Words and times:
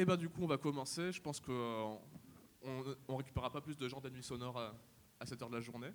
Et 0.00 0.06
bah 0.06 0.16
du 0.16 0.30
coup, 0.30 0.44
on 0.44 0.46
va 0.46 0.56
commencer. 0.56 1.12
Je 1.12 1.20
pense 1.20 1.40
qu'on 1.40 2.00
on 3.06 3.16
récupérera 3.18 3.52
pas 3.52 3.60
plus 3.60 3.76
de 3.76 3.86
gens 3.86 4.00
d'ennuis 4.00 4.22
sonores 4.22 4.58
à, 4.58 4.74
à, 5.20 5.26
cette 5.26 5.42
heure 5.42 5.50
de 5.50 5.56
la 5.56 5.60
journée. 5.60 5.90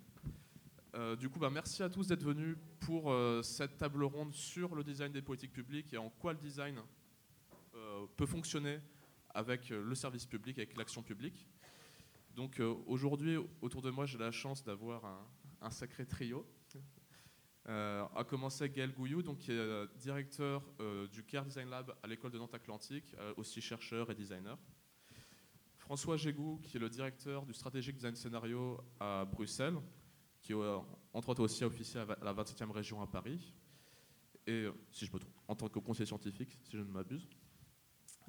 Euh, 0.94 1.16
du 1.16 1.28
coup, 1.28 1.40
bah, 1.40 1.50
merci 1.50 1.82
à 1.82 1.90
tous 1.90 2.06
d'être 2.06 2.22
venus 2.22 2.56
pour 2.78 3.10
euh, 3.10 3.42
cette 3.42 3.78
table 3.78 4.04
ronde 4.04 4.32
sur 4.32 4.76
le 4.76 4.84
design 4.84 5.10
des 5.10 5.22
politiques 5.22 5.52
publiques 5.52 5.92
et 5.92 5.98
en 5.98 6.08
quoi 6.08 6.34
le 6.34 6.38
design 6.38 6.78
euh, 7.74 8.06
peut 8.16 8.26
fonctionner 8.26 8.78
avec 9.30 9.70
le 9.70 9.94
service 9.96 10.24
public, 10.24 10.56
avec 10.58 10.76
l'action 10.76 11.02
publique. 11.02 11.48
Donc 12.36 12.62
aujourd'hui, 12.86 13.38
autour 13.60 13.82
de 13.82 13.90
moi, 13.90 14.06
j'ai 14.06 14.18
la 14.18 14.30
chance 14.30 14.62
d'avoir 14.62 15.04
un, 15.60 15.70
sacré 15.70 16.06
trio. 16.06 16.46
À 17.66 18.24
commencer 18.28 18.68
Gaël 18.68 18.92
Gouillou, 18.92 19.22
donc, 19.22 19.38
qui 19.38 19.52
est 19.52 19.86
directeur 19.96 20.62
du 21.12 21.24
CARE 21.24 21.44
Design 21.44 21.68
Lab 21.68 21.94
à 22.02 22.06
l'école 22.06 22.30
de 22.30 22.38
Nantes 22.38 22.54
Atlantique, 22.54 23.14
aussi 23.36 23.60
chercheur 23.60 24.10
et 24.10 24.14
designer. 24.14 24.56
François 25.86 26.16
Gégou, 26.16 26.58
qui 26.64 26.76
est 26.76 26.80
le 26.80 26.88
directeur 26.88 27.46
du 27.46 27.54
stratégique 27.54 27.94
design 27.94 28.16
scénario 28.16 28.80
à 28.98 29.24
Bruxelles, 29.24 29.76
qui 30.42 30.52
euh, 30.52 30.78
entre 31.12 31.28
autres 31.28 31.44
aussi 31.44 31.62
a 31.62 31.68
officié 31.68 32.00
à 32.00 32.06
la 32.24 32.34
27e 32.34 32.72
région 32.72 33.00
à 33.00 33.06
Paris, 33.06 33.54
et 34.48 34.64
euh, 34.64 34.72
si 34.90 35.06
je 35.06 35.12
me 35.12 35.20
trompe, 35.20 35.32
en 35.46 35.54
tant 35.54 35.68
que 35.68 35.78
conseiller 35.78 36.06
scientifique, 36.06 36.58
si 36.64 36.76
je 36.76 36.82
ne 36.82 36.90
m'abuse. 36.90 37.28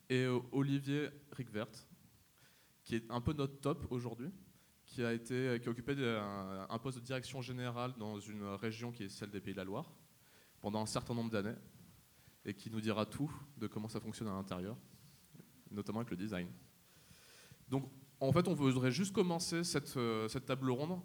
Et 0.08 0.26
euh, 0.26 0.40
Olivier 0.52 1.10
Ricvert, 1.32 1.68
qui 2.84 2.94
est 2.94 3.10
un 3.10 3.22
peu 3.22 3.34
notre 3.34 3.60
top 3.60 3.88
aujourd'hui, 3.92 4.30
qui 4.88 5.04
a 5.04 5.14
été, 5.14 5.60
qui 5.62 5.68
a 5.68 5.72
occupé 5.72 5.94
un, 6.70 6.80
poste 6.80 6.98
de 6.98 7.04
direction 7.04 7.42
générale 7.42 7.94
dans 8.00 8.20
une 8.20 8.44
région 8.44 8.92
qui 8.92 9.04
est 9.04 9.10
celle 9.10 9.30
des 9.30 9.42
Pays 9.42 9.54
de 9.54 9.60
la 9.60 9.66
Loire 9.66 9.92
pendant 10.62 10.82
un 10.82 10.86
certain 10.88 11.14
nombre 11.14 11.30
d'années, 11.30 11.56
et 12.46 12.54
qui 12.54 12.72
nous 12.72 12.82
dira 12.82 13.06
tout 13.06 13.32
de 13.58 13.68
comment 13.68 13.90
ça 13.90 14.00
fonctionne 14.00 14.30
à 14.30 14.32
l'intérieur, 14.32 14.76
notamment 15.70 16.00
avec 16.00 16.10
le 16.10 16.18
design. 16.18 16.48
Donc, 17.70 17.92
en 18.20 18.32
fait, 18.32 18.48
on 18.48 18.56
voudrait 18.56 18.92
juste 18.92 19.14
commencer 19.14 19.64
cette, 19.64 20.00
cette 20.30 20.46
table 20.46 20.72
ronde 20.72 21.00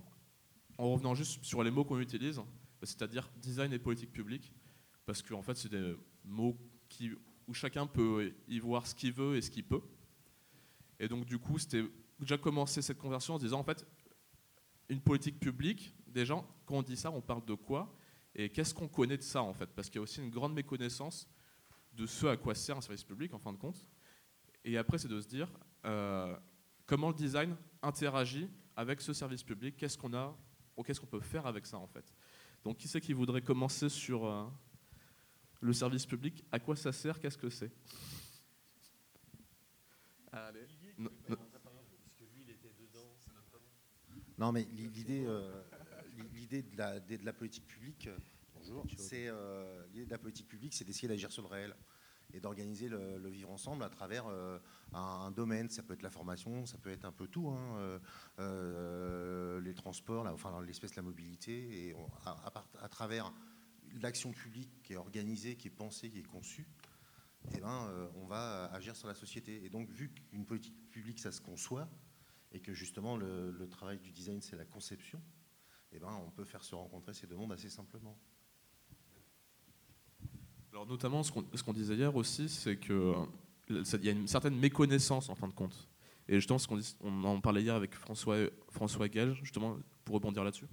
en 0.78 0.92
revenant 0.92 1.14
juste 1.14 1.44
sur 1.44 1.62
les 1.62 1.70
mots 1.70 1.84
qu'on 1.84 2.00
utilise, 2.00 2.40
c'est-à-dire 2.82 3.30
design 3.36 3.72
et 3.72 3.78
politique 3.78 4.12
publique, 4.12 4.52
parce 5.04 5.20
qu'en 5.20 5.42
fait, 5.42 5.56
c'est 5.56 5.68
des 5.68 5.94
mots 6.24 6.56
qui, 6.88 7.10
où 7.46 7.52
chacun 7.52 7.86
peut 7.86 8.32
y 8.48 8.58
voir 8.58 8.86
ce 8.86 8.94
qu'il 8.94 9.12
veut 9.12 9.36
et 9.36 9.42
ce 9.42 9.50
qu'il 9.50 9.64
peut. 9.64 9.82
Et 10.98 11.08
donc, 11.08 11.26
du 11.26 11.38
coup, 11.38 11.58
c'était 11.58 11.84
déjà 12.24 12.38
commencé 12.38 12.82
cette 12.82 12.98
conversion 12.98 13.34
en 13.34 13.38
se 13.38 13.44
disant, 13.44 13.60
en 13.60 13.64
fait, 13.64 13.86
une 14.88 15.00
politique 15.00 15.38
publique, 15.40 15.94
déjà, 16.06 16.34
quand 16.66 16.76
on 16.76 16.82
dit 16.82 16.96
ça, 16.96 17.10
on 17.10 17.20
parle 17.20 17.44
de 17.44 17.54
quoi 17.54 17.94
Et 18.34 18.48
qu'est-ce 18.50 18.74
qu'on 18.74 18.88
connaît 18.88 19.16
de 19.16 19.22
ça, 19.22 19.42
en 19.42 19.52
fait? 19.52 19.66
Parce 19.66 19.88
qu'il 19.88 19.96
y 19.96 19.98
a 19.98 20.02
aussi 20.02 20.20
une 20.20 20.30
grande 20.30 20.54
méconnaissance 20.54 21.28
de 21.92 22.06
ce 22.06 22.26
à 22.26 22.36
quoi 22.36 22.54
sert 22.54 22.76
un 22.76 22.80
service 22.80 23.04
public, 23.04 23.34
en 23.34 23.38
fin 23.38 23.52
de 23.52 23.58
compte. 23.58 23.86
Et 24.64 24.76
après, 24.78 24.98
c'est 24.98 25.08
de 25.08 25.20
se 25.20 25.28
dire 25.28 25.48
euh, 25.84 26.36
comment 26.86 27.08
le 27.08 27.14
design 27.14 27.56
interagit 27.82 28.48
avec 28.76 29.00
ce 29.00 29.12
service 29.12 29.42
public, 29.42 29.76
qu'est-ce 29.76 29.98
qu'on 29.98 30.14
a 30.14 30.36
qu'est-ce 30.84 31.00
qu'on 31.00 31.06
peut 31.06 31.20
faire 31.20 31.46
avec 31.46 31.66
ça 31.66 31.78
en 31.78 31.86
fait? 31.86 32.04
Donc 32.64 32.76
qui 32.78 32.88
c'est 32.88 33.00
qui 33.00 33.12
voudrait 33.12 33.42
commencer 33.42 33.88
sur 33.88 34.24
euh, 34.24 34.46
le 35.60 35.72
service 35.72 36.06
public? 36.06 36.44
À 36.50 36.58
quoi 36.58 36.76
ça 36.76 36.92
sert? 36.92 37.20
Qu'est-ce 37.20 37.38
que 37.38 37.50
c'est? 37.50 37.70
Allez. 40.32 40.66
Non, 40.98 41.10
mais 44.50 44.66
l'idée, 44.72 45.24
euh, 45.26 45.62
l'idée 46.34 46.62
de 46.62 46.76
la, 46.76 46.98
de 46.98 47.24
la 47.24 47.32
politique 47.32 47.68
publique, 47.68 48.08
bonjour, 48.56 48.84
c'est 48.96 49.28
euh, 49.28 49.84
l'idée 49.92 50.06
de 50.06 50.10
la 50.10 50.18
politique 50.18 50.48
publique, 50.48 50.74
c'est 50.74 50.84
d'essayer 50.84 51.06
d'agir 51.06 51.30
sur 51.30 51.42
le 51.42 51.48
réel 51.48 51.76
et 52.34 52.40
d'organiser 52.40 52.88
le, 52.88 53.28
vivre 53.28 53.50
ensemble 53.50 53.84
à 53.84 53.90
travers 53.90 54.26
euh, 54.26 54.58
un, 54.92 55.30
domaine. 55.30 55.68
Ça 55.68 55.82
peut 55.82 55.94
être 55.94 56.02
la 56.02 56.10
formation, 56.10 56.66
ça 56.66 56.78
peut 56.78 56.90
être 56.90 57.04
un 57.04 57.12
peu 57.12 57.26
tout, 57.26 57.48
hein, 57.48 57.76
euh, 57.78 57.98
euh, 58.38 59.60
les 59.60 59.74
transports, 59.74 60.26
enfin 60.26 60.62
l'espèce 60.62 60.92
de 60.92 60.96
la 60.96 61.02
mobilité, 61.02 61.88
et 61.88 61.96
à, 62.24 62.88
travers 62.88 63.32
l'action 64.00 64.32
publique 64.32 64.70
qui 64.82 64.94
est 64.94 64.96
organisée, 64.96 65.56
qui 65.56 65.68
est 65.68 65.72
pensée, 65.72 66.10
qui 66.10 66.18
est 66.18 66.26
conçue, 66.26 66.66
eh 67.54 67.60
ben, 67.60 67.88
on 68.16 68.26
va 68.26 68.66
agir 68.72 68.96
sur 68.96 69.08
la 69.08 69.14
société. 69.14 69.64
Et 69.64 69.68
donc, 69.68 69.90
vu 69.90 70.10
qu'une 70.10 70.46
politique 70.46 70.74
publique, 70.90 71.18
ça 71.18 71.32
se 71.32 71.40
conçoit, 71.40 71.88
et 72.52 72.60
que 72.60 72.72
justement 72.72 73.16
le, 73.16 73.66
travail 73.70 73.98
du 73.98 74.12
design, 74.12 74.40
c'est 74.40 74.56
la 74.56 74.64
conception, 74.64 75.20
eh 75.92 75.98
ben, 75.98 76.12
on 76.26 76.30
peut 76.30 76.44
faire 76.44 76.62
se 76.64 76.74
rencontrer 76.74 77.14
ces 77.14 77.26
deux 77.26 77.36
mondes 77.36 77.52
assez 77.52 77.68
simplement. 77.68 78.18
Alors 80.70 80.86
notamment, 80.86 81.22
ce 81.22 81.32
qu'on 81.32 81.72
disait 81.72 81.96
hier 81.96 82.14
aussi, 82.16 82.48
c'est 82.48 82.78
qu'il 82.78 82.92
euh, 82.92 83.98
y 84.00 84.08
a 84.08 84.12
une 84.12 84.28
certaine 84.28 84.56
méconnaissance 84.58 85.28
en 85.28 85.34
fin 85.34 85.48
de 85.48 85.52
compte. 85.52 85.88
Et 86.28 86.36
justement, 86.36 86.58
ce 86.58 86.68
on, 87.00 87.24
en 87.24 87.40
parlait 87.40 87.62
hier 87.62 87.74
avec 87.74 87.94
François, 87.94 88.38
François 88.70 89.08
Gage, 89.08 89.40
justement, 89.42 89.78
pour 90.04 90.14
rebondir 90.14 90.44
là-dessus. 90.44 90.66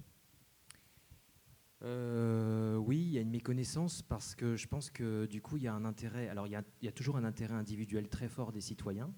Euh, 1.82 2.76
oui, 2.76 2.98
il 2.98 3.12
y 3.12 3.18
a 3.18 3.20
une 3.20 3.30
méconnaissance 3.30 4.02
parce 4.02 4.34
que 4.34 4.56
je 4.56 4.66
pense 4.66 4.90
que 4.90 5.26
du 5.26 5.40
coup, 5.40 5.56
il 5.56 5.62
y 5.64 5.68
a 5.68 5.74
un 5.74 5.84
intérêt. 5.84 6.28
Alors, 6.28 6.46
il 6.46 6.52
y 6.52 6.88
a, 6.88 6.92
toujours 6.92 7.16
un 7.16 7.24
intérêt 7.24 7.54
individuel 7.54 8.08
très 8.08 8.28
fort 8.28 8.52
des 8.52 8.60
citoyens, 8.60 9.12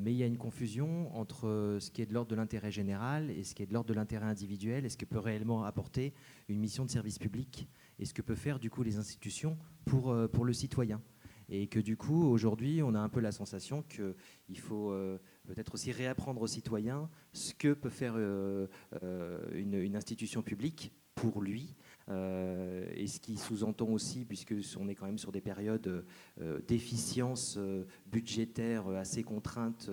mais 0.00 0.12
il 0.12 0.16
y 0.16 0.22
a 0.22 0.26
une 0.26 0.38
confusion 0.38 1.14
entre 1.16 1.78
ce 1.80 1.90
qui 1.90 2.02
est 2.02 2.06
de 2.06 2.14
l'ordre 2.14 2.30
de 2.30 2.36
l'intérêt 2.36 2.70
général 2.70 3.30
et 3.30 3.44
ce 3.44 3.54
qui 3.54 3.62
est 3.62 3.66
de 3.66 3.72
l'ordre 3.72 3.88
de 3.88 3.94
l'intérêt 3.94 4.26
individuel 4.26 4.84
et 4.84 4.88
ce 4.88 4.96
que 4.96 5.04
peut 5.04 5.18
réellement 5.18 5.64
apporter 5.64 6.14
une 6.48 6.58
mission 6.58 6.84
de 6.84 6.90
service 6.90 7.18
public 7.18 7.68
et 7.98 8.04
ce 8.04 8.14
que 8.14 8.22
peuvent 8.22 8.36
faire 8.36 8.58
du 8.58 8.70
coup 8.70 8.82
les 8.82 8.96
institutions 8.96 9.56
pour, 9.84 10.10
euh, 10.10 10.28
pour 10.28 10.44
le 10.44 10.52
citoyen? 10.52 11.00
Et 11.50 11.66
que 11.66 11.78
du 11.78 11.96
coup, 11.96 12.24
aujourd'hui, 12.24 12.82
on 12.82 12.94
a 12.94 12.98
un 12.98 13.10
peu 13.10 13.20
la 13.20 13.30
sensation 13.30 13.82
qu'il 13.82 14.58
faut 14.58 14.90
euh, 14.90 15.18
peut-être 15.46 15.74
aussi 15.74 15.92
réapprendre 15.92 16.40
aux 16.40 16.46
citoyens 16.46 17.10
ce 17.34 17.52
que 17.52 17.74
peut 17.74 17.90
faire 17.90 18.14
euh, 18.16 18.66
une, 19.52 19.94
institution 19.94 20.42
publique 20.42 20.92
pour 21.14 21.42
lui, 21.42 21.74
et 22.08 23.06
ce 23.06 23.18
qui 23.18 23.36
sous-entend 23.36 23.88
aussi, 23.88 24.24
puisque 24.24 24.54
on 24.78 24.88
est 24.88 24.94
quand 24.94 25.06
même 25.06 25.18
sur 25.18 25.32
des 25.32 25.40
périodes 25.40 26.04
d'efficience 26.68 27.58
budgétaire 28.10 28.88
assez 28.88 29.22
contraintes, 29.22 29.90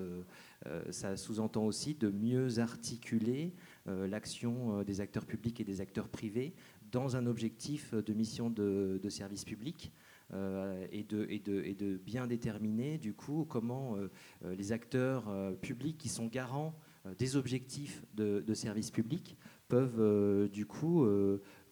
ça 0.89 1.15
sous-entend 1.15 1.65
aussi 1.65 1.95
de 1.95 2.09
mieux 2.09 2.59
articuler 2.59 3.53
l'action 3.85 4.83
des 4.83 4.99
acteurs 4.99 5.25
publics 5.25 5.61
et 5.61 5.63
des 5.63 5.79
acteurs 5.79 6.09
privés 6.09 6.53
dans 6.91 7.15
un 7.15 7.25
objectif 7.25 7.93
de 7.93 8.13
mission 8.13 8.49
de, 8.49 8.99
service 9.09 9.45
public. 9.45 9.91
Euh, 10.33 10.87
et, 10.93 11.03
de, 11.03 11.25
et, 11.29 11.39
de, 11.39 11.97
bien 11.97 12.25
déterminer 12.25 12.97
du 12.97 13.13
coup 13.13 13.45
comment 13.49 13.97
euh, 13.97 14.09
euh, 14.45 14.55
les 14.55 14.71
acteurs 14.71 15.25
publics 15.61 15.97
qui 15.97 16.07
sont 16.07 16.27
garants 16.27 16.73
des 17.17 17.35
objectifs 17.35 18.05
de, 18.13 18.53
service 18.53 18.91
public 18.91 19.35
peuvent 19.67 20.49
du 20.49 20.65
coup 20.65 21.05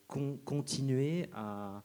continuer 0.10 1.30
à, 1.34 1.84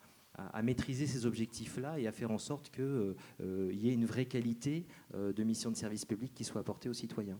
maîtriser 0.62 1.06
ces 1.06 1.26
objectifs-là 1.26 2.00
et 2.00 2.08
à 2.08 2.12
faire 2.12 2.32
en 2.32 2.38
sorte 2.38 2.70
qu'il 2.70 3.14
y 3.40 3.88
ait 3.88 3.94
une 3.94 4.06
vraie 4.06 4.26
qualité 4.26 4.86
de 5.14 5.44
mission 5.44 5.70
de 5.70 5.76
service 5.76 6.04
public 6.04 6.34
qui 6.34 6.42
soit 6.42 6.60
apportée 6.60 6.88
aux 6.88 6.94
citoyens. 6.94 7.38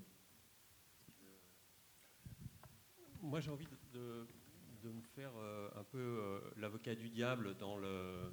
Moi 3.21 3.41
j'ai 3.41 3.51
envie 3.51 3.67
de 3.95 4.91
me 4.91 5.01
faire 5.15 5.33
euh, 5.39 5.69
un 5.77 5.85
peu 5.85 5.99
euh, 5.99 6.41
l'avocat 6.57 6.95
du 6.95 7.09
diable 7.09 7.57
dans 7.59 7.77
le, 7.77 8.33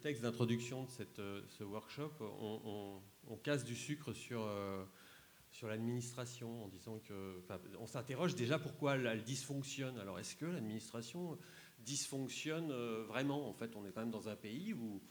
texte 0.00 0.22
d'introduction 0.22 0.84
de 0.84 0.88
euh, 1.18 1.42
ce 1.48 1.64
workshop. 1.64 2.12
On, 2.20 3.36
casse 3.42 3.64
du 3.64 3.76
sucre 3.76 4.12
sur, 4.12 4.48
sur 5.56 5.68
l'administration 5.68 6.64
en 6.64 6.68
disant 6.68 6.98
que. 6.98 7.42
on 7.78 7.86
s'interroge 7.86 8.34
déjà 8.34 8.58
pourquoi 8.58 8.96
elle, 8.96 9.22
dysfonctionne. 9.24 9.98
Alors 9.98 10.18
est-ce 10.18 10.36
que 10.36 10.44
l'administration 10.44 11.38
dysfonctionne 11.80 12.72
vraiment? 13.04 13.48
En 13.48 13.54
fait, 13.54 13.74
on 13.74 13.86
est 13.86 13.90
quand 13.90 14.00
même 14.00 14.10
dans 14.10 14.28
un 14.28 14.36
pays 14.36 14.72
où. 14.74 15.02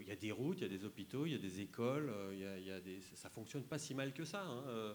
Il 0.00 0.08
y 0.08 0.12
a 0.12 0.16
des 0.16 0.32
routes, 0.32 0.60
il 0.60 0.62
y 0.62 0.64
a 0.64 0.78
des 0.78 0.86
hôpitaux, 0.86 1.26
il 1.26 1.32
y 1.32 1.34
a 1.34 1.38
des 1.38 1.60
écoles, 1.60 2.10
il 2.32 2.38
y 2.38 2.70
a, 2.70 2.80
ça 3.16 3.28
fonctionne 3.28 3.64
pas 3.64 3.78
si 3.78 3.92
mal 3.92 4.14
que 4.14 4.24
ça. 4.24 4.42
Hein. 4.42 4.94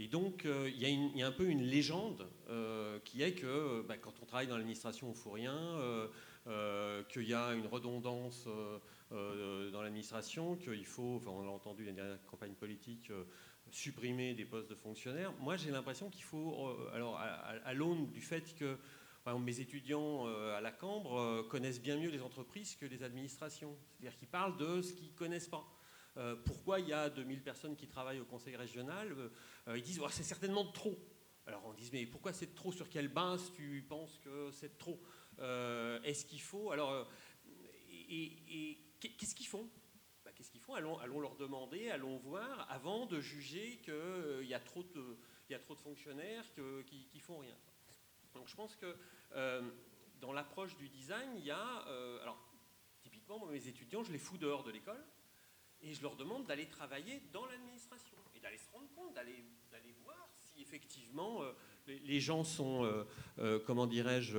Et 0.00 0.06
donc, 0.06 0.44
euh, 0.44 0.70
il 0.72 1.16
y, 1.16 1.22
a 1.22 1.26
un 1.26 1.32
peu 1.32 1.46
une 1.46 1.62
légende 1.62 2.28
euh, 2.48 3.00
qui 3.04 3.22
est 3.22 3.32
que 3.32 3.82
bah, 3.82 3.96
quand 3.96 4.14
on 4.22 4.26
travaille 4.26 4.46
dans 4.46 4.56
l'administration, 4.56 5.08
on 5.08 5.10
ne 5.10 5.16
fout 5.16 5.32
rien, 5.32 5.58
euh, 6.46 7.02
qu'il 7.08 7.28
y 7.28 7.34
a 7.34 7.52
une 7.54 7.66
redondance 7.66 8.48
dans 9.10 9.82
l'administration, 9.82 10.56
qu'il 10.56 10.86
faut, 10.86 11.16
enfin, 11.16 11.30
on 11.32 11.42
l'a 11.42 11.50
entendu 11.50 11.82
dans 11.82 11.90
la 11.90 11.96
dernière 11.96 12.26
campagne 12.26 12.54
politique, 12.54 13.10
supprimer 13.74 14.34
des 14.34 14.44
postes 14.44 14.68
de 14.68 14.74
fonctionnaires. 14.74 15.32
Moi, 15.40 15.56
j'ai 15.56 15.70
l'impression 15.70 16.10
qu'il 16.10 16.24
faut, 16.24 16.76
alors, 16.92 17.18
à, 17.18 17.74
l'aune 17.74 18.10
du 18.10 18.20
fait 18.20 18.54
que 18.54 18.78
mes 19.40 19.60
étudiants 19.60 20.26
à 20.26 20.60
la 20.60 20.70
Cambre 20.72 21.46
connaissent 21.50 21.80
bien 21.80 21.96
mieux 21.96 22.10
les 22.10 22.22
entreprises 22.22 22.76
que 22.76 22.86
les 22.86 23.02
administrations. 23.02 23.76
C'est-à-dire 23.90 24.18
qu'ils 24.18 24.28
parlent 24.28 24.56
de 24.56 24.82
ce 24.82 24.92
qu'ils 24.92 25.12
ne 25.12 25.16
connaissent 25.16 25.48
pas. 25.48 25.66
Euh, 26.18 26.34
pourquoi 26.44 26.80
il 26.80 26.88
y 26.88 26.92
a 26.92 27.08
2000 27.08 27.42
personnes 27.42 27.76
qui 27.76 27.86
travaillent 27.86 28.18
au 28.18 28.24
conseil 28.24 28.56
régional 28.56 29.14
euh, 29.68 29.76
Ils 29.78 29.82
disent 29.82 30.00
oh, 30.02 30.08
c'est 30.10 30.24
certainement 30.24 30.66
trop. 30.72 30.98
Alors 31.46 31.62
on 31.64 31.72
dit 31.72 31.88
mais 31.92 32.06
pourquoi 32.06 32.32
c'est 32.32 32.54
trop? 32.54 32.72
Sur 32.72 32.88
quelle 32.88 33.08
base 33.08 33.52
tu 33.54 33.84
penses 33.88 34.18
que 34.18 34.50
c'est 34.50 34.76
trop? 34.78 35.00
Euh, 35.38 36.02
Est-ce 36.02 36.24
qu'il 36.26 36.40
faut? 36.40 36.72
Alors, 36.72 37.08
et, 38.10 38.78
qu'est-ce 39.00 39.34
qu'ils 39.34 39.46
font? 39.46 39.68
Qu'est-ce 40.38 40.52
qu'ils 40.52 40.60
font? 40.60 40.74
Allons, 40.74 41.20
leur 41.20 41.34
demander, 41.34 41.90
allons 41.90 42.16
voir, 42.18 42.66
avant 42.70 43.06
de 43.06 43.20
juger 43.20 43.80
qu'il 43.82 44.46
y, 44.46 44.54
a 44.54 44.60
trop 44.60 44.84
de, 44.84 45.18
y 45.50 45.54
a 45.54 45.58
trop 45.58 45.74
de 45.74 45.80
fonctionnaires 45.80 46.44
qui, 46.86 47.08
ne 47.12 47.20
font 47.20 47.38
rien. 47.38 47.56
Donc 48.34 48.46
je 48.48 48.54
pense 48.54 48.76
que 48.76 48.96
dans 50.20 50.32
l'approche 50.32 50.76
du 50.76 50.88
design, 50.88 51.28
il 51.36 51.44
y 51.44 51.50
a... 51.50 51.84
alors, 52.22 52.38
typiquement, 53.02 53.44
mes 53.46 53.66
étudiants, 53.66 54.04
je 54.04 54.12
les 54.12 54.18
fous 54.18 54.38
dehors 54.38 54.62
de 54.62 54.70
l'école 54.70 55.04
et 55.80 55.92
je 55.92 56.02
leur 56.02 56.14
demande 56.14 56.46
d'aller 56.46 56.68
travailler 56.68 57.20
dans 57.32 57.44
l'administration 57.46 58.16
et 58.36 58.40
d'aller 58.40 58.58
se 58.58 58.70
rendre 58.70 58.88
compte, 58.94 59.12
d'aller 59.14 59.44
voir 60.04 60.28
si 60.36 60.62
effectivement 60.62 61.42
les, 61.88 62.20
gens 62.20 62.44
sont, 62.44 62.84
euh, 62.84 63.04
euh, 63.38 63.58
comment 63.66 63.86
dirais-je, 63.86 64.38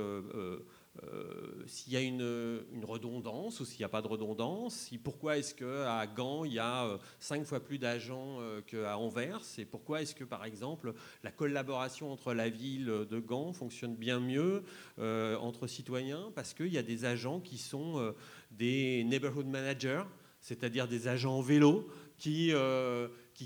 euh, 1.04 1.62
s'il 1.66 1.92
y 1.92 1.96
a 1.96 2.00
une, 2.00 2.74
redondance 2.82 3.60
ou 3.60 3.64
s'il 3.64 3.78
n'y 3.78 3.84
a 3.84 3.88
pas 3.88 4.02
de 4.02 4.08
redondance, 4.08 4.90
pourquoi 5.04 5.38
est-ce 5.38 5.54
qu'à 5.54 6.06
Gand, 6.06 6.44
il 6.44 6.54
y 6.54 6.58
a 6.58 6.98
cinq 7.18 7.44
fois 7.44 7.60
plus 7.60 7.78
d'agents 7.78 8.38
qu'à 8.66 8.98
Anvers, 8.98 9.40
et 9.58 9.64
pourquoi 9.64 10.02
est-ce 10.02 10.14
que, 10.14 10.24
par 10.24 10.44
exemple, 10.44 10.92
la 11.22 11.30
collaboration 11.30 12.12
entre 12.12 12.34
la 12.34 12.48
ville 12.48 12.86
de 12.86 13.20
Gand 13.20 13.52
fonctionne 13.52 13.94
bien 13.94 14.18
mieux 14.18 14.64
entre 14.98 15.66
citoyens, 15.66 16.32
parce 16.34 16.54
qu'il 16.54 16.72
y 16.72 16.78
a 16.78 16.82
des 16.82 17.04
agents 17.04 17.40
qui 17.40 17.58
sont 17.58 18.14
des 18.50 19.04
neighborhood 19.04 19.46
managers, 19.46 20.04
c'est-à-dire 20.40 20.88
des 20.88 21.06
agents 21.06 21.38
en 21.38 21.42
vélo 21.42 21.88
qui, 22.18 22.52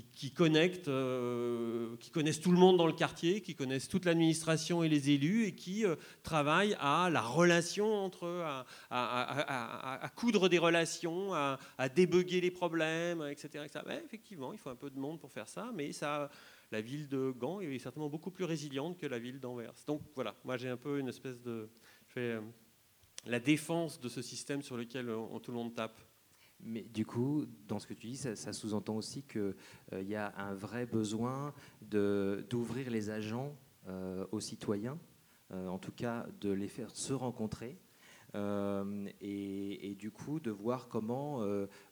qui, 0.03 0.31
connectent, 0.31 0.87
euh, 0.87 1.95
qui 1.99 2.09
connaissent 2.09 2.41
tout 2.41 2.51
le 2.51 2.57
monde 2.57 2.77
dans 2.77 2.87
le 2.87 2.93
quartier, 2.93 3.41
qui 3.41 3.55
connaissent 3.55 3.87
toute 3.87 4.05
l'administration 4.05 4.83
et 4.83 4.89
les 4.89 5.09
élus, 5.09 5.45
et 5.45 5.55
qui 5.55 5.85
euh, 5.85 5.95
travaillent 6.23 6.75
à 6.79 7.09
la 7.09 7.21
relation 7.21 7.93
entre 7.93 8.25
eux, 8.25 8.43
à, 8.89 10.11
coudre 10.15 10.49
des 10.49 10.57
relations, 10.57 11.33
à, 11.33 11.57
débugger 11.93 12.41
les 12.41 12.51
problèmes, 12.51 13.23
etc. 13.29 13.65
effectivement, 14.03 14.53
il 14.53 14.59
faut 14.59 14.69
un 14.69 14.75
peu 14.75 14.89
de 14.89 14.99
monde 14.99 15.19
pour 15.19 15.31
faire 15.31 15.47
ça, 15.47 15.71
mais 15.73 15.91
ça, 15.91 16.29
la 16.71 16.81
ville 16.81 17.07
de 17.07 17.31
Gand 17.31 17.61
est 17.61 17.79
certainement 17.79 18.09
beaucoup 18.09 18.31
plus 18.31 18.45
résiliente 18.45 18.97
que 18.97 19.05
la 19.05 19.19
ville 19.19 19.39
d'Anvers. 19.39 19.73
Donc 19.87 20.01
voilà, 20.15 20.35
moi 20.43 20.57
j'ai 20.57 20.69
un 20.69 20.77
peu 20.77 20.99
une 20.99 21.09
espèce 21.09 21.41
de... 21.41 21.69
Je 22.07 22.13
fais 22.13 22.19
euh, 22.19 22.41
la 23.25 23.39
défense 23.39 23.99
de 23.99 24.09
ce 24.09 24.21
système 24.21 24.61
sur 24.61 24.77
lequel 24.77 25.07
tout 25.41 25.51
le 25.51 25.57
monde 25.57 25.73
tape. 25.73 25.99
Mais 26.65 26.81
du 26.81 27.05
coup, 27.05 27.45
dans 27.67 27.77
ce 27.77 27.85
que 27.85 27.93
tu 27.93 28.07
dis, 28.07 28.17
ça, 28.17 28.35
sous-entend 28.35 28.95
aussi 28.95 29.21
qu'il 29.21 29.53
euh, 29.93 30.01
y 30.01 30.15
a 30.15 30.33
un 30.35 30.55
vrai 30.55 30.87
besoin 30.87 31.53
d'ouvrir 31.81 32.89
les 32.89 33.11
agents 33.11 33.55
euh, 33.87 34.25
aux 34.31 34.39
citoyens, 34.39 34.97
euh, 35.51 35.67
en 35.67 35.77
tout 35.77 35.91
cas 35.91 36.25
de 36.41 36.49
les 36.49 36.67
faire 36.67 36.89
se 36.91 37.13
rencontrer. 37.13 37.77
Et, 39.21 39.95
du 39.97 40.11
coup, 40.11 40.41
de 40.41 40.51
voir 40.51 40.89
comment 40.89 41.39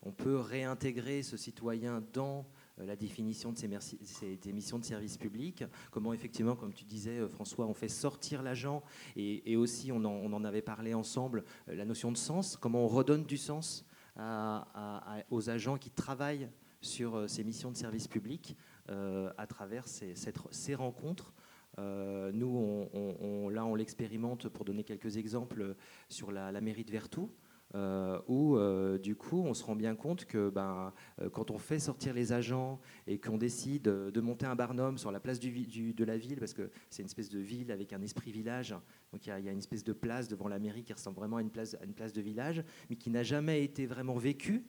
on 0.02 0.12
peut 0.12 0.36
réintégrer 0.36 1.24
ce 1.24 1.38
citoyen 1.38 2.04
dans 2.12 2.46
la 2.78 2.98
définition 2.98 3.54
de 3.54 3.58
ces, 3.58 4.52
missions 4.52 4.78
de 4.78 4.84
service 4.84 5.18
public, 5.18 5.64
comment 5.90 6.12
effectivement, 6.12 6.58
comme 6.58 6.74
tu 6.74 6.84
disais 6.84 7.25
François, 7.30 7.66
on 7.66 7.74
fait 7.74 7.88
sortir 7.88 8.44
l'agent, 8.44 8.84
et, 9.16 9.56
aussi 9.56 9.94
on 9.94 10.04
en, 10.04 10.12
on 10.12 10.34
en, 10.34 10.44
avait 10.44 10.62
parlé 10.62 10.94
ensemble, 10.94 11.46
la 11.68 11.86
notion 11.86 12.12
de 12.12 12.18
sens, 12.18 12.58
comment 12.58 12.84
on 12.84 12.90
redonne 12.90 13.24
du 13.24 13.38
sens 13.38 13.86
aux 14.18 15.50
agents 15.50 15.77
qui 15.77 15.89
travaillent 15.89 16.50
sur 16.83 17.15
euh, 17.15 17.27
ces 17.27 17.44
missions 17.44 17.71
de 17.71 17.77
service 17.77 18.07
public 18.07 18.56
euh, 18.89 19.31
à 19.38 19.48
travers 19.48 19.88
ces, 19.88 20.75
rencontres. 20.75 21.33
Euh, 21.80 22.31
nous, 22.33 22.88
on, 22.94 23.50
là, 23.50 23.65
on 23.65 23.74
l'expérimente 23.74 24.50
pour 24.50 24.65
donner 24.65 24.83
quelques 24.83 25.18
exemples 25.18 25.75
sur 26.10 26.31
la, 26.31 26.51
mairie 26.62 26.83
de 26.83 26.92
Vertou. 26.92 27.31
Où 28.28 28.58
du 29.00 29.16
coup 29.16 29.44
on 29.44 29.54
se 29.54 29.64
rend 29.64 29.75
bien 29.75 29.96
compte 29.96 30.25
que 30.25 30.50
ben, 30.50 30.94
quand 31.31 31.52
on 31.52 31.58
fait 31.58 31.80
sortir 31.80 32.14
les 32.14 32.31
agents 32.31 32.80
et 33.08 33.20
qu'on 33.20 33.38
décide 33.38 33.84
de 33.84 34.22
monter 34.22 34.46
un 34.46 34.56
barnum 34.56 34.98
sur 34.98 35.12
la 35.12 35.20
place 35.20 35.40
de 35.40 36.04
la 36.04 36.18
ville, 36.18 36.40
parce 36.40 36.54
que 36.54 36.70
c'est 36.90 37.02
une 37.02 37.08
espèce 37.08 37.30
de 37.30 37.40
ville 37.40 37.72
avec 37.72 37.94
un 37.94 38.02
esprit 38.02 38.31
village, 38.31 38.75
donc 39.12 39.25
il 39.25 39.30
y, 39.30 39.31
a 39.31 39.52
une 39.52 39.60
espèce 39.60 39.84
de 39.84 39.94
place 39.94 40.28
devant 40.28 40.48
la 40.48 40.60
mairie 40.60 40.84
qui 40.84 40.94
ressemble 40.94 41.18
vraiment 41.18 41.38
à 41.38 41.42
une 41.42 41.52
place, 41.52 41.75
à 41.81 41.86
une 41.86 41.94
place 41.94 42.14
de 42.14 42.22
village, 42.22 42.64
mais 42.90 42.96
qui 42.96 43.10
n'a 43.10 43.24
jamais 43.24 43.64
été 43.64 43.86
vraiment 43.86 44.16
vécue 44.16 44.66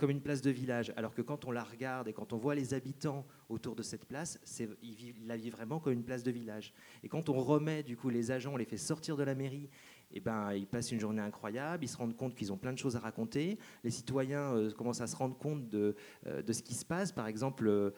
comme 0.00 0.10
une 0.10 0.22
place 0.22 0.40
de 0.40 0.50
village. 0.50 0.92
Alors 0.96 1.14
que 1.14 1.20
quand 1.22 1.44
on 1.44 1.50
la 1.50 1.62
regarde 1.62 2.08
et 2.08 2.14
quand 2.14 2.32
on 2.32 2.38
voit 2.38 2.54
les 2.54 2.72
habitants 2.72 3.26
autour 3.50 3.76
de 3.76 3.82
cette 3.82 4.06
place, 4.06 4.38
ils, 4.82 5.26
la 5.26 5.36
vivent 5.36 5.52
vraiment 5.52 5.78
comme 5.78 5.92
une 5.92 6.04
place 6.04 6.22
de 6.22 6.30
village. 6.30 6.72
Et 7.02 7.08
quand 7.08 7.28
on 7.28 7.38
remet 7.38 7.82
du 7.82 7.96
coup 7.96 8.08
les 8.08 8.30
agents, 8.30 8.54
on 8.54 8.56
les 8.56 8.64
fait 8.64 8.78
sortir 8.78 9.16
de 9.16 9.22
la 9.22 9.34
mairie 9.34 9.68
eh 10.12 10.20
ben, 10.20 10.52
ils 10.52 10.66
passent 10.66 10.90
une 10.90 11.00
journée 11.00 11.22
incroyable, 11.22 11.84
ils 11.84 11.88
se 11.88 11.96
rendent 11.96 12.16
compte 12.16 12.34
qu'ils 12.34 12.52
ont 12.52 12.56
plein 12.56 12.72
de 12.72 12.78
choses 12.78 12.96
à 12.96 13.00
raconter. 13.00 13.58
Les 13.84 13.90
citoyens 13.90 14.54
euh, 14.54 14.70
commencent 14.72 15.00
à 15.00 15.06
se 15.06 15.16
rendre 15.16 15.36
compte 15.36 15.68
de, 15.68 15.94
euh, 16.26 16.42
de, 16.42 16.52
ce 16.52 16.62
qui 16.62 16.74
se 16.74 16.84
passe. 16.84 17.12
Par 17.12 17.28
exemple, 17.28 17.68
euh, 17.68 17.90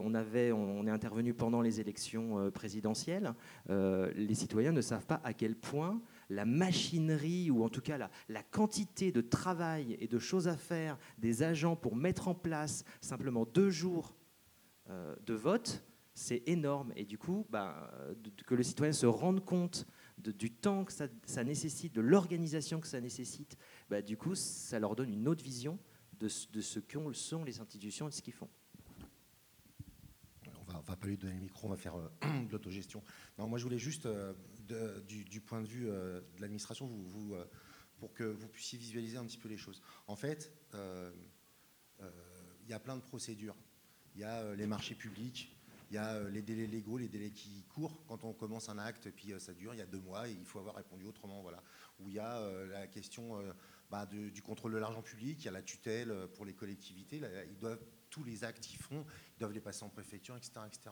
on, 0.00 0.14
avait, 0.14 0.50
on, 0.52 0.86
est 0.86 0.90
intervenu 0.90 1.34
pendant 1.34 1.60
les 1.60 1.80
élections 1.80 2.50
présidentielles. 2.50 3.34
les 3.68 4.34
citoyens 4.34 4.72
ne 4.72 4.80
savent 4.80 5.06
pas 5.06 5.20
à 5.24 5.32
quel 5.32 5.54
point 5.54 6.00
la 6.28 6.44
machinerie, 6.44 7.50
ou 7.50 7.62
en 7.62 7.68
tout 7.68 7.80
cas 7.80 7.98
la, 7.98 8.10
la, 8.28 8.42
quantité 8.42 9.12
de 9.12 9.20
travail 9.20 9.96
et 10.00 10.08
de 10.08 10.18
choses 10.18 10.48
à 10.48 10.56
faire 10.56 10.98
des 11.18 11.42
agents 11.42 11.76
pour 11.76 11.94
mettre 11.94 12.28
en 12.28 12.34
place 12.34 12.84
simplement 13.00 13.44
deux 13.44 13.70
jours 13.70 14.14
de 14.88 15.34
vote, 15.34 15.84
c'est 16.14 16.42
énorme. 16.46 16.92
Et 16.96 17.04
du 17.04 17.18
coup, 17.18 17.46
ben, 17.50 17.74
que 18.46 18.54
le 18.54 18.62
citoyen 18.62 18.92
se 18.92 19.06
rende 19.06 19.44
compte 19.44 19.86
du 20.30 20.50
temps 20.50 20.84
que 20.84 20.92
ça, 20.92 21.44
nécessite, 21.44 21.94
de 21.94 22.00
l'organisation 22.00 22.80
que 22.80 22.86
ça 22.86 23.00
nécessite, 23.00 23.56
bah, 23.90 24.02
du 24.02 24.16
coup, 24.16 24.34
ça 24.34 24.78
leur 24.78 24.94
donne 24.94 25.12
une 25.12 25.28
autre 25.28 25.42
vision 25.42 25.78
de, 26.18 26.28
ce 26.28 26.78
que 26.78 27.12
sont 27.12 27.44
les 27.44 27.60
institutions 27.60 28.06
et 28.06 28.10
de 28.10 28.14
ce 28.14 28.22
qu'ils 28.22 28.32
font. 28.32 28.48
On 30.60 30.72
va, 30.72 30.80
va 30.80 30.96
pas 30.96 31.06
lui 31.06 31.16
donner 31.16 31.34
le 31.34 31.40
micro, 31.40 31.66
on 31.66 31.70
va 31.70 31.76
faire 31.76 31.96
euh, 31.96 32.08
de 32.46 32.52
l'autogestion. 32.52 33.02
Moi 33.38 33.58
je 33.58 33.64
voulais 33.64 33.78
juste, 33.78 34.06
euh, 34.06 34.32
du, 35.00 35.40
point 35.40 35.60
de 35.60 35.66
vue 35.66 35.88
euh, 35.88 36.20
de 36.36 36.40
l'administration, 36.40 36.86
vous, 36.86 37.34
pour 37.98 38.14
que 38.14 38.24
vous 38.24 38.48
puissiez 38.48 38.78
visualiser 38.78 39.16
un 39.16 39.24
petit 39.24 39.38
peu 39.38 39.48
les 39.48 39.56
choses. 39.56 39.82
En 40.06 40.16
fait, 40.16 40.52
il 40.72 42.68
y 42.68 42.72
a 42.72 42.78
plein 42.78 42.96
de 42.96 43.02
procédures. 43.02 43.56
Il 44.14 44.20
y 44.20 44.24
a 44.24 44.54
les 44.54 44.66
marchés 44.66 44.94
publics, 44.94 45.56
il 45.92 45.96
y 45.96 45.98
a 45.98 46.14
euh, 46.14 46.30
les 46.30 46.40
délais 46.40 46.66
légaux, 46.66 46.96
les 46.96 47.08
délais 47.08 47.32
qui 47.32 47.64
courent. 47.64 48.02
Quand 48.06 48.24
on 48.24 48.32
commence 48.32 48.70
un 48.70 48.78
acte, 48.78 49.10
puis 49.10 49.34
euh, 49.34 49.38
ça 49.38 49.52
dure, 49.52 49.74
il 49.74 49.78
y 49.78 49.82
a 49.82 49.86
deux 49.86 50.00
mois, 50.00 50.26
et 50.26 50.32
il 50.32 50.46
faut 50.46 50.58
avoir 50.58 50.74
répondu 50.74 51.04
autrement. 51.04 51.42
Voilà. 51.42 51.62
Où 52.00 52.08
il 52.08 52.14
y 52.14 52.18
a 52.18 52.38
euh, 52.38 52.66
la 52.68 52.86
question 52.86 53.38
bah, 53.90 54.06
du 54.06 54.40
contrôle 54.40 54.72
de 54.72 54.78
l'argent 54.78 55.02
public, 55.02 55.38
il 55.40 55.44
y 55.44 55.48
a 55.48 55.52
la 55.52 55.60
tutelle 55.60 56.10
pour 56.34 56.46
les 56.46 56.54
collectivités. 56.54 57.20
ils 57.50 57.58
doivent, 57.58 57.78
tous 58.08 58.24
les 58.24 58.42
actes 58.42 58.64
qu'ils 58.64 58.78
font, 58.78 59.04
ils 59.36 59.40
doivent 59.40 59.52
les 59.52 59.60
passer 59.60 59.84
en 59.84 59.90
préfecture, 59.90 60.34
etc. 60.34 60.52
etc. 60.66 60.90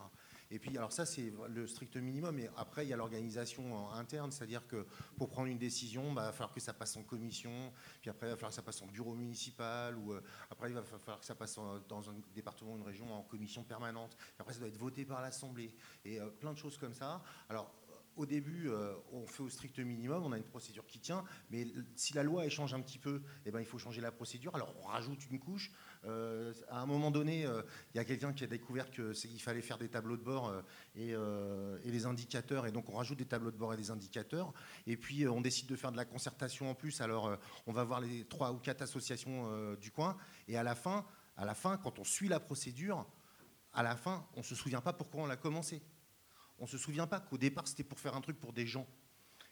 Et 0.50 0.59
puis, 0.59 0.76
alors 0.76 0.92
ça, 0.92 1.07
c'est 1.07 1.33
le 1.49 1.66
strict 1.66 1.97
minimum. 1.97 2.38
Et 2.38 2.50
après, 2.57 2.85
il 2.85 2.88
y 2.88 2.92
a 2.92 2.97
l'organisation 2.97 3.90
interne, 3.92 4.33
c'est-à-dire 4.33 4.66
que 4.66 4.87
pour 5.16 5.30
prendre 5.30 5.49
une 5.49 5.59
décision, 5.59 6.12
bah, 6.12 6.23
il 6.23 6.26
va 6.26 6.33
falloir 6.33 6.52
que 6.52 6.61
ça 6.61 6.73
passe 6.73 6.97
en 6.97 7.02
commission, 7.02 7.73
puis 8.00 8.11
après, 8.11 8.26
il 8.26 8.30
va 8.30 8.37
falloir 8.37 8.50
que 8.50 8.57
ça 8.57 8.62
passe 8.62 8.83
en 8.83 8.87
bureau 8.87 9.14
municipal, 9.14 9.97
ou 9.97 10.12
euh, 10.12 10.23
après, 10.50 10.71
il 10.71 10.75
va 10.75 10.83
falloir 10.83 11.21
que 11.21 11.26
ça 11.26 11.35
passe 11.35 11.59
dans 11.88 12.11
un 12.11 12.14
département, 12.35 12.76
une 12.76 12.83
région, 12.83 13.12
en 13.12 13.23
commission 13.23 13.62
permanente. 13.62 14.16
Après, 14.38 14.52
ça 14.52 14.59
doit 14.59 14.69
être 14.69 14.76
voté 14.76 15.04
par 15.04 15.21
l'Assemblée. 15.21 15.73
Et 16.04 16.21
euh, 16.21 16.28
plein 16.30 16.52
de 16.52 16.59
choses 16.59 16.76
comme 16.78 16.95
ça. 16.95 17.23
Alors, 17.49 17.73
au 18.20 18.26
début, 18.26 18.68
euh, 18.68 18.92
on 19.12 19.26
fait 19.26 19.42
au 19.42 19.48
strict 19.48 19.78
minimum, 19.78 20.22
on 20.24 20.32
a 20.32 20.36
une 20.36 20.44
procédure 20.44 20.86
qui 20.86 21.00
tient, 21.00 21.24
mais 21.50 21.66
si 21.96 22.12
la 22.12 22.22
loi 22.22 22.44
échange 22.44 22.74
un 22.74 22.80
petit 22.80 22.98
peu, 22.98 23.22
eh 23.46 23.50
ben, 23.50 23.60
il 23.60 23.66
faut 23.66 23.78
changer 23.78 24.02
la 24.02 24.12
procédure. 24.12 24.54
Alors 24.54 24.74
on 24.82 24.86
rajoute 24.86 25.26
une 25.30 25.38
couche. 25.38 25.72
Euh, 26.04 26.52
à 26.68 26.80
un 26.80 26.86
moment 26.86 27.10
donné, 27.10 27.46
euh, 27.46 27.62
il 27.94 27.96
y 27.96 28.00
a 28.00 28.04
quelqu'un 28.04 28.34
qui 28.34 28.44
a 28.44 28.46
découvert 28.46 28.90
qu'il 28.90 29.40
fallait 29.40 29.62
faire 29.62 29.78
des 29.78 29.88
tableaux 29.88 30.18
de 30.18 30.22
bord 30.22 30.52
et, 30.94 31.10
et, 31.12 31.90
des 31.90 32.06
indicateurs, 32.06 32.66
et 32.66 32.72
donc 32.72 32.90
on 32.90 32.96
rajoute 32.96 33.18
des 33.18 33.26
tableaux 33.26 33.50
de 33.50 33.56
bord 33.56 33.72
et 33.72 33.78
des 33.78 33.90
indicateurs. 33.90 34.52
Et 34.86 34.98
puis 34.98 35.26
on 35.26 35.40
décide 35.40 35.66
de 35.66 35.76
faire 35.76 35.92
de 35.92 35.96
la 35.96 36.04
concertation 36.04 36.70
en 36.70 36.74
plus. 36.74 37.00
Alors 37.00 37.38
on 37.66 37.72
va 37.72 37.84
voir 37.84 38.00
les 38.00 38.24
trois 38.26 38.52
ou 38.52 38.58
quatre 38.58 38.82
associations 38.82 39.74
du 39.76 39.90
coin, 39.90 40.16
et 40.46 40.58
à 40.58 40.62
la 40.62 40.74
fin, 40.74 41.06
à 41.38 41.46
la 41.46 41.54
fin, 41.54 41.78
quand 41.78 41.98
on 41.98 42.04
suit 42.04 42.28
la 42.28 42.40
procédure, 42.40 43.06
à 43.72 43.82
la 43.82 43.96
fin, 43.96 44.26
on 44.34 44.40
ne 44.40 44.44
se 44.44 44.54
souvient 44.54 44.82
pas 44.82 44.92
pourquoi 44.92 45.22
on 45.22 45.26
l'a 45.26 45.36
commencé 45.36 45.80
on 46.61 46.64
ne 46.64 46.69
se 46.69 46.79
souvient 46.79 47.07
pas 47.07 47.21
qu'au 47.21 47.38
départ, 47.38 47.67
c'était 47.67 47.83
pour 47.83 47.99
faire 47.99 48.14
un 48.14 48.21
truc 48.21 48.38
pour 48.38 48.52
des 48.52 48.67
gens. 48.67 48.87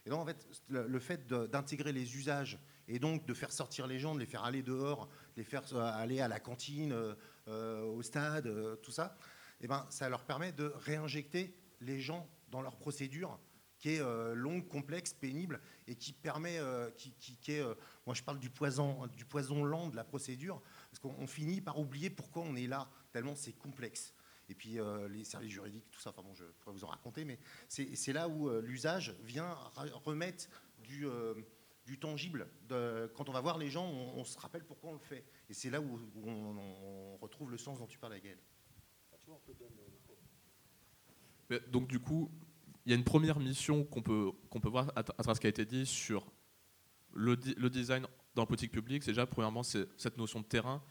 Et 0.05 0.09
donc, 0.09 0.21
en 0.21 0.25
fait, 0.25 0.47
le, 0.69 0.99
fait 0.99 1.27
d'intégrer 1.27 1.91
les 1.91 2.15
usages 2.15 2.59
et 2.87 2.99
donc 2.99 3.25
de 3.25 3.33
faire 3.33 3.51
sortir 3.51 3.87
les 3.87 3.99
gens, 3.99 4.15
de 4.15 4.19
les 4.19 4.25
faire 4.25 4.43
aller 4.43 4.63
dehors, 4.63 5.07
de 5.07 5.37
les 5.37 5.43
faire 5.43 5.63
euh, 5.73 5.81
aller 5.81 6.21
à 6.21 6.27
la 6.27 6.39
cantine, 6.39 6.93
euh, 6.93 7.15
euh, 7.47 7.81
au 7.83 8.01
stade, 8.01 8.49
tout 8.81 8.91
ça, 8.91 9.17
eh 9.59 9.67
ben, 9.67 9.85
ça 9.89 10.07
leur 10.07 10.23
permet 10.23 10.51
de 10.51 10.71
réinjecter 10.77 11.53
les 11.81 11.99
gens 11.99 12.29
dans 12.49 12.61
leur 12.61 12.77
procédure 12.77 13.39
qui 13.79 13.95
est 13.95 14.35
longue, 14.35 14.67
complexe, 14.67 15.13
pénible 15.13 15.61
et 15.87 15.95
qui 15.95 16.11
permet, 16.11 16.59
qui, 16.97 17.13
qui, 17.13 17.53
est, 17.53 17.63
moi 18.05 18.13
je 18.13 18.21
parle 18.21 18.37
du 18.37 18.49
poison, 18.49 19.07
du 19.07 19.23
poison 19.23 19.63
lent 19.63 19.87
de 19.87 19.95
la 19.95 20.03
procédure, 20.03 20.61
parce 20.91 20.99
qu'on 20.99 21.27
finit 21.27 21.61
par 21.61 21.79
oublier 21.79 22.09
pourquoi 22.09 22.43
on 22.43 22.57
est 22.57 22.67
là, 22.67 22.89
tellement 23.13 23.37
c'est 23.37 23.53
complexe 23.53 24.13
et 24.49 24.55
puis 24.55 24.79
euh, 24.79 25.07
les 25.09 25.23
services 25.23 25.51
juridiques, 25.51 25.85
tout 25.91 25.99
ça, 25.99 26.09
enfin 26.09 26.23
bon, 26.23 26.33
je 26.33 26.43
pourrais 26.59 26.73
vous 26.73 26.83
en 26.83 26.87
raconter, 26.87 27.23
mais 27.23 27.39
c'est 27.67 28.13
là 28.13 28.27
où 28.27 28.49
euh, 28.49 28.61
l'usage 28.61 29.15
vient 29.23 29.53
remettre 30.03 30.49
du, 30.79 31.05
euh, 31.05 31.35
du 31.85 31.99
tangible. 31.99 32.47
De, 32.67 33.11
quand 33.15 33.29
on 33.29 33.31
va 33.31 33.41
voir 33.41 33.59
les 33.59 33.69
gens, 33.69 33.87
on, 33.87 34.23
se 34.23 34.37
rappelle 34.39 34.65
pourquoi 34.65 34.89
on 34.89 34.93
le 34.93 34.99
fait. 34.99 35.23
Et 35.49 35.53
c'est 35.53 35.69
là 35.69 35.79
où, 35.79 35.99
on, 36.25 37.17
retrouve 37.17 37.51
le 37.51 37.57
sens 37.57 37.79
dont 37.79 37.87
tu 37.87 37.99
parles, 37.99 38.19
Gaël. 38.19 38.39
Donc 41.71 41.87
du 41.87 41.99
coup, 41.99 42.31
il 42.85 42.91
y 42.91 42.93
a 42.93 42.95
une 42.97 43.03
première 43.03 43.39
mission 43.39 43.83
qu'on 43.83 44.01
peut, 44.01 44.31
qu'on 44.49 44.59
peut 44.59 44.69
voir 44.69 44.91
à, 44.95 45.03
travers 45.03 45.35
ce 45.35 45.41
qui 45.41 45.47
a 45.47 45.49
été 45.49 45.65
dit 45.65 45.85
sur 45.85 46.31
le, 47.13 47.37
le 47.57 47.69
design 47.69 48.05
dans 48.33 48.43
la 48.43 48.47
politique 48.47 48.71
publique. 48.71 49.03
C'est 49.03 49.11
déjà, 49.11 49.27
premièrement, 49.27 49.63
c'est 49.63 49.87
cette 49.97 50.17
notion 50.17 50.39
de 50.39 50.45
terrain. 50.45 50.83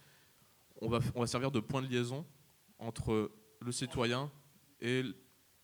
On 0.80 0.88
va, 0.88 1.00
on 1.14 1.20
va 1.20 1.26
servir 1.26 1.50
de 1.50 1.60
point 1.60 1.82
de 1.82 1.88
liaison 1.88 2.24
entre 2.78 3.32
le 3.60 3.72
citoyen 3.72 4.30
et 4.80 5.02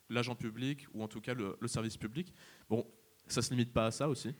l'agent 0.08 0.34
public, 0.34 0.86
ou 0.92 1.02
en 1.02 1.08
tout 1.08 1.20
cas 1.20 1.34
le, 1.34 1.56
service 1.66 1.96
public. 1.96 2.32
Bon, 2.68 2.86
ça 3.26 3.40
ne 3.40 3.44
se 3.44 3.50
limite 3.50 3.72
pas 3.72 3.86
à 3.86 3.90
ça 3.90 4.08
aussi. 4.08 4.34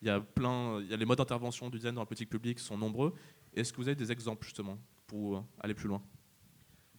Il 0.00 0.08
y 0.08 0.10
a 0.10 0.20
plein, 0.20 0.80
il 0.80 0.88
y 0.88 0.94
a 0.94 0.96
les 0.96 1.04
modes 1.04 1.18
d'intervention 1.18 1.70
du 1.70 1.78
design 1.78 1.94
dans 1.94 2.02
la 2.02 2.06
politique 2.06 2.30
publique 2.30 2.58
sont 2.58 2.76
nombreux. 2.76 3.14
Est-ce 3.54 3.72
que 3.72 3.76
vous 3.76 3.88
avez 3.88 3.94
des 3.94 4.10
exemples 4.10 4.44
justement 4.44 4.78
pour 5.06 5.44
aller 5.60 5.74
plus 5.74 5.88
loin? 5.88 6.02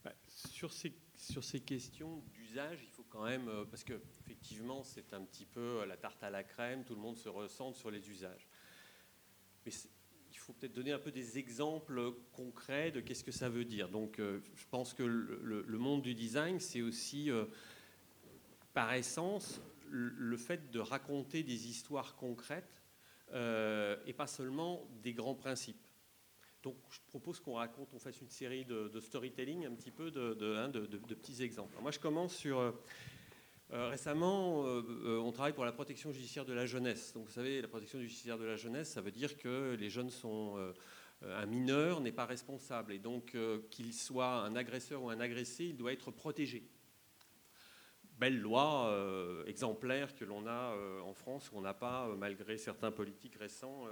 Bah, 0.04 0.14
sur, 0.28 0.72
ces, 0.72 0.92
questions 1.62 2.24
d'usage, 2.32 2.80
il 2.84 2.90
faut 2.90 3.06
quand 3.10 3.26
même, 3.26 3.48
euh, 3.48 3.66
parce 3.66 3.84
que 3.84 3.94
effectivement 4.22 4.84
c'est 4.84 5.14
un 5.14 5.24
petit 5.24 5.46
peu 5.46 5.84
la 5.86 5.98
tarte 5.98 6.22
à 6.24 6.30
la 6.30 6.44
crème, 6.44 6.84
tout 6.84 6.96
le 6.96 7.02
monde 7.02 7.18
se 7.18 7.30
ressent 7.30 7.74
sur 7.74 7.92
les 7.92 8.10
usages. 8.10 8.48
Mais 9.66 9.72
faut 10.44 10.54
peut-être 10.54 10.74
donner 10.74 10.92
un 10.92 11.00
peu 11.00 11.12
des 11.12 11.38
exemples 11.38 12.14
concrets 12.34 12.92
de 12.92 13.00
qu'est-ce 13.00 13.24
que 13.24 13.32
ça 13.32 13.50
veut 13.50 13.64
dire. 13.64 13.88
Donc 13.88 14.20
euh, 14.20 14.40
je 14.56 14.66
pense 14.70 14.94
que 14.94 15.04
le, 15.04 15.78
monde 15.78 16.02
du 16.02 16.14
design, 16.14 16.60
c'est 16.60 16.82
aussi 16.82 17.32
euh, 17.32 17.46
par 18.74 18.94
essence 18.94 19.62
le 19.90 20.38
fait 20.38 20.72
de 20.72 20.80
raconter 20.80 21.44
des 21.44 21.68
histoires 21.68 22.16
concrètes 22.16 22.82
euh, 23.34 23.96
et 24.06 24.14
pas 24.14 24.28
seulement 24.28 24.86
des 25.02 25.14
grands 25.14 25.36
principes. 25.36 25.80
Donc 26.62 26.76
je 26.90 27.00
propose 27.08 27.40
qu'on 27.40 27.54
raconte, 27.54 27.94
on 27.94 28.00
fasse 28.00 28.20
une 28.22 28.30
série 28.30 28.66
de, 28.66 29.00
storytelling, 29.00 29.66
un 29.66 29.74
petit 29.74 29.92
peu 29.92 30.12
de, 30.12 30.56
hein, 30.58 30.70
de, 30.70 30.86
petits 31.16 31.42
exemples. 31.44 31.78
moi 31.82 31.92
je 31.92 32.00
commence 32.00 32.36
sur... 32.36 32.74
Euh, 33.74 33.78
euh, 33.78 33.90
récemment, 33.90 34.62
on 34.62 35.32
travaille 35.32 35.54
pour 35.54 35.66
la 35.66 35.72
protection 35.72 36.12
judiciaire 36.12 36.46
de 36.46 36.54
la 36.54 36.66
jeunesse. 36.66 37.14
Donc 37.14 37.26
vous 37.26 37.32
savez, 37.32 37.62
la 37.62 37.68
protection 37.68 38.00
judiciaire 38.00 38.38
de 38.38 38.46
la 38.46 38.56
jeunesse, 38.56 38.92
ça 38.92 39.02
veut 39.02 39.12
dire 39.12 39.38
que 39.38 39.76
les 39.80 39.90
jeunes 39.90 40.10
sont... 40.10 40.58
un 41.22 41.46
mineur 41.46 42.02
n'est 42.02 42.12
pas 42.12 42.26
responsable 42.26 42.94
et 42.94 43.00
donc 43.00 43.36
qu'il 43.70 43.94
soit 43.94 44.44
un 44.44 44.56
agresseur 44.56 45.04
ou 45.04 45.10
un 45.10 45.20
agressé, 45.20 45.66
il 45.66 45.78
doit 45.78 45.94
être 45.94 46.12
protégé 46.12 46.64
belle 48.24 48.40
loi 48.40 48.88
euh, 48.88 49.44
exemplaire 49.46 50.16
que 50.16 50.26
l'on 50.26 50.48
a 50.48 50.76
euh, 50.76 51.02
en 51.02 51.14
France, 51.14 51.52
où 51.52 51.58
on 51.58 51.62
n'a 51.62 51.74
pas, 51.74 52.08
euh, 52.08 52.16
malgré 52.16 52.58
certains 52.58 52.92
politiques 52.92 53.36
récents, 53.36 53.86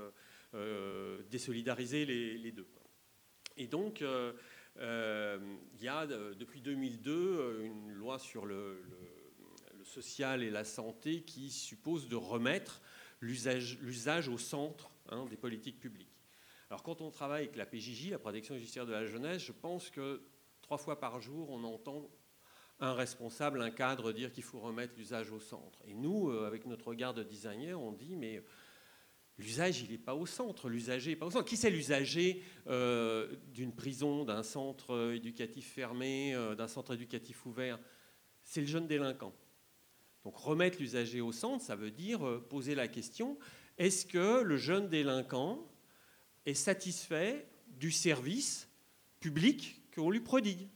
désolidarisé 1.29 2.05
les, 2.05 2.51
deux. 2.51 2.67
Et 3.55 3.67
donc, 3.67 4.01
il 4.01 5.81
y 5.81 5.87
a 5.87 6.05
depuis 6.05 6.61
2002 6.61 7.61
une 7.63 7.91
loi 7.91 8.19
sur 8.19 8.45
le, 8.45 8.81
social 9.91 10.43
et 10.43 10.49
la 10.49 10.63
santé 10.63 11.21
qui 11.21 11.49
suppose 11.51 12.07
de 12.07 12.15
remettre 12.15 12.81
l'usage 13.19 14.27
au 14.29 14.37
centre 14.37 14.89
hein, 15.09 15.25
des 15.29 15.37
politiques 15.37 15.79
publiques. 15.79 16.07
Alors 16.69 16.83
quand 16.83 17.01
on 17.01 17.11
travaille 17.11 17.43
avec 17.43 17.57
la 17.57 17.65
PJJ, 17.65 18.11
la 18.11 18.19
protection 18.19 18.55
judiciaire 18.55 18.85
de 18.85 18.93
la 18.93 19.05
jeunesse, 19.05 19.43
je 19.43 19.51
pense 19.51 19.89
que 19.89 20.21
trois 20.61 20.77
fois 20.77 20.99
par 20.99 21.19
jour, 21.19 21.49
on 21.49 21.63
entend 21.65 22.09
un 22.79 22.93
responsable, 22.93 23.61
un 23.61 23.69
cadre 23.69 24.11
dire 24.11 24.31
qu'il 24.31 24.43
faut 24.43 24.59
remettre 24.59 24.93
l'usage 24.97 25.31
au 25.31 25.39
centre. 25.39 25.79
Et 25.85 25.93
nous, 25.93 26.29
euh, 26.29 26.47
avec 26.47 26.65
notre 26.65 26.87
regard 26.87 27.13
de 27.13 27.23
designer, 27.23 27.79
on 27.79 27.91
dit 27.91 28.15
mais 28.15 28.41
l'usage, 29.37 29.81
il 29.81 29.91
n'est 29.91 29.97
pas 29.97 30.15
au 30.15 30.25
centre, 30.25 30.69
l'usager 30.69 31.15
pas 31.15 31.25
au 31.25 31.31
centre. 31.31 31.45
Qui 31.45 31.57
c'est 31.57 31.69
l'usager 31.69 32.41
euh, 32.67 33.35
d'une 33.53 33.73
prison, 33.73 34.23
d'un 34.23 34.43
centre 34.43 35.13
éducatif 35.13 35.73
fermé, 35.73 36.33
euh, 36.33 36.55
d'un 36.55 36.67
centre 36.67 36.93
éducatif 36.93 37.45
ouvert? 37.45 37.79
C'est 38.43 38.61
le 38.61 38.67
jeune 38.67 38.87
délinquant. 38.87 39.33
Donc 40.23 40.37
remettre 40.37 40.79
l'usager 40.79 41.21
au 41.21 41.31
centre, 41.31 41.63
ça 41.63 41.75
veut 41.75 41.91
dire 41.91 42.41
poser 42.49 42.75
la 42.75 42.87
question, 42.87 43.37
est-ce 43.77 44.05
que 44.05 44.41
le 44.41 44.57
jeune 44.57 44.89
délinquant 44.89 45.67
est 46.45 46.53
satisfait 46.53 47.47
du 47.67 47.91
service 47.91 48.69
public 49.19 49.81
qu'on 49.95 50.09
lui 50.09 50.19
prodigue? 50.19 50.69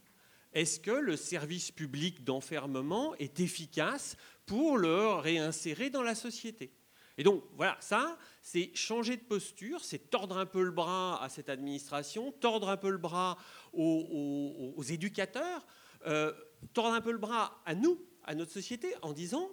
Est-ce 0.54 0.80
que 0.80 0.92
le 0.92 1.18
service 1.18 1.70
public 1.72 2.24
d'enfermement 2.24 3.14
est 3.18 3.42
efficace 3.42 4.16
pour 4.46 4.78
le 4.78 5.10
réinsérer 5.16 5.90
dans 5.90 6.02
la 6.02 6.16
société? 6.16 6.72
Et 7.18 7.24
donc, 7.24 7.44
voilà, 7.56 7.78
ça, 7.80 8.18
c'est 8.42 8.72
changer 8.74 9.18
de 9.18 9.22
posture, 9.22 9.84
c'est 9.84 10.10
tordre 10.10 10.38
un 10.38 10.46
peu 10.46 10.64
le 10.64 10.72
bras 10.72 11.22
à 11.24 11.30
cette 11.30 11.50
administration, 11.50 12.32
tordre 12.32 12.70
un 12.70 12.78
peu 12.78 12.90
le 12.90 12.98
bras 12.98 13.38
aux, 13.74 14.84
éducateurs, 14.90 15.66
euh, 16.08 16.34
tordre 16.74 16.94
un 16.94 17.02
peu 17.02 17.12
le 17.12 17.18
bras 17.18 17.62
à 17.66 17.76
nous, 17.76 18.02
à 18.26 18.36
notre 18.36 18.52
société, 18.52 18.94
en 19.02 19.14
disant, 19.14 19.50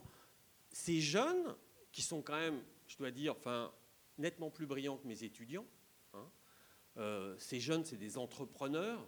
ces 0.71 1.01
jeunes, 1.01 1.55
qui 1.93 2.03
sont 2.03 2.23
quand 2.23 2.39
même, 2.39 2.63
je 2.89 2.97
dois 2.97 3.11
dire, 3.11 3.37
enfin, 3.37 3.73
nettement 4.19 4.51
plus 4.51 4.67
brillants 4.67 4.97
que 4.97 5.07
mes 5.07 5.25
étudiants, 5.25 5.67
hein, 6.15 6.31
euh, 6.97 7.37
ces 7.39 7.61
jeunes, 7.61 7.85
c'est 7.85 7.97
des 7.97 8.19
entrepreneurs, 8.19 9.07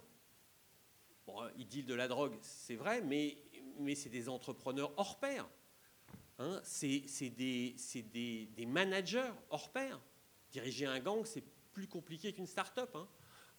Bon, 1.25 1.41
ils 1.57 1.67
dealent 1.67 1.87
de 1.87 1.95
la 1.95 2.07
drogue, 2.07 2.37
c'est 2.41 2.75
vrai, 2.75 3.01
mais, 3.01 3.37
mais 3.79 3.95
c'est 3.95 4.09
des 4.09 4.29
entrepreneurs 4.29 4.93
hors 4.97 5.19
pair. 5.19 5.47
Hein, 6.37 6.61
c'est 6.63 6.99
des, 7.29 7.75
des, 8.13 8.45
des, 8.55 8.65
managers 8.65 9.31
hors 9.49 9.71
pair. 9.71 9.99
Diriger 10.51 10.85
un 10.85 10.99
gang, 10.99 11.25
c'est 11.25 11.43
plus 11.73 11.87
compliqué 11.87 12.31
qu'une 12.33 12.45
start-up. 12.45 12.95
Hein. 12.95 13.07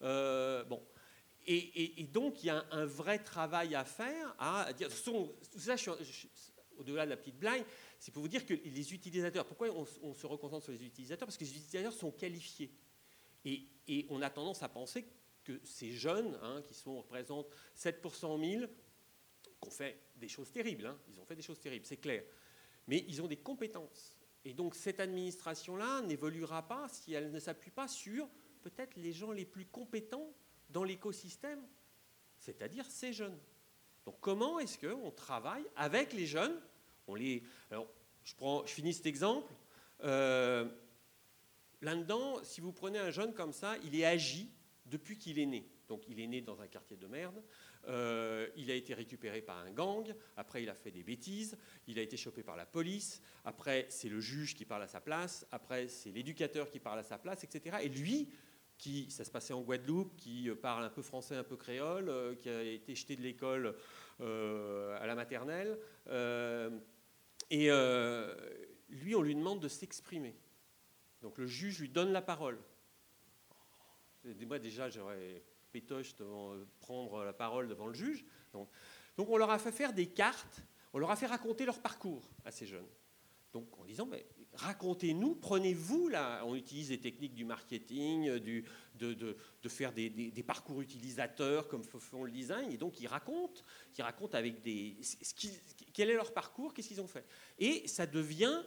Euh, 0.03 0.63
bon. 0.63 0.81
Et, 1.49 2.03
donc, 2.11 2.43
il 2.43 2.47
y 2.47 2.49
a 2.49 2.65
un, 2.71 2.85
vrai 2.85 3.19
travail 3.19 3.73
à 3.73 3.85
faire. 3.85 4.35
Tout 5.01 5.31
ça, 5.57 5.75
au-delà 6.77 7.05
de 7.05 7.09
la 7.09 7.17
petite 7.17 7.39
blague, 7.39 7.63
c'est 7.99 8.11
pour 8.11 8.21
vous 8.21 8.27
dire 8.27 8.45
que 8.45 8.53
les 8.53 8.93
utilisateurs, 8.93 9.45
pourquoi 9.45 9.69
on, 9.69 10.13
se 10.13 10.27
reconcentre 10.27 10.65
sur 10.65 10.73
les 10.73 10.83
utilisateurs? 10.83 11.25
Parce 11.25 11.37
que 11.37 11.45
les 11.45 11.51
utilisateurs 11.51 11.93
sont 11.93 12.11
qualifiés. 12.11 12.71
Et, 13.45 14.05
on 14.09 14.21
a 14.21 14.29
tendance 14.29 14.61
à 14.61 14.67
penser 14.67 15.05
que 15.45 15.61
ces 15.63 15.93
jeunes, 15.93 16.37
hein, 16.41 16.61
qui 16.67 16.73
sont, 16.73 16.97
représentent 16.97 17.47
7% 17.77 18.37
1000, 18.37 18.69
qui 19.43 19.67
ont 19.67 19.71
fait 19.71 19.97
des 20.17 20.27
choses 20.27 20.51
terribles, 20.51 20.85
hein, 20.85 20.99
ils 21.09 21.19
ont 21.21 21.25
fait 21.25 21.37
des 21.37 21.41
choses 21.41 21.59
terribles, 21.59 21.85
c'est 21.85 21.97
clair, 21.97 22.21
mais 22.87 23.05
ils 23.07 23.21
ont 23.21 23.27
des 23.27 23.37
compétences. 23.37 24.17
Et 24.43 24.53
donc 24.53 24.75
cette 24.75 24.99
administration-là 24.99 26.01
n'évoluera 26.01 26.67
pas 26.67 26.89
si 26.89 27.13
elle 27.13 27.31
ne 27.31 27.39
s'appuie 27.39 27.71
pas 27.71 27.87
sur 27.87 28.27
peut-être 28.61 28.97
les 28.97 29.13
gens 29.13 29.31
les 29.31 29.45
plus 29.45 29.65
compétents 29.65 30.33
dans 30.69 30.83
l'écosystème, 30.83 31.61
c'est-à-dire 32.37 32.85
ces 32.85 33.13
jeunes. 33.13 33.37
Donc 34.05 34.15
comment 34.21 34.59
est-ce 34.59 34.77
qu'on 34.77 35.11
travaille 35.11 35.65
avec 35.75 36.13
les 36.13 36.25
jeunes? 36.25 36.59
On 37.07 37.15
les, 37.15 37.43
alors, 37.71 37.87
je, 38.23 38.71
finis 38.71 38.93
cet 38.93 39.05
exemple. 39.05 39.51
Euh, 40.03 40.67
là-dedans, 41.81 42.43
si 42.43 42.61
vous 42.61 42.71
prenez 42.71 42.99
un 42.99 43.11
jeune 43.11 43.33
comme 43.33 43.53
ça, 43.53 43.75
il 43.83 43.95
est 43.99 44.05
agi 44.05 44.49
depuis 44.85 45.17
qu'il 45.17 45.39
est 45.39 45.45
né. 45.45 45.69
Donc 45.87 46.03
il 46.07 46.19
est 46.19 46.27
né 46.27 46.41
dans 46.41 46.61
un 46.61 46.67
quartier 46.67 46.97
de 46.97 47.07
merde, 47.07 47.41
euh, 47.87 48.49
il 48.57 48.69
a 48.69 48.73
été 48.73 48.93
récupéré 48.93 49.41
par 49.41 49.57
un 49.57 49.71
gang, 49.71 50.13
après 50.35 50.63
il 50.63 50.69
a 50.69 50.75
fait 50.75 50.91
des 50.91 51.03
bêtises, 51.03 51.57
il 51.87 51.97
a 51.97 52.01
été 52.01 52.17
chopé 52.17 52.43
par 52.43 52.57
la 52.57 52.65
police, 52.65 53.21
après 53.45 53.85
c'est 53.89 54.09
le 54.09 54.19
juge 54.19 54.55
qui 54.55 54.65
parle 54.65 54.83
à 54.83 54.87
sa 54.87 54.99
place, 54.99 55.47
après 55.51 55.87
c'est 55.87 56.11
l'éducateur 56.11 56.69
qui 56.69 56.79
parle 56.79 56.99
à 56.99 57.03
sa 57.03 57.17
place, 57.17 57.43
etc. 57.45 57.77
Et 57.83 57.89
lui, 57.89 58.29
qui, 58.77 59.09
ça 59.09 59.23
se 59.23 59.31
passait 59.31 59.53
en 59.53 59.61
Guadeloupe, 59.61 60.15
qui 60.15 60.49
euh, 60.49 60.55
parle 60.55 60.83
un 60.83 60.89
peu 60.89 61.01
français, 61.01 61.35
un 61.35 61.43
peu 61.43 61.55
créole, 61.55 62.09
euh, 62.09 62.35
qui 62.35 62.49
a 62.49 62.63
été 62.63 62.95
jeté 62.95 63.15
de 63.15 63.21
l'école 63.21 63.75
à 64.19 65.05
la 65.05 65.13
maternelle, 65.13 65.77
et 67.51 67.69
lui 68.89 69.15
on 69.15 69.21
lui 69.21 69.35
demande 69.35 69.59
de 69.59 69.67
s'exprimer. 69.67 70.35
Donc 71.21 71.37
le 71.37 71.45
juge 71.45 71.79
lui 71.79 71.89
donne 71.89 72.11
la 72.11 72.21
parole. 72.21 72.57
Moi, 74.23 74.59
déjà, 74.59 74.89
j'aurais 74.89 75.43
pétoche 75.71 76.15
de 76.15 76.25
prendre 76.79 77.23
la 77.23 77.33
parole 77.33 77.67
devant 77.67 77.87
le 77.87 77.93
juge. 77.93 78.25
Donc, 78.51 78.69
donc, 79.15 79.29
on 79.29 79.37
leur 79.37 79.49
a 79.49 79.59
fait 79.59 79.71
faire 79.71 79.93
des 79.93 80.07
cartes, 80.07 80.61
on 80.93 80.99
leur 80.99 81.11
a 81.11 81.15
fait 81.15 81.25
raconter 81.25 81.65
leur 81.65 81.79
parcours 81.81 82.29
à 82.45 82.51
ces 82.51 82.65
jeunes. 82.65 82.87
Donc, 83.53 83.67
en 83.79 83.85
disant, 83.85 84.05
mais 84.05 84.25
racontez-nous, 84.57 85.35
prenez-vous 85.35 86.09
là. 86.09 86.43
On 86.45 86.55
utilise 86.55 86.89
des 86.89 86.99
techniques 86.99 87.33
du 87.33 87.45
marketing, 87.45 88.37
du, 88.39 88.65
de, 88.95 89.13
de, 89.13 89.37
de, 89.63 89.69
faire 89.69 89.93
des, 89.93 90.09
des, 90.09 90.43
parcours 90.43 90.81
utilisateurs 90.81 91.67
comme 91.67 91.83
font 91.83 92.23
le 92.23 92.31
design. 92.31 92.71
Et 92.71 92.77
donc, 92.77 92.99
ils 92.99 93.07
racontent, 93.07 93.61
ils 93.97 94.01
racontent 94.01 94.37
avec 94.37 94.61
des. 94.61 94.97
quel 95.93 96.09
est 96.09 96.15
leur 96.15 96.33
parcours, 96.33 96.73
qu'est-ce 96.73 96.89
qu'ils 96.89 97.01
ont 97.01 97.07
fait. 97.07 97.25
Et 97.59 97.87
ça 97.87 98.05
devient 98.05 98.63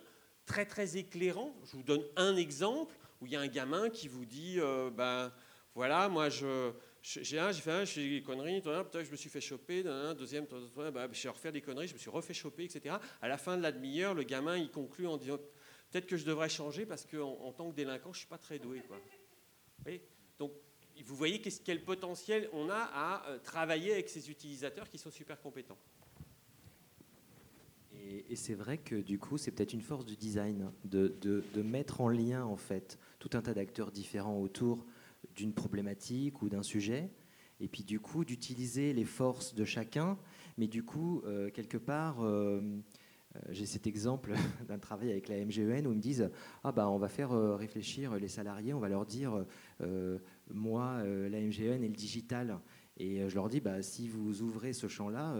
très, 0.47 0.66
très 0.66 0.97
éclairant. 0.97 1.54
Je 1.64 1.76
vous 1.76 1.82
donne 1.82 2.04
un 2.16 2.37
exemple 2.37 2.94
où 3.20 3.26
il 3.26 3.32
y 3.32 3.37
a 3.37 3.40
un 3.40 3.49
gamin 3.49 3.90
qui 3.90 4.09
vous 4.09 4.25
dit 4.25 4.56
euh, 4.59 4.90
ben, 4.90 5.32
voilà, 5.75 6.09
moi, 6.09 6.28
je, 6.28 6.73
j'ai 7.02 7.38
un, 7.38 7.52
j'ai 7.52 7.61
fait 7.61 7.70
un, 7.70 7.85
j'ai 7.85 8.09
des 8.09 8.23
conneries, 8.23 8.61
peut-être 8.61 9.04
je 9.04 9.11
me 9.11 9.16
suis 9.16 9.30
fait 9.30 9.40
choper, 9.40 9.87
un 9.87 10.14
deuxième, 10.14 10.47
bah, 10.92 11.09
je 11.12 11.23
vais 11.23 11.28
refaire 11.28 11.52
des 11.52 11.61
conneries, 11.61 11.88
je 11.88 11.94
me 11.94 11.99
suis 11.99 12.11
refait 12.11 12.35
choper, 12.35 12.64
etc. 12.64 12.97
À 13.23 13.28
la 13.28 13.38
fin 13.38 13.56
de 13.56 13.62
la 13.62 13.73
demi-heure, 13.73 14.14
le 14.14 14.25
gamin, 14.25 14.56
il 14.56 14.70
conclut 14.70 15.06
en 15.06 15.16
disant 15.16 15.38
peut-être 15.90 16.06
que 16.06 16.16
je 16.16 16.25
devrais 16.25 16.49
changer 16.49 16.87
parce 16.87 17.04
qu'en 17.04 17.37
en, 17.42 17.52
tant 17.52 17.70
que 17.70 17.75
délinquant, 17.75 18.12
je 18.12 18.18
ne 18.18 18.20
suis 18.20 18.28
pas 18.28 18.38
très 18.38 18.59
doué. 18.59 18.82
Quoi. 18.87 18.99
Donc, 20.38 20.52
vous 21.04 21.16
voyez 21.16 21.40
quel 21.40 21.82
potentiel 21.82 22.49
on 22.52 22.68
a 22.68 22.90
à 22.92 23.28
euh, 23.28 23.38
travailler 23.38 23.92
avec 23.92 24.09
ces 24.09 24.30
utilisateurs 24.30 24.88
qui 24.88 24.99
sont 24.99 25.11
super 25.11 25.40
compétents. 25.40 25.78
Et, 28.02 28.37
c'est 28.37 28.54
vrai 28.54 28.78
que 28.78 28.97
du 28.97 29.18
coup, 29.18 29.38
c'est 29.38 29.50
peut-être 29.50 29.73
une 29.73 29.82
force 29.82 30.04
du 30.04 30.16
design 30.16 30.73
de, 30.85 31.09
de, 31.20 31.62
mettre 31.62 32.00
en 32.00 32.09
lien 32.09 32.44
en 32.44 32.56
fait 32.56 32.99
tout 33.18 33.30
un 33.35 33.42
tas 33.42 33.54
d'acteurs 33.54 33.92
différents 33.92 34.40
autour 34.40 34.87
d'une 35.35 35.52
problématique 35.52 36.42
ou 36.42 36.49
d'un 36.49 36.62
sujet, 36.62 37.11
et 37.61 37.68
puis 37.68 37.85
du 37.85 38.00
coup 38.00 38.25
d'utiliser 38.25 38.92
les 38.94 39.04
forces 39.04 39.54
de 39.54 39.64
chacun, 39.64 40.18
mais 40.56 40.66
du 40.66 40.82
coup 40.82 41.23
euh, 41.25 41.50
quelque 41.50 41.76
part. 41.76 42.25
Euh, 42.25 42.61
j'ai 43.50 43.66
cet 43.66 43.87
exemple 43.87 44.32
d'un 44.68 44.78
travail 44.78 45.10
avec 45.10 45.28
la 45.28 45.44
MGEN 45.44 45.87
où 45.87 45.92
ils 45.92 45.96
me 45.96 46.02
disent 46.02 46.30
ah 46.64 46.72
bah 46.72 46.88
on 46.88 46.99
va 46.99 47.08
faire 47.08 47.30
réfléchir 47.56 48.16
les 48.16 48.28
salariés, 48.28 48.75
on 48.75 48.80
va 48.80 48.88
leur 48.88 49.06
dire 49.06 49.44
moi 50.52 51.02
la 51.04 51.40
MGEN 51.40 51.82
et 51.84 51.88
le 51.88 51.94
digital 51.94 52.60
et 53.00 53.26
je 53.30 53.34
leur 53.34 53.49
dis, 53.49 53.60
bah, 53.60 53.80
si 53.80 54.08
vous 54.08 54.42
ouvrez 54.42 54.75
ce 54.75 54.87
champ-là, 54.87 55.34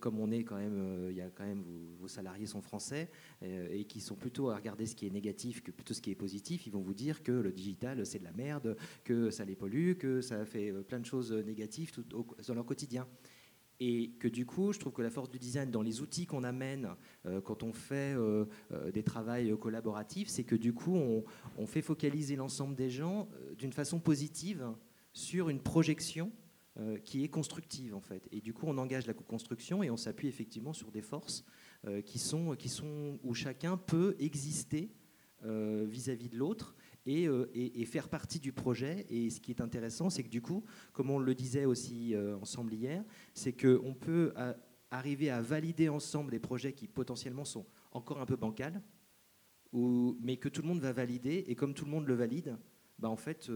comme 0.00 0.18
on 0.18 0.32
est 0.32 0.42
quand 0.42 0.56
même, 0.56 1.06
il 1.08 1.16
y 1.16 1.20
a 1.20 1.30
quand 1.30 1.44
même 1.44 1.62
vos, 2.00 2.08
salariés 2.08 2.46
sont 2.46 2.62
français 2.62 3.10
et 3.42 3.84
qui 3.84 4.00
sont 4.00 4.16
plutôt 4.16 4.50
à 4.50 4.56
regarder 4.56 4.84
ce 4.86 4.96
qui 4.96 5.06
est 5.06 5.10
négatif 5.10 5.62
que 5.62 5.70
plutôt 5.70 5.94
ce 5.94 6.00
qui 6.00 6.10
est 6.10 6.16
positif, 6.16 6.66
ils 6.66 6.72
vont 6.72 6.80
vous 6.80 6.92
dire 6.92 7.22
que 7.22 7.30
le 7.30 7.52
digital 7.52 8.04
c'est 8.04 8.18
de 8.18 8.24
la 8.24 8.32
merde, 8.32 8.76
que 9.04 9.30
ça 9.30 9.44
les 9.44 9.54
pollue, 9.54 9.94
que 9.94 10.20
ça 10.20 10.44
fait 10.44 10.72
plein 10.82 10.98
de 10.98 11.06
choses 11.06 11.32
négatives 11.32 11.92
tout, 11.92 12.04
dans 12.48 12.54
leur 12.54 12.66
quotidien. 12.66 13.06
Et 13.80 14.10
que 14.20 14.28
du 14.28 14.46
coup, 14.46 14.72
je 14.72 14.78
trouve 14.78 14.92
que 14.92 15.02
la 15.02 15.10
force 15.10 15.30
du 15.30 15.38
design 15.38 15.70
dans 15.70 15.82
les 15.82 16.00
outils 16.00 16.26
qu'on 16.26 16.44
amène 16.44 16.90
euh, 17.26 17.40
quand 17.40 17.62
on 17.62 17.72
fait 17.72 18.14
euh, 18.14 18.44
euh, 18.72 18.92
des 18.92 19.02
travails 19.02 19.56
collaboratifs, 19.58 20.28
c'est 20.28 20.44
que 20.44 20.54
du 20.54 20.72
coup, 20.72 20.94
on, 20.94 21.66
fait 21.66 21.82
focaliser 21.82 22.36
l'ensemble 22.36 22.76
des 22.76 22.90
gens 22.90 23.28
d'une 23.58 23.72
façon 23.72 23.98
positive 23.98 24.70
sur 25.12 25.48
une 25.48 25.60
projection 25.60 26.30
qui 27.04 27.22
est 27.22 27.28
constructive 27.28 27.94
en 27.94 28.00
fait. 28.00 28.28
Et 28.32 28.40
du 28.40 28.52
coup, 28.52 28.66
on 28.66 28.76
engage 28.78 29.06
la 29.06 29.14
co-construction 29.14 29.82
et 29.82 29.90
on 29.90 29.96
s'appuie 29.96 30.28
effectivement 30.28 30.72
sur 30.72 30.90
des 30.90 31.02
forces 31.02 31.44
qui, 32.04 32.18
sont, 32.18 32.56
où 33.22 33.34
chacun 33.34 33.76
peut 33.76 34.14
exister 34.18 34.90
vis-à-vis 35.42 36.26
-vis 36.26 36.30
de 36.30 36.36
l'autre 36.36 36.76
euh, 37.06 37.46
et, 37.52 37.84
faire 37.84 38.08
partie 38.08 38.40
du 38.40 38.52
projet. 38.52 39.06
Et 39.10 39.28
ce 39.30 39.40
qui 39.40 39.50
est 39.50 39.60
intéressant, 39.60 40.08
c'est 40.08 40.22
que 40.22 40.28
du 40.28 40.40
coup, 40.40 40.64
comme 40.92 41.10
on 41.10 41.18
le 41.18 41.34
disait 41.34 41.66
aussi 41.66 42.14
euh, 42.14 42.36
ensemble 42.38 42.72
hier, 42.72 43.04
c'est 43.34 43.52
qu'on 43.52 43.94
peut 43.94 44.32
euh, 44.36 44.54
arriver 44.90 45.28
à 45.30 45.42
valider 45.42 45.88
ensemble 45.88 46.30
des 46.30 46.38
projets 46.38 46.72
qui 46.72 46.88
potentiellement 46.88 47.44
sont 47.44 47.66
encore 47.92 48.20
un 48.20 48.26
peu 48.26 48.36
bancals, 48.36 48.82
mais 49.72 50.36
que 50.36 50.48
tout 50.48 50.62
le 50.62 50.68
monde 50.68 50.80
va 50.80 50.92
valider. 50.92 51.44
Et 51.46 51.54
comme 51.54 51.74
tout 51.74 51.84
le 51.84 51.90
monde 51.90 52.06
le 52.06 52.14
valide, 52.14 52.56
bah 52.98 53.08
en 53.08 53.16
fait, 53.16 53.50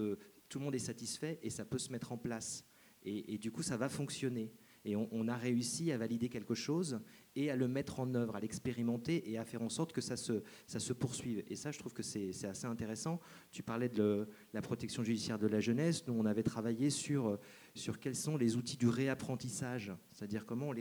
tout 0.49 0.59
le 0.59 0.64
monde 0.64 0.75
est 0.75 0.81
satisfait 0.81 1.38
et 1.43 1.50
ça 1.50 1.64
peut 1.64 1.78
se 1.78 1.93
mettre 1.93 2.12
en 2.12 2.19
place. 2.19 2.64
Et 3.05 3.38
du 3.38 3.52
coup, 3.52 3.62
ça 3.62 3.76
va 3.76 3.88
fonctionner. 3.88 4.52
Et 4.85 4.97
on, 4.97 5.28
a 5.28 5.37
réussi 5.37 5.93
à 5.93 5.99
valider 5.99 6.28
quelque 6.28 6.55
chose 6.55 7.00
et 7.38 7.50
à 7.50 7.57
le 7.57 7.68
mettre 7.68 8.00
en 8.00 8.14
œuvre, 8.14 8.35
à 8.35 8.40
l'expérimenter 8.40 9.30
et 9.30 9.38
à 9.38 9.45
faire 9.45 9.62
en 9.62 9.68
sorte 9.68 9.92
que 9.92 10.00
ça 10.00 10.16
se, 10.16 10.92
poursuive. 10.92 11.45
Et 11.47 11.54
ça, 11.54 11.71
je 11.71 11.78
trouve 11.78 11.92
que 11.92 12.02
c'est 12.02 12.33
assez 12.45 12.66
intéressant. 12.66 13.21
Tu 13.52 13.62
parlais 13.62 13.88
de 13.88 14.28
la 14.52 14.61
protection 14.61 15.04
judiciaire 15.04 15.38
de 15.38 15.47
la 15.47 15.61
jeunesse. 15.61 16.04
Nous, 16.09 16.14
on 16.14 16.26
avait 16.26 16.42
travaillé 16.42 16.90
sur, 16.90 17.38
sur 17.76 18.00
quels 18.00 18.16
sont 18.16 18.37
les 18.37 18.57
outils 18.57 18.76
du 18.76 18.88
réapprentissage, 18.88 19.92
c'est-à-dire 20.11 20.47
comment 20.47 20.71
on 20.71 20.73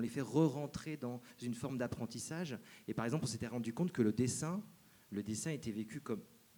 les, 0.00 0.08
fait 0.08 0.20
re-rentrer 0.20 0.98
dans 0.98 1.22
une 1.40 1.54
forme 1.54 1.78
d'apprentissage. 1.78 2.58
Et 2.86 2.92
par 2.92 3.06
exemple, 3.06 3.24
on 3.24 3.28
s'était 3.28 3.46
rendu 3.46 3.72
compte 3.72 3.92
que 3.92 4.02
le 4.02 4.12
dessin, 4.12 4.62
le 5.10 5.22
dessin 5.22 5.52
était 5.52 5.72
vécu 5.72 6.02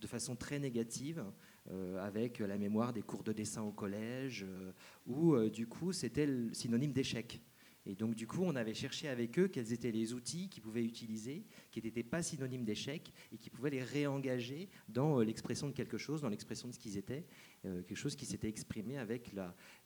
de 0.00 0.06
façon 0.08 0.34
très 0.34 0.58
négative, 0.58 1.24
euh, 1.70 2.04
avec 2.04 2.40
la 2.40 2.58
mémoire 2.58 2.92
des 2.92 3.00
cours 3.00 3.22
de 3.22 3.32
dessin 3.32 3.62
au 3.62 3.72
collège, 3.72 4.44
euh, 4.46 4.72
où 5.06 5.34
euh, 5.34 5.48
du 5.48 5.66
coup 5.66 5.92
c'était 5.92 6.28
synonyme 6.52 6.92
d'échec. 6.92 7.40
Et 7.86 7.94
donc 7.94 8.14
du 8.14 8.26
coup, 8.26 8.42
on 8.42 8.56
avait 8.56 8.74
cherché 8.74 9.08
avec 9.08 9.38
eux 9.38 9.48
quels 9.48 9.72
étaient 9.72 9.90
les 9.90 10.14
outils 10.14 10.48
qu'ils 10.48 10.62
pouvaient 10.62 10.84
utiliser, 10.84 11.44
qui 11.70 11.82
n'étaient 11.82 12.02
pas 12.02 12.22
synonymes 12.22 12.64
d'échec, 12.64 13.12
et 13.32 13.36
qui 13.36 13.50
pouvaient 13.50 13.70
les 13.70 13.82
réengager 13.82 14.68
dans 14.88 15.20
l'expression 15.20 15.68
de 15.68 15.72
quelque 15.72 15.98
chose, 15.98 16.22
dans 16.22 16.30
l'expression 16.30 16.68
de 16.68 16.72
ce 16.72 16.78
qu'ils 16.78 16.96
étaient, 16.96 17.26
quelque 17.62 17.94
chose 17.94 18.16
qui 18.16 18.26
s'était 18.26 18.48
exprimé 18.48 18.98
avec 18.98 19.32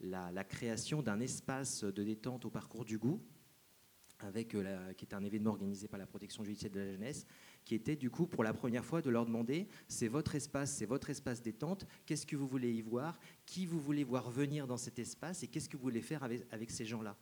la, 0.01 0.45
création 0.45 1.03
d'un 1.03 1.21
espace 1.21 1.85
de 1.85 2.03
détente 2.05 2.45
au 2.45 2.51
parcours 2.51 2.85
du 2.85 2.99
goût, 2.99 3.21
avec 4.21 4.53
la, 4.53 4.95
qui 4.95 5.05
est 5.05 5.15
un 5.15 5.25
événement 5.25 5.51
organisé 5.51 5.87
par 5.89 5.99
la 5.99 6.07
protection 6.07 6.43
judiciaire 6.45 6.73
de 6.73 6.81
la 6.81 6.91
jeunesse, 6.91 7.27
qui 7.65 7.75
était 7.75 7.97
du 7.97 8.11
coup 8.11 8.27
pour 8.27 8.43
la 8.43 8.53
première 8.53 8.85
fois 8.85 9.03
de 9.03 9.11
leur 9.11 9.27
demander, 9.27 9.69
c'est 9.87 10.09
votre 10.09 10.35
espace, 10.35 10.73
c'est 10.73 10.87
votre 10.87 11.11
espace 11.11 11.43
détente, 11.43 11.87
qu'est-ce 12.07 12.27
que 12.27 12.37
vous 12.37 12.47
voulez 12.47 12.73
y 12.73 12.81
voir, 12.81 13.19
qui 13.47 13.67
vous 13.67 13.81
voulez 13.81 14.05
voir 14.05 14.31
venir 14.31 14.67
dans 14.67 14.77
cet 14.77 14.99
espace 14.99 15.43
et 15.43 15.49
qu'est-ce 15.49 15.69
que 15.69 15.77
vous 15.77 15.83
voulez 15.83 16.03
faire 16.03 16.23
avec, 16.23 16.71
ces 16.71 16.85
gens-là. 16.85 17.17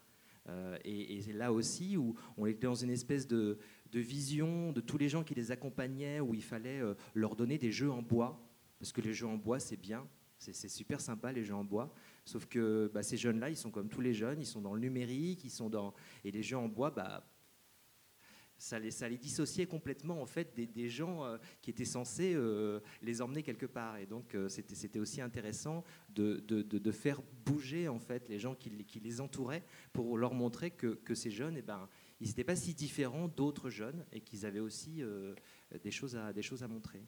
Euh, 0.49 0.79
et, 0.85 1.21
là 1.33 1.53
aussi 1.53 1.97
où 1.97 2.15
on 2.37 2.47
était 2.47 2.67
dans 2.67 2.75
une 2.75 2.91
espèce 2.91 3.27
de, 3.27 3.59
vision 3.93 4.73
de 4.73 4.81
tous 4.81 4.99
les 4.99 5.09
gens 5.09 5.25
qui 5.25 5.35
les 5.35 5.51
accompagnaient, 5.51 6.21
où 6.21 6.35
il 6.35 6.43
fallait 6.43 6.81
euh, 6.81 6.95
leur 7.15 7.35
donner 7.35 7.57
des 7.57 7.73
jeux 7.73 7.91
en 7.91 8.03
bois, 8.03 8.47
parce 8.79 8.93
que 8.93 9.01
les 9.01 9.15
jeux 9.15 9.27
en 9.27 9.37
bois 9.37 9.59
c'est 9.59 9.79
bien, 9.79 10.07
c'est 10.39 10.69
super 10.69 11.01
sympa 11.01 11.33
les 11.33 11.45
jeux 11.45 11.55
en 11.55 11.65
bois, 11.65 11.95
sauf 12.27 12.45
que 12.45 12.91
bah, 12.93 13.03
ces 13.03 13.17
jeunes-là, 13.17 13.49
ils 13.49 13.57
sont 13.57 13.71
comme 13.71 13.89
tous 13.89 14.03
les 14.03 14.13
jeunes, 14.13 14.39
ils 14.39 14.47
sont 14.47 14.61
dans 14.61 14.75
le 14.75 14.81
numérique, 14.81 15.45
ils 15.45 15.51
sont 15.51 15.71
dans 15.71 15.95
et 16.25 16.31
les 16.31 16.43
jeux 16.43 16.59
en 16.59 16.69
bois, 16.69 16.91
bah 16.91 17.27
ça 18.59 18.79
les, 18.79 19.19
dissociait 19.19 19.67
complètement 19.67 20.21
en 20.21 20.27
fait 20.27 20.55
des, 20.55 20.89
gens 20.89 21.25
euh, 21.25 21.37
qui 21.63 21.71
étaient 21.71 21.85
censés 21.85 22.35
euh, 22.35 22.81
les 23.03 23.21
emmener 23.23 23.43
quelque 23.43 23.67
part. 23.67 23.99
Et 23.99 24.07
donc 24.07 24.35
euh, 24.35 24.49
c'était 24.49 24.99
aussi 24.99 25.21
intéressant 25.21 25.85
de, 26.09 26.91
faire 26.91 27.21
bouger 27.45 27.89
en 27.89 27.99
fait 27.99 28.29
les 28.29 28.39
gens 28.39 28.55
qui, 28.55 28.71
les 29.01 29.21
entouraient 29.21 29.65
pour 29.93 30.17
leur 30.17 30.35
montrer 30.35 30.71
que, 30.71 31.15
ces 31.15 31.31
jeunes, 31.31 31.57
eh 31.57 31.63
ben, 31.63 31.89
ils 32.21 32.29
n'étaient 32.29 32.45
pas 32.45 32.57
si 32.57 32.75
différents 32.75 33.29
d'autres 33.29 33.71
jeunes 33.71 34.05
et 34.13 34.21
qu'ils 34.21 34.47
avaient 34.47 34.61
aussi 34.61 35.03
des, 35.83 35.91
choses 35.91 36.17
à, 36.17 36.69
montrer. 36.69 37.05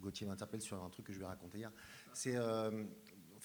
Gauthier 0.00 0.26
m'interpelle 0.26 0.62
sur 0.62 0.82
un 0.82 0.88
truc 0.88 1.06
que 1.06 1.12
je 1.12 1.18
vais 1.18 1.26
raconter 1.26 1.58
hier. 1.58 1.72
C'est 2.12 2.34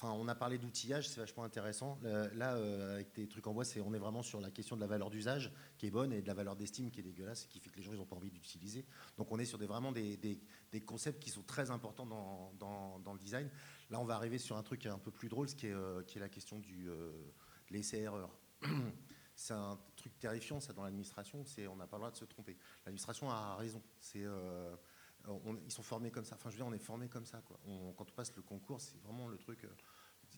on 0.04 0.28
a 0.28 0.36
parlé 0.36 0.58
d'outillage, 0.58 1.08
c'est 1.08 1.20
vachement 1.20 1.44
intéressant. 1.44 2.00
Là, 2.04 2.56
euh, 2.56 2.96
avec 2.96 3.14
tes 3.14 3.28
trucs 3.28 3.46
en 3.46 3.54
bois, 3.54 3.64
on 3.86 3.94
est 3.94 4.00
vraiment 4.00 4.24
sur 4.24 4.42
la 4.42 4.50
question 4.50 4.76
de 4.76 4.82
la 4.82 4.88
valeur 4.88 5.10
d'usage 5.10 5.52
qui 5.78 5.88
est 5.88 5.92
bonne 5.92 6.12
et 6.12 6.22
de 6.22 6.28
la 6.28 6.34
valeur 6.34 6.56
d'estime 6.56 6.90
qui 6.90 7.00
est 7.00 7.04
dégueulasse 7.04 7.46
qui 7.46 7.60
fait 7.60 7.70
que 7.70 7.78
les 7.78 7.84
gens 7.84 7.94
n'ont 7.94 8.06
pas 8.06 8.16
envie 8.16 8.32
d'utiliser. 8.32 8.86
Donc 9.18 9.32
on 9.32 9.40
est 9.40 9.46
sur 9.46 9.58
des, 9.58 9.68
vraiment 9.68 9.92
des, 9.92 10.40
concepts 10.86 11.22
qui 11.22 11.30
sont 11.30 11.44
très 11.44 11.70
importants 11.70 12.06
dans, 12.06 13.14
le 13.14 13.20
design. 13.20 13.50
Là, 13.90 14.00
on 14.00 14.06
va 14.06 14.16
arriver 14.16 14.38
sur 14.38 14.58
un 14.58 14.64
truc 14.64 14.86
un 14.86 14.98
peu 14.98 15.12
plus 15.12 15.30
drôle, 15.30 15.50
ce 15.50 15.56
qui 15.56 15.68
est, 15.68 15.74
euh, 15.74 16.02
la 16.16 16.30
question 16.30 16.60
du 16.60 16.90
euh, 16.90 17.12
l'essai-erreur. 17.70 18.36
C'est 19.36 19.54
un 19.54 19.80
truc 19.96 20.20
terrifiant, 20.20 20.60
ça, 20.60 20.74
dans 20.74 20.84
l'administration. 20.84 21.44
On 21.70 21.76
n'a 21.76 21.88
pas 21.88 21.98
le 21.98 22.02
droit 22.02 22.12
de 22.12 22.18
se 22.18 22.26
tromper. 22.26 22.58
L'administration 22.86 23.30
a 23.32 23.56
raison. 23.56 23.82
C'est 24.00 24.24
ils 25.66 25.72
sont 25.72 25.84
formés 25.84 26.12
comme 26.12 26.26
ça. 26.26 26.36
Enfin, 26.36 26.50
je 26.50 26.56
veux 26.56 26.64
dire, 26.64 26.68
on 26.68 26.74
est 26.74 26.80
formés 26.80 27.10
comme 27.10 27.26
ça. 27.26 27.42
Quoi. 27.42 27.60
quand 27.98 28.10
on 28.10 28.14
passe 28.14 28.36
le 28.36 28.42
concours, 28.42 28.82
c'est 28.82 28.98
vraiment 29.04 29.28
le 29.28 29.38
truc. 29.38 29.64
Euh, 29.64 29.70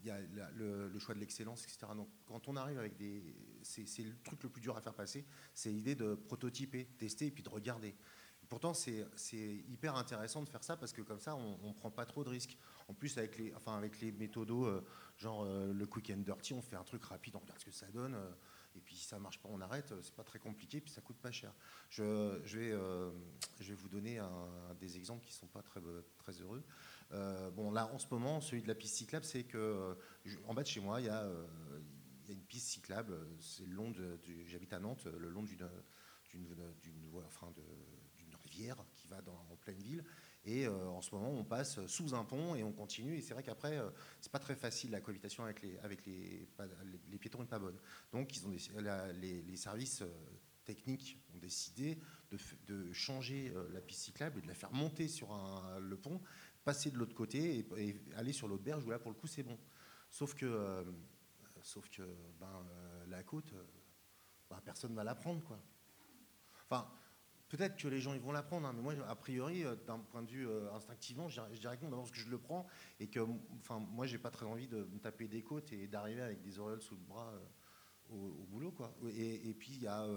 il 0.02 0.08
y 0.08 0.10
a 0.10 0.20
le, 0.56 1.00
choix 1.00 1.14
de 1.16 1.20
l'excellence, 1.20 1.64
etc. 1.64 1.92
Donc, 1.96 2.10
quand 2.26 2.48
on 2.48 2.56
arrive 2.56 2.80
avec 2.80 2.98
des. 2.98 3.24
C'est 3.62 4.04
le 4.04 4.16
truc 4.24 4.44
le 4.44 4.50
plus 4.50 4.62
dur 4.62 4.76
à 4.76 4.82
faire 4.82 4.96
passer, 4.96 5.26
c'est 5.54 5.72
l'idée 5.72 5.96
de 5.96 6.16
prototyper, 6.16 6.86
tester 6.98 7.28
et 7.28 7.32
puis 7.32 7.44
de 7.44 7.50
regarder. 7.50 7.96
Pourtant, 8.50 8.74
c'est 8.74 9.06
hyper 9.70 9.96
intéressant 9.96 10.44
de 10.44 10.50
faire 10.50 10.64
ça 10.64 10.78
parce 10.78 10.94
que 10.94 11.02
comme 11.02 11.20
ça, 11.20 11.36
on 11.36 11.68
ne 11.68 11.74
prend 11.74 11.90
pas 11.90 12.06
trop 12.06 12.24
de 12.24 12.30
risques. 12.30 12.58
En 12.88 12.94
plus, 12.94 13.18
avec 13.18 13.38
les, 13.38 13.54
enfin, 13.56 13.78
avec 13.78 14.02
les 14.02 14.12
méthodos, 14.12 14.66
euh, 14.66 14.86
genre 15.18 15.44
euh, 15.44 15.72
le 15.72 15.86
quick 15.86 16.12
and 16.12 16.20
dirty, 16.22 16.54
on 16.54 16.62
fait 16.62 16.76
un 16.76 16.84
truc 16.84 17.04
rapide, 17.06 17.36
on 17.36 17.40
regarde 17.40 17.60
ce 17.60 17.66
que 17.66 17.72
ça 17.72 17.88
donne. 17.88 18.16
Et 18.76 18.82
puis 18.82 18.96
si 18.96 19.06
ça 19.06 19.20
marche 19.20 19.40
pas, 19.40 19.50
on 19.52 19.62
arrête. 19.62 19.94
C'est 20.02 20.16
pas 20.16 20.24
très 20.24 20.40
compliqué, 20.40 20.82
puis 20.82 20.92
ça 20.92 21.02
coûte 21.02 21.18
pas 21.18 21.32
cher. 21.32 21.54
Je, 21.90 22.04
vais, 22.58 22.72
euh, 22.72 23.12
vais 23.60 23.74
vous 23.74 23.90
donner 23.90 24.22
des 24.80 24.98
exemples 24.98 25.26
qui 25.26 25.34
sont 25.34 25.48
pas 25.48 25.62
très, 25.62 25.82
très 26.18 26.34
heureux. 26.34 26.64
Euh, 27.12 27.52
bon, 27.52 27.72
là, 27.72 27.88
en 27.94 28.00
ce 28.00 28.08
moment, 28.10 28.42
celui 28.42 28.64
de 28.64 28.68
la 28.68 28.76
piste 28.76 28.96
cyclable, 28.96 29.26
c'est 29.26 29.44
que 29.44 29.96
en 30.46 30.54
bas 30.54 30.64
de 30.64 30.68
chez 30.68 30.80
moi, 30.80 31.02
il 31.02 31.06
y 31.06 31.10
a, 31.10 31.28
une 32.30 32.44
piste 32.44 32.68
cyclable. 32.68 33.16
C'est 33.40 33.66
le 33.66 33.74
long 33.74 33.92
de, 33.92 34.20
j'habite 34.48 34.74
à 34.74 34.80
Nantes, 34.80 35.06
le 35.06 35.30
long 35.30 35.44
d'une, 35.44 35.70
d'une, 36.30 36.46
d'une, 36.82 37.12
d'une 38.18 38.36
rivière 38.44 38.78
qui 38.96 39.08
va 39.08 39.22
dans, 39.22 39.46
en 39.52 39.56
pleine 39.58 39.82
ville. 39.82 40.04
Et 40.46 40.66
euh, 40.66 40.88
en 40.90 41.02
ce 41.02 41.16
moment, 41.16 41.30
on 41.30 41.46
passe 41.46 41.86
sous 41.88 42.14
un 42.14 42.26
pont 42.26 42.56
et 42.56 42.64
on 42.64 42.74
continue. 42.74 43.18
Et 43.18 43.22
c'est 43.22 43.34
vrai 43.34 43.44
qu'après, 43.44 43.78
euh, 43.78 43.90
c'est 44.20 44.32
pas 44.32 44.40
très 44.40 44.56
facile 44.56 44.92
la 44.92 45.00
cohabitation 45.00 45.44
avec 45.44 45.62
les, 45.62 45.78
avec 45.80 46.06
les, 46.06 46.48
les 47.10 47.18
piétons 47.18 47.40
n'est 47.40 47.48
pas 47.48 47.60
bonne. 47.60 47.78
Donc, 48.12 48.36
ils 48.36 48.46
ont 48.46 48.52
les, 48.52 49.56
services 49.56 50.02
euh, 50.02 50.12
techniques 50.66 51.18
ont 51.34 51.38
décidé 51.38 51.98
de, 52.32 52.38
de 52.68 52.92
changer 52.92 53.54
la 53.72 53.82
piste 53.82 54.02
cyclable 54.02 54.40
et 54.40 54.42
de 54.42 54.48
la 54.48 54.54
faire 54.54 54.72
monter 54.72 55.08
sur 55.08 55.32
un, 55.32 55.80
le 55.80 55.98
pont, 55.98 56.22
passer 56.64 56.92
de 56.92 56.98
l'autre 56.98 57.16
côté 57.16 57.66
et, 57.78 58.02
aller 58.16 58.34
sur 58.34 58.48
l'autre 58.48 58.64
berge 58.64 58.84
où 58.86 58.90
là, 58.90 59.00
pour 59.00 59.12
le 59.12 59.18
coup, 59.18 59.28
c'est 59.28 59.44
bon. 59.44 59.58
Sauf 60.10 60.36
que 60.36 60.86
sauf 61.62 61.90
que 61.90 62.04
ben, 62.40 62.66
la 63.08 63.24
côte, 63.24 63.54
ben, 64.50 64.60
personne 64.64 64.92
ne 64.92 64.96
va 64.96 65.04
la 65.04 65.16
prendre. 65.16 65.42
Quoi. 65.44 65.60
Enfin, 66.66 66.90
peut-être 67.56 67.76
que 67.76 67.88
les 67.88 68.00
gens 68.00 68.14
ils 68.14 68.20
vont 68.20 68.32
la 68.32 68.44
prendre, 68.44 68.68
hein, 68.68 68.74
mais 68.76 68.82
moi, 68.82 68.94
a 69.08 69.16
priori, 69.16 69.64
d'un 69.86 70.00
point 70.00 70.22
de 70.24 70.30
vue 70.30 70.48
instinctivement, 70.74 71.30
je 71.30 71.42
dirais 71.60 71.78
que 71.78 71.86
non, 71.86 71.98
parce 71.98 72.12
que 72.12 72.20
je 72.20 72.30
le 72.30 72.38
prends 72.38 72.66
et 73.00 73.08
que 73.08 73.20
enfin, 73.60 73.80
moi, 73.80 74.06
j'ai 74.06 74.18
pas 74.18 74.32
très 74.32 74.46
envie 74.46 74.68
de 74.68 74.84
me 74.84 75.00
taper 75.00 75.28
des 75.28 75.44
côtes 75.44 75.72
et 75.72 75.88
d'arriver 75.88 76.22
avec 76.22 76.42
des 76.42 76.60
auréoles 76.60 76.82
sous 76.82 76.96
le 76.96 77.02
bras 77.02 77.34
au, 78.10 78.46
boulot. 78.50 78.72
Quoi. 78.72 78.94
Et, 79.16 79.54
puis, 79.54 79.74
il 79.74 79.84
y 79.84 79.88
a. 79.88 80.08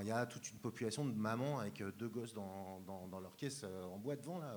Il 0.00 0.06
y 0.06 0.12
a 0.12 0.24
toute 0.24 0.48
une 0.52 0.60
population 0.60 1.04
de 1.04 1.12
mamans 1.12 1.58
avec 1.58 1.82
deux 1.82 2.08
gosses 2.08 2.32
dans, 2.32 2.80
dans 2.80 3.18
leur 3.18 3.34
caisse 3.34 3.64
en 3.64 3.98
bois 3.98 4.14
devant 4.14 4.38
là 4.38 4.56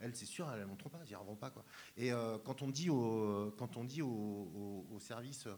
elles, 0.00 0.14
c'est 0.14 0.26
sûr, 0.26 0.50
elles 0.52 0.60
ne 0.60 0.66
montreront 0.66 0.90
pas, 0.90 0.98
elles 1.02 1.08
n'y 1.08 1.14
arriveront 1.14 1.36
pas. 1.36 1.50
Quoi. 1.50 1.64
Et 1.96 2.12
euh, 2.12 2.38
quand 2.38 2.62
on 2.62 2.68
dit 2.68 2.90
au, 2.90 3.54
quand 3.58 3.76
on 3.76 3.84
dit 3.84 4.02
au, 4.02 4.98
service, 5.00 5.48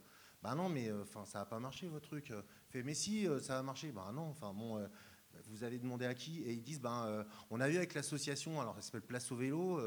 bah 0.43 0.55
non, 0.55 0.69
mais 0.69 0.89
euh, 0.89 1.03
enfin, 1.03 1.25
ça 1.25 1.41
va 1.41 1.47
pas 1.47 1.59
marcher 1.59 1.89
votre 1.89 2.09
truc. 2.09 2.33
Fait, 2.69 2.83
mais 2.83 2.95
si, 2.95 3.27
euh, 3.27 3.41
ça 3.41 3.55
va 3.55 3.63
marcher. 3.63 3.93
Bah 3.93 4.11
non, 4.15 4.29
enfin 4.31 4.53
bon, 4.53 4.87
vous 5.49 5.65
allez 5.65 5.79
demander 5.79 6.07
à 6.07 6.15
qui 6.15 6.43
Et 6.43 6.53
ils 6.53 6.63
disent, 6.63 6.81
ben, 6.81 7.25
on 7.51 7.61
a 7.61 7.69
vu 7.69 7.77
avec 7.77 7.95
l'association, 7.95 8.61
alors 8.61 8.75
ça 8.77 8.83
s'appelle 8.83 9.03
Place 9.03 9.31
au 9.33 9.37
vélo. 9.37 9.81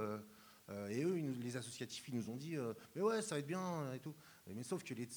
et 0.90 1.04
eux, 1.04 1.16
les 1.42 1.58
associatifs, 1.58 2.08
ils 2.08 2.16
nous 2.16 2.30
ont 2.30 2.38
dit, 2.38 2.56
mais 2.96 3.02
ouais, 3.02 3.22
ça 3.22 3.36
va 3.36 3.40
être 3.40 3.48
bien 3.48 3.94
et 3.94 4.00
tout. 4.00 4.16
Mais 4.56 4.64
sauf 4.64 4.84
que 4.84 4.94
les, 4.94 5.08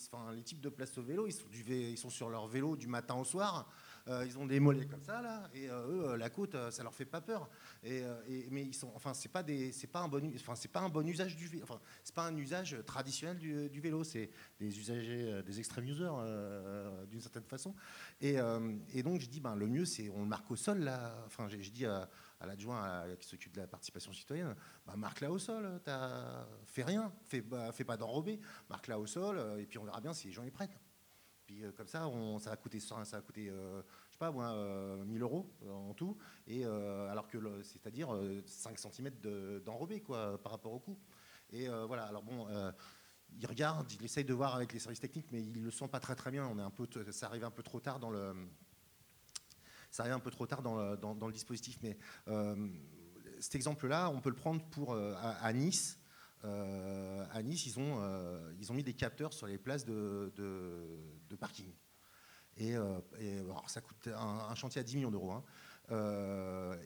types 0.44 0.60
de 0.60 0.68
place 0.68 0.96
au 0.98 1.02
vélo, 1.02 1.26
ils 1.26 1.98
sont 1.98 2.10
sur 2.10 2.28
leur 2.28 2.46
vélo 2.46 2.76
du 2.76 2.86
matin 2.86 3.14
au 3.14 3.24
soir. 3.24 3.68
Euh, 4.08 4.24
ils 4.26 4.36
ont 4.38 4.46
des 4.46 4.58
mollets 4.58 4.86
comme 4.86 5.02
ça 5.02 5.22
là, 5.22 5.48
et 5.54 5.70
euh, 5.70 5.86
eux, 5.86 6.08
euh, 6.08 6.16
la 6.16 6.28
côte, 6.28 6.56
ça 6.70 6.82
leur 6.82 6.94
fait 6.94 7.04
pas 7.04 7.20
peur. 7.20 7.48
Et, 7.84 8.02
mais 8.50 8.64
ils 8.64 8.74
sont, 8.74 8.90
enfin, 8.94 9.14
c'est 9.14 9.28
pas 9.28 9.42
des, 9.42 9.70
c'est 9.72 9.86
pas 9.86 10.00
un 10.00 10.08
bon, 10.08 10.32
enfin, 10.34 10.54
c'est 10.56 10.70
pas 10.70 10.80
un 10.80 10.88
bon 10.88 11.06
usage 11.06 11.36
du, 11.36 11.60
enfin, 11.62 11.80
c'est 12.02 12.14
pas 12.14 12.26
un 12.26 12.36
usage 12.36 12.76
traditionnel 12.84 13.38
du, 13.38 13.80
vélo. 13.80 14.02
C'est 14.04 14.30
des 14.58 14.78
usagers, 14.78 15.42
des 15.44 15.58
extreme 15.58 15.86
users 15.86 16.10
d'une 17.08 17.20
certaine 17.20 17.44
façon. 17.44 17.74
Et, 18.20 18.34
donc 19.02 19.20
je 19.20 19.26
dis, 19.26 19.40
ben 19.40 19.54
le 19.54 19.66
mieux, 19.66 19.84
c'est 19.84 20.08
on 20.10 20.20
le 20.20 20.28
marque 20.28 20.50
au 20.50 20.56
sol 20.56 20.80
là. 20.80 21.14
Enfin, 21.26 21.48
je 21.48 21.70
dis 21.70 21.86
à, 21.86 22.08
l'adjoint 22.44 23.04
qui 23.20 23.28
s'occupe 23.28 23.52
de 23.52 23.60
la 23.60 23.68
participation 23.68 24.12
citoyenne, 24.12 24.56
bah, 24.84 24.94
marque-la 24.96 25.30
au 25.30 25.38
sol, 25.38 25.80
as, 25.86 26.46
fais 26.64 26.82
rien, 26.82 27.12
fais, 27.24 27.40
bah, 27.40 27.70
fais 27.70 27.84
pas 27.84 27.96
d'enrobé, 27.96 28.40
marque-la 28.68 28.98
au 28.98 29.06
sol, 29.06 29.40
et 29.60 29.66
puis 29.66 29.78
on 29.78 29.84
verra 29.84 30.00
bien 30.00 30.12
si 30.12 30.26
les 30.26 30.32
gens 30.32 30.42
y 30.42 30.50
prennent. 30.50 30.68
Euh, 31.60 31.72
comme 31.72 31.86
ça, 31.86 32.08
on, 32.08 32.38
ça 32.38 32.52
a 32.52 32.56
coûté, 32.56 32.80
ça 32.80 32.96
a 32.96 33.20
coûté 33.20 33.48
euh, 33.48 33.82
je 34.08 34.12
sais 34.12 34.18
pas, 34.18 34.30
moi, 34.30 34.52
1000 35.04 35.22
euh, 35.22 35.24
euros 35.24 35.50
en 35.68 35.94
tout, 35.94 36.16
et 36.46 36.64
alors 36.64 37.28
que 37.28 37.62
c'est-à-dire 37.62 38.08
5 38.46 38.78
cm 38.78 39.10
d'enrobé 39.64 40.00
quoi, 40.00 40.40
par 40.42 40.52
rapport 40.52 40.72
au 40.72 40.80
coût. 40.80 40.98
Et 41.50 41.68
voilà. 41.68 42.04
Alors 42.04 42.22
bon 42.22 42.46
il 43.34 43.46
regarde, 43.46 43.90
il 43.92 44.04
essaye 44.04 44.24
de 44.24 44.34
voir 44.34 44.54
avec 44.54 44.74
les 44.74 44.78
services 44.78 45.00
techniques, 45.00 45.32
mais 45.32 45.42
il 45.42 45.62
le 45.62 45.70
sent 45.70 45.88
pas 45.88 46.00
très 46.00 46.14
très 46.14 46.30
bien. 46.30 46.46
On 46.46 46.58
est 46.58 46.62
un 46.62 46.70
peu, 46.70 46.86
ça 47.10 47.26
arrive 47.26 47.44
un 47.44 47.50
peu 47.50 47.62
trop 47.62 47.80
tard 47.80 47.98
dans 47.98 48.10
le, 48.10 48.34
ça 49.90 50.02
arrive 50.02 50.14
un 50.14 50.20
peu 50.20 50.30
trop 50.30 50.46
tard 50.46 50.62
dans 50.62 50.76
le, 50.76 51.32
dispositif. 51.32 51.78
Mais 51.82 51.96
cet 53.40 53.54
exemple-là, 53.54 54.10
on 54.10 54.20
peut 54.20 54.30
le 54.30 54.36
prendre 54.36 54.62
pour 54.66 54.94
à, 54.94 55.52
Nice. 55.52 55.98
À 56.42 57.42
Nice, 57.42 57.66
ils 57.66 57.78
ont, 57.78 58.52
ils 58.58 58.70
ont 58.70 58.74
mis 58.74 58.84
des 58.84 58.94
capteurs 58.94 59.32
sur 59.32 59.46
les 59.46 59.58
places 59.58 59.86
de, 59.86 60.30
parking. 61.36 61.72
Et, 62.56 62.76
euh, 62.76 63.00
ça 63.66 63.80
coûte 63.80 64.08
un, 64.14 64.54
chantier 64.54 64.80
à 64.80 64.84
10 64.84 64.96
millions 64.96 65.10
d'euros. 65.10 65.32
Hein. 65.32 65.44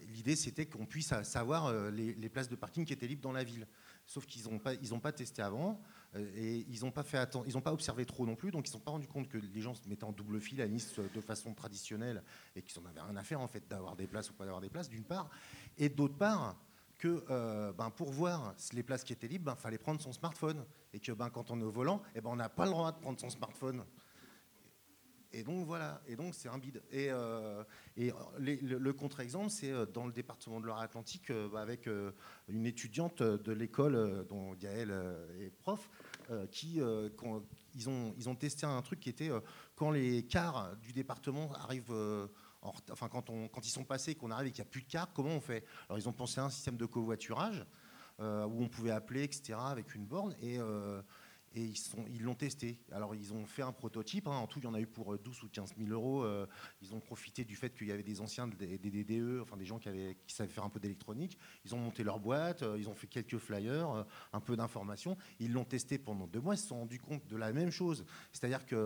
L'idée, 0.09 0.37
c'était 0.37 0.67
qu'on 0.67 0.87
puisse 0.87 1.13
savoir 1.23 1.73
les, 1.91 2.29
places 2.29 2.49
de 2.49 2.57
parking 2.57 2.85
qui 2.85 2.93
étaient 2.93 3.07
libres 3.07 3.23
dans 3.23 3.33
la 3.33 3.45
ville. 3.45 3.67
Sauf 4.07 4.27
qu'ils 4.27 4.45
n'ont 4.45 5.01
pas, 5.01 5.13
testé 5.13 5.43
avant 5.43 5.81
et 6.15 6.65
ils 6.69 6.81
n'ont 6.83 6.91
pas, 6.91 7.73
observé 7.73 8.07
trop 8.07 8.27
non 8.27 8.37
plus. 8.37 8.51
Donc, 8.51 8.67
ils 8.67 8.71
ne 8.71 8.73
sont 8.73 8.81
pas 8.81 8.93
rendus 8.93 9.09
compte 9.09 9.29
que 9.29 9.39
les 9.39 9.61
gens 9.61 9.75
se 9.75 9.89
mettaient 9.89 10.05
en 10.05 10.13
double 10.13 10.41
fil 10.41 10.61
à 10.61 10.67
Nice 10.67 10.95
de 10.99 11.21
façon 11.21 11.55
traditionnelle 11.55 12.23
et 12.55 12.63
qu'ils 12.63 12.81
n'en 12.81 12.89
avaient 12.89 13.01
rien 13.01 13.17
à 13.17 13.23
faire 13.23 13.41
en 13.41 13.49
fait 13.49 13.69
d'avoir 13.69 13.97
des 13.97 14.07
places 14.07 14.31
ou 14.31 14.35
pas 14.35 14.45
d'avoir 14.45 14.61
des 14.61 14.71
places, 14.71 14.89
d'une 14.89 15.05
part. 15.05 15.29
Et 15.79 15.89
d'autre 15.89 16.17
part, 16.17 16.57
que 16.99 17.25
euh, 17.31 17.73
ben, 17.73 17.91
pour 17.91 18.11
voir 18.11 18.55
les 18.73 18.83
places 18.83 19.05
qui 19.05 19.13
étaient 19.13 19.29
libres, 19.29 19.43
il 19.43 19.55
ben, 19.55 19.57
fallait 19.57 19.79
prendre 19.79 20.01
son 20.01 20.13
smartphone. 20.13 20.65
Et 20.93 21.01
que 21.01 21.13
ben, 21.13 21.31
quand 21.31 21.51
on 21.51 21.61
est 21.61 21.65
au 21.65 21.71
volant, 21.71 22.03
eh 22.15 22.21
on 22.25 22.37
n'a 22.37 22.49
pas 22.49 22.65
le 22.65 22.71
droit 22.71 22.93
de 22.93 22.99
prendre 22.99 23.21
son 23.21 23.31
smartphone. 23.31 23.85
Et 25.37 25.43
donc 25.43 25.67
voilà, 25.67 26.01
et 26.07 26.17
donc 26.17 26.35
c'est 26.35 26.49
un 26.49 26.57
bide. 26.57 26.83
Et, 26.91 27.09
euh, 27.11 27.63
et 27.99 28.11
le, 28.39 28.93
contre-exemple, 28.95 29.51
c'est 29.51 29.71
euh, 29.71 29.85
dans 29.85 30.07
le 30.07 30.13
département 30.13 30.61
de 30.61 30.65
Loire-Atlantique, 30.65 31.31
avec 31.55 31.89
une 32.49 32.65
étudiante 32.65 33.23
de 33.23 33.53
l'école 33.53 34.27
dont 34.31 34.55
Gaël 34.55 34.91
est 35.41 35.51
prof, 35.51 35.91
qui 36.51 36.81
ils, 37.75 37.89
ont, 37.89 38.15
ils 38.17 38.29
ont 38.29 38.35
testé 38.35 38.65
un 38.65 38.81
truc 38.81 39.01
qui 39.01 39.11
était 39.11 39.31
quand 39.75 39.91
les 39.91 40.23
cars 40.25 40.75
du 40.79 40.93
département 40.93 41.53
arrivent 41.53 41.93
enfin, 42.91 43.09
quand, 43.09 43.31
quand 43.53 43.67
ils 43.67 43.71
sont 43.71 43.85
passés, 43.85 44.15
qu'on 44.15 44.31
arrive 44.31 44.49
et 44.49 44.53
qu'il 44.53 44.63
n'y 44.63 44.69
a 44.69 44.71
plus 44.71 44.83
de 44.83 44.89
carte, 44.89 45.11
comment 45.15 45.31
on 45.31 45.41
fait? 45.41 45.65
Alors, 45.89 45.99
ils 45.99 46.09
ont 46.09 46.13
pensé 46.13 46.41
à 46.41 46.45
un 46.45 46.51
système 46.51 46.77
de 46.77 46.87
covoiturage 46.87 47.65
euh, 48.21 48.47
où 48.47 48.63
on 48.63 48.69
pouvait 48.69 48.93
appeler, 48.93 49.25
etc., 49.25 49.59
avec 49.59 49.95
une 49.95 50.07
borne. 50.07 50.35
Et, 50.41 50.59
euh, 50.59 51.03
et 51.57 51.73
ils, 52.11 52.23
l'ont 52.23 52.35
testé. 52.35 52.79
Alors 52.93 53.15
ils 53.15 53.33
ont 53.33 53.47
fait 53.47 53.63
un 53.63 53.73
prototype, 53.73 54.27
hein. 54.27 54.37
en 54.37 54.47
tout 54.47 54.59
il 54.59 54.65
y 54.65 54.67
en 54.67 54.75
a 54.75 54.81
eu 54.81 54.87
pour 54.87 55.19
12 55.19 55.37
euh, 55.37 55.47
ou 55.47 55.49
15 55.49 55.75
000 55.79 55.91
euros. 55.91 56.23
Euh, 56.23 56.47
ils 56.83 56.95
ont 56.95 57.01
profité 57.01 57.47
du 57.47 57.57
fait 57.57 57.75
qu'il 57.75 57.87
y 57.87 57.93
avait 57.93 58.03
des 58.03 58.21
anciens 58.21 58.47
des, 58.47 58.79
DDE, 58.79 59.41
enfin 59.41 59.57
des 59.57 59.65
gens 59.65 59.79
qui, 59.79 59.89
avaient, 59.89 60.19
qui 60.27 60.35
savaient 60.35 60.53
faire 60.53 60.65
un 60.65 60.69
peu 60.69 60.79
d'électronique. 60.79 61.39
Ils 61.65 61.75
ont 61.75 61.79
monté 61.79 62.05
leur 62.05 62.21
boîte, 62.21 62.63
euh, 62.63 62.77
ils 62.79 62.91
ont 62.91 62.95
fait 62.95 63.07
quelques 63.07 63.39
flyers, 63.39 64.05
un 64.35 64.41
peu 64.41 64.55
d'informations. 64.55 65.17
Ils 65.41 65.53
l'ont 65.53 65.65
testé 65.65 65.97
pendant 65.97 66.27
deux 66.27 66.41
mois, 66.41 66.55
ils 66.55 66.59
se 66.59 66.69
sont 66.69 66.81
rendus 66.81 67.01
compte 67.01 67.27
de 67.27 67.37
la 67.37 67.53
même 67.55 67.71
chose. 67.71 68.05
C'est-à-dire 68.33 68.67
que 68.67 68.77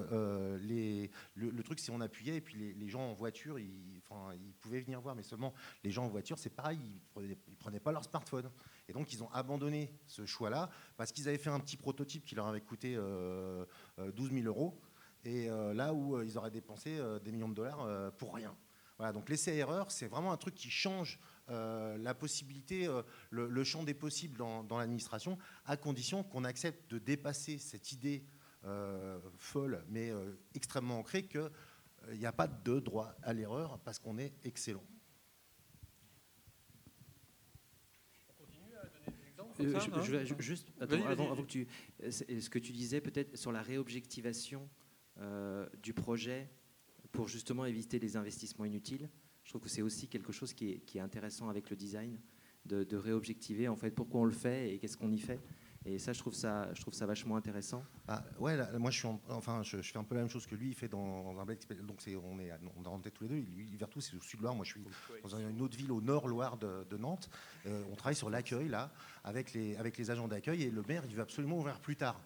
le, 1.35 1.62
truc, 1.62 1.80
c'est 1.80 1.90
on 1.90 2.00
appuyait 2.00 2.37
et 2.37 2.40
puis 2.40 2.74
les, 2.74 2.88
gens 2.88 3.02
en 3.02 3.14
voiture, 3.14 3.59
ils, 3.59 4.00
pouvaient 4.61 4.80
venir 4.80 5.00
voir, 5.00 5.16
mais 5.16 5.22
seulement 5.24 5.54
les 5.83 5.90
gens 5.90 6.04
en 6.04 6.09
voiture, 6.09 6.38
c'est 6.38 6.50
pareil, 6.50 6.78
ils 7.16 7.28
ne 7.28 7.35
prenaient, 7.59 7.80
pas 7.80 7.90
leur 7.90 8.04
smartphone. 8.04 8.48
Et 8.90 8.92
donc 8.92 9.12
ils 9.12 9.22
ont 9.22 9.31
abandonné 9.31 9.94
ce 10.09 10.26
choix-là 10.26 10.68
parce 10.96 11.12
qu'ils 11.12 11.29
avaient 11.29 11.38
fait 11.38 11.48
un 11.48 11.61
petit 11.61 11.76
prototype 11.76 12.24
qui 12.26 12.35
leur 12.35 12.48
avait 12.48 12.61
coûté 12.61 12.96
12 12.96 12.98
euh, 12.98 13.64
000 13.96 14.18
euh, 14.18 14.44
euros. 14.46 14.81
Et 15.24 15.48
euh, 15.48 15.72
là 15.72 15.94
où 15.94 16.20
ils 16.22 16.37
auraient 16.37 16.50
dépensé 16.50 16.98
des 17.22 17.31
millions 17.31 17.48
de 17.48 17.55
dollars 17.55 18.12
pour 18.14 18.35
rien. 18.35 18.55
Voilà, 18.98 19.12
donc 19.12 19.29
l'essai-erreur, 19.29 19.92
c'est 19.92 20.09
vraiment 20.09 20.33
un 20.33 20.37
truc 20.37 20.55
qui 20.55 20.70
change 20.70 21.20
la 21.48 22.14
possibilité, 22.14 22.88
le, 23.31 23.64
champ 23.64 23.83
des 23.85 23.94
possibles 23.94 24.37
dans, 24.37 24.79
l'administration, 24.79 25.38
à 25.64 25.76
condition 25.76 26.22
qu'on 26.22 26.44
accepte 26.44 26.90
de 26.90 26.98
dépasser 26.98 27.59
cette 27.59 27.92
idée 27.92 28.24
folle, 29.38 29.85
mais 29.88 30.12
extrêmement 30.55 30.98
ancrée, 30.98 31.22
qu'il 31.22 31.50
n'y 32.14 32.26
a 32.26 32.33
pas 32.33 32.48
de 32.48 32.79
droit 32.79 33.14
à 33.22 33.33
l'erreur 33.33 33.79
parce 33.81 33.98
qu'on 33.98 34.18
est 34.18 34.35
excellent. 34.44 34.85
Je, 39.61 39.77
hein 39.77 40.37
juste, 40.38 40.73
avant, 40.81 41.37
que 41.37 41.42
tu, 41.42 41.66
ce 42.11 42.49
que 42.49 42.59
tu 42.59 42.73
disais 42.73 43.01
peut-être 43.01 43.37
sur 43.37 43.53
la 43.53 43.62
réobjectivation 43.62 44.68
euh, 45.18 45.66
du 45.83 45.92
projet 45.92 46.51
pour 47.12 47.29
justement 47.29 47.64
éviter 47.64 47.99
les 47.99 48.16
investissements 48.16 48.64
inutiles? 48.64 49.09
Je 49.44 49.51
trouve 49.51 49.62
que 49.62 49.68
c'est 49.68 49.83
aussi 49.83 50.09
quelque 50.09 50.33
chose 50.33 50.53
qui 50.53 50.70
est, 50.70 50.79
qui 50.81 50.99
est, 50.99 51.01
intéressant 51.01 51.49
avec 51.49 51.70
le 51.70 51.77
design, 51.77 52.18
de, 52.66 52.85
de, 52.85 52.96
réobjectiver 52.96 53.68
en 53.68 53.77
fait 53.77 53.90
pourquoi 53.90 54.20
on 54.20 54.25
le 54.25 54.33
fait 54.33 54.75
et 54.75 54.79
qu'est-ce 54.79 54.96
qu'on 54.96 55.12
y 55.12 55.18
fait. 55.18 55.40
Et 55.87 55.99
ça, 55.99 56.12
je 56.12 56.19
trouve 56.19 56.35
ça, 56.35 56.69
je 56.75 56.81
trouve 56.83 56.93
ça 56.93 57.07
vachement 57.07 57.37
intéressant. 57.37 57.83
Ah, 58.07 58.23
ouais, 58.38 58.55
moi, 58.79 58.90
je, 58.90 58.99
suis 58.99 59.09
enfin, 59.31 59.62
je, 59.62 59.79
fais 59.79 59.99
un 59.99 60.05
peu 60.05 60.14
la 60.14 60.21
même 60.21 60.31
chose 60.31 60.47
que 60.47 60.55
lui. 60.55 60.69
Il 60.69 60.75
fait 60.75 60.88
dans, 60.88 61.35
un 61.38 61.45
Donc, 61.83 62.03
c'est, 62.03 62.14
on 62.16 62.38
est 62.38 62.53
on 62.77 62.85
en 62.85 62.99
tête 62.99 63.14
tous 63.14 63.25
les 63.25 63.31
deux. 63.31 63.51
Lui, 63.51 63.77
Vertou, 63.77 64.03
c'est 64.03 64.14
au 64.14 64.21
sud 64.21 64.40
de 64.40 64.45
Loire. 64.45 64.55
Moi, 64.55 64.66
je 64.66 64.73
suis 64.73 64.85
dans 65.23 65.38
une 65.38 65.62
autre 65.62 65.79
ville 65.79 65.90
au 65.90 66.03
nord 66.03 66.29
Loire 66.29 66.59
de, 66.59 66.97
Nantes. 66.99 67.31
Euh, 67.66 67.83
on 67.90 67.97
travaille 67.97 68.16
sur 68.16 68.29
l'accueil, 68.29 68.69
là, 68.69 68.93
avec 69.25 69.55
les, 69.55 69.75
avec 69.77 69.97
les 69.97 70.11
agents 70.11 70.29
d'accueil. 70.29 70.64
Et 70.64 70.71
le 70.71 70.83
maire, 70.83 71.03
il 71.09 71.14
veut 71.14 71.23
absolument 71.23 71.59
ouvrir 71.59 71.81
plus 71.81 71.97
tard. 71.97 72.21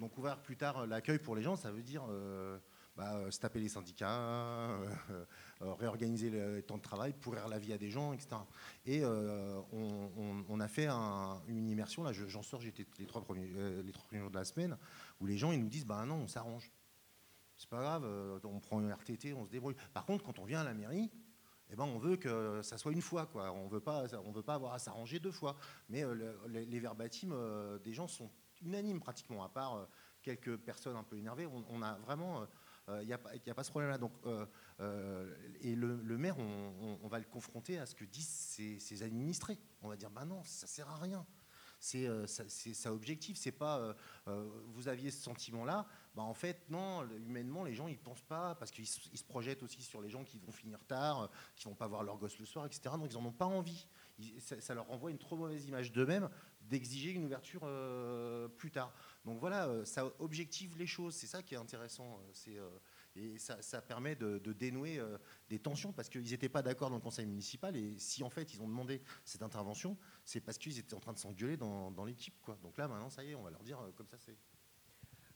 Donc, 0.00 0.18
ouvrir 0.18 0.42
plus 0.42 0.56
tard 0.56 0.78
euh, 0.78 0.86
l'accueil 0.86 1.20
pour 1.20 1.36
les 1.36 1.42
gens, 1.42 1.54
ça 1.54 1.70
veut 1.70 1.82
dire. 1.82 2.04
Euh, 2.10 2.58
bah, 2.96 3.28
se 3.30 3.40
taper 3.40 3.58
les 3.58 3.68
syndicats, 3.68 4.68
réorganiser 5.60 6.30
le 6.30 6.62
temps 6.62 6.76
de 6.76 6.82
travail, 6.82 7.12
pourrir 7.12 7.48
la 7.48 7.58
vie 7.58 7.72
à 7.72 7.78
des 7.78 7.90
gens, 7.90 8.12
etc. 8.12 8.36
Et 8.86 9.04
on, 9.04 10.60
a 10.60 10.68
fait 10.68 10.88
une 10.88 11.68
immersion, 11.68 12.02
là 12.02 12.12
j'en 12.12 12.42
sors, 12.42 12.60
j'étais 12.60 12.86
les, 12.98 13.06
trois 13.06 13.22
premiers, 13.22 13.46
les 13.82 13.92
trois 13.92 14.06
premiers 14.06 14.20
jours 14.20 14.30
de 14.30 14.38
la 14.38 14.44
semaine, 14.44 14.76
où 15.20 15.26
les 15.26 15.36
gens 15.36 15.52
ils 15.52 15.60
nous 15.60 15.68
disent 15.68 15.86
bah 15.86 16.04
non, 16.04 16.16
on 16.16 16.28
s'arrange. 16.28 16.70
C'est 17.56 17.68
pas 17.68 17.80
grave, 17.80 18.04
on 18.44 18.58
prend 18.60 18.80
une 18.80 18.90
RTT, 18.90 19.32
on 19.32 19.44
se 19.44 19.50
débrouille. 19.50 19.76
Par 19.92 20.04
contre, 20.04 20.24
quand 20.24 20.38
on 20.38 20.44
vient 20.44 20.60
à 20.60 20.64
la 20.64 20.74
mairie, 20.74 21.10
eh 21.70 21.76
ben, 21.76 21.84
on 21.84 21.98
veut 21.98 22.16
que 22.16 22.60
ça 22.62 22.76
soit 22.78 22.92
une 22.92 23.00
fois. 23.00 23.26
Quoi. 23.26 23.52
On 23.52 23.66
ne 23.66 23.70
veut 23.70 23.80
pas 23.80 24.54
avoir 24.54 24.74
à 24.74 24.78
s'arranger 24.78 25.20
deux 25.20 25.30
fois. 25.30 25.56
Mais 25.88 26.02
les, 26.48 26.80
verbatims 26.80 27.34
des 27.82 27.92
gens 27.92 28.08
sont 28.08 28.30
unanimes 28.62 29.00
pratiquement, 29.00 29.44
à 29.44 29.48
part 29.48 29.86
quelques 30.22 30.56
personnes 30.56 30.96
un 30.96 31.04
peu 31.04 31.16
énervées. 31.16 31.46
on 31.46 31.82
a 31.82 31.94
vraiment 31.98 32.46
il 32.88 32.92
euh, 32.92 33.04
n'y 33.04 33.12
a, 33.12 33.54
pas 33.54 33.64
ce 33.64 33.70
problème-là. 33.70 33.98
Donc, 33.98 34.12
euh, 34.26 34.44
euh, 34.80 35.34
et 35.60 35.74
le, 35.74 35.96
maire, 36.18 36.36
on, 36.38 37.08
va 37.08 37.18
le 37.18 37.24
confronter 37.24 37.78
à 37.78 37.86
ce 37.86 37.94
que 37.94 38.04
disent 38.04 38.28
ses, 38.78 39.02
administrés. 39.02 39.58
On 39.82 39.88
va 39.88 39.96
dire, 39.96 40.10
bah 40.10 40.24
non, 40.24 40.42
ça 40.44 40.66
sert 40.66 40.88
à 40.90 40.96
rien. 40.98 41.24
c'est 41.80 42.74
ça 42.74 42.92
objectif. 42.92 43.38
C'est 43.38 43.52
pas 43.52 43.96
vous 44.26 44.88
aviez 44.88 45.10
ce 45.10 45.22
sentiment-là. 45.22 45.86
Bah, 46.14 46.22
en 46.22 46.34
fait, 46.34 46.68
non, 46.68 47.08
humainement, 47.26 47.64
les 47.64 47.74
gens, 47.74 47.88
ils 47.88 47.98
pensent 47.98 48.22
pas, 48.22 48.54
parce 48.54 48.70
qu'ils 48.70 48.86
se 48.86 49.24
projettent 49.24 49.62
aussi 49.62 49.82
sur 49.82 50.02
les 50.02 50.10
gens 50.10 50.22
qui 50.22 50.38
vont 50.38 50.52
finir 50.52 50.84
tard, 50.84 51.30
qui 51.56 51.64
vont 51.64 51.74
pas 51.74 51.88
voir 51.88 52.02
leur 52.02 52.18
gosse 52.18 52.38
le 52.38 52.44
soir, 52.44 52.66
etc. 52.66 52.94
Donc, 52.98 53.12
ils 53.12 53.18
n'en 53.18 53.26
ont 53.26 53.32
pas 53.32 53.46
envie. 53.46 53.86
ça, 54.38 54.74
leur 54.74 54.86
renvoie 54.86 55.10
une 55.10 55.18
trop 55.18 55.36
mauvaise 55.36 55.66
image 55.66 55.90
d'eux-mêmes 55.90 56.28
d'exiger 56.68 57.10
une 57.10 57.24
ouverture 57.24 57.62
euh, 57.64 58.48
plus 58.48 58.70
tard. 58.70 58.92
Donc 59.24 59.40
voilà, 59.40 59.68
euh, 59.68 59.84
ça 59.84 60.12
objective 60.18 60.76
les 60.76 60.86
choses, 60.86 61.14
c'est 61.14 61.26
ça 61.26 61.42
qui 61.42 61.54
est 61.54 61.58
intéressant. 61.58 62.18
Euh, 62.18 62.30
c'est, 62.32 62.56
et 63.16 63.38
ça, 63.38 63.80
permet 63.80 64.16
de, 64.16 64.38
dénouer 64.52 65.00
des 65.48 65.60
tensions 65.60 65.92
parce 65.92 66.08
qu'ils 66.08 66.28
n'étaient 66.30 66.48
pas 66.48 66.62
d'accord 66.62 66.90
dans 66.90 66.96
le 66.96 67.02
conseil 67.02 67.26
municipal. 67.26 67.76
Et 67.76 67.96
si 67.98 68.24
en 68.24 68.30
fait 68.30 68.52
ils 68.54 68.60
ont 68.60 68.66
demandé 68.66 69.00
cette 69.24 69.42
intervention, 69.42 69.96
c'est 70.24 70.40
parce 70.40 70.58
qu'ils 70.58 70.78
étaient 70.78 70.94
en 70.94 71.00
train 71.00 71.12
de 71.12 71.18
s'engueuler 71.18 71.56
dans, 71.56 72.04
l'équipe. 72.04 72.34
Donc 72.62 72.76
là, 72.76 72.88
maintenant, 72.88 73.10
ça 73.10 73.22
y 73.22 73.30
est, 73.30 73.34
on 73.36 73.42
va 73.42 73.50
leur 73.50 73.62
dire 73.62 73.78
comme 73.94 74.08
ça 74.08 74.16
c'est. 74.18 74.36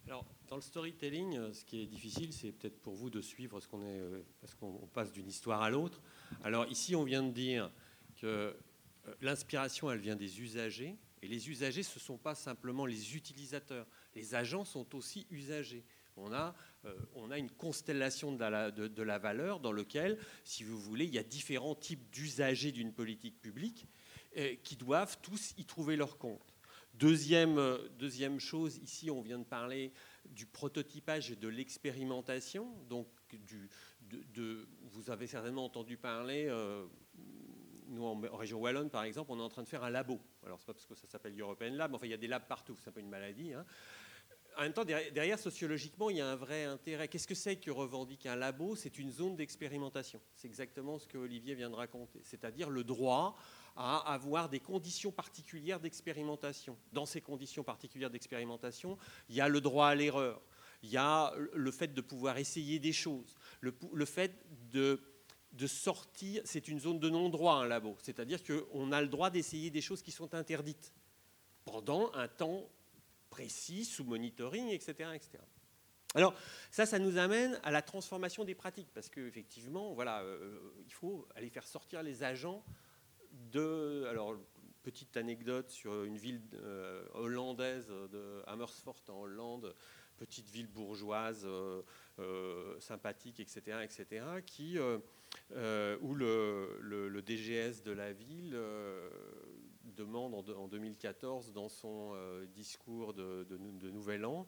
Alors, 0.07 0.25
dans 0.49 0.57
le 0.57 0.63
storytelling, 0.63 1.53
ce 1.53 1.65
qui 1.65 1.83
est 1.83 1.87
difficile, 1.87 2.33
c'est 2.33 2.51
peut-être 2.51 2.81
pour 2.81 2.95
vous 2.95 3.11
de 3.11 3.21
suivre 3.21 3.61
ce 3.61 3.69
qu'on 3.69 3.83
est, 3.83 4.03
parce 4.41 4.55
qu'on 4.55 4.89
passe 4.93 5.13
d'une 5.13 5.29
histoire 5.29 5.63
à 5.63 5.71
l'autre. 5.71 6.03
Alors 6.43 6.67
ici, 6.67 6.97
on 6.97 7.05
vient 7.05 7.23
de 7.23 7.31
dire 7.31 7.71
que 8.17 8.57
l'inspiration, 9.21 9.91
elle 9.91 10.01
vient 10.01 10.17
des 10.17 10.41
usagers, 10.41 10.99
et 11.23 11.29
les 11.29 11.49
usagers, 11.49 11.83
ce 11.83 11.99
ne 11.99 12.03
sont 12.03 12.19
pas 12.19 12.35
simplement 12.35 12.87
les 12.87 13.17
utilisateurs. 13.17 13.87
Les 14.15 14.35
agents 14.35 14.65
sont 14.65 14.95
aussi 14.95 15.27
usagers. 15.31 15.85
On 16.17 16.33
a, 16.33 16.55
euh, 16.85 16.95
on 17.15 17.31
a 17.31 17.39
une 17.39 17.51
constellation 17.51 18.33
de 18.33 18.45
la, 18.45 18.71
de, 18.71 19.03
la, 19.03 19.19
valeur 19.19 19.61
dans 19.61 19.73
lequel, 19.73 20.19
si 20.45 20.65
vous 20.65 20.79
voulez, 20.79 21.05
il 21.05 21.15
y 21.15 21.19
a 21.19 21.23
différents 21.23 21.75
types 21.75 22.11
d'usagers 22.11 22.73
d'une 22.73 22.93
politique 22.93 23.41
publique 23.41 23.87
euh, 24.37 24.57
qui 24.65 24.77
doivent 24.77 25.19
tous 25.23 25.55
y 25.59 25.65
trouver 25.65 25.97
leur 25.97 26.19
compte. 26.19 26.55
Deuxième, 26.95 27.59
euh, 27.59 27.89
deuxième 27.99 28.41
chose, 28.41 28.79
ici 28.79 29.11
on 29.11 29.21
vient 29.21 29.39
de 29.39 29.45
parler 29.45 29.93
du 30.25 30.47
prototypage 30.47 31.31
et 31.31 31.37
de 31.37 31.47
l'expérimentation. 31.47 32.75
Donc 32.89 33.07
du, 33.31 33.69
de, 34.01 34.69
vous 34.83 35.11
avez 35.11 35.29
certainement 35.29 35.67
entendu 35.67 35.97
parler, 35.97 36.51
nous, 37.89 38.05
en, 38.05 38.21
région 38.37 38.61
Wallonne, 38.61 38.91
par 38.91 39.05
exemple, 39.05 39.33
on 39.33 39.39
est 39.39 39.43
en 39.43 39.49
train 39.49 39.63
de 39.63 39.69
faire 39.69 39.85
un 39.85 39.91
labo. 39.91 40.21
Alors, 40.45 40.59
c'est 40.61 40.67
pas 40.67 40.75
parce 40.75 40.85
que 40.85 40.95
ça 40.95 41.07
s'appelle 41.07 41.39
European 41.39 41.71
Lab, 41.73 41.91
mais 41.91 41.97
enfin, 41.97 42.07
il 42.07 42.11
y 42.11 42.15
a 42.15 42.19
des 42.19 42.27
labs 42.27 42.47
partout, 42.47 42.77
c'est 42.79 42.89
un 42.89 42.93
peu 42.93 43.01
une 43.01 43.09
maladie. 43.09 43.53
Hein. 43.53 43.65
En 44.57 44.63
même 44.63 44.73
temps, 44.73 44.85
derrière, 44.85 45.39
sociologiquement, 45.39 46.11
il 46.11 46.17
y 46.17 46.21
a 46.21 46.29
un 46.29 46.35
vrai 46.35 46.65
intérêt. 46.65 47.07
Qu'est-ce 47.07 47.29
que 47.29 47.35
c'est 47.37 47.57
que 47.57 47.71
revendique 47.71 48.27
un 48.27 48.35
labo? 48.35 48.75
C'est 48.75 48.99
une 48.99 49.13
zone 49.13 49.37
d'expérimentation. 49.37 50.21
C'est 50.35 50.49
exactement 50.49 50.99
ce 50.99 51.07
que 51.07 51.17
Olivier 51.17 51.55
vient 51.55 51.71
de 51.71 51.77
raconter. 51.77 52.21
C'est-à-dire 52.25 52.69
le 52.69 52.83
droit 52.83 53.37
à 53.77 53.99
avoir 54.13 54.49
des 54.49 54.59
conditions 54.59 55.13
particulières 55.13 55.79
d'expérimentation. 55.79 56.77
Dans 56.93 57.07
ces 57.07 57.21
conditions 57.21 57.63
particulières 57.63 58.11
d'expérimentation, 58.11 58.99
il 59.29 59.37
y 59.37 59.41
a 59.41 59.49
le 59.49 59.61
droit 59.61 59.87
à 59.87 59.95
l'erreur. 59.95 60.43
Il 60.83 60.91
y 60.91 60.97
a 60.97 61.33
le 61.37 61.71
fait 61.71 61.95
de 61.95 62.01
pouvoir 62.01 62.39
essayer 62.39 62.81
des 62.81 62.93
choses. 62.93 63.37
Le, 63.61 63.73
le 63.93 64.05
fait 64.05 64.45
de 64.73 65.01
de 65.53 65.67
sortir, 65.67 66.43
c'est 66.45 66.69
une 66.69 66.79
zone 66.79 66.99
de 67.01 67.09
non-droit, 67.09 67.55
un 67.55 67.67
labo. 67.67 67.97
C'est-à-dire 68.03 68.41
qu'on 68.45 68.93
a 68.93 69.01
le 69.01 69.09
droit 69.09 69.31
d'essayer 69.31 69.71
des 69.71 69.81
choses 69.81 70.03
qui 70.03 70.13
sont 70.13 70.35
interdites 70.35 70.93
pendant 71.65 72.13
un 72.15 72.29
temps 72.29 72.69
précis, 73.31 73.85
sous 73.85 74.05
monitoring, 74.05 74.69
etc. 74.69 75.11
etc. 75.15 75.39
Alors 76.15 76.35
ça, 76.71 76.87
ça 76.87 76.99
nous 76.99 77.19
amène 77.19 77.61
à 77.63 77.71
la 77.71 77.83
transformation 77.83 78.45
des 78.45 78.55
pratiques, 78.55 78.89
parce 78.95 79.09
qu'effectivement, 79.09 79.93
voilà, 79.93 80.23
euh, 80.23 80.59
il 80.87 80.93
faut 80.93 81.27
aller 81.35 81.51
faire 81.51 81.67
sortir 81.67 82.03
les 82.03 82.23
agents 82.23 82.65
de... 83.53 84.05
Alors, 84.09 84.35
petite 84.83 85.19
anecdote 85.19 85.69
sur 85.69 86.05
une 86.05 86.17
ville 86.17 86.41
euh, 86.55 87.05
hollandaise 87.13 87.89
de 87.89 88.43
Amersfoort 88.47 89.03
en 89.09 89.21
Hollande, 89.21 89.75
petite 90.17 90.49
ville 90.49 90.69
bourgeoise, 90.69 91.47
euh, 91.47 92.81
sympathique, 92.81 93.39
etc., 93.39 93.81
etc., 93.83 94.25
qui 94.47 94.79
où 95.53 96.15
le, 96.15 97.23
DGS 97.25 97.83
de 97.83 97.93
la 97.93 98.13
ville 98.13 98.53
euh, 98.55 99.11
demande 99.85 100.35
en, 100.35 100.69
2014 100.69 101.53
dans 101.53 101.69
son 101.69 102.13
euh, 102.15 102.47
discours 102.47 103.15
de, 103.15 103.47
Nouvel 103.91 104.25
An, 104.25 104.47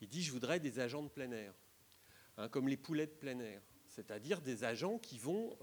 il 0.00 0.08
dit 0.08 0.22
je 0.22 0.32
voudrais 0.32 0.60
des 0.60 0.80
agents 0.80 1.02
de 1.02 1.08
plein 1.08 1.30
air, 1.32 1.54
hein, 2.36 2.48
comme 2.48 2.68
les 2.68 2.76
poulets 2.76 3.06
de 3.06 3.12
plein 3.12 3.38
air 3.40 3.60
c'est-à-dire 3.88 4.40
des 4.40 4.64
agents 4.64 4.98
qui 4.98 5.18
vont 5.18 5.54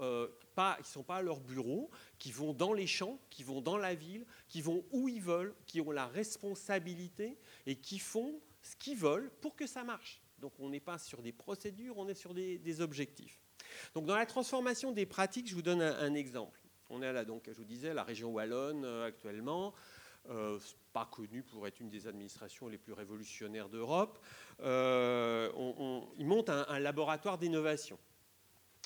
pas, 0.54 0.78
qui 0.80 0.88
sont 0.88 1.02
pas 1.02 1.16
à 1.16 1.22
leur 1.22 1.40
bureau, 1.40 1.90
qui 2.20 2.30
vont 2.30 2.52
dans 2.52 2.72
les 2.72 2.86
champs, 2.86 3.18
qui 3.28 3.42
vont 3.42 3.60
dans 3.60 3.76
la 3.76 3.96
ville, 3.96 4.24
qui 4.46 4.62
vont 4.62 4.84
où 4.92 5.08
ils 5.08 5.20
veulent, 5.20 5.52
qui 5.66 5.80
ont 5.80 5.90
la 5.90 6.06
responsabilité 6.06 7.36
et 7.66 7.74
qui 7.74 7.98
font 7.98 8.40
ce 8.62 8.76
qu'ils 8.76 8.96
veulent 8.96 9.32
pour 9.40 9.56
que 9.56 9.66
ça 9.66 9.82
marche. 9.82 10.22
Donc 10.38 10.52
on 10.60 10.68
n'est 10.68 10.78
pas 10.78 10.96
sur 10.96 11.22
des 11.22 11.32
procédures, 11.32 11.98
on 11.98 12.08
est 12.08 12.14
sur 12.14 12.32
des 12.32 12.80
objectifs. 12.80 13.40
Donc 13.94 14.06
dans 14.06 14.16
la 14.16 14.26
transformation 14.26 14.92
des 14.92 15.06
pratiques, 15.06 15.48
je 15.48 15.54
vous 15.54 15.62
donne 15.62 15.82
un, 15.82 16.14
exemple. 16.14 16.60
On 16.88 17.02
est 17.02 17.12
là, 17.12 17.24
donc, 17.24 17.44
je 17.46 17.56
vous 17.56 17.64
disais, 17.64 17.94
la 17.94 18.02
région 18.02 18.32
wallonne 18.32 18.84
euh, 18.84 19.06
actuellement. 19.06 19.74
Euh, 20.28 20.58
pas 20.92 21.06
connue 21.06 21.42
pour 21.42 21.66
être 21.66 21.80
une 21.80 21.88
des 21.88 22.06
administrations 22.06 22.68
les 22.68 22.76
plus 22.76 22.92
révolutionnaires 22.92 23.68
d'Europe. 23.68 24.18
Euh, 24.60 25.50
il 26.18 26.26
monte 26.26 26.50
un, 26.50 26.78
laboratoire 26.78 27.38
d'innovation, 27.38 27.98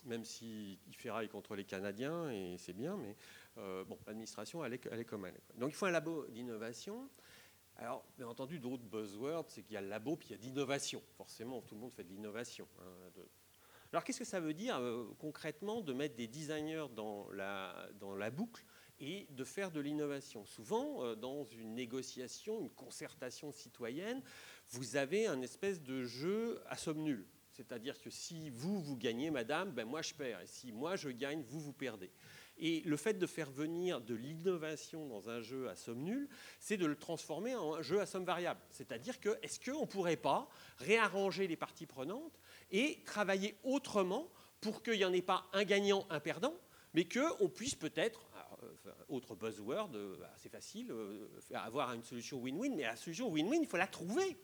même 0.05 0.25
s'il 0.25 0.79
ferraille 0.93 1.29
contre 1.29 1.57
les 1.57 1.65
Canadiens, 1.65 2.31
et 2.31 2.57
c'est 2.59 2.75
bien, 2.75 2.97
mais 2.97 3.17
bon, 3.57 3.99
l'administration, 4.07 4.65
elle 4.65 4.75
est, 4.75 4.87
elle 4.93 5.01
est 5.01 5.05
comme 5.05 5.27
elle. 5.27 5.41
Donc 5.57 5.71
il 5.71 5.75
faut 5.75 5.87
un 5.87 5.91
labo 5.91 6.27
d'innovation. 6.27 7.09
Alors, 7.77 8.05
bien 8.17 8.29
entendu, 8.29 8.61
d'autres 8.61 8.85
buzzwords, 8.85 9.47
c'est 9.49 9.63
qu'il 9.63 9.75
y 9.75 9.77
a 9.77 9.81
le 9.81 9.89
labo, 9.89 10.17
puis 10.17 10.29
il 10.29 10.33
y 10.33 10.35
a 10.35 10.39
d'innovation. 10.39 11.03
Forcément, 11.17 11.61
tout 11.63 11.75
le 11.75 11.81
monde 11.81 11.93
fait 11.93 12.05
de 12.05 12.11
l'innovation. 12.11 12.69
Hein, 12.81 13.11
alors 13.95 14.03
qu'est-ce 14.03 14.19
que 14.19 14.25
ça 14.25 14.41
veut 14.41 14.55
dire 14.55 14.77
euh, 14.81 15.05
concrètement 15.21 15.81
de 15.81 15.93
mettre 15.93 16.17
des 16.17 16.27
designers 16.27 16.87
dans 16.97 17.29
la, 17.31 18.31
boucle 18.33 18.65
et 18.99 19.29
de 19.31 19.45
faire 19.45 19.71
de 19.71 19.79
l'innovation? 19.79 20.45
Souvent, 20.47 21.05
euh, 21.05 21.15
dans 21.15 21.45
une 21.45 21.77
négociation, 21.77 22.59
une 22.59 22.71
concertation 22.71 23.53
citoyenne, 23.53 24.21
vous 24.71 24.97
avez 24.97 25.29
un 25.29 25.41
espèce 25.43 25.81
de 25.81 26.03
jeu 26.03 26.61
à 26.67 26.77
somme 26.77 27.05
nulle. 27.05 27.25
C'est-à-dire 27.53 28.01
que 28.01 28.11
si 28.11 28.51
vous, 28.51 28.81
vous 28.81 28.97
gagnez, 28.97 29.31
madame, 29.31 29.71
ben 29.71 29.85
moi 29.85 30.03
je 30.03 30.13
perds. 30.13 30.41
Et 30.41 30.49
si 30.49 30.73
moi 30.73 30.97
je 30.97 31.11
gagne, 31.11 31.43
vous, 31.43 31.61
vous 31.61 31.73
perdez. 31.73 32.11
Et 32.59 32.81
le 32.81 32.97
fait 32.97 33.15
de 33.15 33.27
faire 33.27 33.51
venir 33.53 34.01
de 34.01 34.17
l'innovation 34.17 35.07
dans 35.07 35.29
un 35.31 35.41
jeu 35.41 35.69
à 35.69 35.77
somme 35.77 36.03
nulle, 36.03 36.29
c'est 36.59 36.77
de 36.77 36.87
le 36.87 36.97
transformer 36.97 37.55
en 37.55 37.75
un 37.75 37.83
jeu 37.83 38.01
à 38.01 38.07
somme 38.07 38.25
variable. 38.25 38.61
C'est-à-dire 38.71 39.21
que 39.21 39.39
est-ce 39.43 39.61
qu'on 39.61 39.83
ne 39.83 39.87
pourrait 39.87 40.17
pas 40.17 40.49
réarranger 40.79 41.47
les 41.47 41.57
parties 41.57 41.87
prenantes 41.87 42.41
et 42.71 43.03
travailler 43.05 43.57
autrement 43.63 44.29
pour 44.61 44.83
qu'il 44.83 44.95
n'y 44.95 45.05
en 45.05 45.13
ait 45.13 45.23
pas 45.23 45.47
un 45.53 45.65
gagnant, 45.65 46.07
un 46.11 46.21
perdant, 46.21 46.55
mais 46.95 47.07
qu'on 47.07 47.49
puisse 47.49 47.75
peut-être, 47.75 48.27
euh, 48.63 48.93
autre 49.09 49.35
buzzword, 49.35 49.91
euh, 49.95 50.17
c'est 50.37 50.49
facile, 50.49 50.91
euh, 50.91 51.29
avoir 51.55 51.93
une 51.93 52.03
solution 52.03 52.39
win-win, 52.39 52.75
mais 52.75 52.85
la 52.85 52.97
solution 52.97 53.29
win-win, 53.31 53.61
il 53.63 53.69
faut 53.69 53.77
la 53.77 53.87
trouver. 53.87 54.39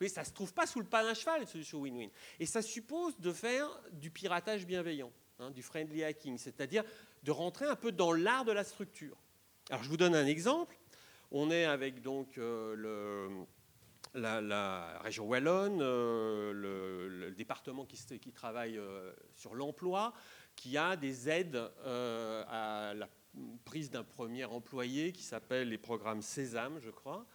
Oui, 0.00 0.08
ça 0.08 0.20
ne 0.20 0.26
se 0.26 0.32
trouve 0.32 0.52
pas 0.54 0.66
sous 0.66 0.78
le 0.78 0.86
pas 0.86 1.02
d'un 1.02 1.14
cheval, 1.14 1.40
la 1.40 1.46
solution 1.46 1.80
win-win. 1.80 2.10
Et 2.38 2.46
ça 2.46 2.62
suppose 2.62 3.18
de 3.18 3.32
faire 3.32 3.68
du 3.92 4.10
piratage 4.10 4.66
bienveillant, 4.66 5.10
hein, 5.40 5.50
du 5.50 5.62
friendly 5.62 6.04
hacking, 6.04 6.38
c'est-à-dire 6.38 6.84
de 7.24 7.30
rentrer 7.32 7.66
un 7.66 7.74
peu 7.74 7.90
dans 7.90 8.12
l'art 8.12 8.44
de 8.44 8.52
la 8.52 8.64
structure. 8.64 9.16
Alors 9.70 9.82
je 9.82 9.88
vous 9.88 9.96
donne 9.96 10.14
un 10.14 10.26
exemple. 10.26 10.78
On 11.30 11.50
est 11.50 11.64
avec 11.64 12.00
donc 12.00 12.36
le 12.36 13.28
la, 14.14 14.98
région 15.02 15.26
wallonne, 15.26 15.80
euh, 15.80 16.52
le, 16.52 17.30
département 17.32 17.84
qui, 17.84 18.32
travaille 18.32 18.78
euh, 18.78 19.12
sur 19.36 19.54
l'emploi, 19.54 20.12
qui 20.56 20.76
a 20.76 20.96
des 20.96 21.28
aides 21.28 21.56
euh, 21.56 22.44
à 22.48 22.94
la 22.94 23.08
prise 23.64 23.90
d'un 23.90 24.02
premier 24.02 24.44
employé 24.44 25.12
qui 25.12 25.22
s'appelle 25.22 25.68
les 25.68 25.78
programmes 25.78 26.22
Sésame, 26.22 26.78
je 26.80 26.90
crois. 26.90 27.26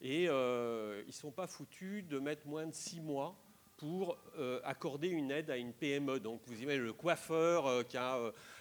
Et 0.00 0.24
ils 0.24 1.06
ne 1.06 1.12
sont 1.12 1.30
pas 1.30 1.46
foutus 1.46 2.04
de 2.04 2.18
mettre 2.18 2.46
moins 2.46 2.66
de 2.66 2.74
six 2.74 3.00
mois 3.00 3.36
pour 3.76 4.18
accorder 4.64 5.08
une 5.08 5.30
aide 5.30 5.50
à 5.50 5.56
une 5.56 5.72
PME. 5.72 6.18
Donc 6.18 6.40
vous 6.46 6.60
imaginez 6.60 6.84
le 6.84 6.92
coiffeur 6.92 7.86
qui, 7.86 7.98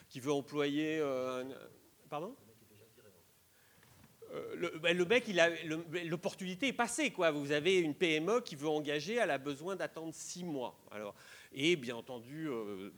qui 0.09 0.19
veut 0.19 0.33
employer... 0.33 1.01
pardon? 2.09 2.35
Euh, 4.33 4.79
ben, 4.79 4.97
le, 4.97 5.05
mec, 5.05 5.25
l'opportunité 6.05 6.67
est 6.67 6.73
passée. 6.73 7.11
Quoi. 7.11 7.31
Vous 7.31 7.51
avez 7.51 7.79
une 7.79 7.95
PME 7.95 8.41
qui 8.41 8.55
veut 8.55 8.69
engager, 8.69 9.15
elle 9.15 9.31
a 9.31 9.37
besoin 9.37 9.75
d'attendre 9.75 10.13
six 10.13 10.43
mois. 10.43 10.79
Et 11.53 11.75
bien 11.75 11.97
entendu, 11.97 12.47
euh, 12.47 12.91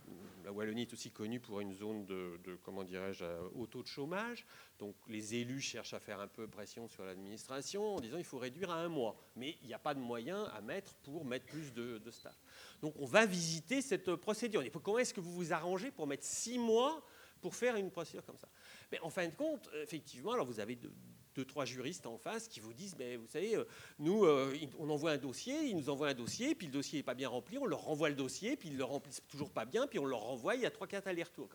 la 0.45 0.51
Wallonie 0.51 0.83
est 0.83 0.93
aussi 0.93 1.09
connue 1.09 1.39
pour 1.39 1.59
une 1.59 1.73
zone 1.73 2.05
de, 2.05 2.37
comment 2.61 2.83
dirais-je, 2.83 3.25
haut 3.55 3.65
taux 3.65 3.81
de 3.81 3.87
chômage. 3.87 4.45
Donc 4.77 4.95
les 5.07 5.35
élus 5.35 5.61
cherchent 5.61 5.93
à 5.93 5.99
faire 5.99 6.19
un 6.19 6.27
peu 6.27 6.47
pression 6.47 6.87
sur 6.87 7.03
l'administration 7.03 7.95
en 7.95 7.99
disant 7.99 8.17
il 8.17 8.25
faut 8.25 8.37
réduire 8.37 8.69
à 8.69 8.75
un 8.75 8.89
mois. 8.89 9.15
Mais 9.35 9.57
il 9.61 9.67
n'y 9.67 9.73
a 9.73 9.79
pas 9.79 9.95
de 9.95 9.99
moyens 9.99 10.47
à 10.53 10.61
mettre 10.61 10.93
pour 10.95 11.25
mettre 11.25 11.45
plus 11.45 11.73
de, 11.73 11.97
de 11.97 12.11
staff. 12.11 12.37
Donc 12.81 12.93
on 12.99 13.05
va 13.05 13.25
visiter 13.25 13.81
cette 13.81 14.15
procédure. 14.15 14.63
Comment 14.83 14.99
est-ce 14.99 15.13
que 15.13 15.21
vous 15.21 15.33
vous 15.33 15.53
arrangez 15.53 15.89
pour 15.89 16.05
mettre 16.05 16.25
six 16.25 16.59
mois 16.59 17.03
pour 17.41 17.55
faire 17.55 17.75
une 17.75 17.89
procédure 17.89 18.25
comme 18.25 18.37
ça? 18.37 18.49
Mais 18.91 18.99
en 18.99 19.09
fin 19.09 19.27
de 19.27 19.33
compte, 19.33 19.67
effectivement, 19.81 20.33
alors 20.33 20.45
vous 20.45 20.59
avez 20.59 20.75
de, 20.75 20.91
deux, 21.35 21.45
trois 21.45 21.65
juristes 21.65 22.05
en 22.05 22.17
face 22.17 22.47
qui 22.47 22.59
vous 22.59 22.73
disent, 22.73 22.95
mais 22.97 23.17
vous 23.17 23.27
savez, 23.27 23.55
euh, 23.55 23.65
nous, 23.99 24.25
euh, 24.25 24.55
on 24.79 24.89
envoie 24.89 25.11
un 25.11 25.17
dossier, 25.17 25.65
ils 25.65 25.75
nous 25.75 25.89
envoient 25.89 26.09
un 26.09 26.13
dossier, 26.13 26.55
puis 26.55 26.67
le 26.67 26.73
dossier 26.73 26.99
n'est 26.99 27.03
pas 27.03 27.15
bien 27.15 27.29
rempli, 27.29 27.57
on 27.57 27.65
leur 27.65 27.81
renvoie 27.81 28.09
le 28.09 28.15
dossier, 28.15 28.55
puis 28.55 28.69
ils 28.69 28.77
le 28.77 28.83
remplissent 28.83 29.23
toujours 29.27 29.51
pas 29.51 29.65
bien, 29.65 29.87
puis 29.87 29.99
on 29.99 30.05
leur 30.05 30.21
renvoie, 30.21 30.55
il 30.55 30.61
y 30.61 30.65
a 30.65 30.71
trois, 30.71 30.87
quatre 30.87 31.07
allers-retours. 31.07 31.49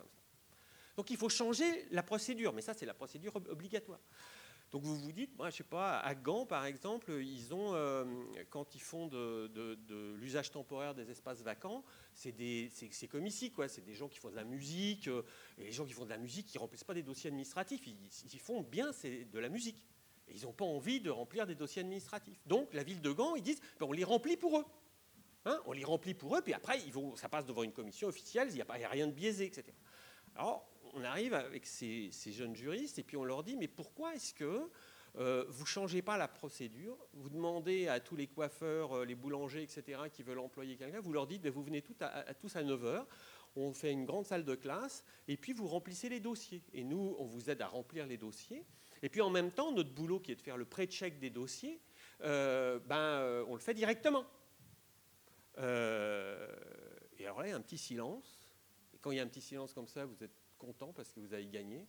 Donc 0.97 1.11
il 1.11 1.17
faut 1.17 1.29
changer 1.29 1.87
la 1.91 2.03
procédure, 2.03 2.53
mais 2.53 2.63
ça 2.63 2.75
c'est 2.75 2.87
la 2.87 2.95
procédure 2.95 3.37
obligatoire. 3.37 4.01
Donc 4.71 4.83
vous 4.83 4.97
vous 4.97 5.13
dites, 5.13 5.35
moi 5.39 5.49
je 5.49 5.57
sais 5.57 5.65
pas, 5.65 5.99
à 6.01 6.15
Gand 6.15 6.45
par 6.45 6.67
exemple, 6.67 7.11
ils 7.13 7.55
ont, 7.55 7.75
euh, 7.75 8.05
quand 8.51 8.75
ils 8.75 8.83
font 8.83 9.07
de, 9.07 9.79
l'usage 10.21 10.51
temporaire 10.51 10.95
des 10.95 11.11
espaces 11.11 11.41
vacants, 11.43 11.83
c'est 12.13 13.09
comme 13.11 13.27
ici, 13.27 13.51
quoi. 13.51 13.69
C'est 13.69 13.85
des 13.85 13.95
gens 13.95 14.09
qui 14.09 14.19
font 14.19 14.31
de 14.31 14.37
la 14.37 14.45
musique, 14.45 15.09
euh, 15.09 15.23
et 15.57 15.65
les 15.65 15.73
gens 15.73 15.87
qui 15.87 15.95
font 15.95 16.05
de 16.05 16.11
la 16.11 16.19
musique, 16.19 16.53
ils 16.55 16.59
remplissent 16.59 16.85
pas 16.85 16.95
des 16.95 17.03
dossiers 17.03 17.29
administratifs, 17.29 17.87
ils, 17.87 18.41
font 18.41 18.63
bien 18.63 18.91
de 18.91 19.39
la 19.39 19.49
musique. 19.49 19.87
Et 20.29 20.35
ils 20.35 20.43
n'ont 20.43 20.53
pas 20.53 20.67
envie 20.67 21.01
de 21.01 21.09
remplir 21.09 21.47
des 21.47 21.55
dossiers 21.55 21.81
administratifs. 21.81 22.39
Donc 22.47 22.75
la 22.75 22.83
ville 22.83 23.01
de 23.01 23.11
Gand, 23.11 23.37
ils 23.37 23.43
disent, 23.43 23.63
ben, 23.81 23.87
on 23.87 23.93
les 23.93 24.05
remplit 24.05 24.37
pour 24.37 24.59
eux. 24.59 24.65
Hein, 25.47 25.59
on 25.65 25.73
les 25.73 25.85
remplit 25.85 26.13
pour 26.13 26.37
eux, 26.37 26.43
puis 26.43 26.53
après, 26.53 26.79
ils 26.85 26.93
vont, 26.93 27.17
ça 27.17 27.31
passe 27.31 27.47
devant 27.47 27.63
une 27.63 27.73
commission 27.73 28.09
officielle, 28.09 28.49
il 28.51 28.57
n'y 28.57 28.61
a, 28.61 28.67
a, 28.69 28.89
rien 28.89 29.07
de 29.07 29.13
biaisé, 29.13 29.47
etc. 29.47 29.65
Alors, 30.35 30.69
on 30.95 31.05
arrive 31.05 31.35
avec 31.35 31.67
ces, 31.67 32.11
jeunes 32.27 32.55
juristes 32.55 32.99
et 32.99 33.03
puis 33.03 33.17
on 33.17 33.25
leur 33.25 33.43
dit 33.43 33.57
mais 33.57 33.69
pourquoi 33.69 34.15
est-ce 34.15 34.35
que 34.35 34.71
euh, 35.17 35.45
vous 35.49 35.63
ne 35.63 35.67
changez 35.69 36.03
pas 36.03 36.17
la 36.17 36.29
procédure 36.29 36.97
Vous 37.15 37.29
demandez 37.29 37.89
à 37.89 37.99
tous 37.99 38.15
les 38.15 38.27
coiffeurs, 38.27 38.99
euh, 38.99 39.05
les 39.05 39.15
boulangers, 39.15 39.63
etc., 39.63 40.03
qui 40.13 40.23
veulent 40.23 40.39
employer 40.39 40.77
quelqu'un, 40.77 41.01
vous 41.01 41.13
leur 41.13 41.27
dites 41.27 41.43
mais 41.43 41.51
vous 41.51 41.63
venez 41.63 41.83
tous 41.83 41.97
à, 42.01 42.35
tous 42.35 42.55
à 42.57 42.63
9h, 42.63 43.05
on 43.57 43.73
fait 43.73 43.91
une 43.91 44.05
grande 44.05 44.27
salle 44.27 44.45
de 44.45 44.55
classe 44.55 45.05
et 45.27 45.37
puis 45.37 45.53
vous 45.53 45.67
remplissez 45.67 46.09
les 46.09 46.21
dossiers. 46.21 46.63
Et 46.73 46.85
nous, 46.85 47.17
on 47.19 47.25
vous 47.25 47.51
aide 47.51 47.63
à 47.63 47.67
remplir 47.67 48.07
les 48.07 48.17
dossiers. 48.17 48.65
Et 49.03 49.09
puis 49.09 49.21
en 49.21 49.31
même 49.31 49.51
temps, 49.51 49.73
notre 49.73 49.93
boulot 49.93 50.21
qui 50.21 50.33
est 50.33 50.37
de 50.37 50.43
faire 50.43 50.57
le 50.57 50.65
pré-check 50.65 51.19
des 51.19 51.31
dossiers, 51.31 51.81
euh, 52.23 52.79
ben, 52.79 53.45
on 53.49 53.55
le 53.55 53.61
fait 53.61 53.75
directement. 53.75 54.25
et 55.57 55.63
alors 57.25 57.41
là, 57.41 57.47
il 57.47 57.51
y 57.51 57.53
a 57.53 57.57
un 57.57 57.61
petit 57.61 57.79
silence. 57.79 58.39
Et 58.95 58.99
quand 58.99 59.11
il 59.11 59.17
y 59.17 59.21
a 59.21 59.23
un 59.23 59.29
petit 59.29 59.41
silence 59.41 59.73
comme 59.73 59.89
ça, 59.89 60.05
vous 60.05 60.23
êtes 60.23 60.48
content 60.59 60.93
parce 60.93 61.13
que 61.13 61.21
vous 61.21 61.33
avez 61.33 61.47
gagné. 61.47 61.87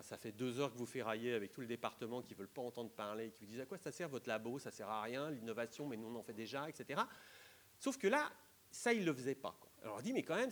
ça 0.00 0.16
fait 0.16 0.32
deux 0.32 0.58
heures 0.58 0.72
que 0.72 0.78
vous 0.78 0.86
ferraillez 0.86 1.34
avec 1.34 1.52
tous 1.52 1.60
les 1.60 1.66
départements 1.66 2.22
qui 2.22 2.32
ne 2.32 2.38
veulent 2.38 2.48
pas 2.48 2.62
entendre 2.62 2.90
parler, 2.90 3.30
qui 3.32 3.40
vous 3.40 3.50
disent 3.50 3.60
à 3.60 3.66
quoi 3.66 3.78
ça 3.78 3.92
sert 3.92 4.08
votre 4.08 4.28
labo, 4.28 4.58
ça 4.58 4.70
sert 4.70 4.88
à 4.88 5.02
rien, 5.02 5.30
l'innovation, 5.30 5.86
mais 5.86 5.96
nous 5.96 6.06
on 6.06 6.16
en 6.16 6.22
fait 6.22 6.32
déjà, 6.32 6.68
etc. 6.68 7.02
Sauf 7.78 7.98
que 7.98 8.06
là, 8.06 8.32
ça, 8.70 8.92
ils 8.92 9.00
ne 9.00 9.06
le 9.06 9.12
faisaient 9.12 9.34
pas. 9.34 9.58
Alors 9.82 9.96
on 9.98 10.00
dit, 10.00 10.12
mais 10.12 10.22
quand 10.22 10.36
même, 10.36 10.50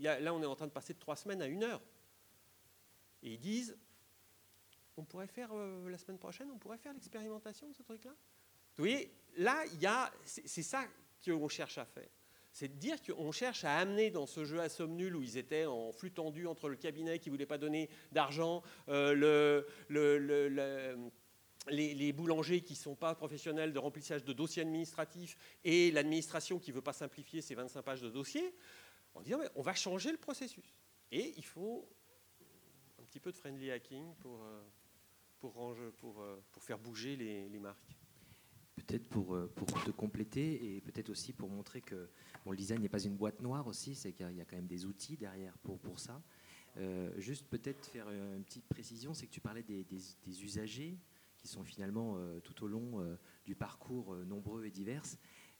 là 0.00 0.34
on 0.34 0.42
est 0.42 0.46
en 0.46 0.54
train 0.54 0.66
de 0.66 0.72
passer 0.72 0.94
de 0.94 0.98
trois 0.98 1.16
semaines 1.16 1.42
à 1.42 1.46
une 1.46 1.64
heure. 1.64 1.82
Et 3.22 3.32
ils 3.32 3.40
disent, 3.40 3.76
on 4.96 5.04
pourrait 5.04 5.26
faire 5.26 5.50
euh, 5.52 5.88
la 5.88 5.98
semaine 5.98 6.18
prochaine, 6.18 6.50
on 6.50 6.58
pourrait 6.58 6.78
faire 6.78 6.92
l'expérimentation 6.92 7.68
de 7.68 7.74
ce 7.74 7.82
truc-là. 7.82 8.10
Vous 8.76 8.84
voyez, 8.84 9.14
là, 9.36 9.64
a, 9.84 10.10
c'est 10.24 10.62
ça 10.62 10.84
qu'on 11.24 11.48
cherche 11.48 11.78
à 11.78 11.84
faire 11.84 12.08
c'est 12.52 12.68
de 12.68 12.78
dire 12.78 13.02
qu'on 13.02 13.32
cherche 13.32 13.64
à 13.64 13.78
amener 13.78 14.10
dans 14.10 14.26
ce 14.26 14.44
jeu 14.44 14.60
à 14.60 14.68
somme 14.68 14.94
nulle 14.94 15.16
où 15.16 15.22
ils 15.22 15.38
étaient 15.38 15.64
en 15.64 15.90
flux 15.92 16.12
tendu 16.12 16.46
entre 16.46 16.68
le 16.68 16.76
cabinet 16.76 17.18
qui 17.18 17.30
ne 17.30 17.34
voulait 17.34 17.46
pas 17.46 17.58
donner 17.58 17.88
d'argent, 18.12 18.62
euh, 18.88 19.62
les, 21.68 22.12
boulangers 22.12 22.60
qui 22.60 22.74
ne 22.74 22.78
sont 22.78 22.94
pas 22.94 23.14
professionnels 23.14 23.72
de 23.72 23.78
remplissage 23.78 24.24
de 24.24 24.32
dossiers 24.34 24.62
administratifs 24.62 25.36
et 25.64 25.90
l'administration 25.90 26.58
qui 26.58 26.70
ne 26.70 26.76
veut 26.76 26.82
pas 26.82 26.92
simplifier 26.92 27.40
ces 27.40 27.54
25 27.54 27.82
pages 27.82 28.02
de 28.02 28.10
dossiers, 28.10 28.54
en 29.14 29.22
disant 29.22 29.38
on 29.54 29.62
va 29.62 29.74
changer 29.74 30.12
le 30.12 30.18
processus. 30.18 30.74
Et 31.10 31.32
il 31.36 31.44
faut 31.44 31.88
un 33.00 33.04
petit 33.04 33.20
peu 33.20 33.32
de 33.32 33.36
friendly 33.36 33.70
hacking 33.70 34.14
pour, 34.16 34.42
euh, 34.42 34.62
euh, 35.44 36.40
pour 36.52 36.62
faire 36.62 36.78
bouger 36.78 37.16
les 37.16 37.58
marques. 37.58 37.96
Peut-être 38.74 39.06
pour, 39.08 39.38
pour 39.54 39.66
te 39.84 39.90
compléter 39.90 40.76
et 40.76 40.80
peut-être 40.80 41.10
aussi 41.10 41.32
pour 41.32 41.50
montrer 41.50 41.82
que 41.82 42.08
le 42.46 42.56
design 42.56 42.80
n'est 42.80 42.88
pas 42.88 43.02
une 43.02 43.16
boîte 43.16 43.40
noire 43.42 43.66
aussi, 43.66 43.94
c'est 43.94 44.12
qu'il 44.12 44.34
y 44.34 44.40
a 44.40 44.44
quand 44.44 44.56
même 44.56 44.66
des 44.66 44.86
outils 44.86 45.16
derrière 45.16 45.56
pour, 45.58 45.78
pour 45.78 46.00
ça. 46.00 46.22
Euh, 46.78 47.12
juste 47.18 47.46
peut-être 47.48 47.86
faire 47.86 48.08
une 48.10 48.44
petite 48.44 48.66
précision, 48.66 49.12
c'est 49.12 49.26
que 49.26 49.32
tu 49.32 49.40
parlais 49.40 49.62
des, 49.62 49.84
usagers 50.42 50.96
qui 51.36 51.48
sont 51.48 51.64
finalement 51.64 52.14
euh, 52.16 52.40
tout 52.40 52.64
au 52.64 52.68
long 52.68 53.00
euh, 53.00 53.16
du 53.44 53.54
parcours 53.54 54.16
nombreux 54.26 54.64
et 54.64 54.70
divers. 54.70 55.04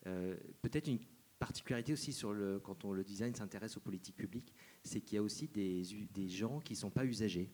peut-être 0.05 0.89
une 0.89 1.01
particularité 1.39 1.93
aussi 1.93 2.13
sur 2.13 2.33
le, 2.33 2.61
quand 2.61 2.85
on, 2.85 2.93
le 2.93 3.05
design 3.05 3.35
s'intéresse 3.35 3.77
aux 3.77 3.81
politiques 3.81 4.17
publiques, 4.17 4.55
c'est 4.85 5.01
qu'il 5.01 5.17
y 5.17 5.19
a 5.19 5.23
aussi 5.23 5.49
des, 5.49 5.83
des 6.15 6.29
gens 6.29 6.61
qui 6.61 6.75
ne 6.75 6.79
sont 6.79 6.91
pas 6.91 7.05
usagers 7.05 7.51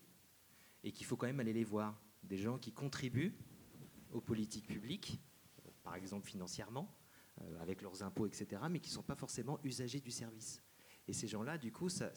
et 0.84 0.92
qu'il 0.92 1.06
faut 1.06 1.16
quand 1.16 1.26
même 1.26 1.40
aller 1.40 1.54
les 1.54 1.64
voir. 1.64 2.00
Des 2.22 2.36
gens 2.36 2.58
qui 2.58 2.72
contribuent 2.72 3.34
aux 4.12 4.20
politiques 4.20 4.66
publiques, 4.66 5.18
par 5.88 5.96
exemple 5.96 6.28
financièrement, 6.28 6.94
euh, 7.40 7.62
avec 7.62 7.80
leurs 7.80 8.02
impôts, 8.02 8.26
etc., 8.26 8.60
mais 8.70 8.78
qui 8.78 8.90
ne 8.90 8.96
sont 8.96 9.02
pas 9.02 9.14
forcément 9.14 9.58
usagers 9.64 10.00
du 10.00 10.10
service. 10.10 10.62
Et 11.08 11.14
ces 11.14 11.26
gens-là, 11.26 11.56
du 11.56 11.72
coup, 11.72 11.88
ça, 11.88 12.10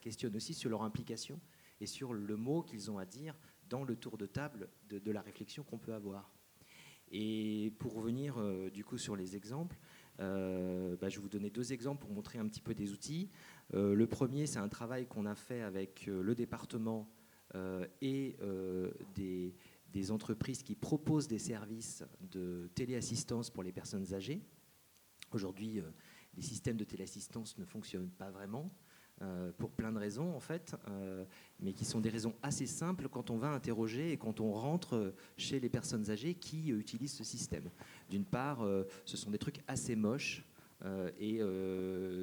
questionne 0.00 0.34
aussi 0.34 0.54
sur 0.54 0.70
leur 0.70 0.82
implication 0.82 1.38
et 1.78 1.84
sur 1.84 2.14
le 2.14 2.36
mot 2.36 2.62
qu'ils 2.62 2.90
ont 2.90 2.96
à 2.96 3.04
dire 3.04 3.34
dans 3.68 3.84
le 3.84 3.96
tour 3.96 4.16
de 4.16 4.24
table 4.24 4.70
de, 4.88 5.10
la 5.10 5.20
réflexion 5.20 5.62
qu'on 5.62 5.76
peut 5.76 5.92
avoir. 5.92 6.32
Et 7.10 7.74
pour 7.78 7.92
revenir 7.92 8.38
euh, 8.38 8.70
du 8.70 8.82
coup 8.82 8.96
sur 8.96 9.14
les 9.14 9.36
exemples, 9.36 9.78
euh, 10.20 10.96
bah, 10.96 11.10
je 11.10 11.16
vais 11.16 11.22
vous 11.22 11.28
donner 11.28 11.50
deux 11.50 11.74
exemples 11.74 12.00
pour 12.00 12.14
montrer 12.14 12.38
un 12.38 12.46
petit 12.48 12.62
peu 12.62 12.72
des 12.74 12.92
outils. 12.92 13.28
le 13.74 14.06
premier, 14.06 14.46
c'est 14.46 14.58
un 14.58 14.70
travail 14.70 15.06
qu'on 15.06 15.26
a 15.26 15.34
fait 15.34 15.60
avec 15.60 16.06
le 16.06 16.34
département 16.34 17.10
et 18.00 18.36
des, 19.14 19.54
des, 19.92 20.10
entreprises 20.10 20.62
qui 20.62 20.74
proposent 20.74 21.28
des 21.28 21.38
services 21.38 22.04
de 22.30 22.70
téléassistance 22.74 23.50
pour 23.50 23.62
les 23.62 23.72
personnes 23.72 24.14
âgées. 24.14 24.42
Aujourd'hui, 25.32 25.80
euh, 25.80 25.90
les 26.36 26.42
systèmes 26.42 26.76
de 26.76 26.84
téléassistance 26.84 27.58
ne 27.58 27.64
fonctionnent 27.64 28.10
pas 28.10 28.30
vraiment. 28.30 28.70
Euh, 29.20 29.50
pour 29.58 29.72
plein 29.72 29.90
de 29.90 29.98
raisons 29.98 30.32
en 30.32 30.38
fait, 30.38 30.76
euh, 30.86 31.24
mais 31.58 31.72
qui 31.72 31.84
sont 31.84 32.00
des 32.00 32.08
raisons 32.08 32.36
assez 32.40 32.66
simples 32.66 33.08
quand 33.08 33.30
on 33.30 33.36
va 33.36 33.50
interroger 33.50 34.12
et 34.12 34.16
quand 34.16 34.38
on 34.38 34.52
rentre 34.52 35.12
chez 35.36 35.58
les 35.58 35.68
personnes 35.68 36.08
âgées 36.08 36.34
qui 36.34 36.68
utilisent 36.68 37.14
ce 37.14 37.24
système. 37.24 37.68
D'une 38.08 38.24
part, 38.24 38.64
ce 39.04 39.16
sont 39.16 39.32
des 39.32 39.38
trucs 39.38 39.60
assez 39.66 39.96
moches. 39.96 40.44
Et 41.18 41.40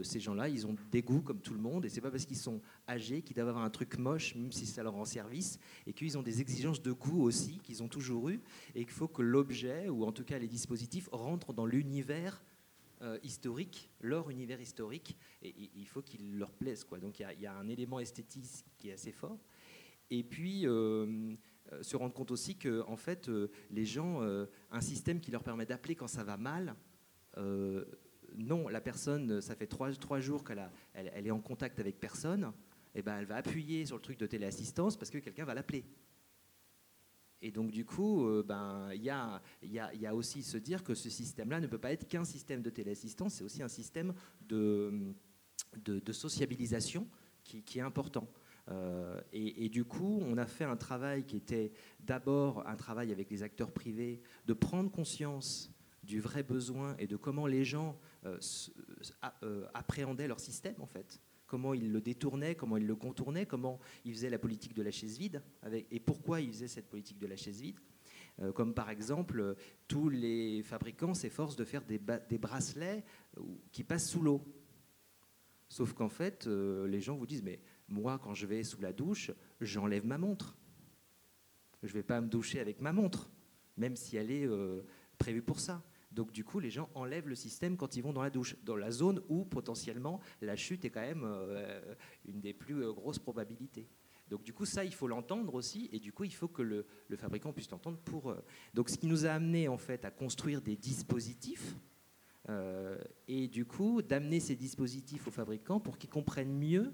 ces 0.04 0.20
gens-là, 0.20 0.48
ils 0.48 0.65
ont 0.65 0.76
des 0.91 1.02
goûts 1.02 1.22
comme 1.22 1.41
tout 1.41 1.54
le 1.54 1.60
monde, 1.60 1.86
et 1.86 1.89
c'est 1.89 2.02
pas 2.02 2.12
parce 2.12 2.26
qu'ils 2.26 2.38
sont 2.38 2.62
âgés 2.88 3.22
qu'ils 3.22 3.36
doivent 3.36 3.50
avoir 3.50 3.65
un 3.65 3.70
truc 3.70 3.98
moche, 3.98 4.36
même 4.36 4.52
si 4.52 4.65
ça 4.65 4.84
leur 4.84 4.94
rend 4.94 5.06
service, 5.06 5.60
et 5.86 5.94
qu'ils 5.94 6.18
ont 6.18 6.24
des 6.24 6.41
exigences 6.41 6.82
de 6.82 6.91
goût 6.91 7.22
aussi 7.22 7.60
qu'ils 7.60 7.84
ont 7.84 7.89
toujours 7.89 8.30
eu, 8.30 8.39
et 8.74 8.86
qu'il 8.86 8.94
faut 8.94 9.08
que 9.08 9.22
l'objet 9.22 9.89
ou 9.89 10.06
en 10.06 10.12
tout 10.12 10.24
cas 10.24 10.39
les 10.39 10.48
dispositifs 10.48 11.10
rentrent 11.12 11.54
dans 11.54 11.65
l'univers 11.65 12.41
euh, 13.02 13.20
historique, 13.24 13.89
leur 14.00 14.30
univers 14.30 14.62
historique, 14.62 15.18
et, 15.41 15.54
il 15.76 15.86
faut 15.86 16.02
qu'il 16.02 16.38
leur 16.38 16.54
plaise. 16.54 16.86
Quoi. 16.86 16.98
Donc 16.98 17.20
il 17.20 17.41
y, 17.41 17.46
a 17.46 17.54
un 17.54 17.68
élément 17.68 18.00
esthétique 18.00 18.65
qui 18.78 18.89
est 18.89 18.94
assez 18.94 19.12
fort. 19.12 19.38
Et 20.10 20.24
puis 20.24 20.65
euh, 20.65 21.36
euh, 21.74 21.84
se 21.84 21.98
rendre 21.98 22.13
compte 22.13 22.32
aussi 22.32 22.56
que 22.56 22.84
en 22.88 22.96
fait, 22.96 23.30
les 23.70 23.86
gens, 23.86 24.22
un 24.72 24.82
système 24.82 25.20
qui 25.20 25.30
leur 25.30 25.44
permet 25.44 25.65
d'appeler 25.65 25.96
quand 25.96 26.08
ça 26.08 26.24
va 26.24 26.38
mal, 26.38 26.76
non, 28.38 28.67
la 28.67 28.82
personne, 28.82 29.41
ça 29.41 29.56
fait 29.56 29.67
trois, 29.67 29.91
jours 30.19 30.43
qu'elle 30.43 30.69
elle, 30.93 31.28
est 31.28 31.32
en 31.32 31.39
contact 31.39 31.80
avec 31.80 32.00
personne, 32.00 32.52
et 32.93 33.00
eh 33.00 33.02
ben 33.02 33.17
elle 33.17 33.26
va 33.26 33.36
appuyer 33.36 33.86
sur 33.86 33.98
le 33.98 34.02
truc 34.02 34.17
de 34.17 34.26
téléassistance 34.26 34.95
parce 34.95 35.12
que 35.12 35.17
quelqu'un 35.17 35.43
va 35.43 35.54
l'appeler. 35.54 35.84
Et 37.41 37.52
donc, 37.52 37.69
du 37.71 37.86
coup, 37.86 38.26
euh, 38.26 38.41
ben, 38.41 38.89
il 38.93 39.04
y, 39.04 39.10
a, 39.10 40.15
aussi 40.15 40.41
se 40.41 40.58
dire 40.58 40.84
que 40.84 40.95
ce 40.95 41.10
système-là 41.10 41.60
ne 41.60 41.67
peut 41.67 41.78
pas 41.78 41.91
être 41.91 42.08
qu'un 42.08 42.24
système 42.24 42.62
de 42.62 42.69
téléassistance, 42.69 43.36
c'est 43.36 43.43
aussi 43.43 43.62
un 43.62 43.67
système 43.67 44.13
de, 44.48 45.13
sociabilisation 46.12 47.08
qui, 47.43 47.63
est 47.78 47.82
important. 47.82 48.28
Euh, 48.69 49.21
et, 49.32 49.69
du 49.69 49.86
coup, 49.86 50.19
on 50.24 50.38
a 50.38 50.48
fait 50.48 50.63
un 50.63 50.78
travail 50.78 51.24
qui 51.24 51.38
était 51.38 51.71
d'abord 52.00 52.65
un 52.67 52.76
travail 52.76 53.12
avec 53.12 53.30
les 53.30 53.43
acteurs 53.43 53.71
privés, 53.71 54.21
de 54.48 54.54
prendre 54.54 54.89
conscience 54.89 55.71
du 56.04 56.19
vrai 56.19 56.41
besoin 56.41 56.95
et 56.98 57.08
de 57.08 57.15
comment 57.15 57.45
les 57.45 57.65
gens 57.65 58.00
appréhendaient 59.74 60.28
leur 60.28 60.39
système, 60.39 60.76
en 60.80 60.88
fait 60.88 61.20
comment 61.47 61.74
il 61.74 61.91
le 61.91 62.02
détournait, 62.02 62.56
comment 62.56 62.78
il 62.78 62.88
le 62.88 62.95
contournait, 62.95 63.45
comment 63.45 63.80
il 64.04 64.14
faisait 64.14 64.30
la 64.30 64.39
politique 64.39 64.74
de 64.74 64.82
la 64.82 64.91
chaise 64.91 65.18
vide, 65.18 65.43
et 65.91 65.99
pourquoi 65.99 66.41
il 66.41 66.49
faisait 66.49 66.68
cette 66.68 66.89
politique 66.89 67.20
de 67.20 67.28
la 67.28 67.36
chaise 67.36 67.62
vide. 67.62 67.80
Euh, 68.41 68.52
comme 68.52 68.74
par 68.74 68.89
exemple, 68.89 69.56
tous 69.88 70.10
les 70.10 70.62
fabricants 70.64 71.14
s'efforcent 71.14 71.56
de 71.56 71.64
faire 71.64 71.84
des, 71.86 71.97
bracelets 72.38 73.04
euh, 73.38 73.41
qui 73.72 73.84
passent 73.84 74.10
sous 74.10 74.22
l'eau. 74.22 74.41
Sauf 75.70 75.93
qu'en 75.93 76.10
fait, 76.10 76.45
euh, 76.47 76.88
les 76.88 76.99
gens 76.99 77.16
vous 77.16 77.26
disent, 77.26 77.43
mais 77.43 77.62
moi, 77.88 78.20
quand 78.20 78.34
je 78.34 78.45
vais 78.45 78.64
sous 78.64 78.82
la 78.82 78.91
douche, 78.91 79.32
j'enlève 79.62 80.06
ma 80.06 80.18
montre. 80.18 80.58
Je 81.84 81.89
ne 81.89 81.93
vais 81.93 82.04
pas 82.04 82.20
me 82.20 82.28
doucher 82.28 82.60
avec 82.60 82.82
ma 82.82 82.91
montre, 82.91 83.30
même 83.78 83.95
si 83.95 84.18
elle 84.18 84.32
est 84.32 84.49
prévue 85.18 85.43
pour 85.43 85.60
ça. 85.60 85.84
Donc 86.16 86.32
du 86.32 86.45
coup, 86.45 86.59
les 86.59 86.70
gens 86.70 86.89
enlèvent 86.95 87.28
le 87.28 87.36
système 87.36 87.76
quand 87.76 87.97
ils 87.97 88.01
vont 88.01 88.13
dans 88.13 88.24
la 88.24 88.30
douche, 88.30 88.55
dans 88.63 88.78
la 88.78 88.89
zone 88.89 89.22
où 89.28 89.43
potentiellement 89.43 90.22
la 90.41 90.55
chute 90.55 90.86
est 90.86 90.89
quand 90.89 91.01
même 91.01 91.24
euh, 91.26 91.93
une 92.26 92.39
des 92.39 92.53
plus 92.53 92.82
euh, 92.82 92.93
grosses 92.93 93.20
probabilités. 93.20 93.89
Donc 94.30 94.43
du 94.43 94.53
coup, 94.53 94.66
ça, 94.66 94.86
il 94.86 94.93
faut 94.93 95.07
l'entendre 95.07 95.53
aussi, 95.53 95.89
et 95.91 95.99
du 95.99 96.11
coup, 96.13 96.24
il 96.24 96.34
faut 96.34 96.47
que 96.47 96.63
le, 96.63 96.86
fabricant 97.18 97.51
puisse 97.51 97.70
l'entendre 97.70 97.99
pour... 97.99 98.32
Euh, 98.32 98.41
donc 98.74 98.89
ce 98.89 98.97
qui 98.97 99.07
nous 99.07 99.26
a 99.26 99.32
amené 99.32 99.68
en 99.68 99.78
fait 99.78 100.05
à 100.05 100.09
construire 100.09 100.61
des 100.61 100.78
dispositifs, 100.78 101.76
euh, 102.47 102.97
et 103.28 103.49
du 103.49 103.66
coup, 103.66 104.01
d'amener 104.01 104.39
ces 104.39 104.55
dispositifs 104.55 105.28
aux 105.28 105.32
fabricants 105.32 105.82
pour 105.82 105.97
qu'ils 105.97 106.09
comprennent 106.09 106.57
mieux 106.57 106.93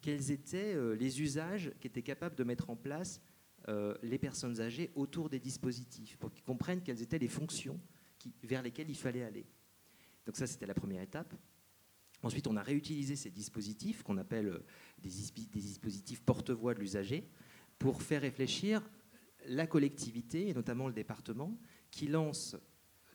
quels 0.00 0.32
étaient 0.32 0.74
les 0.96 1.22
usages 1.22 1.72
qu'étaient 1.78 2.02
capables 2.02 2.34
de 2.34 2.42
mettre 2.42 2.70
en 2.70 2.74
place 2.76 3.22
les 4.02 4.18
personnes 4.18 4.60
âgées 4.60 4.90
autour 4.96 5.28
des 5.28 5.38
dispositifs, 5.38 6.16
pour 6.16 6.32
qu'ils 6.32 6.42
comprennent 6.42 6.82
quelles 6.82 7.02
étaient 7.02 7.20
les 7.20 7.28
fonctions 7.28 7.78
vers 8.42 8.62
lesquelles 8.62 8.90
il 8.90 8.96
fallait 8.96 9.22
aller. 9.22 9.46
Donc 10.26 10.36
ça, 10.36 10.46
c'était 10.46 10.66
la 10.66 10.74
première 10.74 11.02
étape. 11.02 11.34
Ensuite, 12.22 12.46
on 12.46 12.56
a 12.56 12.62
réutilisé 12.62 13.16
ces 13.16 13.30
dispositifs 13.30 14.02
qu'on 14.02 14.16
appelle 14.16 14.62
des, 15.00 15.08
dispositifs 15.08 16.22
porte-voix 16.22 16.74
de 16.74 16.80
l'usager 16.80 17.28
pour 17.78 18.02
faire 18.02 18.22
réfléchir 18.22 18.88
la 19.46 19.66
collectivité, 19.66 20.48
et 20.48 20.54
notamment 20.54 20.86
le 20.86 20.94
département, 20.94 21.58
qui 21.90 22.06
lance 22.06 22.56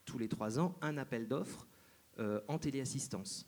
tous 0.03 0.17
les 0.17 0.27
trois 0.27 0.59
ans 0.59 0.77
un 0.81 0.97
appel 0.97 1.27
d'offres 1.27 1.67
euh, 2.19 2.41
en 2.47 2.57
téléassistance. 2.57 3.47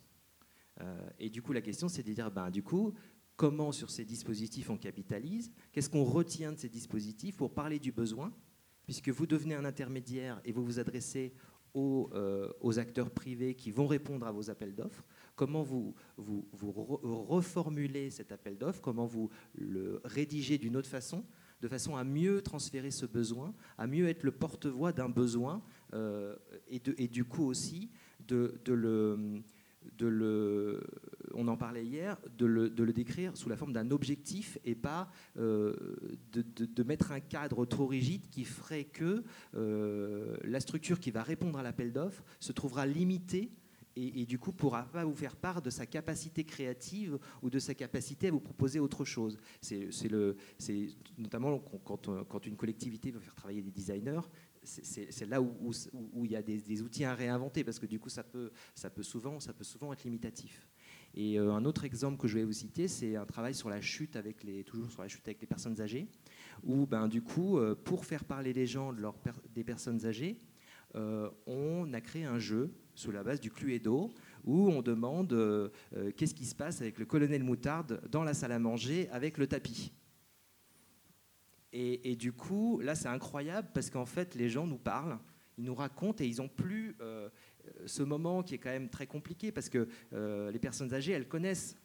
Euh, 0.80 1.10
et 1.18 1.28
du 1.28 1.42
coup, 1.42 1.52
la 1.52 1.60
question, 1.60 1.88
c'est 1.88 2.02
de 2.02 2.12
dire, 2.12 2.30
ben, 2.30 2.50
du 2.50 2.62
coup, 2.62 2.94
comment 3.36 3.72
sur 3.72 3.90
ces 3.90 4.04
dispositifs 4.04 4.70
on 4.70 4.78
capitalise? 4.78 5.52
Qu'est-ce 5.72 5.90
qu'on 5.90 6.04
retient 6.04 6.52
de 6.52 6.58
ces 6.58 6.68
dispositifs 6.70 7.36
pour 7.36 7.52
parler 7.52 7.78
du 7.78 7.92
besoin? 7.92 8.32
Puisque 8.84 9.10
vous 9.10 9.26
devenez 9.26 9.54
un 9.54 9.64
intermédiaire 9.64 10.40
et 10.44 10.52
vous 10.52 10.64
vous 10.64 10.78
adressez 10.78 11.34
aux, 11.74 12.10
euh, 12.14 12.50
aux 12.60 12.78
acteurs 12.78 13.10
privés 13.10 13.54
qui 13.54 13.70
vont 13.70 13.86
répondre 13.86 14.26
à 14.26 14.32
vos 14.32 14.50
appels 14.50 14.74
d'offres. 14.74 15.04
Comment 15.36 15.62
vous, 15.62 15.94
vous, 16.16 16.44
reformulez 16.52 18.10
cet 18.10 18.32
appel 18.32 18.58
d'offres, 18.58 18.80
comment 18.82 19.06
vous 19.06 19.30
le 19.54 20.00
rédigez 20.04 20.58
d'une 20.58 20.76
autre 20.76 20.88
façon, 20.88 21.24
de 21.62 21.68
façon 21.68 21.96
à 21.96 22.04
mieux 22.04 22.42
transférer 22.42 22.90
ce 22.90 23.06
besoin, 23.06 23.54
à 23.78 23.86
mieux 23.86 24.08
être 24.08 24.22
le 24.22 24.32
porte-voix 24.32 24.92
d'un 24.92 25.08
besoin, 25.08 25.62
euh, 25.94 26.36
et, 26.68 27.08
du 27.08 27.24
coup 27.24 27.44
aussi 27.44 27.90
de, 28.28 28.60
le, 28.66 29.42
on 31.34 31.48
en 31.48 31.56
parlait 31.56 31.84
hier, 31.84 32.16
de 32.36 32.46
le, 32.46 32.92
décrire 32.92 33.36
sous 33.36 33.48
la 33.48 33.56
forme 33.56 33.72
d'un 33.72 33.90
objectif 33.90 34.58
et 34.64 34.74
pas 34.74 35.10
euh, 35.38 35.74
de, 36.32 36.82
mettre 36.82 37.12
un 37.12 37.20
cadre 37.20 37.64
trop 37.66 37.86
rigide 37.86 38.28
qui 38.30 38.44
ferait 38.44 38.84
que 38.84 39.22
euh, 39.54 40.36
la 40.44 40.60
structure 40.60 40.98
qui 40.98 41.10
va 41.10 41.22
répondre 41.22 41.58
à 41.58 41.62
l'appel 41.62 41.92
d'offres 41.92 42.24
se 42.40 42.52
trouvera 42.52 42.86
limitée 42.86 43.52
et, 43.96 44.24
du 44.24 44.38
coup 44.38 44.52
pourra 44.52 44.84
pas 44.84 45.04
vous 45.04 45.14
faire 45.14 45.36
part 45.36 45.60
de 45.62 45.68
sa 45.68 45.84
capacité 45.84 46.44
créative 46.44 47.18
ou 47.42 47.50
de 47.50 47.58
sa 47.58 47.74
capacité 47.74 48.28
à 48.28 48.30
vous 48.30 48.40
proposer 48.40 48.80
autre 48.80 49.04
chose. 49.04 49.36
C'est 49.60 49.90
notamment 51.18 51.58
quand, 51.84 52.24
quand, 52.24 52.46
une 52.46 52.56
collectivité 52.56 53.10
veut 53.10 53.20
faire 53.20 53.34
travailler 53.34 53.62
des 53.62 53.70
designers, 53.70 54.20
c'est 54.62 55.26
là 55.26 55.40
où, 55.40 55.72
il 56.24 56.30
y 56.30 56.36
a 56.36 56.42
des, 56.42 56.82
outils 56.82 57.04
à 57.04 57.14
réinventer 57.14 57.64
parce 57.64 57.78
que 57.78 57.86
du 57.86 57.98
coup 57.98 58.08
ça 58.08 58.22
peut, 58.22 58.50
ça 58.74 58.90
peut, 58.90 59.02
souvent, 59.02 59.40
ça 59.40 59.52
peut 59.52 59.64
souvent 59.64 59.92
être 59.92 60.04
limitatif. 60.04 60.68
Et 61.14 61.38
euh, 61.38 61.52
un 61.52 61.64
autre 61.64 61.84
exemple 61.84 62.18
que 62.18 62.28
je 62.28 62.34
vais 62.34 62.44
vous 62.44 62.52
citer, 62.52 62.86
c'est 62.86 63.16
un 63.16 63.26
travail 63.26 63.54
sur 63.54 63.68
la 63.68 63.80
chute 63.80 64.16
avec 64.16 64.44
les, 64.44 64.62
toujours 64.62 64.90
sur 64.90 65.02
la 65.02 65.08
chute 65.08 65.26
avec 65.26 65.40
les 65.40 65.46
personnes 65.46 65.80
âgées, 65.80 66.08
où 66.62 66.86
ben, 66.86 67.08
du 67.08 67.22
coup, 67.22 67.58
euh, 67.58 67.74
pour 67.74 68.04
faire 68.04 68.24
parler 68.24 68.52
les 68.52 68.66
gens 68.66 68.94
des 69.52 69.64
personnes 69.64 70.06
âgées, 70.06 70.38
euh, 70.94 71.30
on 71.46 71.92
a 71.92 72.00
créé 72.00 72.24
un 72.24 72.38
jeu 72.38 72.72
sous 72.94 73.10
la 73.10 73.24
base 73.24 73.40
du 73.40 73.50
Cluedo, 73.50 74.12
où 74.44 74.68
on 74.68 74.82
demande 74.82 75.70
qu'est-ce 76.16 76.34
qui 76.34 76.44
se 76.44 76.54
passe 76.54 76.80
avec 76.80 76.98
le 76.98 77.06
colonel 77.06 77.42
Moutarde 77.42 78.00
dans 78.10 78.24
la 78.24 78.34
salle 78.34 78.52
à 78.52 78.58
manger 78.58 79.08
avec 79.10 79.38
le 79.38 79.46
tapis. 79.46 79.92
Et, 81.72 82.16
du 82.16 82.32
coup, 82.32 82.80
là, 82.80 82.94
c'est 82.94 83.08
incroyable 83.08 83.68
parce 83.72 83.90
qu'en 83.90 84.06
fait, 84.06 84.34
les 84.34 84.48
gens 84.48 84.66
nous 84.66 84.78
parlent, 84.78 85.18
ils 85.56 85.64
nous 85.64 85.74
racontent 85.74 86.22
et 86.24 86.26
ils 86.26 86.38
n'ont 86.38 86.48
plus 86.48 86.96
euh, 87.00 87.28
ce 87.86 88.02
moment 88.02 88.42
qui 88.42 88.56
est 88.56 88.58
quand 88.58 88.70
même 88.70 88.88
très 88.88 89.06
compliqué 89.06 89.52
parce 89.52 89.68
que 89.68 89.86
les 90.50 90.58
personnes 90.58 90.92
âgées, 90.94 91.12
elles 91.12 91.28
connaissent 91.28 91.76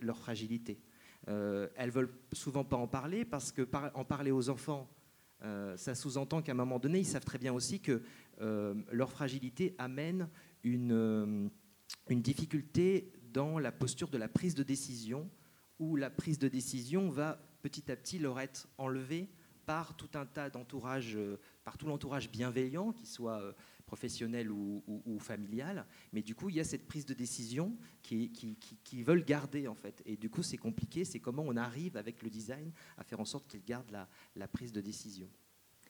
leur, 0.00 0.18
fragilité. 0.18 0.80
elles 1.26 1.90
veulent 1.90 2.12
souvent 2.32 2.64
pas 2.64 2.76
en 2.76 2.88
parler 2.88 3.24
parce 3.24 3.52
que 3.52 3.68
en 3.94 4.04
parler 4.04 4.32
aux 4.32 4.48
enfants, 4.48 4.90
ça 5.76 5.94
sous-entend 5.94 6.42
qu'à 6.42 6.52
un 6.52 6.56
moment 6.56 6.80
donné, 6.80 6.98
ils 6.98 7.06
savent 7.06 7.24
très 7.24 7.38
bien 7.38 7.52
aussi 7.52 7.78
que 7.78 8.02
leur 8.90 9.12
fragilité 9.12 9.76
amène 9.78 10.28
euh, 10.66 11.48
une, 12.08 12.22
difficulté 12.22 13.12
dans 13.32 13.58
la 13.58 13.72
posture 13.72 14.08
de 14.08 14.18
la 14.18 14.28
prise 14.28 14.54
de 14.54 14.62
décision, 14.62 15.30
où 15.78 15.96
la 15.96 16.10
prise 16.10 16.38
de 16.38 16.48
décision 16.48 17.08
va 17.08 17.38
petit 17.60 17.90
à 17.90 17.96
petit 17.96 18.18
leur 18.18 18.40
être 18.40 18.68
enlevée 18.78 19.28
par 19.66 19.94
tout 19.96 20.08
un 20.14 20.24
tas 20.24 20.48
d'entourage, 20.48 21.14
euh, 21.16 21.38
par 21.62 21.76
tout 21.76 21.86
l'entourage 21.86 22.30
bienveillant, 22.30 22.92
qu'il 22.92 23.06
soit 23.06 23.38
euh, 23.40 23.52
professionnel 23.84 24.50
ou, 24.50 25.18
familial. 25.20 25.86
Mais 26.12 26.22
du 26.22 26.34
coup, 26.34 26.48
il 26.48 26.56
y 26.56 26.60
a 26.60 26.64
cette 26.64 26.86
prise 26.86 27.04
de 27.04 27.14
décision 27.14 27.76
qui, 28.02 28.30
qui, 28.84 29.02
veulent 29.02 29.24
garder, 29.24 29.68
en 29.68 29.74
fait. 29.74 30.02
Et 30.06 30.16
du 30.16 30.30
coup, 30.30 30.42
c'est 30.42 30.56
compliqué. 30.56 31.04
C'est 31.04 31.20
comment 31.20 31.44
on 31.46 31.56
arrive, 31.56 31.96
avec 31.96 32.22
le 32.22 32.30
design, 32.30 32.72
à 32.96 33.04
faire 33.04 33.20
en 33.20 33.24
sorte 33.24 33.46
qu'ils 33.46 33.64
gardent 33.64 33.90
la, 33.90 34.08
la, 34.36 34.48
prise 34.48 34.72
de 34.72 34.80
décision. 34.80 35.28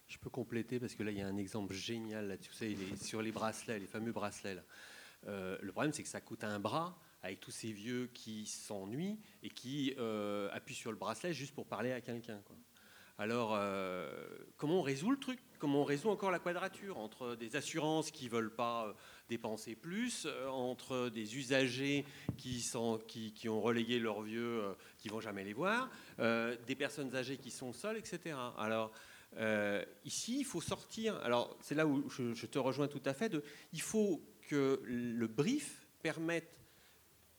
Je 0.09 0.19
peux 0.19 0.31
compléter 0.31 0.81
parce 0.81 0.95
que 0.95 1.03
là, 1.03 1.13
il 1.13 1.19
y 1.19 1.23
a 1.23 1.29
un 1.29 1.37
exemple 1.37 1.73
génial 1.73 2.29
là-dessus. 2.29 2.51
Vous 2.51 2.57
savez, 2.57 2.97
sur 3.01 3.23
les 3.23 3.31
bracelets, 3.31 3.79
les 3.79 3.87
fameux 3.87 4.13
bracelets. 4.13 4.59
Euh, 5.27 5.59
le 5.61 5.73
problème, 5.73 5.93
c'est 5.93 6.03
que 6.03 6.09
ça 6.09 6.21
coûte 6.21 6.45
un 6.45 6.59
bras 6.59 6.99
avec 7.23 7.41
tous 7.41 7.51
ces 7.51 7.73
vieux 7.73 8.09
qui 8.15 8.47
s'ennuient 8.47 9.19
et 9.43 9.51
qui 9.51 9.95
euh, 9.99 10.49
appuient 10.53 10.75
sur 10.75 10.91
le 10.91 10.97
bracelet 10.99 11.33
juste 11.33 11.55
pour 11.55 11.67
parler 11.67 11.93
à 11.93 12.01
quelqu'un. 12.01 12.41
Alors, 13.21 13.55
euh, 13.55 14.11
comment 14.57 14.79
on 14.79 14.83
résout 14.83 15.11
le 15.11 15.19
truc? 15.19 15.41
Comment 15.59 15.81
on 15.81 15.85
résout 15.85 16.09
encore 16.09 16.31
la 16.31 16.39
quadrature 16.39 16.99
entre 16.99 17.35
des 17.35 17.57
assurances 17.57 18.13
qui 18.13 18.27
ne 18.27 18.31
veulent 18.31 18.55
pas 18.55 18.95
dépenser 19.29 19.75
plus, 19.75 20.29
entre 20.49 21.09
des 21.09 21.37
usagers 21.37 22.05
qui, 22.37 22.65
ont 23.49 23.61
relayé 23.61 23.99
leurs 23.99 24.23
vieux, 24.23 24.63
qui 24.99 25.09
vont 25.09 25.21
jamais 25.21 25.43
les 25.43 25.53
voir, 25.53 25.91
des 26.19 26.77
personnes 26.77 27.17
âgées 27.17 27.39
qui 27.39 27.51
sont 27.51 27.73
seules, 27.73 27.97
etc. 27.97 28.37
Alors, 28.57 28.93
euh, 29.37 29.85
ici, 30.05 30.39
il 30.41 30.45
faut 30.45 30.61
sortir. 30.61 31.17
Alors, 31.23 31.57
c'est 31.61 31.75
là 31.75 31.87
où 31.87 32.09
je, 32.09 32.47
te 32.47 32.59
rejoins 32.59 32.89
tout 32.89 33.03
à 33.05 33.15
fait. 33.15 33.37
Il 33.73 33.81
faut 33.81 34.23
que 34.49 34.81
le 34.85 35.27
brief 35.27 35.87
permette 36.03 36.58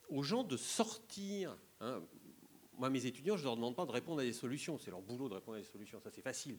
aux 0.10 0.24
gens 0.24 0.44
de 0.44 0.58
sortir. 0.58 1.58
Hein. 1.80 2.02
Moi, 2.78 2.90
mes 2.90 3.06
étudiants, 3.06 3.36
je 3.36 3.42
ne 3.42 3.46
leur 3.46 3.56
demande 3.56 3.76
pas 3.76 3.86
de 3.86 3.92
répondre 3.92 4.22
à 4.22 4.24
des 4.24 4.34
solutions. 4.34 4.78
C'est 4.78 4.92
leur 4.92 5.02
boulot 5.02 5.30
de 5.30 5.36
répondre 5.36 5.58
à 5.58 5.60
des 5.60 5.66
solutions. 5.66 6.00
Ça, 6.02 6.10
c'est 6.14 6.22
facile. 6.22 6.58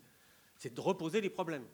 C'est 0.57 0.75
de 0.75 0.81
reposer 0.81 1.21
les 1.21 1.31
problèmes. 1.31 1.67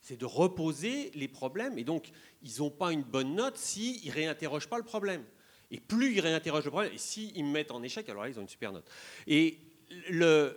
C'est 0.00 0.16
de 0.16 0.26
reposer 0.26 1.10
les 1.14 1.28
problèmes. 1.28 1.78
Et 1.78 1.84
donc, 1.84 2.10
ils 2.42 2.58
n'ont 2.58 2.70
pas 2.70 2.92
une 2.92 3.02
bonne 3.02 3.34
note 3.34 3.56
s'ils 3.56 4.06
ne 4.06 4.12
réinterrogent 4.12 4.68
pas 4.68 4.78
le 4.78 4.84
problème. 4.84 5.24
Et 5.70 5.80
plus 5.80 6.14
ils 6.14 6.20
réinterrogent 6.20 6.64
le 6.64 6.70
problème, 6.70 6.92
et 6.92 6.98
s'ils 6.98 7.44
me 7.44 7.50
mettent 7.50 7.72
en 7.72 7.82
échec, 7.82 8.08
alors 8.08 8.22
là, 8.22 8.28
ils 8.28 8.38
ont 8.38 8.42
une 8.42 8.48
super 8.48 8.72
note. 8.72 8.88
Et 9.26 9.58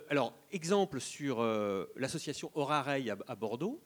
alors, 0.08 0.34
exemple 0.50 1.00
sur 1.00 1.40
euh, 1.40 1.86
l'association 1.96 2.50
Orareil 2.54 3.10
à, 3.10 3.34
Bordeaux, 3.34 3.82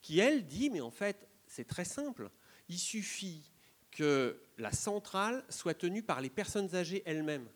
qui 0.00 0.20
elle 0.20 0.46
dit, 0.46 0.70
mais 0.70 0.80
en 0.80 0.90
fait, 0.90 1.28
c'est 1.46 1.66
très 1.66 1.84
simple. 1.84 2.30
Il 2.68 2.78
suffit 2.78 3.50
que 3.90 4.40
la 4.58 4.72
centrale 4.72 5.44
soit 5.48 5.74
tenue 5.74 6.02
par 6.02 6.20
les 6.20 6.30
personnes 6.30 6.74
âgées 6.74 7.02
elles-mêmes. 7.06 7.48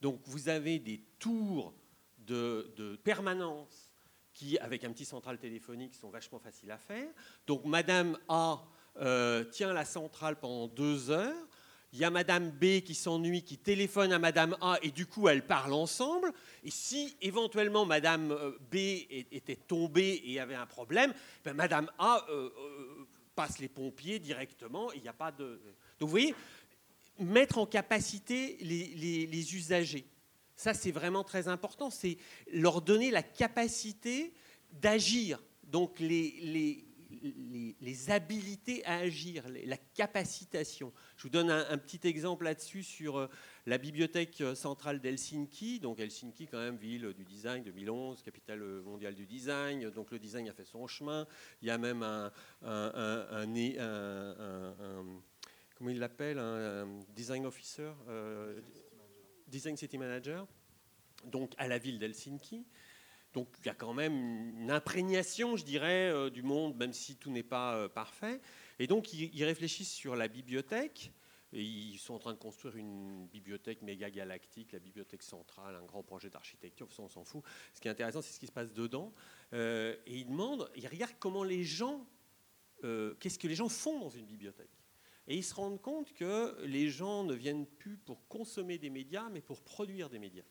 Donc 0.00 0.20
vous 0.24 0.48
avez 0.48 0.78
des 0.78 1.00
tours 1.18 1.74
de, 2.18 2.98
permanence 3.04 3.90
qui, 4.32 4.58
avec 4.58 4.84
un 4.84 4.92
petit 4.92 5.04
central 5.04 5.38
téléphonique, 5.38 5.94
sont 5.94 6.10
vachement 6.10 6.38
faciles 6.38 6.70
à 6.70 6.78
faire. 6.78 7.08
Donc 7.46 7.64
Madame 7.64 8.18
A 8.28 8.64
euh, 8.96 9.44
tient 9.44 9.72
la 9.72 9.84
centrale 9.84 10.38
pendant 10.38 10.68
deux 10.68 11.10
heures 11.10 11.46
il 11.94 12.00
y 12.00 12.04
a 12.04 12.10
Madame 12.10 12.50
B 12.50 12.80
qui 12.80 12.94
s'ennuie, 12.96 13.44
qui 13.44 13.56
téléphone 13.56 14.12
à 14.12 14.18
Madame 14.18 14.56
A, 14.60 14.78
et 14.82 14.90
du 14.90 15.06
coup, 15.06 15.28
elles 15.28 15.46
parlent 15.46 15.74
ensemble. 15.74 16.32
Et 16.64 16.70
si 16.70 17.16
éventuellement 17.22 17.86
Madame 17.86 18.32
euh, 18.32 18.50
B 18.72 19.06
était 19.30 19.54
tombée 19.54 20.20
et 20.24 20.40
avait 20.40 20.56
un 20.56 20.66
problème, 20.66 21.14
ben 21.44 21.54
Madame 21.54 21.88
A 21.98 22.26
euh, 22.30 22.50
passe 23.34 23.58
les 23.58 23.68
pompiers 23.68 24.18
directement. 24.18 24.92
Il 24.92 25.02
n'y 25.02 25.08
a 25.08 25.12
pas 25.12 25.32
de. 25.32 25.60
Donc 25.98 26.08
vous 26.08 26.08
voyez, 26.08 26.34
mettre 27.18 27.58
en 27.58 27.66
capacité 27.66 28.56
les, 28.60 29.54
usagers, 29.54 30.06
ça 30.56 30.74
c'est 30.74 30.92
vraiment 30.92 31.24
très 31.24 31.48
important. 31.48 31.90
C'est 31.90 32.18
leur 32.52 32.82
donner 32.82 33.10
la 33.10 33.22
capacité 33.22 34.34
d'agir. 34.72 35.42
Donc 35.64 36.00
les, 36.00 36.84
les, 37.80 38.10
habilités 38.10 38.84
à 38.84 38.96
agir, 38.96 39.44
la 39.48 39.76
capacitation. 39.76 40.92
Je 41.16 41.22
vous 41.22 41.28
donne 41.30 41.50
un, 41.50 41.78
petit 41.78 42.06
exemple 42.06 42.44
là-dessus 42.44 42.82
sur 42.82 43.18
euh, 43.18 43.28
la 43.66 43.78
bibliothèque 43.78 44.40
euh, 44.40 44.54
centrale 44.54 45.00
d'Helsinki. 45.00 45.80
Donc 45.80 45.98
Helsinki, 46.00 46.46
quand 46.46 46.58
même, 46.58 46.76
ville 46.76 47.12
du 47.14 47.24
design 47.24 47.62
2011, 47.62 48.22
capitale 48.22 48.62
euh, 48.62 48.82
mondiale 48.82 49.14
du 49.14 49.26
design. 49.26 49.90
Donc 49.90 50.10
le 50.10 50.18
design 50.18 50.48
a 50.48 50.52
fait 50.52 50.64
son 50.64 50.86
chemin. 50.86 51.26
Il 51.62 51.68
y 51.68 51.70
a 51.70 51.78
même 51.78 52.02
un, 52.02 52.32
comment 55.76 55.90
il 55.90 55.98
l'appelle, 55.98 56.38
un, 56.38 56.88
design 57.14 57.46
officer, 57.46 57.90
design 59.48 59.76
city 59.76 59.98
manager 59.98 60.46
donc 61.26 61.52
à 61.58 61.68
la 61.68 61.78
ville 61.78 61.98
d'Helsinki. 61.98 62.64
Donc 63.32 63.48
il 63.60 63.66
y 63.66 63.68
a 63.68 63.74
quand 63.74 63.94
même 63.94 64.14
une 64.60 64.70
imprégnation, 64.70 65.56
je 65.56 65.64
dirais, 65.64 66.10
euh, 66.10 66.30
du 66.30 66.42
monde, 66.42 66.76
même 66.76 66.92
si 66.92 67.16
tout 67.16 67.30
n'est 67.30 67.42
pas 67.42 67.74
euh, 67.74 67.88
parfait. 67.88 68.40
Et 68.78 68.86
donc 68.86 69.12
ils, 69.12 69.44
réfléchissent 69.44 69.92
sur 69.92 70.16
la 70.16 70.28
bibliothèque. 70.28 71.12
Ils 71.54 71.98
sont 71.98 72.14
en 72.14 72.18
train 72.18 72.32
de 72.32 72.38
construire 72.38 72.76
une 72.76 73.26
bibliothèque 73.28 73.82
méga 73.82 74.10
galactique, 74.10 74.72
la 74.72 74.78
bibliothèque 74.78 75.22
centrale, 75.22 75.76
un 75.76 75.84
grand 75.84 76.02
projet 76.02 76.28
d'architecture. 76.28 76.88
on 76.98 77.08
s'en 77.08 77.24
fout. 77.24 77.42
Ce 77.72 77.80
qui 77.80 77.88
est 77.88 77.90
intéressant, 77.90 78.22
c'est 78.22 78.32
ce 78.32 78.40
qui 78.40 78.46
se 78.46 78.52
passe 78.52 78.72
dedans. 78.72 79.12
Euh, 79.52 79.96
et 80.06 80.18
ils 80.18 80.26
demandent, 80.26 80.70
ils 80.76 80.88
regardent 80.88 81.18
comment 81.18 81.44
les 81.44 81.64
gens, 81.64 82.06
qu'est-ce 82.82 83.38
que 83.38 83.48
les 83.48 83.54
gens 83.54 83.68
font 83.70 83.98
dans 83.98 84.10
une 84.10 84.26
bibliothèque. 84.26 84.70
Et 85.26 85.36
ils 85.36 85.44
se 85.44 85.54
rendent 85.54 85.80
compte 85.80 86.12
que 86.12 86.62
les 86.64 86.90
gens 86.90 87.24
ne 87.24 87.34
viennent 87.34 87.66
plus 87.66 87.96
pour 87.96 88.28
consommer 88.28 88.76
des 88.76 88.90
médias, 88.90 89.28
mais 89.30 89.40
pour 89.40 89.62
produire 89.62 90.10
des 90.10 90.18
médias. 90.18 90.44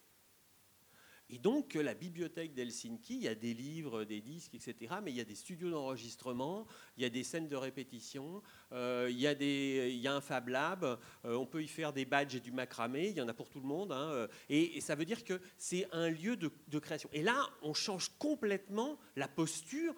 Et 1.34 1.39
donc, 1.39 1.73
la 1.73 1.95
bibliothèque 1.95 2.53
d'Helsinki, 2.53 3.15
il 3.15 3.23
y 3.23 3.27
a 3.27 3.34
des 3.34 3.55
livres, 3.55 4.03
des 4.03 4.21
disques, 4.21 4.53
etc., 4.53 4.93
mais 5.01 5.09
il 5.09 5.17
y 5.17 5.19
a 5.19 5.23
des 5.23 5.34
studios 5.34 5.71
d'enregistrement, 5.71 6.67
il 6.95 7.01
y 7.01 7.07
a 7.07 7.09
des 7.09 7.23
scènes 7.23 7.47
de 7.47 7.55
répétition, 7.55 8.43
euh, 8.71 9.07
il, 9.09 9.19
y 9.19 10.07
a 10.07 10.13
un 10.13 10.21
Fab 10.21 10.49
Lab, 10.49 10.84
euh, 10.84 11.34
on 11.34 11.47
peut 11.47 11.63
y 11.63 11.67
faire 11.67 11.91
des 11.91 12.05
badges 12.05 12.36
et 12.36 12.39
du 12.39 12.51
macramé, 12.51 13.07
il 13.07 13.15
y 13.15 13.21
en 13.21 13.27
a 13.27 13.34
pour 13.34 13.49
tout 13.49 13.59
le 13.59 13.65
monde. 13.65 13.91
Hein, 13.91 14.11
euh, 14.11 14.27
et, 14.47 14.79
ça 14.79 14.93
veut 14.93 15.05
dire 15.05 15.23
que 15.23 15.41
c'est 15.57 15.88
un 15.91 16.07
lieu 16.07 16.38
de, 16.38 16.51
création. 16.77 17.09
Et 17.13 17.23
là, 17.23 17.49
on 17.63 17.73
change 17.73 18.09
complètement 18.19 18.99
la 19.15 19.27
posture. 19.27 19.95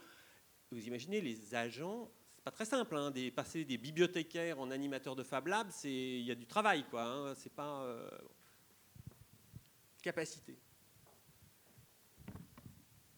Vous 0.71 0.87
imaginez 0.87 1.19
les 1.19 1.53
agents. 1.53 2.09
Pas 2.45 2.51
très 2.51 2.63
simple, 2.63 2.95
hein, 2.95 3.11
passer 3.35 3.65
des 3.65 3.77
bibliothécaires 3.77 4.57
en 4.57 4.71
animateurs 4.71 5.17
de 5.17 5.23
Fab 5.23 5.47
Lab, 5.47 5.67
il 5.83 6.21
y 6.21 6.31
a 6.31 6.35
du 6.35 6.45
travail, 6.45 6.85
quoi. 6.89 7.03
Hein, 7.03 7.33
c'est 7.35 7.51
pas 7.51 7.85
capacité. 10.01 10.55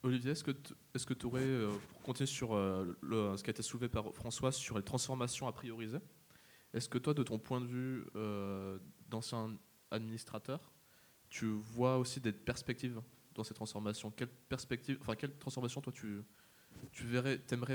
Olivier, 0.08 0.32
est-ce 0.32 0.44
que 0.44 1.14
tu 1.14 1.26
aurais, 1.26 1.42
euh, 1.42 1.72
pour 1.90 2.02
continuer 2.02 2.28
sur 2.28 2.56
euh, 2.56 2.96
ce 3.04 3.44
qui 3.44 3.50
a 3.50 3.52
été 3.52 3.62
soulevé 3.62 3.90
par 3.90 4.14
François 4.14 4.52
sur 4.52 4.78
les 4.78 4.84
transformations 4.84 5.48
à 5.48 5.52
prioriser, 5.52 6.00
est-ce 6.74 6.90
que 6.90 6.98
toi, 6.98 7.14
de 7.14 7.24
ton 7.24 7.40
point 7.40 7.62
de 7.62 7.66
vue 7.66 8.06
euh, 8.16 8.80
d'ancien 9.10 9.58
administrateur, 9.92 10.72
tu 11.30 11.46
vois 11.46 11.98
aussi 11.98 12.20
des 12.20 12.32
perspectives 12.32 13.02
dans 13.36 13.44
ces 13.44 13.54
transformations? 13.54 14.12
Quelles 14.12 14.28
perspectives, 14.30 14.98
enfin, 15.02 15.16
quelles 15.16 15.38
transformations 15.38 15.82
toi 15.82 15.94
tu, 15.94 16.22
tu 16.92 17.06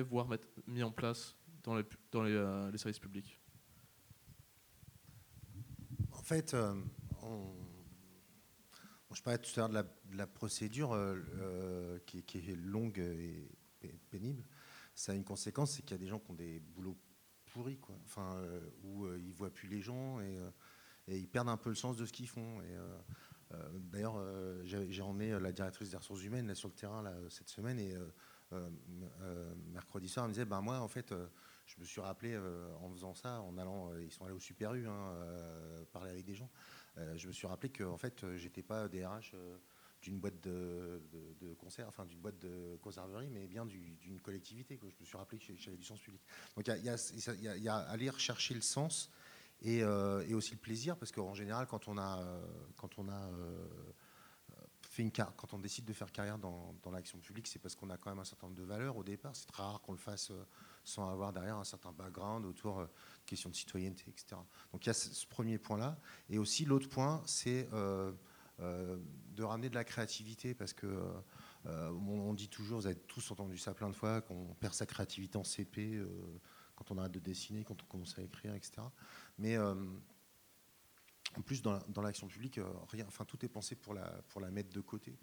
voir 0.02 0.26
mettre, 0.28 0.48
mis 0.66 0.82
en 0.82 0.90
place 0.90 1.36
dans 1.62 1.76
les, 1.76 1.84
dans 2.10 2.22
les, 2.22 2.78
services 2.78 2.98
publics? 2.98 3.38
En 6.12 6.22
fait, 6.22 6.56
je 9.14 9.22
parlais 9.22 9.38
tout 9.38 9.50
à 9.56 9.68
l'heure 9.68 9.84
de, 9.84 10.16
la, 10.16 10.26
procédure 10.26 10.92
euh, 10.92 11.16
euh, 11.40 11.98
qui, 12.06 12.18
est 12.18 12.56
longue 12.56 12.98
et, 12.98 13.48
pénible. 14.10 14.44
Ça 14.94 15.12
a 15.12 15.14
une 15.14 15.24
conséquence, 15.24 15.72
c'est 15.72 15.82
qu'il 15.82 15.92
y 15.92 15.94
a 15.94 15.98
des 15.98 16.06
gens 16.06 16.18
qui 16.18 16.30
ont 16.30 16.34
des 16.34 16.60
boulots 16.60 16.96
pourris, 17.46 17.78
quoi. 17.78 17.96
Enfin, 18.04 18.36
euh, 18.36 18.60
où 18.84 19.06
ils 19.16 19.28
ne 19.28 19.32
voient 19.32 19.52
plus 19.52 19.68
les 19.68 19.80
gens 19.80 20.20
et, 20.20 20.38
ils 21.08 21.28
perdent 21.28 21.48
un 21.48 21.56
peu 21.56 21.68
le 21.68 21.74
sens 21.74 21.96
de 21.96 22.06
ce 22.06 22.12
qu'ils 22.12 22.28
font. 22.28 22.62
D'ailleurs, 23.74 24.22
j'ai 24.64 25.02
emmené 25.02 25.38
la 25.38 25.52
directrice 25.52 25.90
des 25.90 25.96
ressources 25.96 26.22
humaines 26.22 26.54
sur 26.54 26.68
le 26.68 26.74
terrain 26.74 27.04
cette 27.28 27.48
semaine 27.48 27.78
et 27.80 27.94
mercredi 29.72 30.08
soir, 30.08 30.24
elle 30.24 30.28
me 30.28 30.34
disait, 30.34 30.44
ben 30.44 30.60
moi, 30.60 30.78
en 30.78 30.88
fait, 30.88 31.12
je 31.66 31.80
me 31.80 31.84
suis 31.84 32.00
rappelé 32.00 32.38
en 32.80 32.88
faisant 32.92 33.14
ça, 33.14 33.40
en 33.40 33.58
allant, 33.58 33.92
ils 33.96 34.12
sont 34.12 34.24
allés 34.24 34.34
au 34.34 34.38
Super 34.40 34.74
U, 34.74 34.86
hein, 34.86 35.12
parler 35.92 36.12
avec 36.12 36.24
des 36.24 36.34
gens. 36.34 36.48
Euh, 36.98 37.16
je 37.16 37.26
me 37.26 37.32
suis 37.32 37.46
rappelé 37.46 37.70
que 37.70 37.84
en 37.84 37.96
fait, 37.96 38.22
euh, 38.24 38.36
j'étais 38.36 38.62
pas 38.62 38.88
DRH 38.88 39.32
euh, 39.34 39.56
d'une 40.02 40.18
boîte 40.18 40.40
de, 40.42 41.00
concert, 41.58 41.86
enfin 41.88 42.04
d'une 42.04 42.20
boîte 42.20 42.38
de 42.38 42.76
conserverie, 42.82 43.30
mais 43.30 43.46
bien 43.46 43.64
d'une 43.64 44.20
collectivité. 44.20 44.78
Je 44.80 44.86
me 45.00 45.04
suis 45.04 45.16
rappelé 45.16 45.38
que 45.38 45.54
j'avais 45.56 45.76
du 45.76 45.84
sens 45.84 46.00
public. 46.00 46.20
Donc 46.56 46.66
il 46.66 46.84
y, 46.84 47.68
a, 47.68 47.76
aller 47.76 48.10
rechercher 48.10 48.54
le 48.54 48.60
sens 48.60 49.10
et, 49.60 49.84
aussi 49.84 50.52
le 50.52 50.60
plaisir, 50.60 50.96
parce 50.96 51.12
qu'en 51.12 51.34
général, 51.34 51.68
quand 51.68 51.86
on 51.86 51.98
a, 51.98 52.20
quand 52.76 52.98
on 52.98 53.08
a 53.08 53.30
fait 54.82 55.02
une 55.02 55.12
quand 55.12 55.54
on 55.54 55.60
décide 55.60 55.84
de 55.84 55.92
faire 55.92 56.10
carrière 56.10 56.36
dans 56.36 56.90
l'action 56.90 57.20
publique, 57.20 57.46
c'est 57.46 57.60
parce 57.60 57.76
qu'on 57.76 57.90
a 57.90 57.96
quand 57.96 58.10
même 58.10 58.18
un 58.18 58.24
certain 58.24 58.48
nombre 58.48 58.58
de 58.58 58.64
valeurs 58.66 58.96
au 58.96 59.04
départ. 59.04 59.36
C'est 59.36 59.46
très 59.46 59.62
rare 59.62 59.80
qu'on 59.82 59.92
le 59.92 59.98
fasse 59.98 60.32
sans 60.84 61.10
avoir 61.10 61.32
derrière 61.32 61.56
un 61.56 61.64
certain 61.64 61.92
background 61.92 62.44
autour 62.44 62.80
de 62.80 62.88
questions 63.26 63.50
de 63.50 63.54
citoyenneté, 63.54 64.04
etc. 64.08 64.40
Donc 64.72 64.84
il 64.84 64.88
y 64.88 64.90
a 64.90 64.94
ce 64.94 65.26
premier 65.26 65.58
point-là. 65.58 65.98
Et 66.28 66.38
aussi 66.38 66.64
l'autre 66.64 66.88
point, 66.88 67.22
c'est 67.26 67.68
euh, 67.72 68.12
euh, 68.60 68.96
de 69.30 69.42
ramener 69.42 69.68
de 69.68 69.74
la 69.74 69.84
créativité, 69.84 70.54
parce 70.54 70.72
que 70.72 70.86
euh, 71.66 71.90
on, 71.90 72.34
dit 72.34 72.48
toujours, 72.48 72.80
vous 72.80 72.86
avez 72.86 72.96
tous 72.96 73.30
entendu 73.30 73.58
ça 73.58 73.74
plein 73.74 73.88
de 73.88 73.94
fois, 73.94 74.20
qu'on 74.20 74.54
perd 74.54 74.74
sa 74.74 74.86
créativité 74.86 75.38
en 75.38 75.44
CP 75.44 76.02
quand 76.74 76.90
on 76.90 76.98
arrête 76.98 77.12
de 77.12 77.20
dessiner, 77.20 77.64
quand 77.64 77.80
on 77.82 77.86
commence 77.86 78.18
à 78.18 78.22
écrire, 78.22 78.54
etc. 78.54 78.82
Mais 79.38 79.56
en 79.58 81.42
plus, 81.44 81.62
dans, 81.62 81.80
l'action 82.02 82.26
publique, 82.26 82.58
rien, 82.88 83.06
enfin, 83.06 83.24
tout 83.24 83.44
est 83.44 83.48
pensé 83.48 83.76
pour 83.76 83.94
la, 83.94 84.06
pour 84.28 84.40
la 84.40 84.50
mettre 84.50 84.70
de 84.70 84.80
côté. 84.80 85.16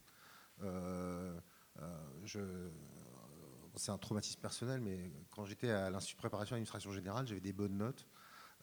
je, 2.24 2.70
c'est 3.80 3.92
un 3.92 3.98
traumatisme 3.98 4.40
personnel, 4.42 4.82
mais 4.82 5.12
quand 5.32 5.46
j'étais 5.46 5.70
à 5.70 5.90
l'Institut 5.90 6.16
de 6.16 6.20
préparation 6.20 6.54
à 6.54 6.58
l'administration 6.58 6.92
générale, 6.92 7.26
j'avais 7.26 7.40
des 7.40 7.54
bonnes 7.54 7.78
notes, 7.78 8.06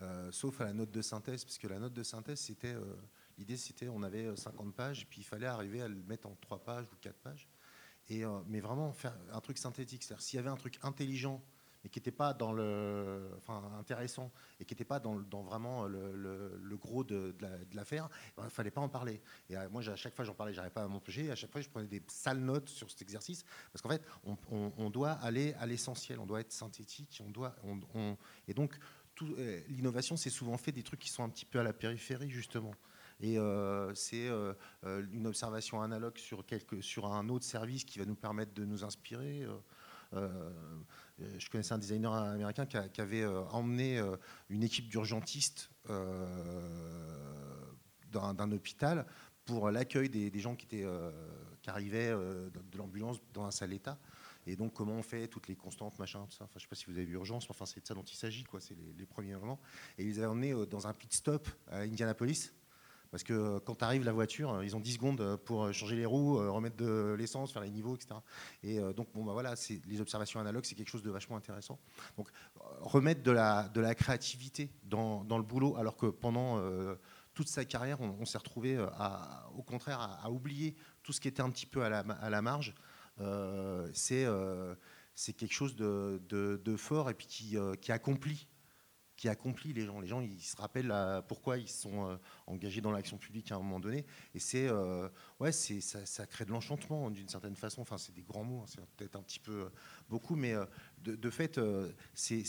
euh, 0.03 0.31
sauf 0.31 0.61
à 0.61 0.64
la 0.64 0.75
note 0.75 0.91
de 0.91 1.03
synthèse, 1.03 1.45
parce 1.45 1.59
que 1.59 1.67
la 1.67 1.79
note 1.79 1.95
de 1.95 2.03
synthèse, 2.03 2.39
c'était 2.39 2.75
euh, 2.75 2.95
l'idée, 3.39 3.57
c'était 3.57 3.89
on 3.89 4.03
avait 4.03 4.37
50 4.37 4.67
euh, 4.67 4.71
pages, 4.73 5.07
puis 5.09 5.23
il 5.23 5.25
fallait 5.25 5.47
arriver 5.47 5.81
à 5.81 5.89
le 5.89 6.03
mettre 6.03 6.29
en 6.29 6.37
3 6.43 6.62
pages 6.64 6.87
ou 6.93 6.97
4 7.01 7.17
pages. 7.17 7.49
Et, 8.09 8.23
mais 8.47 8.61
vraiment 8.61 8.93
faire 8.93 9.19
un 9.33 9.41
truc 9.41 9.59
synthétique, 9.59 10.05
c'est-à-dire 10.05 10.23
s'il 10.23 10.37
y 10.37 10.39
avait 10.39 10.49
un 10.49 10.57
truc 10.57 10.79
intelligent 10.83 11.43
et 11.87 11.89
qui 11.89 12.01
n'était 12.01 12.11
pas 12.11 12.34
dans 12.34 12.53
le, 12.53 13.30
enfin 13.39 13.62
intéressant 13.78 14.32
et 14.59 14.64
qui 14.64 14.74
n'était 14.74 14.84
pas 14.84 14.99
dans, 14.99 15.14
vraiment 15.43 15.87
le, 15.87 16.76
gros 16.76 17.05
de, 17.05 17.34
l'affaire, 17.72 18.09
il 18.37 18.45
ne 18.45 18.49
fallait 18.49 18.72
pas 18.72 18.80
en 18.80 18.89
parler. 18.89 19.22
Et 19.49 19.57
euh, 19.57 19.68
moi, 19.70 19.89
à 19.89 19.97
chaque 19.97 20.14
fois, 20.14 20.24
j'en 20.24 20.34
parlais, 20.34 20.53
j'arrivais 20.53 20.74
pas 20.74 20.82
à 20.82 20.89
m'empêcher. 20.89 21.30
À 21.30 21.37
chaque 21.37 21.53
fois, 21.53 21.61
je 21.61 21.68
prenais 21.68 21.87
des 21.87 22.03
sales 22.09 22.41
notes 22.41 22.68
sur 22.68 22.91
cet 22.91 23.03
exercice 23.03 23.45
parce 23.72 23.82
qu'en 23.82 23.89
fait, 23.89 24.03
on, 24.51 24.91
doit 24.91 25.12
aller 25.12 25.55
à 25.61 25.66
l'essentiel, 25.66 26.18
on 26.18 26.26
doit 26.26 26.41
être 26.41 26.53
synthétique, 26.53 27.22
on 27.24 27.30
doit, 27.30 27.55
et 28.49 28.55
donc 28.55 28.76
euh, 29.22 29.61
l'innovation, 29.68 30.16
c'est 30.16 30.30
souvent 30.30 30.57
fait 30.57 30.72
des 30.72 30.82
trucs 30.82 31.01
qui 31.01 31.11
sont 31.11 31.22
un 31.22 31.28
petit 31.28 31.45
peu 31.45 31.61
à 31.61 31.62
la 31.62 31.72
périphérie 31.72 32.30
justement. 32.30 32.74
Et 33.20 33.39
euh, 33.39 33.95
c'est 33.95 34.28
une 34.84 35.26
observation 35.26 35.80
analogue 35.80 36.18
sur, 36.18 36.45
quelque, 36.45 36.80
sur 36.80 37.07
un 37.07 37.28
autre 37.28 37.45
service 37.45 37.84
qui 37.84 38.01
va 38.01 38.05
nous 38.05 38.16
permettre 38.16 38.53
de 38.55 38.64
nous 38.64 38.82
inspirer. 38.82 39.47
Euh, 40.14 40.50
je 41.38 41.48
connaissais 41.48 41.72
un 41.72 41.78
designer 41.78 42.12
américain 42.12 42.66
qui, 42.66 43.00
avait 43.00 43.22
euh, 43.22 43.40
emmené 43.50 43.98
euh, 43.98 44.16
une 44.48 44.62
équipe 44.62 44.88
d'urgentistes 44.88 45.70
d'un 48.12 48.52
hôpital 48.52 49.07
pour 49.44 49.70
l'accueil 49.70 50.09
des, 50.09 50.40
gens 50.40 50.57
qui, 50.57 50.82
arrivaient 51.66 52.11
de 52.11 52.78
l'ambulance 52.78 53.18
dans 53.32 53.44
un 53.44 53.50
sale 53.50 53.72
état. 53.72 53.98
Et 54.48 54.57
donc, 54.57 54.72
comment 54.72 54.94
on 54.94 55.02
fait 55.02 55.28
toutes 55.28 55.48
les 55.48 55.57
constantes, 55.57 55.98
machin, 55.98 56.24
tout 56.26 56.36
ça. 56.36 56.44
Enfin, 56.44 56.54
je 56.54 56.59
ne 56.59 56.62
sais 56.62 56.68
pas 56.68 56.76
si 56.76 56.86
vous 56.86 56.92
avez 56.92 57.04
vu 57.04 57.14
Urgence, 57.14 57.48
mais 57.48 57.66
c'est 57.66 57.80
de 57.80 57.86
ça 57.86 57.94
dont 57.94 58.02
il 58.02 58.16
s'agit. 58.16 58.44
C'est 58.61 58.76
les, 58.76 58.92
les, 58.94 59.07
premiers 59.07 59.34
moments. 59.34 59.61
Et 59.98 60.04
ils 60.04 60.18
avaient 60.18 60.26
emmené 60.26 60.54
dans 60.66 60.86
un 60.86 60.92
pit 60.92 61.12
stop 61.12 61.48
à 61.68 61.80
Indianapolis. 61.80 62.52
Parce 63.17 63.25
que 63.25 63.33
euh, 63.33 63.61
quand 63.61 63.83
arrive 63.83 64.05
la 64.05 64.12
voiture, 64.12 64.53
euh, 64.53 64.62
ils 64.62 64.77
ont 64.77 64.81
10 64.81 64.93
secondes 64.93 65.21
euh, 65.23 65.39
pour 65.39 65.73
changer 65.73 65.97
les 65.97 66.05
roues, 66.05 66.37
remettre 66.53 66.77
de 66.77 67.17
l'essence, 67.19 67.51
faire 67.51 67.62
les 67.62 67.71
niveaux, 67.71 67.95
etc. 67.95 68.14
Et 68.62 68.79
donc, 68.93 69.09
bon, 69.14 69.25
bah 69.25 69.33
voilà, 69.33 69.55
les 69.87 70.03
observations 70.03 70.39
analogues, 70.39 70.67
c'est 70.67 70.75
quelque 70.75 70.91
chose 70.91 71.03
de 71.03 71.11
vachement 71.11 71.39
intéressant. 71.39 71.79
Donc, 72.19 72.29
remettre 72.81 73.23
de 73.23 73.31
la, 73.31 73.71
de 73.71 73.81
la 73.81 73.95
créativité 73.95 74.71
dans, 74.85 75.25
dans 75.25 75.39
le 75.39 75.45
boulot, 75.45 75.77
alors 75.79 75.97
que 75.97 76.05
pendant 76.07 76.61
toute 77.33 77.49
sa 77.49 77.64
carrière, 77.64 78.03
on, 78.03 78.27
s'est 78.27 78.37
retrouvé, 78.37 78.79
au 79.57 79.62
contraire, 79.62 80.19
à, 80.23 80.31
oublier 80.31 80.75
tout 81.03 81.14
ce 81.14 81.21
qui 81.21 81.29
était 81.29 81.43
un 81.43 81.51
petit 81.51 81.67
peu 81.67 81.85
à 81.85 81.89
la, 81.89 82.01
à 82.01 82.29
la 82.29 82.43
marge. 82.43 82.75
c'est 83.95 84.27
c'est 85.14 85.33
quelque 85.33 85.55
chose 85.55 85.75
de, 85.75 86.21
de, 86.29 86.61
de, 86.62 86.77
fort 86.77 87.09
et 87.09 87.14
puis 87.14 87.27
qui, 87.27 87.57
qui 87.81 87.93
accomplit 87.93 88.47
qui 89.17 89.29
accomplit 89.29 89.73
les 89.73 89.87
gens. 89.87 90.01
Les 90.01 90.07
gens, 90.07 90.21
ils 90.21 90.43
se 90.43 90.57
rappellent 90.57 90.95
pourquoi 91.27 91.59
ils 91.59 91.69
sont 91.69 92.11
euh, 92.11 92.17
engagés 92.47 92.81
dans 92.81 92.93
l'action 92.93 93.17
publique 93.17 93.51
à 93.51 93.57
un 93.57 93.59
moment 93.59 93.81
donné. 93.81 94.05
Et 94.35 94.39
c'est, 94.39 94.69
euh, 94.69 95.09
ouais, 95.41 95.53
c'est, 95.53 95.81
ça, 95.81 96.27
crée 96.27 96.45
de 96.45 96.51
l'enchantement 96.51 97.11
d'une 97.11 97.29
certaine 97.29 97.57
façon. 97.57 97.81
Enfin, 97.81 97.99
c'est 97.99 98.14
des 98.14 98.23
grands 98.23 98.45
mots, 98.45 98.61
hein, 98.61 98.67
c'est 98.67 98.85
peut-être 98.97 99.17
un 99.17 99.23
petit 99.23 99.41
peu 99.41 99.53
euh, 99.53 99.69
beaucoup, 100.09 100.37
mais 100.37 100.55
de, 101.03 101.31
fait, 101.31 101.61
c'est, 102.14 102.45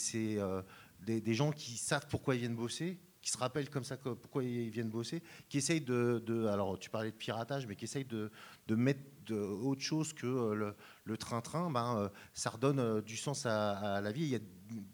des, 1.01 1.21
des, 1.21 1.33
gens 1.33 1.51
qui 1.51 1.77
savent 1.77 2.07
pourquoi 2.09 2.35
ils 2.35 2.39
viennent 2.39 2.55
bosser, 2.55 2.99
qui 3.21 3.31
se 3.31 3.37
rappellent 3.37 3.69
comme 3.69 3.83
ça 3.83 3.97
pourquoi 3.97 4.43
ils 4.43 4.69
viennent 4.69 4.89
bosser, 4.89 5.21
qui 5.49 5.57
essayent 5.57 5.81
de, 5.81 6.47
alors 6.47 6.77
tu 6.79 6.89
parlais 6.89 7.11
de 7.11 7.15
piratage, 7.15 7.67
mais 7.67 7.75
qui 7.75 7.85
essayent 7.85 8.05
de, 8.05 8.31
de 8.67 8.75
mettre 8.75 8.99
de, 8.99 9.16
autre 9.35 9.81
chose 9.81 10.13
que 10.13 10.27
euh, 10.27 10.73
le 11.03 11.17
train-train, 11.17 11.69
ben, 11.71 11.97
euh, 11.97 12.09
ça 12.33 12.49
redonne 12.49 12.79
euh, 12.79 13.01
du 13.01 13.17
sens 13.17 13.45
à, 13.45 14.01
la 14.01 14.11
vie. 14.11 14.23
Il 14.23 14.29
y 14.29 14.35
a 14.35 14.39
de 14.39 14.45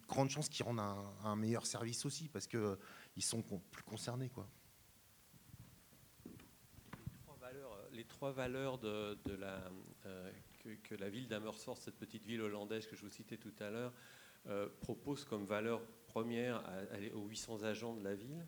grandes 0.08 0.30
chances 0.30 0.50
qu'ils 0.50 0.66
rendent 0.66 0.80
un, 0.80 1.36
meilleur 1.36 1.66
service 1.66 2.06
aussi, 2.06 2.30
parce 2.30 2.48
qu'ils 2.48 2.78
ils 3.16 3.24
sont 3.24 3.42
plus 3.42 3.84
concernés. 3.84 4.32
Les 7.92 8.06
trois 8.06 8.32
valeurs 8.32 8.80
que, 8.80 9.16
la 10.96 11.10
ville 11.10 11.28
d'Amersfoort, 11.28 11.78
cette 11.78 11.98
petite 11.98 12.26
ville 12.26 12.42
hollandaise 12.42 12.88
que 12.88 12.96
je 12.96 13.02
vous 13.02 13.12
citais 13.12 13.38
tout 13.38 13.54
à 13.60 13.70
l'heure, 13.70 13.94
propose 14.82 15.26
comme 15.26 15.46
valeur 15.46 15.82
première 16.08 16.64
aux 17.14 17.28
800 17.28 17.64
agents 17.64 17.96
de 17.96 18.04
la 18.04 18.16
ville, 18.16 18.46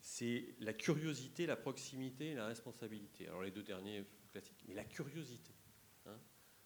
c'est 0.00 0.54
la 0.60 0.72
curiosité, 0.72 1.46
la 1.46 1.56
proximité 1.56 2.28
et 2.28 2.34
la 2.34 2.46
responsabilité. 2.46 3.26
Alors 3.28 3.42
les 3.42 3.50
deux 3.50 3.62
derniers 3.62 4.04
classiques, 4.28 4.62
mais 4.66 4.74
la 4.74 4.84
curiosité. 4.84 5.54
Hein. 6.06 6.18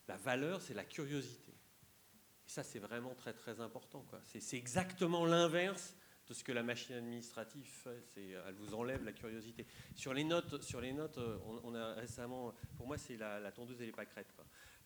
la 0.09 0.17
valeur, 0.17 0.61
c'est 0.61 0.75
la 0.75 0.85
curiosité. 0.85 1.53
Et 2.47 2.51
ça, 2.51 2.63
c'est 2.63 2.79
vraiment 2.79 3.15
très 3.15 3.33
très 3.33 3.61
important. 3.61 4.05
C'est 4.27 4.57
exactement 4.57 5.25
l'inverse 5.25 5.97
de 6.27 6.35
ce 6.35 6.45
que 6.45 6.53
la 6.53 6.63
machine 6.63 6.97
administrative 6.97 7.67
fait. 7.67 8.05
Elle 8.17 8.55
vous 8.55 8.75
enlève 8.75 9.05
la 9.05 9.13
curiosité. 9.13 9.67
Sur 9.95 10.15
les 10.15 10.25
notes, 10.25 10.63
sur 10.63 10.81
les 10.81 10.93
notes 10.93 11.19
on, 11.63 11.75
a 11.75 11.95
récemment, 11.95 12.55
pour 12.77 12.87
moi, 12.87 12.99
c'est 12.99 13.17
la, 13.17 13.53
tondeuse 13.53 13.81
et 13.83 13.87
les 13.87 13.93
pâquerettes. 13.93 14.33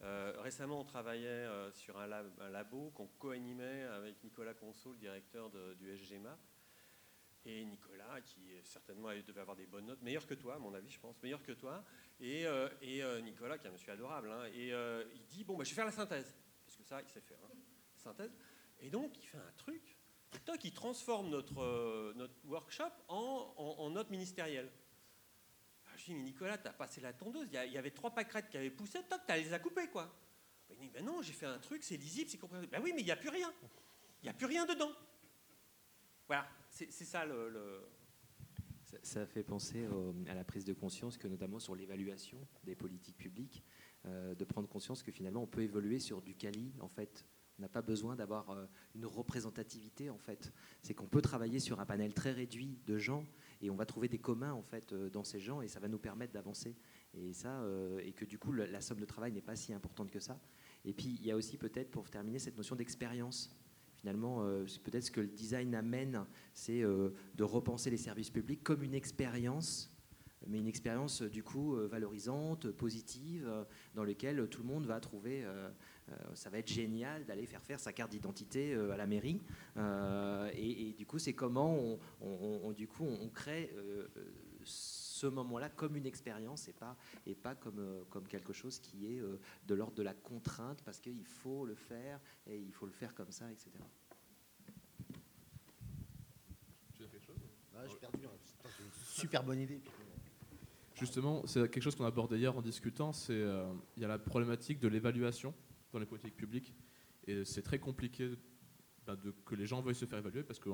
Euh, 0.02 0.32
récemment, 0.40 0.80
on 0.80 0.84
travaillait 0.84 1.26
euh, 1.26 1.70
sur 1.72 1.98
un, 1.98 2.06
labo 2.06 2.90
qu'on 2.90 3.06
co-animait 3.06 3.84
avec 3.84 4.22
Nicolas 4.22 4.54
Conso, 4.54 4.92
le 4.92 4.98
directeur 4.98 5.50
du 5.50 5.96
SGMA. 5.96 6.38
Et 7.44 7.64
Nicolas, 7.64 8.20
qui 8.22 8.40
certainement 8.64 9.10
devait 9.24 9.40
avoir 9.40 9.56
des 9.56 9.66
bonnes 9.66 9.86
notes, 9.86 10.02
meilleur 10.02 10.26
que 10.26 10.34
toi, 10.34 10.56
à 10.56 10.58
mon 10.58 10.74
avis, 10.74 10.90
je 10.90 10.98
pense, 10.98 11.22
meilleur 11.22 11.42
que 11.42 11.52
toi. 11.52 11.84
Et, 12.20 12.46
euh, 12.46 13.20
Nicolas, 13.20 13.58
qui 13.58 13.66
est 13.66 13.68
un 13.68 13.72
monsieur 13.72 13.92
adorable, 13.92 14.30
hein, 14.30 14.46
et 14.54 14.70
il 15.14 15.26
dit 15.28 15.44
Bon, 15.44 15.56
bah, 15.56 15.64
je 15.64 15.70
vais 15.70 15.74
faire 15.74 15.84
la 15.84 15.92
synthèse. 15.92 16.34
Parce 16.64 16.76
que 16.76 16.84
ça, 16.84 17.00
il 17.02 17.08
sait 17.08 17.20
faire. 17.20 17.38
Hein, 17.44 17.56
synthèse. 17.96 18.32
Et 18.80 18.90
donc, 18.90 19.16
il 19.18 19.26
fait 19.26 19.38
un 19.38 19.52
truc. 19.56 19.96
Et 20.34 20.38
toc, 20.40 20.62
il 20.64 20.72
transforme 20.72 21.28
notre, 21.28 21.54
workshop 22.44 22.92
en, 23.08 23.54
en, 23.56 23.90
note 23.90 24.10
ministérielle. 24.10 24.70
Je 25.96 26.04
dis, 26.04 26.14
mais 26.14 26.22
Nicolas, 26.22 26.58
tu 26.58 26.68
as 26.68 26.72
passé 26.72 27.00
la 27.00 27.12
tondeuse. 27.12 27.48
Il 27.52 27.72
y 27.72 27.78
avait 27.78 27.90
trois 27.90 28.10
pâquerettes 28.10 28.48
qui 28.48 28.56
avaient 28.56 28.70
poussé, 28.70 29.02
toc, 29.08 29.20
tu 29.26 29.34
les 29.34 29.52
as 29.52 29.58
coupées, 29.58 29.88
quoi. 29.88 30.14
Il 30.70 30.76
dit, 30.76 30.88
ben 30.90 31.04
non, 31.04 31.22
j'ai 31.22 31.32
fait 31.32 31.46
un 31.46 31.58
truc, 31.58 31.84
c'est 31.84 31.96
lisible, 31.96 32.28
c'est 32.28 32.38
compréhensible. 32.38 32.72
Ben 32.72 32.82
oui, 32.82 32.92
mais 32.94 33.02
il 33.02 33.06
n'y 33.06 33.12
a 33.12 33.16
plus 33.16 33.28
rien. 33.28 33.52
Il 34.22 34.24
n'y 34.24 34.30
a 34.30 34.34
plus 34.34 34.46
rien 34.46 34.66
dedans. 34.66 34.90
Voilà, 36.26 36.48
c'est 36.68 36.90
ça 36.90 37.24
le, 37.24 37.88
Ça, 39.02 39.26
fait 39.26 39.42
penser 39.42 39.84
à 40.28 40.34
la 40.34 40.44
prise 40.44 40.64
de 40.64 40.72
conscience 40.72 41.18
que 41.18 41.26
notamment 41.26 41.58
sur 41.58 41.74
l'évaluation 41.74 42.38
des 42.64 42.76
politiques 42.76 43.16
publiques, 43.16 43.64
euh, 44.06 44.34
de 44.36 44.44
prendre 44.44 44.68
conscience 44.68 45.02
que 45.02 45.10
finalement 45.10 45.42
on 45.42 45.46
peut 45.48 45.62
évoluer 45.62 45.98
sur 45.98 46.22
du 46.22 46.34
quali 46.34 46.72
en 46.78 46.88
fait 46.88 47.26
on 47.58 47.62
n'a 47.62 47.68
pas 47.68 47.82
besoin 47.82 48.14
d'avoir 48.14 48.50
euh, 48.50 48.66
une 48.94 49.06
représentativité 49.06 50.10
en 50.10 50.18
fait. 50.18 50.52
C'est 50.82 50.94
qu'on 50.94 51.08
peut 51.08 51.22
travailler 51.22 51.58
sur 51.58 51.80
un 51.80 51.86
panel 51.86 52.14
très 52.14 52.30
réduit 52.30 52.78
de 52.86 52.98
gens 52.98 53.24
et 53.62 53.70
on 53.70 53.74
va 53.74 53.86
trouver 53.86 54.08
des 54.08 54.18
communs 54.18 54.52
en 54.52 54.62
fait 54.62 54.92
euh, 54.92 55.10
dans 55.10 55.24
ces 55.24 55.40
gens 55.40 55.60
et 55.62 55.66
ça 55.66 55.80
va 55.80 55.88
nous 55.88 55.98
permettre 55.98 56.34
d'avancer. 56.34 56.76
Et 57.14 57.32
ça, 57.32 57.64
et 58.02 58.12
que 58.12 58.26
du 58.26 58.38
coup 58.38 58.52
la 58.52 58.80
somme 58.82 59.00
de 59.00 59.06
travail 59.06 59.32
n'est 59.32 59.40
pas 59.40 59.56
si 59.56 59.72
importante 59.72 60.10
que 60.10 60.20
ça. 60.20 60.38
Et 60.84 60.92
puis 60.92 61.16
il 61.18 61.26
y 61.26 61.30
a 61.30 61.36
aussi 61.36 61.56
peut-être 61.56 61.90
pour 61.90 62.10
terminer 62.10 62.38
cette 62.38 62.58
notion 62.58 62.76
d'expérience. 62.76 63.50
Finalement, 64.06 64.44
peut-être 64.84 65.02
ce 65.02 65.10
que 65.10 65.20
le 65.20 65.26
design 65.26 65.74
amène, 65.74 66.24
c'est 66.54 66.82
de 66.82 67.42
repenser 67.42 67.90
les 67.90 67.96
services 67.96 68.30
publics 68.30 68.62
comme 68.62 68.84
une 68.84 68.94
expérience 68.94 69.92
mais 70.48 70.60
une 70.60 70.68
expérience 70.68 71.22
du 71.22 71.42
coup 71.42 71.74
valorisante, 71.74 72.70
positive, 72.70 73.50
dans 73.96 74.04
laquelle 74.04 74.46
tout 74.48 74.62
le 74.62 74.68
monde 74.68 74.86
va 74.86 75.00
trouver 75.00 75.44
euh, 76.12 76.14
ça 76.34 76.50
va 76.50 76.58
être 76.58 76.70
génial 76.70 77.24
d'aller 77.24 77.46
faire 77.46 77.62
faire 77.62 77.80
sa 77.80 77.92
carte 77.92 78.12
d'identité 78.12 78.74
euh, 78.74 78.92
à 78.92 78.96
la 78.96 79.06
mairie. 79.06 79.40
Euh, 79.76 80.50
et, 80.54 80.94
du 80.96 81.04
coup, 81.04 81.18
c'est 81.18 81.32
comment 81.32 81.98
on, 82.20 82.72
du 82.72 82.86
coup, 82.86 83.04
on 83.04 83.28
crée 83.28 83.74
moment-là 85.24 85.70
comme 85.70 85.96
une 85.96 86.04
expérience 86.04 86.68
et 86.68 86.74
pas, 86.74 86.94
et 87.24 87.34
pas 87.34 87.54
comme, 87.54 88.04
comme 88.10 88.28
quelque 88.28 88.52
chose 88.52 88.78
qui 88.78 89.06
est 89.06 89.22
de 89.66 89.74
l'ordre 89.74 89.94
de 89.94 90.02
la 90.02 90.12
contrainte 90.12 90.82
parce 90.84 91.00
qu'il 91.00 91.24
faut 91.24 91.64
le 91.64 91.74
faire 91.74 92.20
et 92.46 92.58
il 92.58 92.72
faut 92.72 92.84
le 92.84 92.92
faire 92.92 93.14
comme 93.14 93.30
ça, 93.30 93.50
etc. 93.50 93.70
Tu 96.92 97.04
as 97.04 97.06
quelque 97.06 97.24
chose 97.24 97.36
ah, 97.74 97.86
J'ai 97.88 97.96
perdu. 97.96 98.26
Hein. 98.26 98.68
super 99.06 99.42
bonne 99.42 99.60
idée. 99.60 99.80
Justement, 100.94 101.46
c'est 101.46 101.70
quelque 101.70 101.82
chose 101.82 101.94
qu'on 101.94 102.04
a 102.04 102.08
abordé 102.08 102.36
hier 102.36 102.54
en 102.56 102.62
discutant, 102.62 103.12
c'est 103.12 103.42
il 103.96 104.02
y 104.02 104.04
a 104.04 104.08
la 104.08 104.18
problématique 104.18 104.80
de 104.80 104.88
l'évaluation 104.88 105.54
dans 105.92 105.98
les 105.98 106.06
politiques 106.06 106.36
publiques. 106.36 106.74
Et 107.26 107.44
c'est 107.44 107.62
très 107.62 107.78
compliqué 107.78 108.30
ben, 109.06 109.16
de, 109.16 109.30
que 109.44 109.54
les 109.54 109.66
gens 109.66 109.80
veuillent 109.80 109.94
se 109.94 110.04
faire 110.04 110.18
évaluer 110.18 110.42
parce 110.42 110.58
que 110.58 110.70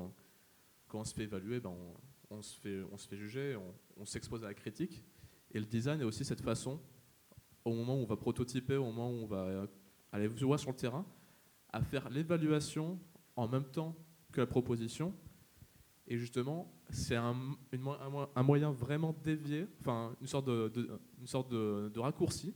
quand 0.87 0.99
on 0.99 1.03
se 1.03 1.13
fait 1.13 1.23
évaluer, 1.23 1.59
ben, 1.59 1.69
on, 1.69 1.93
se 2.41 2.59
fait, 2.59 2.81
on 2.91 2.97
se 2.97 3.07
fait 3.07 3.17
juger, 3.17 3.57
on, 3.97 4.05
s'expose 4.05 4.43
à 4.43 4.47
la 4.47 4.53
critique. 4.53 5.03
Et 5.51 5.59
le 5.59 5.65
design 5.65 6.01
est 6.01 6.05
aussi 6.05 6.25
cette 6.25 6.41
façon, 6.41 6.79
au 7.63 7.73
moment 7.73 7.95
où 7.95 7.99
on 7.99 8.05
va 8.05 8.17
prototyper, 8.17 8.77
au 8.77 8.85
moment 8.85 9.09
où 9.11 9.23
on 9.23 9.27
va 9.27 9.67
aller 10.11 10.27
voir 10.27 10.59
sur 10.59 10.71
le 10.71 10.75
terrain, 10.75 11.05
à 11.71 11.81
faire 11.81 12.09
l'évaluation 12.09 12.99
en 13.35 13.47
même 13.47 13.65
temps 13.65 13.95
que 14.31 14.41
la 14.41 14.47
proposition. 14.47 15.13
Et 16.07 16.17
justement, 16.17 16.71
c'est 16.89 17.15
un, 17.15 17.35
un, 18.35 18.43
moyen 18.43 18.71
vraiment 18.71 19.15
dévié, 19.23 19.67
enfin 19.79 20.15
une 20.19 20.27
sorte 20.27 20.45
de, 20.45 20.99
une 21.19 21.27
sorte 21.27 21.49
de, 21.49 21.99
raccourci 21.99 22.53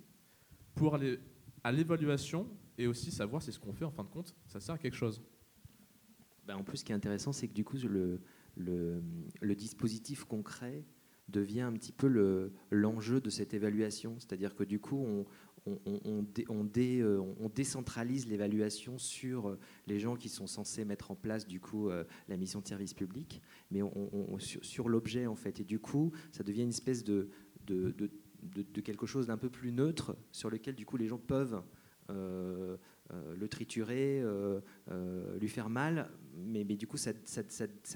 pour 0.75 0.95
aller 0.95 1.19
à 1.63 1.71
l'évaluation 1.71 2.47
et 2.77 2.87
aussi 2.87 3.09
savoir 3.09 3.41
si 3.41 3.51
ce 3.51 3.59
qu'on 3.59 3.73
fait 3.73 3.85
en 3.85 3.91
fin 3.91 4.03
de 4.03 4.09
compte, 4.09 4.35
ça 4.45 4.59
sert 4.59 4.75
à 4.75 4.77
quelque 4.77 4.95
chose. 4.95 5.21
Ben 6.45 6.55
en 6.55 6.63
plus, 6.63 6.77
ce 6.77 6.85
qui 6.85 6.91
est 6.91 6.95
intéressant, 6.95 7.31
c'est 7.31 7.47
que 7.47 7.53
du 7.53 7.63
coup, 7.63 7.77
le, 7.77 8.21
le, 8.57 9.55
dispositif 9.55 10.23
concret 10.23 10.83
devient 11.29 11.61
un 11.61 11.73
petit 11.73 11.91
peu 11.91 12.51
l'enjeu 12.71 13.19
de 13.19 13.29
cette 13.29 13.53
évaluation. 13.53 14.15
C'est-à-dire 14.19 14.55
que 14.55 14.63
du 14.63 14.79
coup, 14.79 14.97
on, 14.97 15.25
euh, 16.77 17.49
décentralise 17.53 18.27
l'évaluation 18.27 18.97
sur 18.97 19.57
les 19.85 19.99
gens 19.99 20.15
qui 20.15 20.29
sont 20.29 20.47
censés 20.47 20.85
mettre 20.85 21.11
en 21.11 21.15
place 21.15 21.45
du 21.45 21.59
coup 21.59 21.89
euh, 21.89 22.05
la 22.29 22.37
mission 22.37 22.61
de 22.61 22.67
service 22.67 22.93
public, 22.93 23.41
mais 23.71 23.81
sur, 24.39 24.87
l'objet 24.89 25.27
en 25.27 25.35
fait. 25.35 25.59
Et 25.59 25.65
du 25.65 25.79
coup, 25.79 26.11
ça 26.31 26.43
devient 26.43 26.63
une 26.63 26.69
espèce 26.69 27.03
de, 27.03 27.29
quelque 28.83 29.05
chose 29.05 29.27
d'un 29.27 29.37
peu 29.37 29.49
plus 29.49 29.71
neutre 29.71 30.15
sur 30.31 30.49
lequel 30.49 30.75
du 30.75 30.85
coup 30.85 30.97
les 30.97 31.07
gens 31.07 31.17
peuvent 31.17 31.61
euh, 32.09 32.13
euh, 32.13 32.77
le 33.13 33.47
triturer, 33.47 34.21
euh, 34.21 34.59
lui 35.39 35.49
faire 35.49 35.69
mal, 35.69 36.09
mais, 36.35 36.63
du 36.63 36.87
coup 36.87 36.97
ça, 36.97 37.13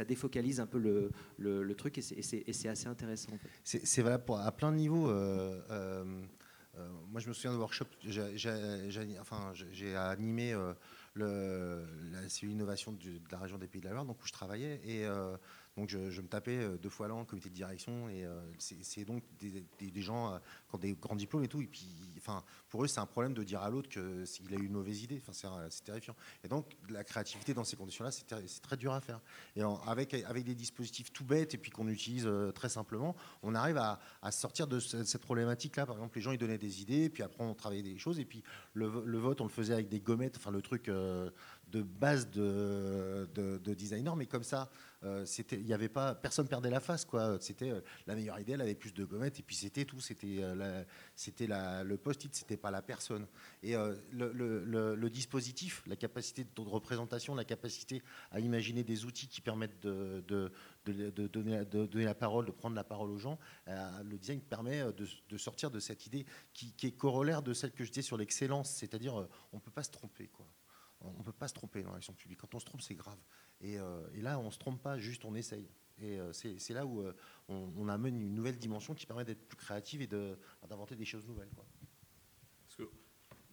défocalise 0.08 0.60
un 0.60 0.66
peu 0.66 0.80
le, 0.80 1.74
truc 1.76 1.98
et 1.98 2.02
c'est 2.02 2.70
assez 2.70 2.88
intéressant. 2.88 3.32
C'est 3.64 4.02
valable 4.02 4.24
à 4.38 4.52
plein 4.52 4.72
de 4.72 4.78
niveaux. 4.78 5.08
moi 7.10 7.20
je 7.20 7.28
me 7.28 7.34
souviens 7.34 7.54
de 7.54 7.58
workshop, 7.58 7.86
j'ai 8.04 9.96
animé 9.96 10.56
le, 11.14 11.86
la 12.12 12.30
cellule 12.30 12.54
innovation 12.54 12.94
de, 12.94 13.20
la 13.32 13.40
région 13.40 13.58
des 13.58 13.68
Pays 13.68 13.82
de 13.82 13.88
la 13.88 13.94
Loire, 13.94 14.06
donc 14.06 14.22
où 14.22 14.28
je 14.28 14.34
travaillais, 14.34 14.82
et 14.86 15.06
donc 15.78 15.90
je, 15.90 16.22
me 16.22 16.28
tapais 16.28 16.58
euh, 16.58 16.78
deux 16.78 16.90
fois 16.90 17.08
l'an 17.08 17.22
en 17.22 17.26
comité 17.26 17.50
de 17.50 17.56
direction 17.56 18.10
et 18.10 18.26
euh, 18.26 18.42
c'est 18.60 19.06
donc 19.06 19.24
des, 19.40 20.02
gens 20.02 20.34
euh, 20.34 20.38
qui 20.70 20.76
ont 20.76 20.78
des 20.78 20.94
grands 20.94 21.16
diplômes 21.16 21.44
et 21.46 21.48
tout. 21.48 21.62
Et 21.62 21.68
puis, 21.68 21.88
enfin, 22.18 22.44
pour 22.70 22.84
eux, 22.84 22.88
c'est 22.88 23.00
un 23.00 23.06
problème 23.06 23.34
de 23.34 23.44
dire 23.44 23.62
à 23.62 23.70
l'autre 23.70 23.90
qu'il 23.90 24.54
a 24.54 24.58
eu 24.58 24.66
une 24.66 24.74
mauvaise 24.74 25.02
idée. 25.04 25.22
Enfin, 25.26 25.32
c'est 25.70 25.84
terrifiant. 25.84 26.16
Et 26.44 26.50
donc, 26.50 26.66
la 26.90 27.06
créativité 27.06 27.54
dans 27.54 27.64
ces 27.64 27.78
conditions-là, 27.78 28.12
c'est 28.12 28.62
très 28.62 28.78
dur 28.78 28.92
à 28.92 29.00
faire. 29.00 29.22
Et 29.56 29.62
avec, 29.88 30.14
avec 30.14 30.44
des 30.44 30.56
dispositifs 30.56 31.14
tout 31.14 31.24
bêtes 31.24 31.54
et 31.54 31.58
puis 31.58 31.72
qu'on 31.72 31.88
utilise 31.88 32.30
très 32.54 32.70
simplement, 32.70 33.16
on 33.42 33.56
arrive 33.56 33.78
à, 33.78 34.00
sortir 34.32 34.68
de 34.68 34.80
cette 34.80 35.22
problématique-là. 35.22 35.86
Par 35.86 35.96
exemple, 35.96 36.18
les 36.18 36.22
gens, 36.22 36.32
ils 36.32 36.38
donnaient 36.38 36.58
des 36.58 36.82
idées, 36.82 37.10
puis 37.10 37.24
après, 37.24 37.44
on 37.44 37.54
travaillait 37.54 37.84
des 37.84 37.98
choses. 37.98 38.20
Et 38.20 38.26
puis, 38.26 38.44
le, 38.74 38.88
vote, 38.88 39.40
on 39.40 39.46
le 39.46 39.50
faisait 39.50 39.74
avec 39.74 39.88
des 39.88 40.02
gommettes, 40.02 40.36
enfin, 40.38 40.52
le 40.52 40.62
truc 40.62 40.92
de 41.72 41.82
base 41.82 42.30
de, 42.30 43.30
de, 43.34 43.58
de 43.58 43.74
designer, 43.74 44.16
mais 44.16 44.26
comme 44.26 44.44
ça, 44.44 44.70
euh, 45.04 45.26
il 45.52 45.66
y 45.66 45.74
avait 45.74 45.90
pas, 45.90 46.14
personne 46.14 46.48
perdait 46.48 46.70
la 46.70 46.80
face, 46.80 47.06
quoi. 47.06 47.38
C'était 47.40 47.72
euh, 47.72 47.82
la 48.06 48.16
meilleure 48.16 48.40
idée, 48.40 48.52
elle 48.54 48.62
avait 48.62 48.76
plus 48.76 48.94
de 48.94 49.04
gommettes, 49.04 49.40
et 49.40 49.44
puis 49.44 49.56
c'était 49.56 49.86
tout. 49.86 50.00
C'était, 50.00 50.40
euh, 50.42 51.84
le 51.84 51.98
post-it, 51.98 52.36
c'était 52.36 52.58
pas 52.58 52.70
la 52.70 52.84
personne. 52.84 53.26
Et 53.64 53.74
le, 54.12 54.32
le, 54.96 55.10
dispositif, 55.10 55.84
la 55.88 55.96
capacité 55.96 56.44
de 56.44 56.62
représentation, 56.62 57.36
la 57.36 57.46
capacité 57.46 58.04
à 58.32 58.40
imaginer 58.40 58.84
des 58.84 59.06
outils 59.06 59.28
qui 59.28 59.42
permettent 59.42 59.82
de, 59.82 60.52
donner, 60.86 62.06
la 62.06 62.16
parole, 62.16 62.46
de 62.46 62.52
prendre 62.52 62.76
la 62.76 62.84
parole 62.84 63.10
aux 63.10 63.18
gens, 63.18 63.40
le 63.68 64.18
design 64.18 64.40
permet 64.42 64.84
de, 64.94 65.38
sortir 65.38 65.72
de 65.72 65.80
cette 65.80 66.06
idée 66.06 66.26
qui, 66.54 66.74
qui, 66.74 66.88
est 66.88 66.92
corollaire 66.92 67.42
de 67.42 67.54
celle 67.54 67.72
que 67.72 67.84
je 67.84 67.90
disais 67.90 68.02
sur 68.02 68.18
l'excellence, 68.18 68.70
c'est-à-dire 68.70 69.16
on 69.52 69.58
ne 69.58 69.62
peut 69.62 69.72
pas 69.72 69.84
se 69.84 69.92
tromper, 69.92 70.28
quoi. 70.28 70.48
On 71.04 71.20
ne 71.20 71.24
peut 71.24 71.32
pas 71.32 71.48
se 71.48 71.54
tromper 71.54 71.84
dans 71.84 71.92
l'action 71.92 72.14
publique. 72.14 72.40
Quand 72.40 72.54
on 72.54 72.60
se 72.60 72.66
trompe, 72.66 72.82
c'est 72.82 72.96
grave. 72.96 73.18
Et, 73.62 73.78
euh, 73.80 74.02
là, 74.16 74.40
on 74.40 74.46
ne 74.46 74.52
se 74.52 74.60
trompe 74.60 74.82
pas, 74.82 74.98
juste 74.98 75.26
on 75.26 75.36
essaye. 75.36 75.68
Et 76.00 76.20
euh, 76.20 76.32
c'est 76.34 76.74
là 76.74 76.86
où 76.86 77.02
euh, 77.02 77.14
on, 77.48 77.88
amène 77.88 78.20
une 78.20 78.34
nouvelle 78.34 78.58
dimension 78.58 78.96
qui 78.96 79.06
permet 79.06 79.24
d'être 79.24 79.48
plus 79.48 79.58
créative 79.58 80.02
et 80.02 80.08
d'inventer 80.08 80.96
des 80.96 81.06
choses 81.06 81.28
nouvelles. 81.28 81.50
Parce 82.64 82.76
que 82.76 82.90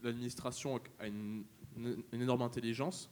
l'administration 0.02 0.80
a 0.98 1.06
une, 1.06 1.44
énorme 2.12 2.42
intelligence, 2.42 3.10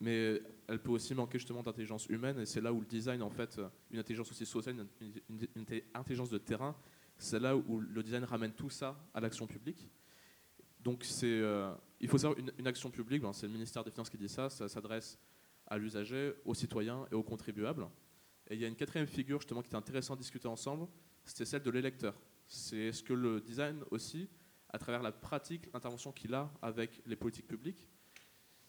mais 0.00 0.40
elle 0.68 0.80
peut 0.80 0.90
aussi 0.90 1.14
manquer 1.14 1.38
justement 1.38 1.62
d'intelligence 1.62 2.06
humaine. 2.06 2.38
Et 2.38 2.46
c'est 2.46 2.60
là 2.60 2.72
où 2.72 2.80
le 2.80 2.86
design, 2.86 3.22
en 3.22 3.30
fait, 3.30 3.60
une 3.90 3.98
intelligence 3.98 4.30
aussi 4.30 4.46
sociale, 4.46 4.86
une, 5.00 5.66
intelligence 5.94 6.30
de 6.30 6.38
terrain, 6.38 6.76
C'est 7.18 7.40
là 7.40 7.56
où 7.56 7.80
le 7.80 8.02
design 8.02 8.24
ramène 8.24 8.52
tout 8.52 8.70
ça 8.70 8.96
à 9.14 9.20
l'action 9.20 9.46
publique. 9.46 9.90
Donc 10.80 11.04
c'est, 11.04 11.42
il 12.00 12.08
faut 12.08 12.18
savoir, 12.18 12.38
une, 12.38 12.66
action 12.66 12.90
publique, 12.90 13.22
ben, 13.22 13.32
c'est 13.32 13.46
le 13.46 13.52
ministère 13.52 13.84
des 13.84 13.90
Finances 13.90 14.08
qui 14.08 14.16
dit 14.16 14.28
ça, 14.28 14.48
ça 14.48 14.68
s'adresse 14.68 15.18
à 15.66 15.76
l'usager, 15.76 16.32
aux 16.44 16.54
citoyens 16.54 17.06
et 17.12 17.14
aux 17.14 17.22
contribuables. 17.22 17.86
Et 18.48 18.54
il 18.54 18.60
y 18.60 18.64
a 18.64 18.68
une 18.68 18.74
quatrième 18.74 19.06
figure 19.06 19.40
justement 19.40 19.60
qui 19.60 19.68
était 19.68 19.76
intéressant 19.76 20.14
de 20.14 20.20
discuter 20.20 20.48
ensemble, 20.48 20.88
c'était 21.24 21.44
celle 21.44 21.62
de 21.62 21.70
l'électeur. 21.70 22.18
C'est 22.46 22.90
ce 22.90 23.02
que 23.02 23.12
le 23.12 23.40
design 23.40 23.84
aussi, 23.90 24.28
à 24.70 24.78
travers 24.78 25.02
la 25.02 25.12
pratique, 25.12 25.68
l'intervention 25.72 26.10
qu'il 26.10 26.34
a 26.34 26.50
avec 26.62 27.02
les 27.06 27.16
politiques 27.16 27.46
publiques, 27.46 27.88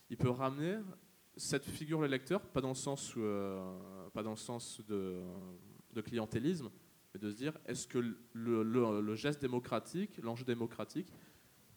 il 0.09 0.17
peut 0.17 0.29
ramener 0.29 0.79
cette 1.37 1.63
figure 1.63 2.01
l'électeur, 2.01 2.41
pas 2.41 2.59
dans 2.59 2.69
le 2.69 2.75
sens, 2.75 3.13
euh, 3.15 4.09
pas 4.13 4.21
dans 4.21 4.31
le 4.31 4.35
sens 4.35 4.81
de, 4.85 5.23
clientélisme, 6.03 6.69
mais 7.13 7.19
de 7.19 7.29
se 7.31 7.35
dire 7.37 7.57
est-ce 7.65 7.87
que 7.87 8.17
le 8.33 9.15
geste 9.15 9.41
démocratique, 9.41 10.17
l'enjeu 10.17 10.43
démocratique, 10.43 11.07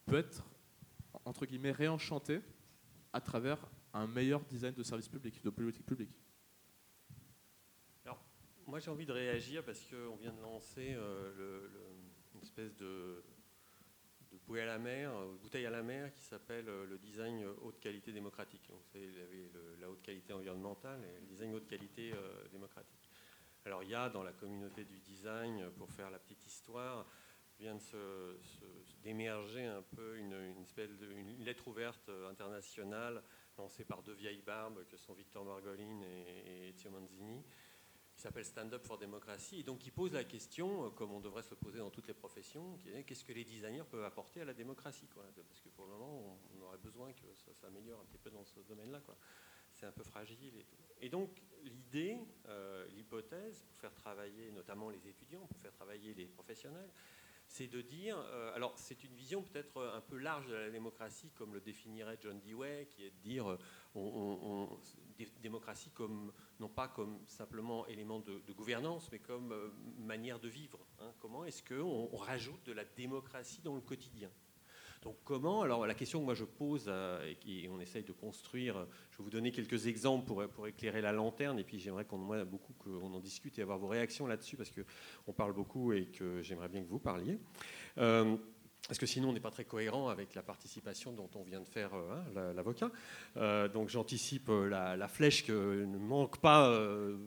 peut 0.04 0.16
être 0.16 0.44
entre 1.24 1.46
guillemets 1.46 1.72
réenchanté 1.72 2.40
à 3.12 3.20
travers 3.20 3.58
un 3.92 4.06
meilleur 4.06 4.44
design 4.44 4.74
de 4.74 4.82
service 4.82 5.08
public, 5.08 5.42
de 5.42 5.50
politique 5.50 5.86
publique. 5.86 6.16
Moi, 8.66 8.80
j'ai 8.80 8.90
envie 8.90 9.04
de 9.04 9.12
réagir 9.12 9.62
parce 9.62 9.80
qu'on 9.84 10.16
vient 10.16 10.32
de 10.32 10.40
lancer 10.40 10.94
euh, 10.94 11.68
une 12.34 12.40
espèce 12.40 12.74
de, 12.76 13.22
bouée 14.46 14.62
à 14.62 14.66
la 14.66 14.78
mer, 14.78 15.14
euh, 15.14 15.36
bouteille 15.40 15.66
à 15.66 15.70
la 15.70 15.82
mer 15.82 16.14
qui 16.14 16.24
s'appelle 16.24 16.68
euh, 16.68 16.86
le 16.86 16.98
design 16.98 17.44
haute 17.62 17.78
qualité 17.78 18.10
démocratique. 18.10 18.66
Donc, 18.68 18.78
vous 18.78 18.90
savez, 18.90 19.06
il 19.06 19.18
y 19.18 19.20
avait 19.20 19.50
la 19.80 19.90
haute 19.90 20.00
qualité 20.02 20.32
environnementale 20.32 21.04
et 21.04 21.20
le 21.20 21.26
design 21.26 21.54
haute 21.54 21.66
qualité 21.66 22.14
démocratique. 22.50 23.10
Alors, 23.66 23.82
il 23.82 23.90
y 23.90 23.94
a 23.94 24.08
dans 24.08 24.22
la 24.22 24.32
communauté 24.32 24.84
du 24.84 24.98
design, 24.98 25.70
pour 25.76 25.90
faire 25.90 26.10
la 26.10 26.18
petite 26.18 26.46
histoire, 26.46 27.06
vient 27.58 27.78
d'émerger 29.02 29.64
un 29.64 29.82
peu 29.82 30.16
une, 30.16 31.44
lettre 31.44 31.68
ouverte 31.68 32.08
euh, 32.08 32.30
internationale 32.30 33.22
lancée 33.56 33.84
par 33.84 34.02
deux 34.02 34.14
vieilles 34.14 34.42
barbes 34.42 34.84
que 34.86 34.96
sont 34.96 35.14
Victor 35.14 35.44
Margolin 35.44 36.02
et, 36.02 36.68
et 36.68 36.90
Manzini 36.90 37.44
qui 38.14 38.22
s'appelle 38.22 38.44
Stand 38.44 38.72
Up 38.72 38.84
for 38.86 38.98
Democracy, 38.98 39.60
et 39.60 39.62
donc 39.62 39.80
qui 39.80 39.90
pose 39.90 40.12
la 40.12 40.24
question, 40.24 40.86
euh, 40.86 40.90
comme 40.90 41.12
on 41.12 41.20
devrait 41.20 41.42
se 41.42 41.54
poser 41.54 41.78
dans 41.78 41.90
toutes 41.90 42.06
les 42.06 42.14
professions, 42.14 42.78
qu'est-ce 43.06 43.24
que 43.24 43.32
les 43.32 43.44
designers 43.44 43.84
peuvent 43.90 44.04
apporter 44.04 44.40
à 44.40 44.44
la 44.44 44.54
démocratie 44.54 45.08
Parce 45.12 45.60
que 45.60 45.68
pour 45.70 45.86
le 45.86 45.92
moment, 45.92 46.38
on, 46.56 46.62
aurait 46.62 46.78
besoin 46.78 47.12
que 47.12 47.34
ça 47.34 47.52
s'améliore 47.54 48.00
un 48.00 48.04
petit 48.04 48.18
peu 48.18 48.30
dans 48.30 48.44
ce 48.44 48.60
domaine-là. 48.60 49.00
C'est 49.72 49.86
un 49.86 49.92
peu 49.92 50.04
fragile. 50.04 50.64
Et 51.00 51.08
donc, 51.08 51.42
l'idée, 51.64 52.18
euh, 52.46 52.86
l'hypothèse, 52.90 53.62
pour 53.62 53.76
faire 53.76 53.92
travailler 53.92 54.52
notamment 54.52 54.90
les 54.90 55.08
étudiants, 55.08 55.46
pour 55.46 55.58
faire 55.58 55.72
travailler 55.72 56.14
les 56.14 56.26
professionnels, 56.26 56.90
c'est 57.54 57.68
de 57.68 57.80
dire, 57.82 58.18
euh, 58.18 58.52
alors 58.56 58.72
c'est 58.76 59.04
une 59.04 59.14
vision 59.14 59.40
peut-être 59.40 59.80
un 59.80 60.00
peu 60.00 60.18
large 60.18 60.48
de 60.48 60.54
la 60.54 60.70
démocratie, 60.70 61.30
comme 61.36 61.54
le 61.54 61.60
définirait 61.60 62.18
John 62.20 62.40
Dewey, 62.40 62.88
qui 62.90 63.04
est 63.04 63.10
de 63.10 63.20
dire, 63.22 63.48
euh, 63.48 64.66
démocratie 65.40 65.90
comme 65.90 66.32
non 66.58 66.68
pas 66.68 66.88
comme 66.88 67.20
simplement 67.28 67.86
élément 67.86 68.18
de, 68.18 68.52
gouvernance, 68.52 69.08
mais 69.12 69.20
comme 69.20 69.52
euh, 69.52 69.68
manière 69.98 70.40
de 70.40 70.48
vivre. 70.48 70.84
hein. 70.98 71.12
Comment 71.20 71.44
est-ce 71.44 71.62
qu'on 71.62 72.08
on 72.12 72.16
rajoute 72.16 72.64
de 72.64 72.72
la 72.72 72.84
démocratie 72.84 73.62
dans 73.62 73.76
le 73.76 73.82
quotidien? 73.82 74.30
Donc 75.04 75.16
comment? 75.22 75.62
Alors 75.62 75.86
la 75.86 75.94
question 75.94 76.20
que 76.20 76.24
moi 76.24 76.34
je 76.34 76.44
pose, 76.44 76.90
et 77.28 77.36
qui- 77.36 77.68
on 77.70 77.78
essaye 77.78 78.02
de 78.02 78.12
construire, 78.12 78.86
je 79.10 79.18
vais 79.18 79.24
vous 79.24 79.30
donner 79.30 79.52
quelques 79.52 79.86
exemples 79.86 80.24
pour, 80.24 80.66
éclairer 80.66 81.02
la 81.02 81.12
lanterne, 81.12 81.58
et 81.58 81.64
puis 81.64 81.78
j'aimerais 81.78 82.06
qu'on 82.06 82.18
beaucoup 82.44 82.72
qu'on 82.72 83.12
en 83.12 83.20
discute 83.20 83.58
et 83.58 83.62
avoir 83.62 83.78
vos 83.78 83.88
réactions 83.88 84.26
là-dessus, 84.26 84.56
parce 84.56 84.72
qu'on 84.72 85.32
parle 85.32 85.52
beaucoup 85.52 85.92
et 85.92 86.06
que 86.06 86.40
j'aimerais 86.42 86.68
bien 86.68 86.82
que 86.82 86.88
vous 86.88 86.98
parliez. 86.98 87.38
Euh, 87.98 88.36
parce 88.88 88.98
que 88.98 89.06
sinon, 89.06 89.30
on 89.30 89.32
n'est 89.32 89.40
pas 89.40 89.50
très 89.50 89.64
cohérent 89.64 90.08
avec 90.08 90.34
la 90.34 90.42
participation 90.42 91.12
dont 91.12 91.30
on 91.34 91.42
vient 91.42 91.60
de 91.60 91.68
faire 91.68 91.94
euh, 91.94 92.16
hein, 92.16 92.24
la- 92.34 92.52
l'avocat. 92.52 92.90
Euh, 93.36 93.68
donc 93.68 93.88
j'anticipe 93.88 94.48
la, 94.48 95.08
flèche 95.08 95.44
que 95.44 95.84
ne 95.84 95.98
manque 95.98 96.38
pas, 96.38 96.78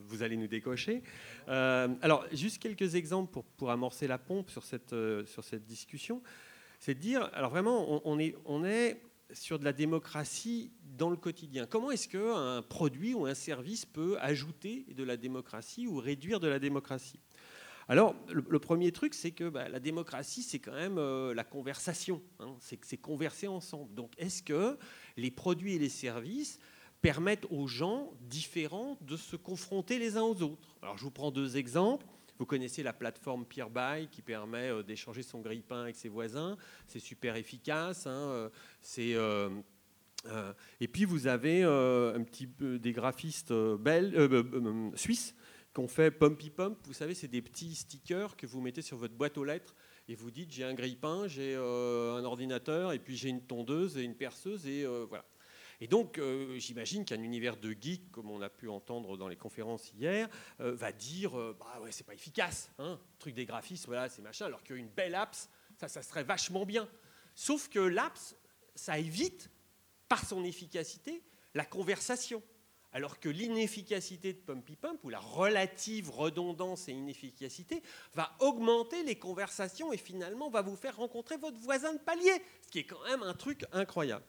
vous 0.07 0.23
allez 0.23 0.37
nous 0.37 0.47
décocher. 0.47 1.03
Alors, 1.47 2.25
juste 2.31 2.59
quelques 2.59 2.95
exemples 2.95 3.41
pour, 3.55 3.69
amorcer 3.69 4.07
la 4.07 4.17
pompe 4.17 4.49
sur 4.49 4.63
cette 4.63 5.65
discussion. 5.65 6.23
C'est 6.79 6.93
de 6.93 6.99
dire, 6.99 7.29
alors 7.33 7.49
vraiment, 7.49 8.01
on, 8.05 8.19
est, 8.19 9.01
sur 9.33 9.59
de 9.59 9.65
la 9.65 9.73
démocratie 9.73 10.71
dans 10.97 11.09
le 11.09 11.17
quotidien. 11.17 11.65
Comment 11.65 11.91
est-ce 11.91 12.07
qu'un 12.07 12.61
produit 12.61 13.13
ou 13.13 13.25
un 13.25 13.33
service 13.33 13.85
peut 13.85 14.17
ajouter 14.19 14.85
de 14.95 15.03
la 15.03 15.17
démocratie 15.17 15.87
ou 15.87 15.97
réduire 15.97 16.39
de 16.39 16.47
la 16.47 16.59
démocratie? 16.59 17.19
Alors, 17.89 18.15
le, 18.29 18.59
premier 18.59 18.91
truc, 18.91 19.13
c'est 19.13 19.31
que 19.31 19.47
bah, 19.47 19.69
la 19.69 19.79
démocratie, 19.79 20.43
c'est 20.43 20.59
quand 20.59 20.73
même 20.73 20.97
euh, 20.97 21.33
la 21.33 21.45
conversation. 21.45 22.21
hein. 22.39 22.55
c'est 22.59 22.97
converser 22.97 23.47
ensemble. 23.47 23.93
Donc, 23.93 24.11
est-ce 24.17 24.43
que 24.43 24.77
les 25.15 25.31
produits 25.31 25.75
et 25.75 25.79
les 25.79 25.89
services 25.89 26.59
permettent 27.01 27.45
aux 27.49 27.67
gens 27.67 28.11
différents 28.21 28.97
de 29.01 29.15
se 29.15 29.37
confronter 29.37 29.99
les 29.99 30.17
uns 30.17 30.23
aux 30.23 30.41
autres? 30.41 30.77
Alors, 30.81 30.97
je 30.97 31.03
vous 31.03 31.11
prends 31.11 31.31
deux 31.31 31.55
exemples. 31.55 32.05
Vous 32.39 32.45
connaissez 32.45 32.83
la 32.83 32.93
plateforme 32.93 33.45
Peerby 33.45 34.07
qui 34.11 34.21
permet 34.21 34.69
euh, 34.69 34.83
d'échanger 34.83 35.23
son 35.23 35.41
grille-pain 35.41 35.81
avec 35.83 35.95
ses 35.95 36.09
voisins. 36.09 36.57
C'est 36.87 36.99
super 36.99 37.35
efficace. 37.35 38.07
hein, 38.07 38.29
euh, 38.29 38.49
C'est 38.81 39.13
euh, 39.15 39.49
et 40.81 40.87
puis 40.87 41.05
vous 41.05 41.27
avez 41.27 41.63
un 41.63 42.21
petit 42.23 42.47
des 42.59 42.91
graphistes 42.91 43.51
euh, 43.51 43.77
bel- 43.77 44.13
euh, 44.15 44.91
suisses 44.95 45.35
qui 45.73 45.79
ont 45.79 45.87
fait 45.87 46.11
Pumpy 46.11 46.49
Pump. 46.49 46.77
Vous 46.85 46.93
savez, 46.93 47.13
c'est 47.13 47.27
des 47.29 47.41
petits 47.41 47.75
stickers 47.75 48.35
que 48.35 48.45
vous 48.45 48.59
mettez 48.59 48.81
sur 48.81 48.97
votre 48.97 49.13
boîte 49.13 49.37
aux 49.37 49.45
lettres 49.45 49.73
et 50.09 50.15
vous 50.15 50.31
dites 50.31 50.51
j'ai 50.51 50.63
un 50.63 50.73
grille-pain, 50.73 51.27
j'ai 51.27 51.55
un 51.55 52.23
ordinateur 52.25 52.91
et 52.93 52.99
puis 52.99 53.15
j'ai 53.15 53.29
une 53.29 53.41
tondeuse 53.41 53.97
et 53.97 54.03
une 54.03 54.15
perceuse 54.15 54.67
et 54.67 54.85
voilà. 55.07 55.23
Et 55.79 55.87
donc, 55.87 56.17
euh, 56.17 56.57
j'imagine 56.57 57.05
qu'un 57.05 57.21
univers 57.21 57.57
de 57.57 57.71
geek, 57.71 58.11
comme 58.11 58.31
on 58.31 58.41
a 58.41 58.49
pu 58.49 58.67
entendre 58.67 59.15
dans 59.15 59.27
les 59.27 59.35
conférences 59.35 59.91
hier, 59.93 60.27
euh, 60.59 60.73
va 60.73 60.91
dire 60.91 61.37
euh, 61.37 61.55
bah 61.59 61.79
ouais, 61.81 61.91
c'est 61.91 62.03
pas 62.03 62.15
efficace, 62.15 62.71
hein, 62.79 62.99
truc 63.19 63.35
des 63.35 63.45
graphistes, 63.45 63.85
voilà, 63.85 64.09
c'est 64.09 64.23
machin, 64.23 64.45
alors 64.45 64.63
qu'une 64.63 64.89
belle 64.89 65.13
apps, 65.13 65.49
ça, 65.77 65.87
ça 65.87 66.01
serait 66.01 66.23
vachement 66.23 66.65
bien. 66.65 66.89
Sauf 67.35 67.69
que 67.69 67.79
l'apps, 67.79 68.35
ça 68.73 68.97
évite, 68.97 69.51
par 70.09 70.25
son 70.25 70.43
efficacité, 70.43 71.21
la 71.53 71.65
conversation. 71.65 72.41
Alors 72.93 73.19
que 73.19 73.29
l'inefficacité 73.29 74.33
de 74.33 74.39
Pumpy 74.39 74.75
Pump, 74.75 75.03
ou 75.03 75.09
la 75.09 75.19
relative 75.19 76.09
redondance 76.09 76.87
et 76.87 76.93
inefficacité, 76.93 77.83
va 78.13 78.35
augmenter 78.39 79.03
les 79.03 79.19
conversations 79.19 79.91
et 79.91 79.97
finalement 79.97 80.49
va 80.49 80.61
vous 80.61 80.77
faire 80.77 80.95
rencontrer 80.95 81.37
votre 81.37 81.59
voisin 81.59 81.93
de 81.93 81.99
palier, 81.99 82.41
ce 82.65 82.71
qui 82.71 82.79
est 82.79 82.85
quand 82.85 83.03
même 83.03 83.21
un 83.21 83.33
truc 83.33 83.65
incroyable. 83.73 84.23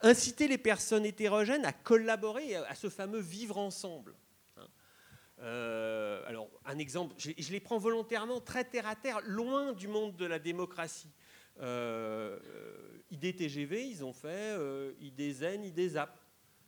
Inciter 0.00 0.48
les 0.48 0.58
personnes 0.58 1.04
hétérogènes 1.04 1.64
à 1.64 1.72
collaborer 1.72 2.56
à 2.56 2.74
ce 2.74 2.88
fameux 2.88 3.20
vivre 3.20 3.58
ensemble. 3.58 4.14
Hein. 4.56 4.66
Euh, 5.40 6.22
alors, 6.26 6.48
un 6.64 6.78
exemple, 6.78 7.14
je, 7.18 7.32
les 7.50 7.60
prends 7.60 7.78
volontairement 7.78 8.40
très 8.40 8.64
terre 8.64 8.86
à 8.86 8.94
terre, 8.94 9.20
loin 9.24 9.72
du 9.72 9.88
monde 9.88 10.16
de 10.16 10.24
la 10.24 10.38
démocratie. 10.38 11.10
Euh, 11.60 12.38
euh, 12.44 13.02
IDTGV, 13.10 13.86
ils 13.86 14.04
ont 14.04 14.12
fait 14.12 14.28
euh, 14.28 14.92
IDZen, 15.00 15.64
IDZAP. 15.64 16.16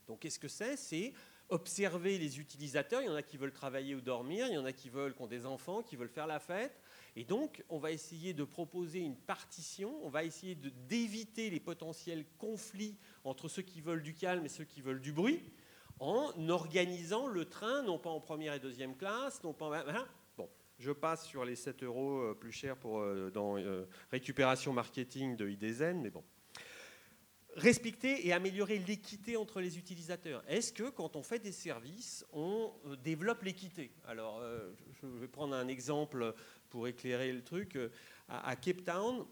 Donc, 0.09 0.21
qu'est-ce 0.21 0.39
que 0.39 0.49
c'est? 0.49 0.77
C'est 0.77 1.13
observer 1.49 2.19
les 2.19 2.41
utilisateurs. 2.41 3.03
Il 3.03 3.07
y 3.07 3.09
en 3.09 3.15
a 3.15 3.23
qui 3.23 3.37
veulent 3.37 3.53
travailler 3.53 3.95
ou 3.95 4.01
dormir, 4.01 4.47
il 4.49 4.55
y 4.55 4.59
en 4.59 4.65
a 4.65 4.73
qui 4.73 4.89
veulent, 4.89 5.15
qui 5.15 5.23
ont 5.23 5.27
des 5.27 5.47
enfants, 5.47 5.83
qui 5.83 5.97
veulent 5.97 6.09
faire 6.09 6.27
la 6.27 6.41
fête. 6.41 6.81
Et 7.17 7.25
donc, 7.25 7.65
on 7.69 7.79
va 7.79 7.91
essayer 7.91 8.35
de 8.35 8.45
proposer 8.45 9.01
une 9.01 9.17
partition, 9.17 9.95
on 10.05 10.09
va 10.11 10.25
essayer 10.25 10.55
d'éviter 10.55 11.51
les 11.51 11.61
potentiels 11.61 12.25
conflits 12.39 12.97
entre 13.25 13.49
ceux 13.49 13.63
qui 13.63 13.81
veulent 13.81 14.03
du 14.03 14.15
calme 14.15 14.45
et 14.45 14.49
ceux 14.49 14.65
qui 14.65 14.81
veulent 14.81 15.01
du 15.01 15.13
bruit, 15.13 15.43
en 15.99 16.33
organisant 16.49 17.27
le 17.27 17.45
train, 17.45 17.83
non 17.83 17.99
pas 17.99 18.11
en 18.11 18.21
première 18.21 18.55
et 18.55 18.61
deuxième 18.61 18.97
classe, 18.97 19.43
non 19.43 19.53
pas 19.53 19.67
en... 19.67 19.73
hein. 19.73 20.09
Bon, 20.37 20.49
je 20.79 20.93
passe 20.93 21.27
sur 21.27 21.45
les 21.45 21.57
7 21.57 21.83
euros 21.83 22.21
euh, 22.21 22.35
plus 22.35 22.53
chers 22.53 22.77
pour, 22.77 23.01
euh, 23.01 23.31
dans 23.31 23.59
euh, 23.59 23.87
récupération 24.11 24.73
marketing 24.73 25.37
de 25.37 25.49
IDZen, 25.49 26.01
mais 26.01 26.11
bon. 26.11 26.25
Respecter 27.57 28.29
et 28.29 28.33
améliorer 28.33 28.79
l'équité 28.79 29.37
entre 29.37 29.61
les 29.61 29.77
utilisateurs. 29.77 30.43
Est-ce 30.47 30.73
que 30.73 30.89
quand 30.89 31.17
on 31.17 31.23
fait 31.23 31.41
des 31.41 31.51
services, 31.51 32.25
on 32.33 32.73
développe 33.03 33.43
l'équité? 33.43 33.91
Alors, 34.07 34.41
je 35.03 35.07
vais 35.09 35.27
prendre 35.27 35.57
un 35.57 35.67
exemple 35.67 36.33
pour 36.71 36.89
éclairer 36.89 37.33
le 37.33 37.43
truc. 37.43 37.77
À, 38.29 38.49
à 38.49 38.57
Cape 38.57 38.85
Town, 38.85 39.27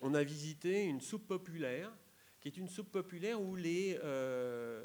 on 0.00 0.14
a 0.14 0.22
visité 0.22 0.84
une 0.84 1.00
soupe 1.00 1.26
populaire, 1.26 1.92
qui 2.40 2.48
est 2.48 2.56
une 2.56 2.68
soupe 2.68 2.90
populaire 2.90 3.40
où 3.40 3.56
les, 3.56 3.98
euh, 4.04 4.80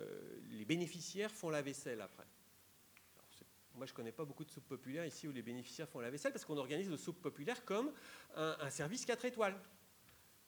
bénéficiaires 0.67 1.31
font 1.31 1.49
la 1.49 1.61
vaisselle 1.61 2.01
après. 2.01 2.25
Moi, 3.75 3.85
je 3.85 3.91
ne 3.91 3.95
connais 3.95 4.11
pas 4.11 4.25
beaucoup 4.25 4.45
de 4.45 4.51
soupes 4.51 4.67
populaires 4.67 5.05
ici 5.05 5.27
où 5.27 5.31
les 5.31 5.41
bénéficiaires 5.41 5.89
font 5.89 5.99
la 5.99 6.11
vaisselle, 6.11 6.31
parce 6.31 6.45
qu'on 6.45 6.57
organise 6.57 6.89
le 6.89 6.97
soupe 6.97 7.21
populaire 7.21 7.65
comme 7.65 7.91
un, 8.35 8.69
service 8.69 9.05
4 9.05 9.25
étoiles 9.25 9.59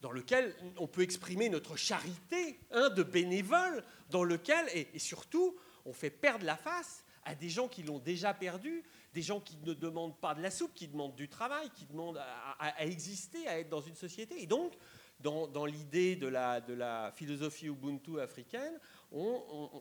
dans 0.02 0.12
lequel 0.12 0.56
on 0.78 0.88
peut 0.88 1.02
exprimer 1.02 1.50
notre 1.50 1.76
charité 1.76 2.60
hein, 2.72 2.89
de 2.89 3.02
bénévoles, 3.02 3.84
dans 4.12 4.24
lequel, 4.24 4.68
et 4.74 5.00
surtout, 5.00 5.58
on 5.86 5.93
fait 5.93 6.12
perdre 6.12 6.46
la 6.46 6.56
face 6.56 7.04
à 7.24 7.34
des 7.34 7.50
gens 7.50 7.68
qui 7.68 7.82
l'ont 7.82 8.00
déjà 8.00 8.34
perdu, 8.34 8.84
des 9.16 9.22
gens 9.22 9.39
qui 9.39 9.57
ne 9.63 9.74
demandent 9.74 10.20
pas 10.20 10.36
de 10.36 10.41
la 10.41 10.51
soupe, 10.51 10.74
qui 10.74 10.89
demandent 10.89 11.16
du 11.16 11.30
travail, 11.30 11.70
qui 11.70 11.86
demandent 11.86 12.22
à, 12.59 12.86
exister, 12.86 13.47
à 13.47 13.59
être 13.59 13.70
dans 13.70 13.80
une 13.80 13.95
société. 13.95 14.43
Et 14.43 14.45
donc, 14.45 14.74
dans, 15.22 15.66
l'idée 15.66 16.18
de 16.18 16.28
la, 16.28 17.13
philosophie 17.16 17.68
Ubuntu 17.68 18.20
africaine, 18.20 18.78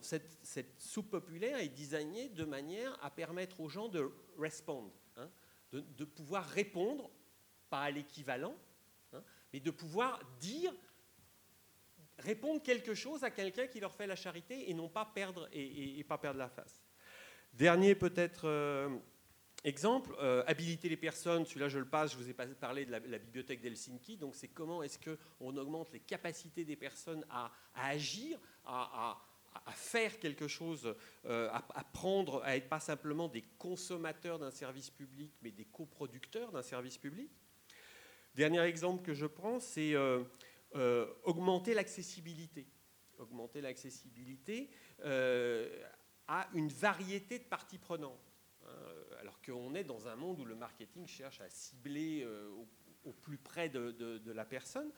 cette, 0.01 0.79
soupe 0.79 1.09
populaire 1.09 1.59
est 1.59 1.67
designée 1.67 2.29
de 2.29 2.45
manière 2.45 2.97
à 3.03 3.11
permettre 3.11 3.59
aux 3.59 3.67
gens 3.67 3.89
de 3.89 4.09
répondre, 4.39 4.93
hein, 5.17 5.29
de, 5.73 6.05
pouvoir 6.05 6.45
répondre, 6.45 7.11
pas 7.69 7.81
à 7.81 7.91
l'équivalent, 7.91 8.55
hein, 9.11 9.21
mais 9.51 9.59
de 9.59 9.69
pouvoir 9.69 10.21
dire, 10.39 10.73
répondre 12.19 12.63
quelque 12.63 12.93
chose 12.93 13.25
à 13.25 13.31
quelqu'un 13.31 13.67
qui 13.67 13.81
leur 13.81 13.93
fait 13.93 14.07
la 14.07 14.15
charité 14.15 14.69
et 14.69 14.73
non 14.73 14.87
pas 14.87 15.03
perdre, 15.03 15.49
et, 15.51 16.01
pas 16.05 16.17
perdre 16.17 16.39
la 16.39 16.47
face. 16.47 16.81
Dernier 17.53 17.95
peut-être 17.95 18.47
euh, 18.49 18.89
exemple, 19.65 20.15
euh, 20.21 20.43
habiliter 20.45 20.89
les 20.89 20.97
personnes, 20.97 21.45
celui-là 21.45 21.69
je 21.69 21.79
le 21.79 21.85
passe, 21.85 22.11
je 22.11 22.17
vous 22.17 22.29
ai 22.29 22.33
parlé 22.33 22.85
de 22.85 22.91
la, 22.91 22.99
bibliothèque 22.99 23.61
d'Helsinki, 23.61 24.15
donc 24.15 24.35
c'est 24.35 24.47
comment 24.47 24.83
est-ce 24.83 24.99
qu'on 24.99 25.57
augmente 25.57 25.91
les 25.91 25.99
capacités 25.99 26.63
des 26.63 26.75
personnes 26.75 27.25
à, 27.29 27.51
agir, 27.73 28.39
à, 28.63 29.17
faire 29.73 30.19
quelque 30.19 30.47
chose, 30.47 30.93
euh, 31.25 31.49
à, 31.51 31.83
prendre, 31.83 32.43
à 32.43 32.55
être 32.55 32.69
pas 32.69 32.79
simplement 32.79 33.27
des 33.27 33.43
consommateurs 33.57 34.37
d'un 34.37 34.51
service 34.51 34.91
public, 34.91 35.31
mais 35.41 35.51
des 35.51 35.65
coproducteurs 35.65 36.51
d'un 36.51 36.61
service 36.61 36.97
public. 36.97 37.31
Dernier 38.35 38.61
exemple 38.61 39.03
que 39.03 39.13
je 39.13 39.25
prends, 39.25 39.59
c'est 39.59 39.95
augmenter 41.23 41.73
l'accessibilité. 41.73 42.67
Augmenter 43.17 43.61
l'accessibilité 43.61 44.69
à 46.27 46.47
une 46.53 46.69
variété 46.69 47.39
de 47.39 47.45
parties 47.45 47.77
prenantes. 47.77 48.34
Alors 49.25 49.41
qu'on 49.41 49.73
est 49.73 49.83
dans 49.83 50.07
un 50.07 50.15
monde 50.15 50.39
où 50.39 50.45
le 50.45 50.53
marketing 50.53 51.07
cherche 51.07 51.41
à 51.41 51.49
cibler 51.49 52.21
euh, 52.23 52.47
au, 53.05 53.11
plus 53.11 53.39
près 53.39 53.69
de, 53.69 54.31
la 54.31 54.45
personne. 54.45 54.91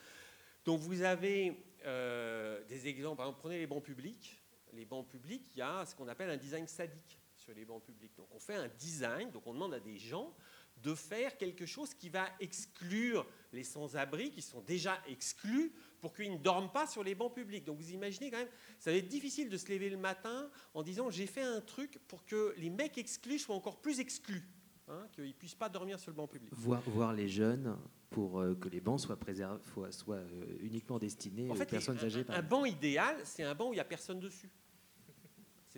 Donc 0.66 0.82
vous 0.82 1.02
avez 1.02 1.64
euh, 1.86 2.62
des 2.66 2.90
exemples, 2.90 3.16
par 3.16 3.28
exemple, 3.28 3.40
prenez 3.40 3.58
les 3.58 3.68
bancs 3.68 3.82
publics. 3.82 4.44
Les 4.74 4.84
bancs 4.84 5.08
publics, 5.08 5.50
il 5.56 5.60
y 5.60 5.62
a 5.62 5.86
ce 5.86 5.96
qu'on 5.96 6.10
appelle 6.10 6.30
un 6.30 6.36
design 6.36 6.68
sadique 6.68 7.22
sur 7.38 7.54
les 7.54 7.64
bancs 7.64 7.82
publics. 7.82 8.18
Donc 8.18 8.28
on 8.36 8.40
fait 8.40 8.56
un 8.56 8.68
design, 8.68 9.32
donc 9.32 9.48
on 9.48 9.54
demande 9.54 9.74
à 9.74 9.80
des 9.80 9.98
gens 9.98 10.36
de 10.76 10.94
faire 10.94 11.38
quelque 11.38 11.66
chose 11.66 11.94
qui 11.94 12.10
va 12.10 12.28
exclure 12.42 13.26
les 13.54 13.64
sans-abri 13.64 14.30
qui 14.30 14.42
sont 14.42 14.60
déjà 14.60 15.02
exclus 15.08 15.72
pour 16.00 16.14
qu'ils 16.14 16.32
ne 16.32 16.38
dorment 16.38 16.72
pas 16.72 16.88
sur 16.88 17.04
les 17.04 17.16
bancs 17.16 17.34
publics. 17.34 17.66
Donc 17.66 17.78
vous 17.78 17.92
imaginez 17.92 18.32
quand 18.32 18.38
même, 18.38 18.48
ça 18.80 18.92
va 18.92 18.98
être 18.98 19.08
difficile 19.08 19.50
de 19.50 19.58
se 19.58 19.72
lever 19.72 19.90
le 19.90 19.98
matin 19.98 20.50
en 20.74 20.84
disant 20.84 21.10
j'ai 21.10 21.28
fait 21.28 21.44
un 21.44 21.62
truc 21.62 22.00
pour 22.08 22.26
que 22.26 22.54
les 22.58 22.70
mecs 22.70 22.98
exclus 22.98 23.40
soient 23.40 23.56
encore 23.56 23.82
plus 23.82 24.00
exclus, 24.00 24.44
hein, 24.88 25.08
qu'ils 25.14 25.28
ne 25.28 25.32
puissent 25.34 25.56
pas 25.56 25.70
dormir 25.70 26.00
sur 26.00 26.12
le 26.12 26.16
banc 26.16 26.28
public. 26.28 26.54
Voir, 26.54 26.82
voir 26.88 27.14
les 27.14 27.28
jeunes 27.28 27.78
pour 28.10 28.40
euh, 28.40 28.56
que 28.56 28.70
les 28.70 28.80
bancs 28.80 29.02
soient, 29.02 29.18
soient 29.92 30.16
euh, 30.16 30.58
uniquement 30.62 31.00
destinés 31.00 31.50
aux 31.50 31.56
personnes 31.56 32.00
âgées. 32.00 32.26
Un, 32.30 32.36
un 32.36 32.42
banc 32.42 32.66
idéal, 32.66 33.18
c'est 33.24 33.44
un 33.44 33.54
banc 33.56 33.70
où 33.70 33.74
il 33.74 33.78
n'y 33.78 33.82
a 33.82 33.86
personne 33.86 34.20
dessus. 34.20 34.50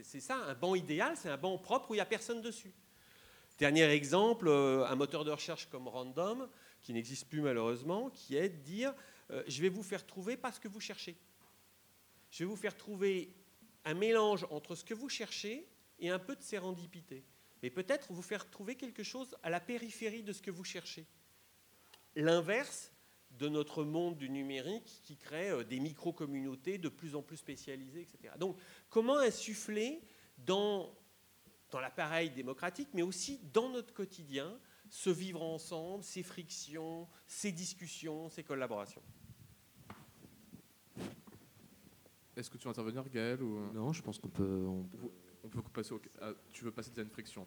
C'est 0.01 0.22
ça, 0.22 0.38
un 0.45 0.53
banc 0.53 0.76
idéal, 0.76 1.17
c'est 1.17 1.30
un 1.30 1.38
banc 1.38 1.57
propre 1.57 1.91
où 1.91 1.93
il 1.93 1.97
n'y 1.97 2.01
a 2.01 2.05
personne 2.05 2.41
dessus. 2.41 2.74
Dernier 3.57 3.84
exemple, 3.89 4.47
euh, 4.47 4.86
un 4.86 4.95
moteur 4.95 5.26
de 5.26 5.32
recherche 5.32 5.67
comme 5.70 5.89
Random, 5.89 6.47
qui 6.82 6.93
n'existe 6.93 7.28
plus 7.28 7.41
malheureusement, 7.41 8.09
qui 8.09 8.38
est 8.38 8.47
de 8.47 8.61
dire 8.63 8.93
euh, 9.32 9.44
je 9.48 9.62
vais 9.62 9.70
vous 9.70 9.84
faire 9.84 10.06
trouver 10.06 10.38
pas 10.38 10.52
ce 10.52 10.60
que 10.60 10.68
vous 10.68 10.80
cherchez. 10.80 11.18
Je 12.32 12.44
vais 12.44 12.50
vous 12.50 12.56
faire 12.56 12.78
trouver 12.78 13.34
un 13.86 13.94
mélange 13.94 14.46
entre 14.50 14.76
ce 14.76 14.84
que 14.84 14.94
vous 14.94 15.10
cherchez 15.10 15.68
et 16.00 16.10
un 16.10 16.20
peu 16.20 16.36
de 16.36 16.42
sérendipité. 16.42 17.24
Mais 17.62 17.70
peut-être 17.70 18.12
vous 18.14 18.22
faire 18.22 18.50
trouver 18.50 18.76
quelque 18.76 19.04
chose 19.04 19.36
à 19.44 19.50
la 19.50 19.60
périphérie 19.60 20.24
de 20.24 20.32
ce 20.32 20.42
que 20.42 20.52
vous 20.52 20.64
cherchez. 20.64 21.06
L'inverse 22.16 22.92
de 23.32 23.48
notre 23.48 23.84
monde 23.84 24.18
du 24.18 24.30
numérique 24.30 25.02
qui 25.04 25.18
crée 25.18 25.50
euh, 25.50 25.64
des 25.64 25.80
micro-communautés 25.80 26.78
de 26.78 26.90
plus 26.90 27.16
en 27.16 27.22
plus 27.22 27.38
spécialisées, 27.38 28.02
etc. 28.02 28.34
Donc, 28.38 28.58
comment 28.90 29.18
insuffler 29.18 30.02
dans 30.38 30.96
dans 31.72 31.80
l'appareil 31.80 32.32
démocratique, 32.32 32.90
mais 32.94 33.02
aussi 33.02 33.40
dans 33.54 33.70
notre 33.70 33.94
quotidien, 33.94 34.60
ce 34.90 35.10
vivre 35.10 35.44
ensemble, 35.44 36.04
ces 36.04 36.24
frictions, 36.24 37.08
ces 37.28 37.52
discussions, 37.52 38.30
ces 38.30 38.44
collaborations? 38.44 39.04
Est-ce 42.40 42.50
que 42.50 42.58
tu 42.58 42.66
veux 42.66 42.72
intervenir, 42.72 43.08
Gaël 43.10 43.42
ou... 43.44 43.72
Non, 43.74 43.92
je 43.92 44.02
pense 44.02 44.18
qu'on 44.18 44.30
peut, 44.30 44.66
on 45.44 45.50
peut... 45.50 45.62
passer 45.74 45.94
au... 45.94 46.02
tu 46.52 46.64
veux 46.64 46.72
passer 46.72 46.92
à 46.98 47.02
une 47.02 47.10
friction 47.10 47.46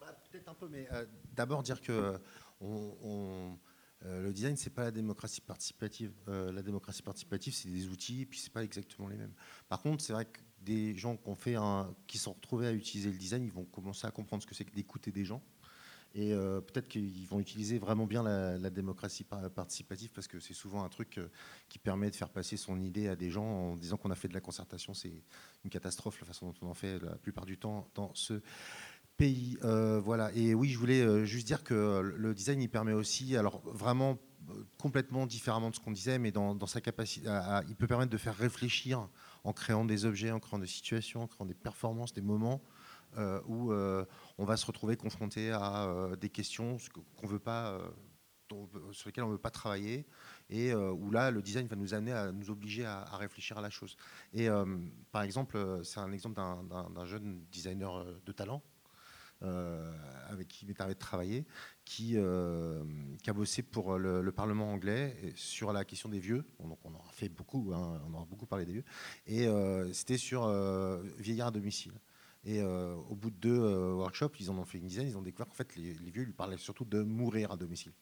bah, 0.00 0.18
Peut-être 0.30 0.48
un 0.48 0.54
peu, 0.54 0.68
mais 0.68 0.88
euh, 0.92 1.04
d'abord 1.34 1.62
dire 1.62 1.80
que 1.80 2.18
on, 2.60 3.58
euh, 4.04 4.22
le 4.22 4.32
design, 4.32 4.56
c'est 4.56 4.70
pas 4.70 4.84
la 4.84 4.90
démocratie 4.90 5.40
participative. 5.40 6.12
Euh, 6.28 6.52
la 6.52 6.62
démocratie 6.62 7.02
participative, 7.02 7.54
c'est 7.54 7.68
des 7.68 7.88
outils, 7.88 8.22
et 8.22 8.26
puis 8.26 8.38
c'est 8.38 8.52
pas 8.52 8.62
exactement 8.62 9.08
les 9.08 9.16
mêmes. 9.16 9.34
Par 9.68 9.80
contre, 9.82 10.02
c'est 10.02 10.12
vrai 10.12 10.26
que 10.26 10.40
des 10.60 10.94
gens 10.96 11.16
qui, 11.16 11.28
ont 11.28 11.34
fait 11.34 11.54
un, 11.54 11.94
qui 12.06 12.18
sont 12.18 12.32
retrouvés 12.32 12.66
à 12.66 12.72
utiliser 12.72 13.10
le 13.10 13.16
design, 13.16 13.44
ils 13.44 13.52
vont 13.52 13.64
commencer 13.64 14.06
à 14.06 14.10
comprendre 14.10 14.42
ce 14.42 14.46
que 14.46 14.54
c'est 14.54 14.64
que 14.64 14.74
d'écouter 14.74 15.10
des 15.12 15.24
gens. 15.24 15.42
Et 16.18 16.32
euh, 16.32 16.62
peut-être 16.62 16.88
qu'ils 16.88 17.28
vont 17.28 17.40
utiliser 17.40 17.78
vraiment 17.78 18.06
bien 18.06 18.22
la, 18.22 18.70
démocratie 18.70 19.24
participative 19.54 20.10
parce 20.14 20.26
que 20.26 20.40
c'est 20.40 20.54
souvent 20.54 20.82
un 20.82 20.88
truc 20.88 21.18
euh, 21.18 21.28
qui 21.68 21.78
permet 21.78 22.10
de 22.10 22.16
faire 22.16 22.30
passer 22.30 22.56
son 22.56 22.80
idée 22.80 23.06
à 23.06 23.16
des 23.16 23.28
gens 23.28 23.44
en 23.44 23.76
disant 23.76 23.98
qu'on 23.98 24.10
a 24.10 24.14
fait 24.14 24.28
de 24.28 24.32
la 24.32 24.40
concertation. 24.40 24.94
C'est 24.94 25.12
une 25.62 25.70
catastrophe 25.70 26.18
la 26.20 26.26
façon 26.26 26.46
dont 26.46 26.54
on 26.62 26.70
en 26.70 26.74
fait 26.74 26.98
la 27.00 27.16
plupart 27.16 27.44
du 27.44 27.58
temps 27.58 27.90
dans 27.94 28.14
ce 28.14 28.40
pays. 29.18 29.58
Euh, 29.62 30.00
voilà. 30.00 30.32
Et 30.32 30.54
oui, 30.54 30.70
je 30.70 30.78
voulais 30.78 31.26
juste 31.26 31.46
dire 31.46 31.62
que 31.62 32.00
le 32.00 32.34
design, 32.34 32.62
il 32.62 32.70
permet 32.70 32.94
aussi, 32.94 33.36
alors 33.36 33.60
vraiment 33.66 34.16
complètement 34.78 35.26
différemment 35.26 35.68
de 35.68 35.74
ce 35.74 35.80
qu'on 35.80 35.92
disait, 35.92 36.18
mais 36.18 36.32
dans, 36.32 36.66
sa 36.66 36.80
capacité, 36.80 37.28
il 37.68 37.76
peut 37.76 37.86
permettre 37.86 38.12
de 38.12 38.16
faire 38.16 38.36
réfléchir 38.36 39.06
en 39.44 39.52
créant 39.52 39.84
des 39.84 40.06
objets, 40.06 40.30
en 40.30 40.40
créant 40.40 40.60
des 40.60 40.66
situations, 40.66 41.24
en 41.24 41.26
créant 41.26 41.46
des 41.46 41.54
performances, 41.54 42.14
des 42.14 42.22
moments 42.22 42.62
où 43.48 43.72
on 44.38 44.44
va 44.44 44.56
se 44.56 44.66
retrouver 44.66 44.96
confronté 44.96 45.50
à 45.50 45.84
euh, 45.84 46.16
des 46.16 46.30
questions 46.30 46.76
qu'on 47.16 47.26
veut 47.26 47.38
pas, 47.38 47.80
sur 48.92 49.08
lesquelles 49.08 49.24
on 49.24 49.28
ne 49.28 49.32
veut 49.32 49.38
pas 49.38 49.50
travailler, 49.50 50.06
et 50.50 50.72
où 50.72 51.10
là, 51.10 51.30
le 51.32 51.42
design 51.42 51.66
va 51.66 51.74
nous 51.74 51.94
amener 51.94 52.12
à 52.12 52.30
nous 52.30 52.50
obliger 52.50 52.86
à, 52.86 53.04
réfléchir 53.16 53.58
à 53.58 53.60
la 53.60 53.70
chose. 53.70 53.96
Et 54.32 54.48
par 55.10 55.22
exemple, 55.22 55.80
c'est 55.82 55.98
un 55.98 56.12
exemple 56.12 56.36
d'un 56.36 57.04
jeune 57.04 57.44
designer 57.50 58.04
de 58.24 58.32
talent 58.32 58.62
euh, 59.42 59.92
avec 60.30 60.48
qui 60.48 60.64
il 60.64 60.68
m'est 60.68 60.80
arrivé 60.80 60.94
de 60.94 60.98
travailler, 60.98 61.44
qui, 61.84 62.14
euh, 62.16 62.82
a 63.26 63.32
bossé 63.34 63.62
pour 63.62 63.98
le, 63.98 64.32
Parlement 64.32 64.72
anglais 64.72 65.14
sur 65.34 65.72
la 65.74 65.84
question 65.84 66.08
des 66.08 66.18
vieux. 66.18 66.44
Donc 66.58 66.78
on 66.84 66.94
en 66.94 66.98
a 66.98 67.12
fait 67.12 67.28
beaucoup, 67.28 67.70
hein, 67.74 68.00
on 68.08 68.14
en 68.14 68.22
a 68.22 68.24
beaucoup 68.24 68.46
parlé 68.46 68.64
des 68.64 68.72
vieux. 68.72 68.84
Et 69.26 69.46
euh, 69.46 69.92
c'était 69.92 70.16
sur 70.16 70.48
vieillards 71.18 71.48
à 71.48 71.50
domicile. 71.50 71.92
Et 72.48 72.62
au 72.62 73.14
bout 73.16 73.30
de 73.30 73.36
deux 73.36 73.92
workshops, 73.94 74.36
ils 74.38 74.50
en 74.50 74.58
ont 74.58 74.64
fait 74.64 74.78
une 74.78 74.86
dizaine, 74.86 75.08
ils 75.08 75.18
ont 75.18 75.22
découvert 75.22 75.48
qu'en 75.48 75.54
fait, 75.54 75.74
les, 75.74 75.92
vieux 75.92 76.22
lui 76.22 76.32
parlaient 76.32 76.56
surtout 76.56 76.84
de 76.84 77.02
mourir 77.02 77.50
à 77.50 77.56
domicile. 77.56 77.92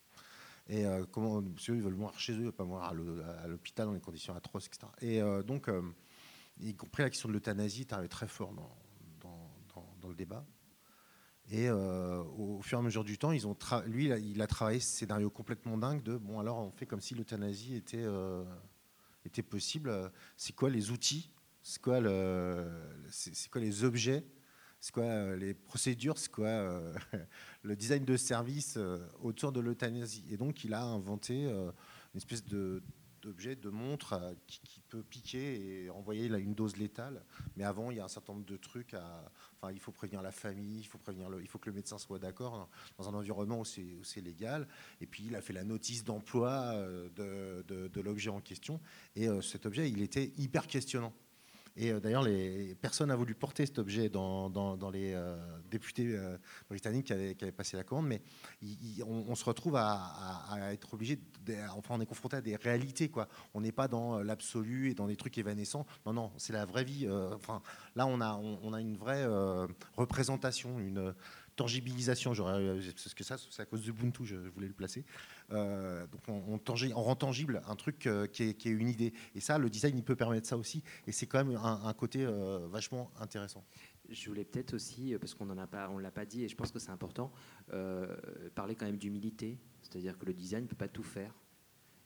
Et 0.69 0.85
comment, 1.13 1.41
monsieur, 1.41 1.75
ils 1.75 1.81
veulent 1.81 1.95
mourir 1.95 2.19
chez 2.21 2.35
eux, 2.35 2.53
pas 2.53 2.65
mourir 2.65 2.85
à 2.85 3.47
l'hôpital 3.49 3.87
dans 3.87 3.95
des 3.95 4.01
conditions 4.01 4.35
atroces, 4.37 4.67
etc. 4.67 4.87
Et 5.01 5.23
donc, 5.45 5.71
y 6.61 6.75
compris 6.75 7.03
la 7.03 7.11
question 7.11 7.29
de 7.29 7.35
l'euthanasie 7.35 7.83
est 7.83 7.93
arrivée 7.93 8.09
très 8.09 8.29
fort 8.29 8.53
dans, 8.53 8.71
le 10.07 10.15
débat. 10.15 10.45
Et 11.51 11.67
euh, 11.67 12.23
au 12.37 12.61
fur 12.61 12.77
et 12.77 12.81
à 12.81 12.85
mesure 12.85 13.05
du 13.05 13.17
temps, 13.17 13.33
ils 13.33 13.47
ont 13.47 13.57
lui, 13.87 14.09
il 14.09 14.43
a 14.43 14.47
travaillé 14.47 14.81
ce 14.81 14.99
scénario 14.99 15.31
complètement 15.31 15.79
dingue 15.79 16.03
de 16.03 16.19
bon, 16.19 16.39
alors 16.39 16.59
on 16.59 16.71
fait 16.71 16.85
comme 16.85 17.01
si 17.01 17.15
l'euthanasie 17.15 17.83
euh, 17.95 18.45
était 19.25 19.43
possible. 19.43 20.13
C'est 20.37 20.55
quoi 20.55 20.69
les 20.69 20.91
outils 20.91 21.31
C'est 21.67 21.81
quoi, 21.81 21.99
les 21.99 23.85
objets? 23.85 24.23
C'est 24.81 24.93
quoi 24.93 25.05
euh, 25.05 25.35
les 25.35 25.55
procédures? 25.55 26.19
C'est 26.19 26.31
quoi 26.31 26.83
le 27.63 27.75
design 27.75 28.05
de 28.05 28.19
service 28.19 28.79
autour 29.23 29.51
de 29.51 29.61
l'euthanasie? 29.61 30.25
Et 30.31 30.37
donc, 30.37 30.63
il 30.65 30.75
a 30.75 30.83
inventé 30.83 31.47
une 31.47 31.73
espèce 32.15 32.45
d'objet, 32.45 33.57
de 33.57 33.71
montre 33.71 34.37
qui, 34.47 34.83
peut 34.91 35.03
piquer 35.03 35.85
et 35.85 35.91
envoyer 35.91 36.27
une 36.27 36.55
dose 36.55 36.77
létale. 36.77 37.25
Mais 37.57 37.65
avant, 37.65 37.91
il 37.91 37.97
y 37.97 38.01
a 38.01 38.05
un 38.05 38.09
certain 38.09 38.35
nombre 38.35 38.45
de 38.45 38.59
trucs 38.59 38.93
à, 38.93 39.33
il 39.73 39.81
faut 39.81 39.91
prévenir 39.91 40.21
la 40.21 40.33
famille, 40.33 40.81
il 40.81 40.87
faut, 40.87 40.99
prévenir 40.99 41.29
il 41.41 41.49
faut 41.49 41.59
que 41.59 41.71
le 41.71 41.75
médecin 41.75 41.97
soit 41.97 42.19
d'accord 42.19 42.69
dans 42.99 43.09
un 43.09 43.15
environnement 43.15 43.61
où 43.61 43.65
c'est 43.65 44.21
légal. 44.21 44.69
Et 45.01 45.07
puis 45.07 45.25
il 45.25 45.35
a 45.35 45.41
fait 45.41 45.55
la 45.55 45.65
notice 45.65 46.05
d'emploi 46.05 46.75
euh, 46.75 47.09
de, 47.17 48.01
l'objet 48.03 48.29
en 48.29 48.43
question. 48.43 48.83
Et 49.17 49.29
euh, 49.29 49.41
cet 49.41 49.65
objet, 49.65 49.91
il 49.91 50.03
était 50.03 50.35
hyper 50.37 50.67
questionnant. 50.67 51.15
Et 51.77 51.91
euh, 51.91 52.01
d'ailleurs, 52.01 52.25
personne 52.81 53.09
n'a 53.09 53.17
voulu 53.17 53.35
porter 53.35 53.67
cet 53.67 53.79
objet 53.79 54.09
dans, 54.09 54.91
les 54.93 55.13
euh, 55.15 55.37
députés 55.71 56.07
euh, 56.15 56.37
britanniques 56.69 57.07
qui 57.07 57.13
avaient, 57.13 57.53
passé 57.53 57.77
la 57.77 57.85
commande, 57.85 58.07
mais 58.07 58.23
on, 59.05 59.35
se 59.35 59.45
retrouve 59.45 59.77
à, 59.77 60.73
être 60.73 60.95
obligé, 60.95 61.19
enfin 61.77 61.95
on 61.97 62.01
est 62.01 62.07
confronté 62.07 62.37
à 62.37 62.41
des 62.41 62.57
réalités. 62.57 63.11
On 63.55 63.61
n'est 63.61 63.73
pas 63.73 63.89
dans 63.89 64.23
l'absolu 64.23 64.91
et 64.91 64.95
dans 64.95 65.07
des 65.07 65.17
trucs 65.17 65.37
évanescents. 65.39 65.87
Non, 66.07 66.13
non, 66.13 66.33
c'est 66.37 66.53
la 66.53 66.65
vraie 66.65 66.85
vie. 66.85 67.07
là, 67.97 68.07
on 68.07 68.21
a, 68.21 68.35
on, 68.35 68.73
a 68.73 68.81
une 68.81 68.97
vraie 68.97 69.27
représentation, 69.97 70.79
une 70.79 71.15
tangibilisation. 71.57 72.35
Ça, 72.35 73.37
c'est 73.51 73.63
à 73.63 73.67
cause 73.67 73.83
d'Ubuntu, 73.83 74.25
je 74.25 74.37
voulais 74.37 74.69
le 74.69 74.75
placer. 74.75 75.05
Euh, 75.53 76.07
donc 76.07 76.21
on, 76.29 76.41
rend 77.03 77.17
tangible 77.17 77.63
un 77.67 77.77
truc 77.77 78.07
euh, 78.07 78.27
qui, 78.27 78.43
est, 78.45 78.65
une 78.65 78.89
idée. 78.89 79.13
Et 79.35 79.41
ça, 79.41 79.59
le 79.59 79.71
design, 79.71 79.97
il 79.97 80.05
peut 80.05 80.17
permettre 80.17 80.47
ça 80.47 80.57
aussi. 80.57 80.83
Et 81.07 81.13
c'est 81.13 81.27
quand 81.27 81.45
même 81.45 81.57
un, 81.57 81.93
côté 81.95 82.25
euh, 82.25 82.67
vachement 82.69 83.11
intéressant. 83.21 83.65
Je 84.09 84.29
voulais 84.29 84.45
peut-être 84.45 84.75
aussi, 84.75 85.15
parce 85.19 85.35
qu'on 85.35 85.49
on 85.49 85.99
l'a 85.99 86.11
pas 86.11 86.27
dit, 86.27 86.45
et 86.45 86.49
je 86.49 86.57
pense 86.57 86.71
que 86.71 86.79
c'est 86.79 86.91
important, 86.91 87.33
parler 88.55 88.75
quand 88.75 88.87
même 88.87 88.99
d'humilité. 88.99 89.59
C'est-à-dire 89.83 90.19
que 90.19 90.27
le 90.27 90.35
design 90.35 90.65
ne 90.65 90.69
peut 90.69 90.77
pas 90.77 90.89
tout 90.89 91.03
faire 91.03 91.35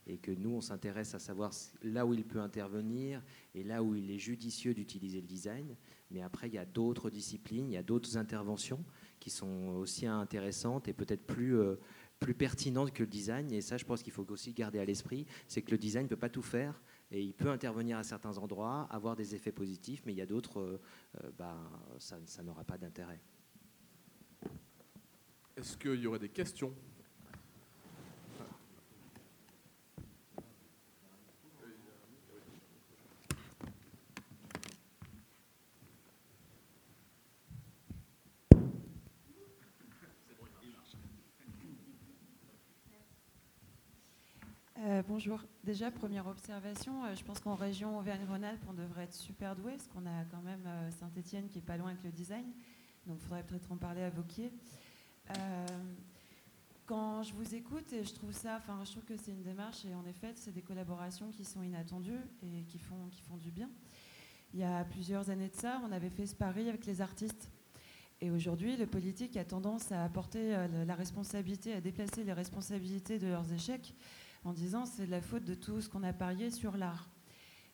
et 0.08 0.16
que 0.16 0.30
nous, 0.30 0.50
on 0.50 0.60
s'intéresse 0.60 1.14
à 1.14 1.18
savoir 1.18 1.52
là 1.82 2.06
où 2.06 2.14
il 2.14 2.24
peut 2.24 2.40
intervenir 2.40 3.22
et 3.54 3.62
là 3.62 3.82
où 3.82 3.94
il 3.94 4.10
est 4.10 4.18
judicieux 4.18 4.72
d'utiliser 4.72 5.20
le 5.20 5.26
design. 5.26 5.76
Mais 6.10 6.22
après, 6.22 6.48
il 6.48 6.54
y 6.54 6.58
a 6.58 6.64
d'autres 6.64 7.10
disciplines, 7.10 7.68
il 7.70 7.74
y 7.74 7.76
a 7.76 7.82
d'autres 7.82 8.16
interventions 8.16 8.82
qui 9.18 9.30
sont 9.30 9.76
aussi 9.76 10.06
intéressantes 10.06 10.88
et 10.88 10.92
peut-être 10.92 11.26
plus, 11.26 11.56
plus 12.18 12.34
pertinente 12.34 12.92
que 12.92 13.02
le 13.02 13.08
design. 13.08 13.52
Et 13.52 13.60
ça, 13.60 13.76
je 13.76 13.84
pense 13.84 14.02
qu'il 14.02 14.12
faut 14.12 14.30
aussi 14.30 14.52
garder 14.52 14.78
à 14.78 14.84
l'esprit, 14.84 15.26
c'est 15.46 15.62
que 15.62 15.70
le 15.70 15.78
design 15.78 16.04
ne 16.04 16.08
peut 16.08 16.16
pas 16.16 16.28
tout 16.28 16.42
faire. 16.42 16.80
Et 17.10 17.22
il 17.22 17.32
peut 17.32 17.50
intervenir 17.50 17.96
à 17.96 18.02
certains 18.02 18.36
endroits, 18.36 18.86
avoir 18.90 19.16
des 19.16 19.34
effets 19.34 19.52
positifs, 19.52 20.02
mais 20.04 20.12
il 20.12 20.16
y 20.16 20.22
a 20.22 20.26
d'autres, 20.26 20.60
euh, 20.60 20.80
euh, 21.24 21.54
ça, 21.98 22.18
ça 22.26 22.42
n'aura 22.42 22.64
pas 22.64 22.76
d'intérêt. 22.76 23.20
Est-ce 25.56 25.76
qu'il 25.76 26.00
y 26.00 26.06
aurait 26.06 26.18
des 26.18 26.28
questions? 26.28 26.74
Bonjour. 45.08 45.42
Déjà, 45.64 45.90
première 45.90 46.26
observation, 46.26 47.04
euh, 47.04 47.14
je 47.14 47.24
pense 47.24 47.40
qu'en 47.40 47.54
région 47.54 47.98
Auvergne-Rhône-Alpes, 47.98 48.64
on 48.68 48.72
devrait 48.72 49.04
être 49.04 49.14
super 49.14 49.56
doué, 49.56 49.72
parce 49.72 49.88
qu'on 49.88 50.06
a 50.06 50.24
quand 50.30 50.42
même 50.42 50.64
euh, 50.66 50.90
Saint-Etienne 50.92 51.48
qui 51.48 51.58
est 51.58 51.62
pas 51.62 51.76
loin 51.76 51.90
avec 51.90 52.04
le 52.04 52.12
design. 52.12 52.44
Donc, 53.06 53.18
il 53.20 53.24
faudrait 53.24 53.42
peut-être 53.42 53.72
en 53.72 53.76
parler 53.76 54.02
à 54.02 54.10
Vauquier. 54.10 54.52
Euh, 55.30 55.66
quand 56.86 57.22
je 57.22 57.34
vous 57.34 57.54
écoute, 57.54 57.92
et 57.92 58.04
je 58.04 58.14
trouve 58.14 58.32
ça, 58.32 58.56
enfin, 58.56 58.80
je 58.84 58.92
trouve 58.92 59.04
que 59.04 59.16
c'est 59.16 59.32
une 59.32 59.42
démarche, 59.42 59.84
et 59.84 59.94
en 59.94 60.06
effet, 60.06 60.32
c'est 60.36 60.52
des 60.52 60.62
collaborations 60.62 61.30
qui 61.30 61.44
sont 61.44 61.62
inattendues 61.62 62.20
et 62.42 62.62
qui 62.62 62.78
font, 62.78 63.08
qui 63.10 63.22
font 63.22 63.36
du 63.36 63.50
bien. 63.50 63.68
Il 64.54 64.60
y 64.60 64.64
a 64.64 64.84
plusieurs 64.84 65.28
années 65.28 65.48
de 65.48 65.56
ça, 65.56 65.82
on 65.86 65.92
avait 65.92 66.08
fait 66.08 66.26
ce 66.26 66.34
pari 66.34 66.68
avec 66.68 66.86
les 66.86 67.00
artistes. 67.00 67.50
Et 68.20 68.30
aujourd'hui, 68.30 68.76
le 68.76 68.86
politique 68.86 69.36
a 69.36 69.44
tendance 69.44 69.92
à 69.92 70.02
apporter 70.02 70.56
la 70.86 70.94
responsabilité, 70.94 71.74
à 71.74 71.80
déplacer 71.80 72.24
les 72.24 72.32
responsabilités 72.32 73.18
de 73.18 73.28
leurs 73.28 73.52
échecs 73.52 73.94
en 74.44 74.52
disant 74.52 74.86
c'est 74.86 75.06
la 75.06 75.20
faute 75.20 75.44
de 75.44 75.54
tout 75.54 75.80
ce 75.80 75.88
qu'on 75.88 76.02
a 76.02 76.12
parié 76.12 76.50
sur 76.50 76.76
l'art. 76.76 77.08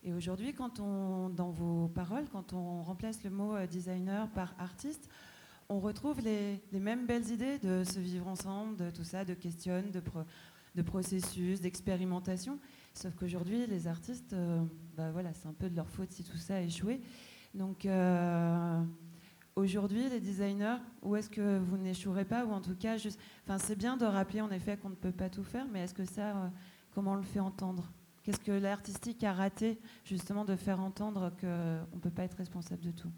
Et 0.02 0.12
aujourd'hui, 0.12 0.52
quand 0.52 0.80
on, 0.80 1.30
dans 1.30 1.50
vos 1.50 1.88
paroles, 1.88 2.28
quand 2.30 2.52
on 2.52 2.82
remplace 2.82 3.24
le 3.24 3.30
mot 3.30 3.56
euh, 3.56 3.66
designer 3.66 4.28
par 4.30 4.54
artiste, 4.58 5.08
on 5.70 5.80
retrouve 5.80 6.20
les, 6.20 6.60
mêmes 6.72 7.06
belles 7.06 7.30
idées 7.30 7.58
de 7.58 7.84
se 7.84 7.98
vivre 7.98 8.28
ensemble, 8.28 8.76
de 8.76 8.90
tout 8.90 9.04
ça, 9.04 9.24
de 9.24 9.32
questions, 9.32 9.82
de, 9.90 10.02
de 10.74 10.82
processus, 10.82 11.60
d'expérimentation. 11.60 12.58
Sauf 12.92 13.14
qu'aujourd'hui, 13.14 13.66
les 13.66 13.88
artistes, 13.88 14.34
euh, 14.34 14.62
bah 14.96 15.10
voilà, 15.10 15.32
c'est 15.32 15.48
un 15.48 15.54
peu 15.54 15.70
de 15.70 15.76
leur 15.76 15.88
faute 15.88 16.12
si 16.12 16.22
tout 16.22 16.36
ça 16.36 16.56
a 16.56 16.60
échoué. 16.60 17.00
Donc 17.54 17.86
euh, 17.86 18.82
aujourd'hui, 19.57 20.09
les 20.09 20.20
designers, 20.20 20.76
où 21.02 21.16
est-ce 21.16 21.30
que 21.30 21.59
vous 21.59 21.76
n'échouerez 21.76 22.24
pas 22.24 22.44
Ou 22.44 22.52
en 22.52 22.61
tout 22.61 22.74
cas, 22.74 22.96
juste, 22.96 23.20
c'est 23.59 23.78
bien 23.78 23.96
de 23.96 24.05
rappeler 24.05 24.40
en 24.40 24.50
effet 24.50 24.76
qu'on 24.76 24.90
ne 24.90 24.94
peut 24.94 25.12
pas 25.12 25.30
tout 25.30 25.44
faire, 25.44 25.66
mais 25.72 25.80
est-ce 25.80 25.94
que 25.94 26.05
ça, 26.05 26.36
euh, 26.36 26.48
comment 26.94 27.12
on 27.12 27.16
le 27.16 27.22
fait 27.22 27.40
entendre? 27.40 27.90
Qu'est-ce 28.22 28.40
que 28.40 28.52
l'artistique 28.52 29.22
a 29.22 29.32
raté 29.32 29.78
justement 30.05 30.44
de 30.44 30.57
faire 30.57 30.80
entendre 30.80 31.30
qu'on 31.40 31.96
ne 31.96 32.00
peut 32.00 32.11
pas 32.11 32.24
être 32.24 32.36
responsable 32.38 32.82
de 32.82 32.90
tout? 32.90 33.11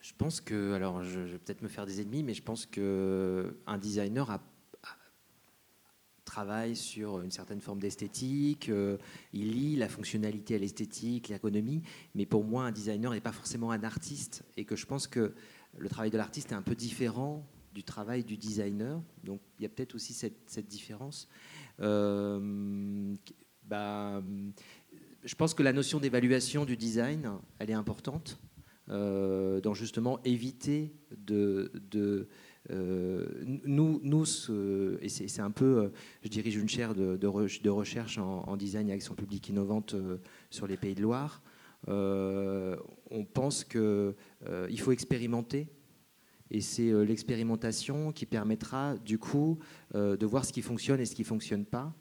Je 0.00 0.12
pense 0.16 0.40
que, 0.40 0.72
alors 0.72 1.02
je, 1.02 1.20
vais 1.20 1.38
peut-être 1.38 1.62
me 1.62 1.68
faire 1.68 1.86
des 1.86 2.00
ennemis, 2.00 2.22
mais 2.22 2.34
je 2.34 2.42
pense 2.42 2.66
qu'un 2.66 3.78
designer 3.78 4.30
a 4.30 4.40
travaille 6.34 6.74
sur 6.74 7.20
une 7.20 7.30
certaine 7.30 7.60
forme 7.60 7.78
d'esthétique, 7.78 8.68
euh, 8.68 8.98
il 9.32 9.52
lit 9.52 9.76
la 9.76 9.88
fonctionnalité 9.88 10.56
à 10.56 10.58
l'esthétique, 10.58 11.28
l'ergonomie, 11.28 11.80
mais 12.16 12.26
pour 12.26 12.42
moi, 12.42 12.64
un 12.64 12.72
designer 12.72 13.12
n'est 13.12 13.20
pas 13.20 13.30
forcément 13.30 13.70
un 13.70 13.84
artiste, 13.84 14.42
et 14.56 14.64
que 14.64 14.74
je 14.74 14.84
pense 14.84 15.06
que 15.06 15.32
le 15.78 15.88
travail 15.88 16.10
de 16.10 16.16
l'artiste 16.16 16.50
est 16.50 16.56
un 16.56 16.62
peu 16.62 16.74
différent 16.74 17.46
du 17.72 17.84
travail 17.84 18.24
du 18.24 18.36
designer, 18.36 19.00
donc 19.22 19.40
il 19.60 19.62
y 19.62 19.66
a 19.66 19.68
peut-être 19.68 19.94
aussi 19.94 20.12
cette, 20.12 20.66
différence. 20.66 21.28
Euh, 21.78 23.14
bah, 23.62 24.20
je 25.24 25.34
pense 25.36 25.54
que 25.54 25.62
la 25.62 25.72
notion 25.72 26.00
d'évaluation 26.00 26.64
du 26.64 26.76
design, 26.76 27.30
elle 27.60 27.70
est 27.70 27.74
importante, 27.74 28.40
euh, 28.88 29.60
dans 29.60 29.72
justement 29.72 30.20
éviter 30.24 30.96
de 31.16 31.70
euh, 32.70 33.26
nous, 33.44 34.00
nous 34.02 34.24
et 35.02 35.08
c'est 35.08 35.40
un 35.40 35.50
peu, 35.50 35.64
euh, 35.64 35.88
je 36.22 36.28
dirige 36.28 36.56
une 36.56 36.68
chaire 36.68 36.94
de, 36.94 37.26
recherche 37.26 38.18
en, 38.18 38.56
design 38.56 38.88
et 38.88 38.92
action 38.92 39.14
publique 39.14 39.48
innovante 39.48 39.94
euh, 39.94 40.16
sur 40.50 40.66
les 40.66 40.76
Pays 40.76 40.94
de 40.94 41.02
Loire. 41.02 41.42
on 41.86 43.24
pense 43.32 43.64
qu'il 43.64 44.80
faut 44.80 44.92
expérimenter 44.92 45.68
et 46.50 46.60
c'est 46.60 46.92
l'expérimentation 47.04 48.12
qui 48.12 48.26
permettra 48.26 48.96
du 48.98 49.18
coup 49.18 49.58
de 49.92 50.26
voir 50.26 50.44
ce 50.44 50.52
qui 50.52 50.62
fonctionne 50.62 51.00
et 51.00 51.06
ce 51.06 51.14
qui 51.14 51.22
ne 51.22 51.26
fonctionne 51.26 51.64
pas 51.64 51.94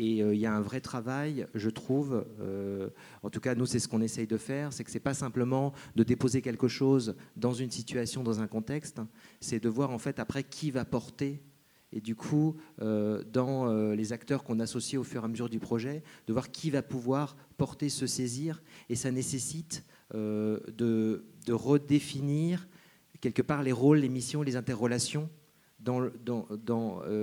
et 0.00 0.22
euh, 0.22 0.34
il 0.34 0.40
y 0.40 0.46
a 0.46 0.54
un 0.54 0.62
vrai 0.62 0.80
travail, 0.80 1.46
je 1.54 1.68
trouve, 1.68 2.24
euh, 2.40 2.88
en 3.22 3.28
tout 3.28 3.38
cas 3.38 3.54
nous 3.54 3.66
c'est 3.66 3.78
ce 3.78 3.86
qu'on 3.86 4.00
essaye 4.00 4.26
de 4.26 4.38
faire, 4.38 4.72
c'est 4.72 4.82
que 4.82 4.90
ce 4.90 4.96
n'est 4.96 5.00
pas 5.00 5.12
simplement 5.12 5.74
de 5.94 6.02
déposer 6.02 6.40
quelque 6.40 6.68
chose 6.68 7.16
dans 7.36 7.52
une 7.52 7.70
situation, 7.70 8.22
dans 8.22 8.40
un 8.40 8.46
contexte, 8.46 9.02
c'est 9.40 9.60
de 9.60 9.68
voir 9.68 9.90
en 9.90 9.98
fait 9.98 10.18
après 10.18 10.42
qui 10.42 10.70
va 10.70 10.86
porter 10.86 11.42
et 11.92 12.00
du 12.00 12.14
coup, 12.14 12.56
euh, 12.80 13.24
dans 13.32 13.68
les 13.92 14.12
acteurs 14.12 14.44
qu'on 14.44 14.60
associe 14.60 14.98
au 14.98 15.02
fur 15.02 15.22
et 15.22 15.24
à 15.24 15.28
mesure 15.28 15.48
du 15.48 15.58
projet, 15.58 16.04
de 16.28 16.32
voir 16.32 16.52
qui 16.52 16.70
va 16.70 16.82
pouvoir 16.82 17.36
porter, 17.58 17.88
se 17.88 18.06
saisir. 18.06 18.62
Et 18.88 18.94
ça 18.94 19.10
nécessite 19.10 19.84
de, 20.14 21.24
redéfinir 21.48 22.68
quelque 23.20 23.42
part 23.42 23.64
les 23.64 23.72
rôles, 23.72 23.98
les 23.98 24.08
missions, 24.08 24.42
les 24.42 24.54
interrelations 24.54 25.28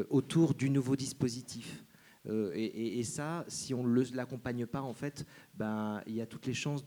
autour 0.09 0.53
du 0.53 0.69
nouveau 0.69 0.97
dispositif. 0.97 1.86
Euh, 2.28 2.51
et, 2.55 3.03
ça, 3.03 3.45
si 3.47 3.73
on 3.73 3.84
ne 3.84 4.15
l'accompagne 4.15 4.65
pas, 4.65 4.82
en 4.82 4.93
fait, 4.93 5.25
ben, 5.55 6.01
il 6.07 6.15
y 6.15 6.21
a 6.21 6.25
toutes 6.25 6.45
les 6.45 6.53
chances 6.53 6.86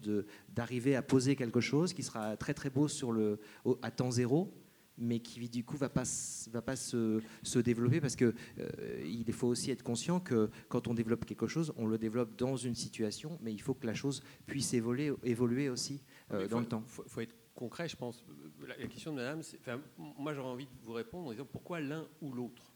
d'arriver 0.48 0.96
à 0.96 1.02
poser 1.02 1.36
quelque 1.36 1.60
chose 1.60 1.92
qui 1.92 2.02
sera 2.02 2.36
très 2.36 2.54
très 2.54 2.70
beau 2.70 2.88
sur 2.88 3.12
le, 3.12 3.38
à 3.82 3.90
temps 3.90 4.10
zéro, 4.10 4.52
mais 5.00 5.18
qui 5.20 5.48
du 5.48 5.64
coup 5.64 5.76
va 5.76 5.88
pas 5.88 6.04
va 6.52 6.62
pas 6.62 6.76
se, 6.76 7.20
se 7.42 7.58
développer 7.58 8.00
parce 8.00 8.16
que 8.16 8.34
euh, 8.58 9.02
il 9.04 9.32
faut 9.32 9.48
aussi 9.48 9.70
être 9.70 9.82
conscient 9.82 10.20
que 10.20 10.50
quand 10.68 10.86
on 10.88 10.94
développe 10.94 11.24
quelque 11.24 11.46
chose, 11.46 11.72
on 11.76 11.86
le 11.86 11.98
développe 11.98 12.36
dans 12.36 12.56
une 12.56 12.74
situation, 12.74 13.38
mais 13.40 13.52
il 13.52 13.60
faut 13.60 13.74
que 13.74 13.86
la 13.86 13.94
chose 13.94 14.22
puisse 14.46 14.74
évoluer, 14.74 15.12
évoluer 15.24 15.70
aussi 15.70 16.02
euh, 16.32 16.46
dans 16.46 16.60
le 16.60 16.66
temps. 16.66 16.84
Il 16.86 17.10
faut, 17.10 17.20
être 17.20 17.34
concret, 17.54 17.88
je 17.88 17.96
pense. 17.96 18.24
La, 18.66 18.86
question 18.86 19.12
de 19.12 19.16
Madame, 19.16 19.42
moi 20.18 20.34
j'aurais 20.34 20.50
envie 20.50 20.66
de 20.66 20.84
vous 20.84 20.92
répondre 20.92 21.28
en 21.28 21.32
disant 21.32 21.48
pourquoi 21.50 21.80
l'un 21.80 22.06
ou 22.20 22.32
l'autre? 22.32 22.72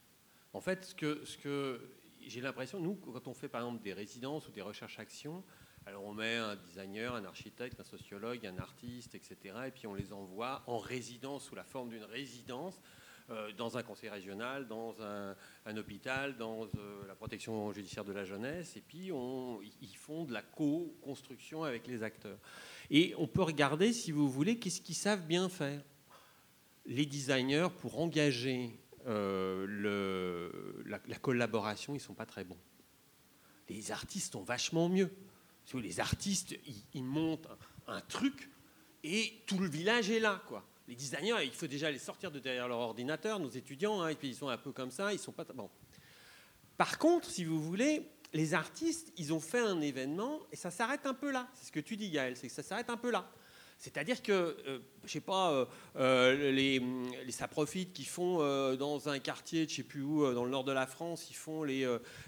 En 0.55 0.61
fait, 0.61 0.85
ce 0.85 0.95
que, 0.95 1.21
ce 1.25 1.37
que 1.37 1.81
j'ai 2.27 2.41
l'impression, 2.41 2.81
nous, 2.81 2.95
quand 2.95 3.29
on 3.29 3.35
fait 3.35 3.49
par 3.49 3.62
exemple 3.62 3.83
des 3.83 3.93
résidences 3.93 4.49
ou 4.49 4.53
des 4.53 4.62
recherches-actions, 4.62 5.43
alors 5.87 6.05
on 6.05 6.14
met 6.14 6.37
un 6.37 6.57
designer, 6.57 7.14
un 7.14 7.25
architecte, 7.25 7.79
un 7.79 7.85
sociologue, 7.85 8.47
un 8.47 8.59
artiste, 8.59 9.14
etc. 9.14 9.55
Et 9.66 9.70
puis 9.70 9.87
on 9.87 9.95
les 9.95 10.12
envoie 10.12 10.62
en 10.66 10.79
résidence 10.79 11.45
sous 11.45 11.55
la 11.55 11.64
forme 11.64 11.91
d'une 11.91 12.05
résidence 12.05 12.81
euh, 13.31 13.53
dans 13.53 13.77
un 13.77 13.83
conseil 13.83 14.09
régional, 14.09 14.66
dans 14.66 14.95
un, 15.03 15.77
hôpital, 15.77 16.37
dans 16.37 16.64
euh, 16.64 17.07
la 17.07 17.14
protection 17.14 17.70
judiciaire 17.72 18.05
de 18.05 18.12
la 18.12 18.25
jeunesse. 18.25 18.77
Et 18.77 18.81
puis 18.81 19.11
ils 19.83 19.97
font 19.97 20.25
de 20.25 20.33
la 20.33 20.43
co-construction 20.43 21.64
avec 21.64 21.87
les 21.87 22.03
acteurs. 22.03 22.39
Et 22.91 23.14
on 23.18 23.27
peut 23.27 23.43
regarder, 23.43 23.93
si 23.93 24.11
vous 24.11 24.29
voulez, 24.29 24.59
qu'est-ce 24.59 24.81
qu'ils 24.81 24.95
savent 24.95 25.27
bien 25.27 25.49
faire. 25.49 25.83
Les 26.87 27.07
designers, 27.07 27.68
pour 27.79 27.99
engager 27.99 28.79
euh, 29.07 30.83
la, 30.87 31.19
collaboration, 31.19 31.95
ils 31.95 32.01
sont 32.01 32.15
pas 32.15 32.27
très 32.27 32.45
bons. 32.45 32.59
Les 33.69 33.91
artistes 33.91 34.33
sont 34.33 34.43
vachement 34.43 34.89
mieux. 34.89 35.11
Les 35.75 36.01
artistes, 36.01 36.55
ils, 36.93 37.05
montent 37.05 37.49
un, 37.87 38.01
truc 38.03 38.51
et 39.03 39.43
tout 39.47 39.59
le 39.59 39.69
village 39.69 40.11
est 40.11 40.21
là, 40.21 40.43
quoi. 40.47 40.67
Les 40.87 40.95
designers, 40.95 41.43
il 41.45 41.53
faut 41.53 41.67
déjà 41.67 41.91
les 41.91 41.99
sortir 41.99 42.31
de 42.31 42.39
derrière 42.39 42.69
leur 42.69 42.79
ordinateur, 42.79 43.41
nos 43.41 43.49
étudiants, 43.49 44.03
hein, 44.03 44.09
et 44.09 44.15
puis 44.15 44.29
ils 44.29 44.35
sont 44.35 44.49
un 44.49 44.59
peu 44.59 44.73
comme 44.73 44.91
ça, 44.91 45.15
ils 45.15 45.19
sont 45.19 45.33
pas 45.33 45.45
bon. 45.45 45.71
Par 46.77 46.99
contre, 46.99 47.31
si 47.31 47.45
vous 47.45 47.63
voulez, 47.63 48.07
les 48.35 48.53
artistes, 48.53 49.13
ils 49.17 49.33
ont 49.33 49.41
fait 49.41 49.61
un 49.61 49.81
événement 49.81 50.41
et 50.53 50.57
ça 50.57 50.71
s'arrête 50.71 51.07
un 51.07 51.15
peu 51.15 51.31
là. 51.31 51.49
C'est 51.55 51.67
ce 51.67 51.73
que 51.73 51.81
tu 51.81 51.97
dis, 51.97 52.11
Gaël, 52.11 52.37
c'est 52.37 52.49
que 52.49 52.53
ça 52.53 52.63
s'arrête 52.63 52.91
un 52.91 52.99
peu 52.99 53.11
là. 53.11 53.31
C'est-à-dire 53.79 54.22
que, 54.22 54.33
euh, 54.33 54.79
je 55.05 55.12
sais 55.12 55.20
pas, 55.20 55.53
euh, 55.53 55.66
euh, 55.97 56.53
les, 56.53 56.81
les, 57.25 57.33
ça 57.33 57.49
profite 57.49 57.93
qui 57.93 58.05
font 58.05 58.39
dans 58.77 59.09
un 59.09 59.18
quartier, 59.18 59.66
je 59.68 59.75
sais 59.77 59.83
plus 59.83 60.03
où, 60.03 60.33
dans 60.33 60.45
le 60.45 60.51
nord 60.51 60.64
de 60.64 60.72
la 60.72 60.87
France, 60.87 61.29
ils 61.31 61.37
font 61.37 61.64
les, 61.64 61.85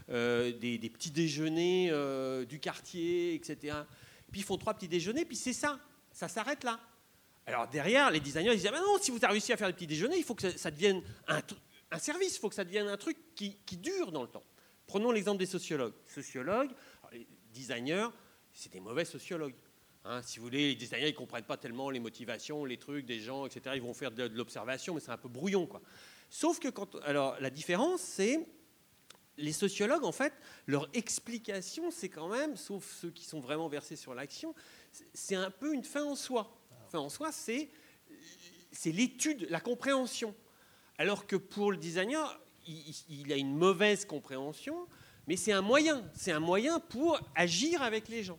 des, 0.08 0.90
petits 0.90 1.10
déjeuners 1.10 1.90
du 2.46 2.58
quartier, 2.60 3.34
etc. 3.34 3.78
Puis 4.30 4.40
ils 4.40 4.44
font 4.44 4.58
trois 4.58 4.74
petits 4.74 4.88
déjeuners, 4.88 5.24
puis 5.24 5.36
c'est 5.36 5.52
ça, 5.52 5.78
ça 6.12 6.28
s'arrête 6.28 6.64
là. 6.64 6.80
Alors 7.46 7.68
derrière, 7.68 8.10
les 8.10 8.20
designers 8.20 8.54
disent 8.56 8.66
ah 8.66 8.80
non, 8.80 8.98
si 9.00 9.12
vous 9.12 9.18
avez 9.18 9.32
réussi 9.32 9.52
à 9.52 9.56
faire 9.56 9.68
des 9.68 9.72
petits 9.72 9.86
déjeuners, 9.86 10.18
il 10.18 10.24
faut 10.24 10.34
que 10.34 10.50
ça, 10.50 10.70
devienne 10.70 11.00
un, 11.28 11.98
service, 11.98 12.36
il 12.36 12.40
faut 12.40 12.48
que 12.48 12.56
ça 12.56 12.64
devienne 12.64 12.88
un 12.88 12.96
truc 12.96 13.16
qui, 13.36 13.56
qui 13.64 13.76
dure 13.76 14.10
dans 14.10 14.22
le 14.22 14.28
temps. 14.28 14.44
Prenons 14.86 15.12
l'exemple 15.12 15.38
des 15.38 15.46
sociologues. 15.46 15.94
Sociologues, 16.06 16.70
les 17.12 17.26
designers, 17.52 18.08
c'est 18.52 18.72
des 18.72 18.80
mauvais 18.80 19.04
sociologues. 19.04 19.54
Hein, 20.08 20.22
si 20.22 20.38
vous 20.38 20.44
voulez, 20.44 20.68
les 20.68 20.74
designers, 20.76 21.08
ils 21.08 21.12
ne 21.12 21.16
comprennent 21.16 21.44
pas 21.44 21.56
tellement 21.56 21.90
les 21.90 21.98
motivations, 21.98 22.64
les 22.64 22.76
trucs 22.76 23.06
des 23.06 23.18
gens, 23.18 23.44
etc. 23.44 23.74
Ils 23.74 23.82
vont 23.82 23.94
faire 23.94 24.12
de, 24.12 24.24
l'observation, 24.28 24.94
mais 24.94 25.00
c'est 25.00 25.10
un 25.10 25.16
peu 25.16 25.28
brouillon. 25.28 25.66
Quoi. 25.66 25.82
Sauf 26.30 26.60
que 26.60 26.68
quand, 26.68 26.94
alors, 27.02 27.36
la 27.40 27.50
différence, 27.50 28.02
c'est 28.02 28.46
les 29.36 29.52
sociologues, 29.52 30.04
en 30.04 30.12
fait, 30.12 30.32
leur 30.66 30.88
explication, 30.94 31.90
c'est 31.90 32.08
quand 32.08 32.28
même, 32.28 32.56
sauf 32.56 32.88
ceux 33.00 33.10
qui 33.10 33.24
sont 33.24 33.40
vraiment 33.40 33.68
versés 33.68 33.96
sur 33.96 34.14
l'action, 34.14 34.54
c'est 35.12 35.34
un 35.34 35.50
peu 35.50 35.74
une 35.74 35.84
fin 35.84 36.04
en 36.04 36.14
soi. 36.14 36.56
Fin 36.88 37.00
en 37.00 37.08
soi, 37.08 37.32
c'est, 37.32 37.68
c'est 38.70 38.92
l'étude, 38.92 39.48
la 39.50 39.60
compréhension. 39.60 40.36
Alors 40.98 41.26
que 41.26 41.36
pour 41.36 41.72
le 41.72 41.78
designer, 41.78 42.40
il, 42.66 42.94
il 43.08 43.32
a 43.32 43.36
une 43.36 43.56
mauvaise 43.56 44.04
compréhension, 44.04 44.86
mais 45.26 45.36
c'est 45.36 45.52
un 45.52 45.62
moyen. 45.62 46.08
C'est 46.14 46.32
un 46.32 46.40
moyen 46.40 46.78
pour 46.78 47.20
agir 47.34 47.82
avec 47.82 48.08
les 48.08 48.22
gens. 48.22 48.38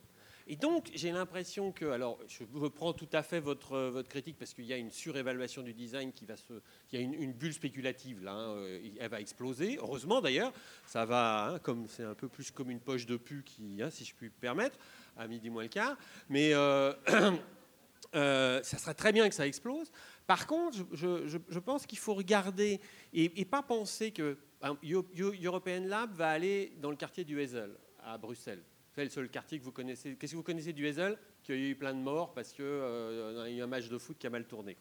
Et 0.50 0.56
donc, 0.56 0.89
j'ai 0.93 1.12
l'impression 1.12 1.74
que, 1.74 1.84
alors, 1.86 2.18
je 2.28 2.45
reprends 2.54 2.93
tout 2.93 3.10
à 3.12 3.22
fait 3.22 3.41
votre, 3.41 3.78
votre 3.89 4.08
critique 4.08 4.38
parce 4.39 4.54
qu'il 4.54 4.64
y 4.64 4.72
a 4.72 4.78
une 4.78 4.91
surévaluation 4.91 5.62
du 5.62 5.74
design 5.74 6.14
qui 6.14 6.26
va 6.26 6.38
se, 6.38 6.54
il 6.91 7.00
y 7.00 7.04
a 7.04 7.06
une, 7.06 7.34
bulle 7.34 7.54
spéculative 7.54 8.24
là, 8.24 8.32
hein, 8.32 8.56
euh, 8.56 8.89
elle 8.98 9.10
va 9.10 9.20
exploser. 9.20 9.78
Heureusement 9.78 10.22
d'ailleurs, 10.22 10.54
ça 10.86 11.04
va, 11.04 11.50
hein, 11.50 11.60
comme 11.60 11.88
c'est 11.89 12.04
un 12.04 12.14
peu 12.14 12.30
plus 12.30 12.50
comme 12.50 12.72
une 12.72 12.80
poche 12.80 13.06
de 13.06 13.18
pu 13.18 13.43
qui, 13.43 13.82
hein, 13.82 13.89
si 13.89 14.06
je 14.06 14.16
puis 14.16 14.28
me 14.28 14.39
permettre, 14.39 14.78
à 15.18 15.28
midi 15.28 15.50
moins 15.50 15.64
le 15.64 15.70
quart. 15.70 15.98
Mais 16.30 16.54
euh, 16.54 16.93
euh, 18.16 18.64
ça 18.64 18.78
serait 18.78 18.93
très 18.93 19.12
bien 19.12 19.28
que 19.28 19.36
ça 19.36 19.45
explose. 19.45 19.91
Par 20.28 20.48
contre, 20.48 20.78
je, 20.93 21.60
pense 21.60 21.86
qu'il 21.86 22.00
faut 22.00 22.14
regarder 22.14 22.80
et, 23.12 23.41
et, 23.41 23.45
pas 23.45 23.64
penser 23.64 24.12
que 24.12 24.38
European 25.43 25.84
Lab 25.86 26.14
va 26.14 26.30
aller 26.30 26.72
dans 26.82 26.89
le 26.89 26.95
quartier 26.98 27.26
du 27.26 27.41
Hazel 27.41 27.78
à 28.02 28.18
Bruxelles. 28.18 28.64
C'est 28.98 29.04
le 29.04 29.12
seul 29.12 29.30
quartier 29.30 29.60
que 29.60 29.64
vous 29.64 29.72
connaissez. 29.72 30.16
Qu'est-ce 30.16 30.32
que 30.32 30.38
vous 30.38 30.41
connaissez 30.41 30.74
du 30.74 30.88
Hazel? 30.88 31.20
Qu'il 31.43 31.60
y 31.60 31.66
a 31.68 31.70
eu 31.70 31.76
plein 31.76 31.93
de 31.93 32.00
morts 32.00 32.34
parce 32.34 32.52
qu'il 32.52 32.66
euh, 32.66 33.43
y 33.48 33.54
a 33.54 33.58
eu 33.58 33.62
un 33.62 33.68
match 33.68 33.89
de 33.89 33.98
foot 34.00 34.18
qui 34.18 34.26
a 34.26 34.32
mal 34.32 34.48
tourné. 34.48 34.76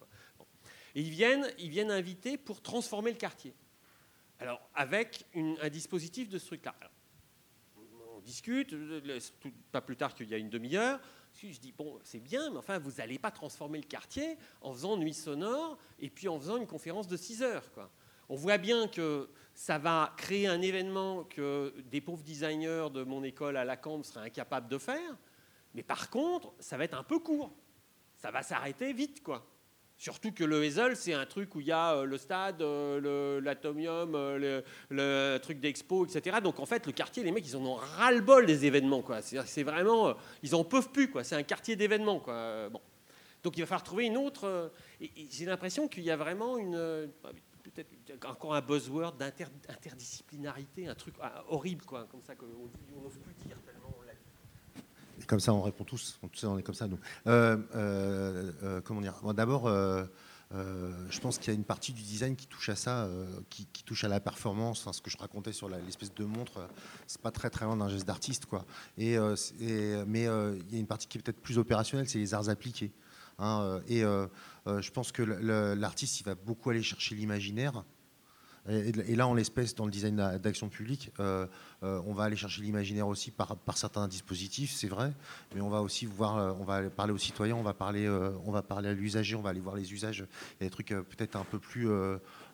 Ils 0.94 1.10
viennent, 1.10 1.46
ils 1.58 1.68
viennent 1.68 1.90
inviter 1.90 2.38
pour 2.38 2.62
transformer 2.62 3.10
le 3.10 3.18
quartier. 3.18 3.52
Alors, 4.38 4.58
avec 4.74 5.26
un 5.34 5.68
dispositif 5.68 6.30
de 6.30 6.38
ce 6.38 6.46
truc-là. 6.46 6.74
On 8.14 8.20
discute, 8.20 8.74
pas 9.70 9.82
plus 9.82 9.98
tard 9.98 10.14
qu'il 10.14 10.30
y 10.30 10.34
a 10.34 10.38
une 10.38 10.48
demi-heure. 10.48 10.98
Je 11.34 11.60
dis, 11.60 11.72
bon, 11.76 11.98
c'est 12.02 12.18
bien, 12.18 12.48
mais 12.48 12.56
enfin, 12.56 12.78
vous 12.78 12.92
n'allez 12.92 13.18
pas 13.18 13.30
transformer 13.30 13.82
le 13.82 13.86
quartier 13.86 14.38
en 14.62 14.72
faisant 14.72 14.96
nuit 14.96 15.12
sonore 15.12 15.76
et 15.98 16.08
puis 16.08 16.28
en 16.28 16.40
faisant 16.40 16.56
une 16.56 16.66
conférence 16.66 17.06
de 17.06 17.18
6 17.18 17.42
heures. 17.42 17.70
On 18.30 18.34
voit 18.34 18.56
bien 18.56 18.88
que 18.88 19.28
ça 19.56 19.78
va 19.78 20.12
créer 20.18 20.46
un 20.46 20.60
événement 20.60 21.24
que 21.24 21.72
des 21.90 22.02
pauvres 22.02 22.22
designers 22.22 22.88
de 22.92 23.02
mon 23.02 23.24
école 23.24 23.56
à 23.56 23.64
la 23.64 23.78
Cambre 23.78 24.04
seraient 24.04 24.26
incapables 24.26 24.68
de 24.68 24.76
faire. 24.76 25.16
Mais 25.74 25.82
par 25.82 26.10
contre, 26.10 26.52
ça 26.60 26.76
va 26.76 26.84
être 26.84 26.96
un 26.96 27.02
peu 27.02 27.18
court. 27.18 27.56
Ça 28.16 28.30
va 28.30 28.42
s'arrêter 28.42 28.92
vite, 28.92 29.22
quoi. 29.22 29.46
Surtout 29.96 30.30
que 30.30 30.44
le 30.44 30.62
Hazel, 30.62 30.94
c'est 30.94 31.14
un 31.14 31.24
truc 31.24 31.54
où 31.54 31.60
il 31.60 31.68
y 31.68 31.72
a 31.72 31.94
euh, 31.94 32.04
le 32.04 32.18
stade, 32.18 32.60
euh, 32.60 33.40
l'atomium, 33.40 34.14
euh, 34.14 34.60
le, 34.90 35.38
truc 35.38 35.58
d'expo, 35.58 36.04
etc. 36.04 36.36
Donc 36.42 36.60
en 36.60 36.66
fait, 36.66 36.84
le 36.84 36.92
quartier, 36.92 37.22
les 37.22 37.32
mecs, 37.32 37.48
ils 37.48 37.56
en 37.56 37.64
ont 37.64 37.76
ras-le-bol 37.76 38.44
des 38.44 38.66
événements, 38.66 39.00
quoi. 39.00 39.22
C'est 39.22 39.62
vraiment, 39.62 40.14
ils 40.42 40.54
en 40.54 40.64
peuvent 40.64 40.90
plus, 40.90 41.10
quoi. 41.10 41.24
C'est 41.24 41.34
un 41.34 41.42
quartier 41.42 41.76
d'événements, 41.76 42.20
quoi. 42.20 42.68
Bon. 42.68 42.82
Donc 43.42 43.56
il 43.56 43.60
va 43.60 43.66
falloir 43.66 43.84
trouver 43.84 44.04
une 44.04 44.18
autre. 44.18 44.70
J'ai 45.00 45.46
l'impression 45.46 45.88
qu'il 45.88 46.02
y 46.02 46.10
a 46.10 46.16
vraiment 46.16 46.58
une 46.58 47.10
encore 48.26 48.54
un 48.54 48.60
buzzword 48.60 49.16
d'interdisciplinarité, 49.16 50.88
un 50.88 50.94
truc 50.94 51.14
horrible, 51.48 51.84
comme 51.84 52.22
ça 52.26 52.34
qu'on 52.34 52.46
n'ose 52.46 53.18
plus 53.18 53.34
dire 53.46 53.58
tellement 53.64 53.94
on 53.98 54.02
l'a 54.02 54.12
dit. 54.12 55.26
Comme 55.26 55.40
ça, 55.40 55.52
on 55.52 55.62
répond 55.62 55.84
tous. 55.84 56.18
On 56.44 56.58
est 56.58 56.62
comme 56.62 56.74
ça, 56.74 56.86
nous. 56.86 56.98
Euh, 57.26 57.56
euh, 57.74 58.52
euh, 58.62 58.80
comment 58.82 59.00
dire? 59.00 59.14
D'abord, 59.34 59.68
je 59.68 61.20
pense 61.20 61.38
qu'il 61.38 61.52
y 61.52 61.56
a 61.56 61.58
une 61.58 61.64
partie 61.64 61.92
du 61.92 62.02
design 62.02 62.36
qui 62.36 62.46
touche 62.46 62.68
à 62.68 62.76
ça, 62.76 63.08
qui, 63.48 63.66
touche 63.84 64.04
à 64.04 64.08
la 64.08 64.20
performance. 64.20 64.88
ce 64.90 65.00
que 65.00 65.10
je 65.10 65.16
racontais 65.16 65.52
sur 65.52 65.68
l'espèce 65.68 66.14
de 66.14 66.24
montre, 66.24 66.68
c'est 67.06 67.20
pas 67.20 67.30
très 67.30 67.50
très 67.50 67.64
loin 67.64 67.76
d'un 67.76 67.88
geste 67.88 68.06
d'artiste, 68.06 68.46
quoi. 68.46 68.64
Et, 68.98 69.16
mais 70.06 70.24
il 70.24 70.72
y 70.72 70.76
a 70.76 70.78
une 70.78 70.86
partie 70.86 71.06
qui 71.08 71.18
est 71.18 71.22
peut-être 71.22 71.40
plus 71.40 71.58
opérationnelle, 71.58 72.08
c'est 72.08 72.18
les 72.18 72.34
arts 72.34 72.48
appliqués. 72.48 72.92
Hein, 73.38 73.80
et 73.88 74.02
je 74.66 74.90
pense 74.90 75.12
que 75.12 75.22
l'artiste, 75.22 76.20
il 76.20 76.24
va 76.24 76.34
beaucoup 76.34 76.70
aller 76.70 76.82
chercher 76.82 77.14
l'imaginaire. 77.14 77.84
Et, 78.68 79.14
là, 79.14 79.28
en 79.28 79.34
l'espèce, 79.34 79.76
dans 79.76 79.84
le 79.84 79.92
design 79.92 80.16
d'action 80.42 80.68
publique, 80.68 81.12
euh, 81.20 81.46
euh, 81.84 82.02
on 82.04 82.12
va 82.12 82.24
aller 82.24 82.34
chercher 82.34 82.62
l'imaginaire 82.62 83.06
aussi 83.06 83.30
par, 83.30 83.56
par, 83.56 83.78
certains 83.78 84.08
dispositifs, 84.08 84.72
c'est 84.72 84.88
vrai, 84.88 85.12
mais 85.54 85.60
on 85.60 85.68
va 85.68 85.82
aussi 85.82 86.04
voir, 86.04 86.58
on 86.60 86.64
va 86.64 86.90
parler 86.90 87.12
aux 87.12 87.18
citoyens, 87.18 87.54
on 87.54 87.62
va 87.62 87.74
parler, 87.74 88.08
on 88.44 88.50
va 88.50 88.62
parler 88.62 88.88
à 88.88 88.92
l'usager, 88.92 89.36
on 89.36 89.42
va 89.42 89.50
aller 89.50 89.60
voir 89.60 89.76
les 89.76 89.92
usages. 89.92 90.26
Il 90.60 90.64
y 90.64 90.66
a 90.66 90.68
des 90.68 90.70
trucs 90.70 90.88
peut-être 90.88 91.36
un 91.36 91.44
peu 91.44 91.60
plus 91.60 91.88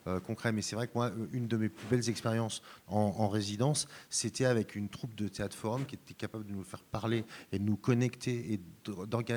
euh, 0.07 0.19
concret. 0.19 0.51
Mais 0.51 0.61
c'est 0.61 0.75
vrai 0.75 0.87
que 0.87 0.93
moi, 0.95 1.11
une 1.31 1.47
de 1.47 1.57
mes 1.57 1.69
plus 1.69 1.87
belles 1.87 2.09
expériences 2.09 2.61
en, 2.87 3.27
résidence, 3.27 3.87
c'était 4.09 4.45
avec 4.45 4.75
une 4.75 4.89
troupe 4.89 5.15
de 5.15 5.27
théâtre 5.27 5.55
forum 5.55 5.85
qui 5.85 5.95
était 5.95 6.13
capable 6.13 6.45
de 6.45 6.51
nous 6.51 6.63
faire 6.63 6.83
parler 6.83 7.25
et 7.51 7.59
de 7.59 7.63
nous 7.63 7.77
connecter 7.77 8.53
et 8.53 8.59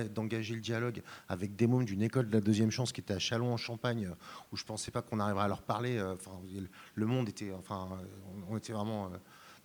d'engager 0.09 0.55
le 0.55 0.61
dialogue 0.61 1.03
avec 1.29 1.57
des 1.57 1.67
mômes 1.67 1.85
d'une 1.85 2.03
école 2.03 2.29
de 2.29 2.33
la 2.33 2.41
deuxième 2.41 2.71
chance 2.71 2.93
qui 2.93 3.01
était 3.01 3.15
à 3.15 3.19
Chalon 3.19 3.53
en 3.53 3.57
Champagne, 3.57 4.11
où 4.53 4.57
je 4.57 4.65
pensais 4.65 4.91
pas 4.91 5.03
qu'on 5.03 5.21
arriverait 5.21 5.45
à 5.45 5.49
leur 5.49 5.63
parler. 5.63 5.99
Euh, 5.99 6.15
le 6.95 7.07
monde 7.07 7.29
était, 7.29 7.53
enfin, 7.53 7.89
on 8.51 8.57
était 8.57 8.73
vraiment 8.73 9.07
euh, 9.07 9.17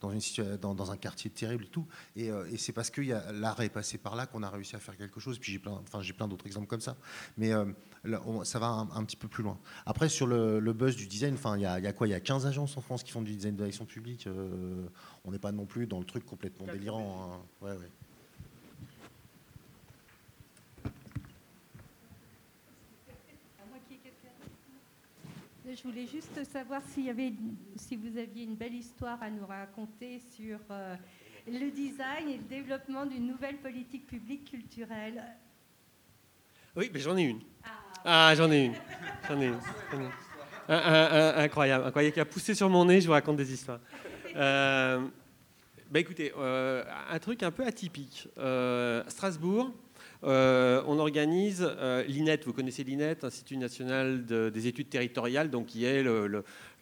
dans, 0.01 0.11
une 0.11 0.19
dans, 0.57 0.91
un 0.91 0.97
quartier 0.97 1.29
terrible 1.29 1.65
et 1.65 1.69
tout. 1.69 1.87
Et, 2.15 2.29
euh, 2.29 2.45
c'est 2.57 2.73
parce 2.73 2.89
que 2.89 3.01
l'art 3.31 3.61
est 3.61 3.69
passé 3.69 3.97
par 3.97 4.15
là 4.15 4.25
qu'on 4.25 4.43
a 4.43 4.49
réussi 4.49 4.75
à 4.75 4.79
faire 4.79 4.97
quelque 4.97 5.19
chose. 5.19 5.39
Puis 5.39 5.53
j'ai 5.53 5.59
plein, 5.59 5.71
enfin, 5.71 6.01
plein 6.17 6.27
d'autres 6.27 6.47
exemples 6.47 6.67
comme 6.67 6.81
ça. 6.81 6.97
Mais 7.37 7.53
euh, 7.53 7.65
ça 8.43 8.59
va 8.59 8.67
un, 8.67 9.05
petit 9.05 9.15
peu 9.15 9.27
plus 9.27 9.43
loin. 9.43 9.59
Après, 9.85 10.09
sur 10.09 10.27
le, 10.27 10.73
buzz 10.73 10.95
du 10.95 11.07
design, 11.07 11.37
il 11.55 11.61
y, 11.61 11.65
a 11.65 11.93
quoi? 11.93 12.07
Il 12.07 12.11
y 12.11 12.15
a 12.15 12.19
15 12.19 12.45
agences 12.47 12.75
en 12.77 12.81
France 12.81 13.03
qui 13.03 13.11
font 13.11 13.21
du 13.21 13.35
design 13.35 13.55
de 13.55 13.63
l'action 13.63 13.85
publique. 13.85 14.27
Euh, 14.27 14.87
on 15.23 15.31
n'est 15.31 15.39
pas 15.39 15.51
non 15.51 15.65
plus 15.65 15.87
dans 15.87 15.99
le 15.99 16.05
truc 16.05 16.25
complètement 16.25 16.65
délirant. 16.65 17.33
Hein. 17.33 17.65
Ouais, 17.65 17.77
ouais. 17.77 17.89
Je 25.73 25.83
voulais 25.83 26.05
juste 26.05 26.43
savoir 26.51 26.81
s'il 26.89 27.05
y 27.05 27.09
avait, 27.09 27.31
si 27.77 27.95
vous 27.95 28.17
aviez 28.17 28.43
une 28.43 28.55
belle 28.55 28.73
histoire 28.73 29.23
à 29.23 29.29
nous 29.29 29.45
raconter 29.45 30.19
sur 30.35 30.59
euh, 30.69 30.95
le 31.47 31.71
design 31.71 32.27
et 32.27 32.37
le 32.37 32.43
développement 32.43 33.05
d'une 33.05 33.25
nouvelle 33.25 33.55
politique 33.57 34.05
publique 34.05 34.51
culturelle. 34.51 35.23
Oui, 36.75 36.91
mais 36.93 36.99
j'en 36.99 37.15
ai 37.15 37.23
une. 37.23 37.39
Ah, 37.63 37.69
ah 38.03 38.35
j'en 38.35 38.51
ai 38.51 38.65
une. 38.65 38.73
J'en 39.29 39.39
ai 39.39 39.45
une. 39.45 39.59
incroyable, 40.67 41.85
incroyable, 41.85 42.13
qui 42.13 42.19
a 42.19 42.25
poussé 42.25 42.53
sur 42.53 42.69
mon 42.69 42.83
nez, 42.83 42.99
je 42.99 43.05
vous 43.05 43.13
raconte 43.13 43.37
des 43.37 43.53
histoires. 43.53 43.79
Euh, 44.35 45.07
bah 45.89 45.99
écoutez, 45.99 46.33
euh, 46.37 46.83
un 47.09 47.19
truc 47.19 47.43
un 47.43 47.51
peu 47.51 47.65
atypique. 47.65 48.27
Strasbourg, 49.07 49.71
euh, 50.23 50.83
on 50.85 50.99
organise 50.99 51.67
euh, 51.67 52.03
l'INET, 52.03 52.41
vous 52.45 52.53
connaissez 52.53 52.83
l'INET, 52.83 53.17
Institut 53.23 53.57
national 53.57 54.25
des 54.25 54.67
études 54.67 54.89
territoriales, 54.89 55.49
donc 55.49 55.67
qui 55.67 55.85
est 55.85 56.03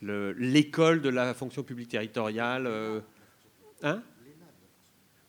l'école 0.01 1.01
de 1.01 1.09
la 1.09 1.33
fonction 1.33 1.63
publique 1.63 1.89
territoriale. 1.89 2.67
Euh, 2.67 2.99
hein? 3.81 4.01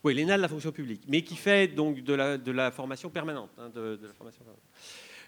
Oui, 0.03 0.15
l'ENA 0.15 0.39
de 0.39 0.43
la 0.43 0.49
fonction 0.49 0.73
publique, 0.73 1.03
mais 1.09 1.23
qui 1.23 1.37
fait 1.37 1.69
donc 1.69 2.03
de 2.03 2.51
la, 2.53 2.70
formation 2.70 3.11
permanente. 3.11 3.51
Hein, 3.59 3.70
formation 4.16 4.43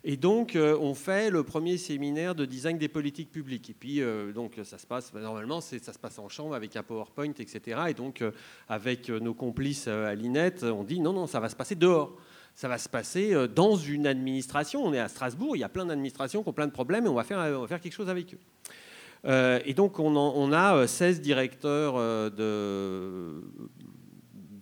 Et 0.02 0.16
donc, 0.16 0.56
on 0.56 0.94
fait 0.94 1.30
le 1.30 1.42
premier 1.44 1.76
séminaire 1.76 2.34
de 2.34 2.46
design 2.46 2.78
des 2.78 2.88
politiques 2.88 3.30
publiques. 3.30 3.68
Et 3.68 3.74
puis, 3.74 4.00
donc, 4.34 4.58
ça 4.64 4.78
se 4.78 4.86
passe, 4.86 5.12
normalement, 5.12 5.60
ça 5.60 5.92
se 5.92 5.98
passe 5.98 6.18
en 6.18 6.30
chambre 6.30 6.54
avec 6.54 6.74
un 6.74 6.82
PowerPoint, 6.82 7.34
etc. 7.38 7.82
Et 7.90 7.94
donc, 7.94 8.24
avec 8.66 9.10
nos 9.10 9.34
complices 9.34 9.88
à 9.88 10.14
l'INET, 10.14 10.64
on 10.64 10.84
dit 10.84 11.00
non, 11.00 11.12
non, 11.12 11.26
ça 11.26 11.38
va 11.38 11.50
se 11.50 11.56
passer 11.56 11.74
dehors. 11.74 12.16
Ça 12.54 12.68
va 12.68 12.78
se 12.78 12.88
passer 12.88 13.34
dans 13.48 13.76
une 13.76 14.06
administration. 14.06 14.84
On 14.84 14.92
est 14.92 14.98
à 14.98 15.08
Strasbourg, 15.08 15.56
il 15.56 15.60
y 15.60 15.64
a 15.64 15.68
plein 15.68 15.86
d'administrations 15.86 16.42
qui 16.42 16.48
ont 16.48 16.52
plein 16.52 16.66
de 16.66 16.72
problèmes 16.72 17.06
et 17.06 17.08
on 17.08 17.14
va 17.14 17.24
faire, 17.24 17.68
faire 17.68 17.80
quelque 17.80 17.94
chose 17.94 18.10
avec 18.10 18.34
eux. 18.34 19.60
et 19.64 19.74
donc, 19.74 19.98
on, 19.98 20.52
a 20.52 20.86
16 20.86 21.22
directeurs 21.22 22.30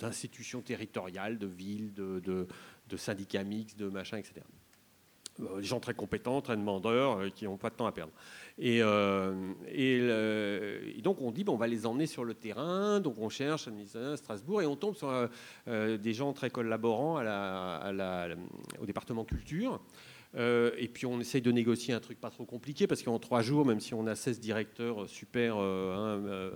d'institutions 0.01 0.61
territoriales, 0.63 1.39
de 1.39 1.47
villes, 1.47 1.93
de, 1.93 2.21
de, 2.21 2.97
syndicats 2.97 3.45
mixtes, 3.45 3.79
de 3.79 3.89
machin, 3.89 4.19
etc. 4.19 4.43
Euh, 5.43 5.61
des 5.61 5.67
gens 5.67 5.81
très 5.81 5.95
compétents, 5.95 6.41
très 6.41 6.57
demandeurs, 6.57 7.19
euh, 7.19 7.29
qui 7.29 7.45
n'ont 7.45 7.57
pas 7.57 7.71
de 7.71 7.75
temps 7.75 7.87
à 7.87 7.93
perdre. 7.93 8.13
Et, 8.59 8.83
euh, 8.83 9.33
et, 9.73 11.01
donc 11.03 11.21
on 11.23 11.31
dit, 11.31 11.45
bon, 11.45 11.55
on 11.55 11.57
va 11.57 11.67
les 11.67 11.87
emmener 11.87 12.07
sur 12.07 12.25
le 12.25 12.35
terrain, 12.35 13.01
donc 13.01 13.19
on 13.19 13.29
cherche 13.29 13.69
à 13.95 14.17
Strasbourg, 14.17 14.63
et 14.63 14.67
on 14.67 14.77
tombe 14.77 14.97
sur 14.97 15.29
des 15.67 16.13
gens 16.13 16.33
très 16.33 16.51
collaborants 16.51 17.21
au 18.81 18.87
département 18.87 19.25
culture. 19.25 19.81
et 20.37 20.91
puis 20.93 21.07
on 21.07 21.21
essaye 21.21 21.43
de 21.43 21.53
négocier 21.53 21.95
un 21.95 22.01
truc 22.01 22.21
pas 22.21 22.31
trop 22.31 22.45
compliqué, 22.45 22.87
parce 22.87 23.03
qu'en 23.03 23.19
trois 23.19 23.43
jours, 23.43 23.65
même 23.65 23.81
si 23.81 23.95
on 23.95 24.07
a 24.07 24.15
16 24.15 24.41
directeurs 24.41 25.09
super... 25.09 25.57
Hein, 25.57 26.51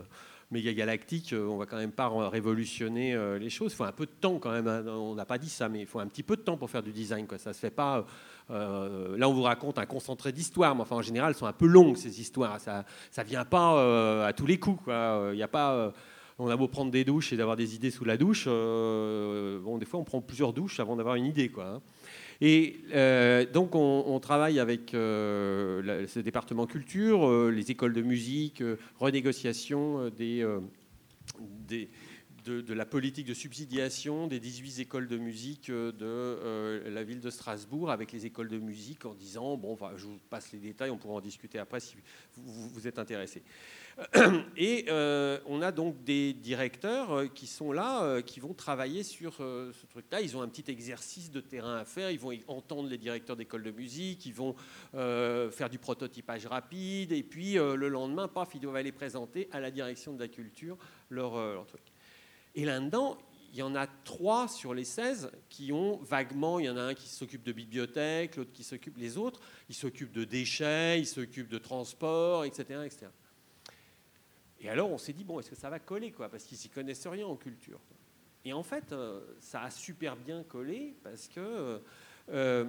méga 0.51 0.73
galactique, 0.73 1.35
on 1.37 1.57
va 1.57 1.67
quand 1.67 1.79
même 1.79 1.91
pas 1.91 2.09
révolutionner 2.29 3.19
les 3.39 3.51
choses. 3.51 3.73
Il 3.73 3.77
faut 3.77 3.85
un 3.85 3.93
peu 3.93 4.07
de 4.07 4.13
temps 4.13 4.39
quand 4.39 4.53
même. 4.53 4.69
Hein. 4.69 4.85
On 4.87 5.15
n'a 5.15 5.25
pas 5.25 5.39
dit 5.39 5.49
ça, 5.49 5.69
mais 5.69 5.81
il 5.81 5.87
faut 5.87 5.99
un 5.99 6.07
petit 6.07 6.23
peu 6.23 6.37
de 6.37 6.43
temps 6.43 6.57
pour 6.57 6.71
faire 6.71 6.83
du 6.83 6.93
design. 6.93 7.27
Ça 7.39 7.53
se 7.53 7.59
fait 7.59 7.71
pas 7.71 8.07
euh, 8.51 9.17
là, 9.17 9.29
on 9.29 9.33
vous 9.33 9.43
raconte 9.43 9.79
un 9.79 9.87
concentré 9.87 10.33
d'histoire, 10.33 10.75
mais 10.75 10.85
en 10.89 11.03
général, 11.03 11.31
elles 11.31 11.39
sont 11.39 11.47
un 11.47 11.53
peu 11.53 11.67
longues, 11.67 11.97
ces 11.97 12.21
histoires. 12.21 12.61
Ça 12.61 12.85
ne 13.17 13.25
vient 13.25 13.45
pas 13.45 13.77
euh, 13.77 14.27
à 14.27 14.33
tous 14.33 14.47
les 14.47 14.59
coups. 14.59 14.83
Il 14.87 15.39
y 15.39 15.43
a 15.43 15.49
pas, 15.49 15.73
euh, 15.73 15.91
on 16.39 16.49
a 16.49 16.57
beau 16.57 16.69
prendre 16.69 16.91
des 16.91 17.05
douches 17.05 17.33
et 17.33 17.37
d'avoir 17.37 17.57
des 17.57 17.75
idées 17.75 17.91
sous 17.91 18.05
la 18.05 18.17
douche. 18.17 18.47
bon, 18.47 19.79
des 19.79 19.87
fois, 19.87 20.01
on 20.01 20.05
prend 20.05 20.21
plusieurs 20.21 20.53
douches 20.53 20.81
avant 20.81 20.97
d'avoir 20.97 21.15
une 21.15 21.27
idée. 21.27 21.49
Quoi, 21.49 21.67
hein. 21.67 21.83
Et 22.41 22.81
donc, 23.55 23.75
on, 23.75 24.21
travaille 24.21 24.59
avec 24.59 24.91
ce 24.93 26.19
département 26.19 26.67
culture, 26.67 27.51
les 27.51 27.71
écoles 27.71 27.95
de 27.95 28.03
musique, 28.03 28.63
renégociation 28.99 30.11
des 30.11 30.45
de, 32.45 32.75
la 32.75 32.85
politique 32.85 33.27
de 33.27 33.35
subsidiation 33.35 34.27
des 34.27 34.39
18 34.39 34.81
écoles 34.81 35.09
de 35.09 35.17
musique 35.17 35.71
euh, 35.71 35.93
de 35.93 36.05
euh, 36.05 36.91
la 36.91 37.03
ville 37.03 37.21
de 37.21 37.31
Strasbourg 37.31 37.91
avec 37.91 38.13
les 38.13 38.27
écoles 38.27 38.49
de 38.49 38.59
musique 38.59 39.07
en 39.07 39.15
disant, 39.15 39.57
bon, 39.57 39.79
je 39.97 40.07
vous 40.07 40.19
passe 40.31 40.53
les 40.53 40.59
détails, 40.59 40.91
on 40.91 40.99
pourra 40.99 41.15
en 41.15 41.21
discuter 41.21 41.59
après 41.59 41.81
si 41.81 41.97
vous, 42.37 42.87
êtes 42.87 42.99
intéressé. 42.99 43.43
Et 44.57 44.87
euh, 44.89 45.39
on 45.47 45.63
a 45.63 45.73
donc 45.73 46.03
des 46.05 46.35
directeurs 46.35 47.33
qui 47.33 47.47
sont 47.47 47.73
là, 47.73 48.21
qui 48.23 48.41
vont 48.41 48.53
travailler 48.53 49.05
sur 49.05 49.37
ce 49.37 49.87
truc-là. 49.87 50.21
Ils 50.21 50.37
ont 50.37 50.43
un 50.43 50.49
petit 50.49 50.71
exercice 50.71 51.31
de 51.31 51.41
terrain 51.41 51.77
à 51.77 51.85
faire. 51.85 52.11
Ils 52.11 52.19
vont 52.19 52.33
entendre 52.49 52.89
les 52.89 52.99
directeurs 52.99 53.37
d'écoles 53.37 53.63
de 53.63 53.71
musique. 53.71 54.27
Ils 54.27 54.35
vont 54.35 54.57
faire 54.93 55.71
du 55.71 55.79
prototypage 55.79 56.47
rapide. 56.47 57.13
Et 57.13 57.23
puis 57.23 57.55
le 57.55 57.89
lendemain, 57.89 58.27
paf, 58.27 58.49
ils 58.55 58.61
doivent 58.61 58.77
aller 58.77 58.93
présenter 58.93 59.49
à 59.53 59.61
la 59.61 59.71
direction 59.71 60.13
de 60.13 60.21
la 60.21 60.29
culture 60.29 60.77
leur, 61.09 61.37
leur 61.37 61.67
truc. 61.67 61.94
Et 62.55 62.65
là-dedans, 62.65 63.19
il 63.53 63.59
y 63.59 63.63
en 63.63 63.75
a 63.77 63.87
trois 63.87 64.49
sur 64.49 64.75
les 64.75 64.85
16 64.85 65.31
qui 65.49 65.73
ont 65.73 65.99
vaguement, 65.99 66.59
il 66.59 66.67
y 66.67 66.71
en 66.71 66.77
a 66.77 66.83
un 66.83 66.95
qui 66.95 67.09
s'occupe 67.09 67.45
de 67.45 67.53
bibliothèque, 67.53 68.35
l'autre 68.35 68.53
qui 68.53 68.65
s'occupe, 68.65 68.97
les 68.97 69.17
autres, 69.17 69.41
ils 69.69 69.75
s'occupent 69.77 70.13
de 70.13 70.25
déchets, 70.25 70.99
ils 70.99 71.07
s'occupent 71.07 71.49
de 71.49 71.59
transport, 71.59 72.45
etc. 72.45 72.81
etc. 72.85 73.07
Et 74.61 74.69
alors 74.69 74.91
on 74.91 74.99
s'est 74.99 75.13
dit, 75.13 75.23
bon, 75.23 75.39
est-ce 75.39 75.51
que 75.51 75.57
ça 75.57 75.71
va 75.71 75.79
coller, 75.79 76.11
quoi? 76.11 76.29
Parce 76.29 76.43
qu'ils 76.43 76.59
s'y 76.59 76.69
connaissent 76.69 77.07
rien 77.07 77.27
en 77.27 77.37
culture. 77.37 77.79
Et 78.45 78.53
en 78.53 78.65
fait, 78.65 78.93
euh, 78.93 79.21
ça 79.39 79.63
a 79.63 79.71
super 79.71 80.17
bien 80.17 80.43
collé 80.43 80.97
parce 81.05 81.29
que, 81.29 81.81
euh, 82.31 82.65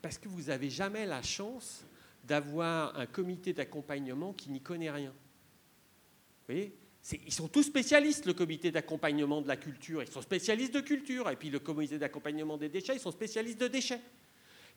parce 0.00 0.16
que 0.16 0.28
vous 0.28 0.44
n'avez 0.44 0.70
jamais 0.70 1.04
la 1.04 1.22
chance 1.22 1.84
d'avoir 2.24 2.98
un 2.98 3.06
comité 3.06 3.52
d'accompagnement 3.52 4.32
qui 4.32 4.50
n'y 4.50 4.60
connaît 4.60 4.90
rien. 4.90 5.10
Vous 5.10 6.54
voyez? 6.54 6.74
Ils 7.12 7.32
sont 7.32 7.48
tous 7.48 7.62
spécialistes, 7.62 8.26
le 8.26 8.34
comité 8.34 8.70
d'accompagnement 8.70 9.40
de 9.40 9.48
la 9.48 9.56
culture, 9.56 10.02
ils 10.02 10.10
sont 10.10 10.22
spécialistes 10.22 10.74
de 10.74 10.80
culture, 10.80 11.30
et 11.30 11.36
puis 11.36 11.50
le 11.50 11.58
comité 11.58 11.98
d'accompagnement 11.98 12.56
des 12.56 12.68
déchets, 12.68 12.94
ils 12.94 13.00
sont 13.00 13.12
spécialistes 13.12 13.60
de 13.60 13.68
déchets. 13.68 14.00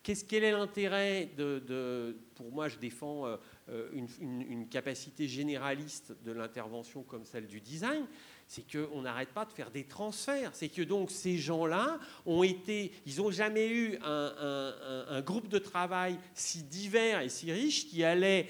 Qu'est-ce, 0.01 0.23
quel 0.23 0.45
est 0.45 0.51
l'intérêt 0.51 1.29
de, 1.37 2.15
Pour 2.35 2.51
moi, 2.51 2.69
je 2.69 2.77
défends 2.77 3.25
euh, 3.25 3.35
euh, 3.69 3.89
une, 4.21 4.67
capacité 4.69 5.27
généraliste 5.27 6.13
de 6.23 6.31
l'intervention 6.31 7.03
comme 7.03 7.25
celle 7.25 7.47
du 7.47 7.59
design, 7.59 8.05
c'est 8.47 8.63
qu'on 8.71 9.01
n'arrête 9.01 9.29
pas 9.29 9.43
de 9.43 9.51
faire 9.51 9.71
des 9.71 9.83
transferts. 9.83 10.51
C'est 10.53 10.69
que 10.69 10.83
donc 10.83 11.11
ces 11.11 11.37
gens-là 11.37 11.99
ont 12.25 12.43
été, 12.43 12.93
ils 13.05 13.17
n'ont 13.17 13.31
jamais 13.31 13.67
eu 13.67 13.97
un, 14.03 15.05
un, 15.09 15.21
groupe 15.21 15.49
de 15.49 15.59
travail 15.59 16.17
si 16.33 16.63
divers 16.63 17.21
et 17.21 17.29
si 17.29 17.51
riche 17.51 17.87
qui 17.87 18.03
allait 18.03 18.47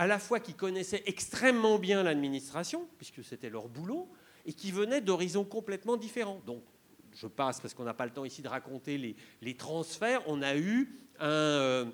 à 0.00 0.06
la 0.06 0.18
fois 0.18 0.40
qui 0.40 0.54
connaissaient 0.54 1.02
extrêmement 1.04 1.78
bien 1.78 2.02
l'administration, 2.02 2.88
puisque 2.96 3.22
c'était 3.22 3.50
leur 3.50 3.68
boulot, 3.68 4.08
et 4.46 4.54
qui 4.54 4.72
venaient 4.72 5.02
d'horizons 5.02 5.44
complètement 5.44 5.98
différents. 5.98 6.40
Donc, 6.46 6.62
je 7.12 7.26
passe 7.26 7.60
parce 7.60 7.74
qu'on 7.74 7.84
n'a 7.84 7.92
pas 7.92 8.06
le 8.06 8.10
temps 8.10 8.24
ici 8.24 8.40
de 8.40 8.48
raconter 8.48 8.96
les, 9.42 9.54
transferts. 9.56 10.22
On 10.26 10.40
a 10.40 10.56
eu 10.56 10.88
un, 11.18 11.92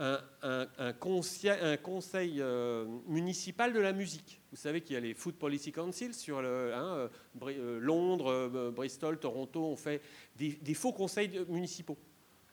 euh, 0.00 0.92
conseil, 0.98 2.40
euh, 2.40 2.86
municipal 3.06 3.72
de 3.72 3.78
la 3.78 3.92
musique. 3.92 4.42
Vous 4.50 4.56
savez 4.56 4.80
qu'il 4.80 4.94
y 4.94 4.96
a 4.96 5.00
les 5.00 5.14
Food 5.14 5.36
Policy 5.36 5.70
Council 5.70 6.12
sur 6.12 6.42
le, 6.42 6.74
hein, 6.74 7.08
euh, 7.40 7.78
Londres, 7.78 8.72
Bristol, 8.74 9.20
Toronto. 9.20 9.64
On 9.64 9.76
fait 9.76 10.02
des 10.34 10.74
faux 10.74 10.92
conseils 10.92 11.30
municipaux. 11.48 11.98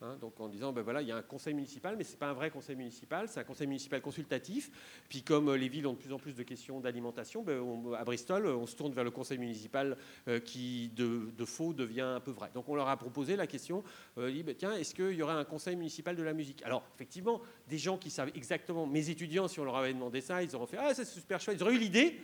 Hein, 0.04 0.18
donc 0.20 0.40
en 0.40 0.48
disant, 0.48 0.74
ben 0.74 0.82
voilà, 0.82 1.04
il 1.04 1.08
y 1.08 1.12
a 1.12 1.18
un 1.18 1.22
conseil 1.22 1.54
municipal, 1.54 1.96
mais 1.96 2.04
ce 2.04 2.12
n'est 2.12 2.18
pas 2.18 2.30
un 2.30 2.34
vrai 2.34 2.50
conseil 2.50 2.76
municipal, 2.76 3.28
c'est 3.30 3.40
un 3.40 3.44
conseil 3.44 3.68
municipal 3.68 4.02
consultatif. 4.02 4.72
Puis 5.08 5.22
comme 5.22 5.50
euh, 5.50 5.58
les 5.58 5.70
villes 5.70 5.86
ont 5.86 5.94
de 5.94 5.98
plus 5.98 6.12
en 6.12 6.18
plus 6.18 6.34
de 6.34 6.42
questions 6.42 6.80
d'alimentation, 6.80 7.44
ben 7.44 7.62
à 7.96 8.04
Bristol, 8.04 8.48
on 8.48 8.66
se 8.66 8.76
tourne 8.76 8.94
vers 8.94 9.04
le 9.04 9.12
conseil 9.12 9.38
municipal 9.38 9.96
euh, 10.28 10.40
qui 10.40 10.90
de, 10.96 11.46
faux 11.46 11.74
devient 11.74 12.02
un 12.02 12.20
peu 12.20 12.32
vrai. 12.32 12.50
Donc 12.56 12.68
on 12.68 12.76
leur 12.76 12.90
a 12.90 12.98
proposé 12.98 13.36
la 13.36 13.46
question, 13.46 13.84
euh, 14.18 14.32
dit, 14.32 14.42
ben, 14.42 14.56
tiens, 14.56 14.74
est-ce 14.74 14.96
qu'il 14.96 15.14
y 15.14 15.22
aurait 15.22 15.34
un 15.34 15.46
conseil 15.46 15.76
municipal 15.76 16.16
de 16.16 16.24
la 16.24 16.34
musique? 16.34 16.64
Alors 16.64 16.84
effectivement, 16.96 17.40
des 17.68 17.78
gens 17.78 18.00
qui 18.00 18.10
savent 18.10 18.32
exactement, 18.34 18.88
mes 18.88 19.08
étudiants, 19.12 19.48
si 19.48 19.60
on 19.60 19.66
leur 19.66 19.78
avait 19.78 19.94
demandé 19.94 20.22
ça, 20.22 20.42
ils 20.42 20.56
auraient 20.56 20.66
fait, 20.66 20.78
ah 20.80 20.96
c'est 20.96 21.06
super 21.06 21.40
chouette, 21.40 21.58
ils 21.60 21.64
auraient 21.64 21.76
eu 21.76 21.80
l'idée. 21.80 22.20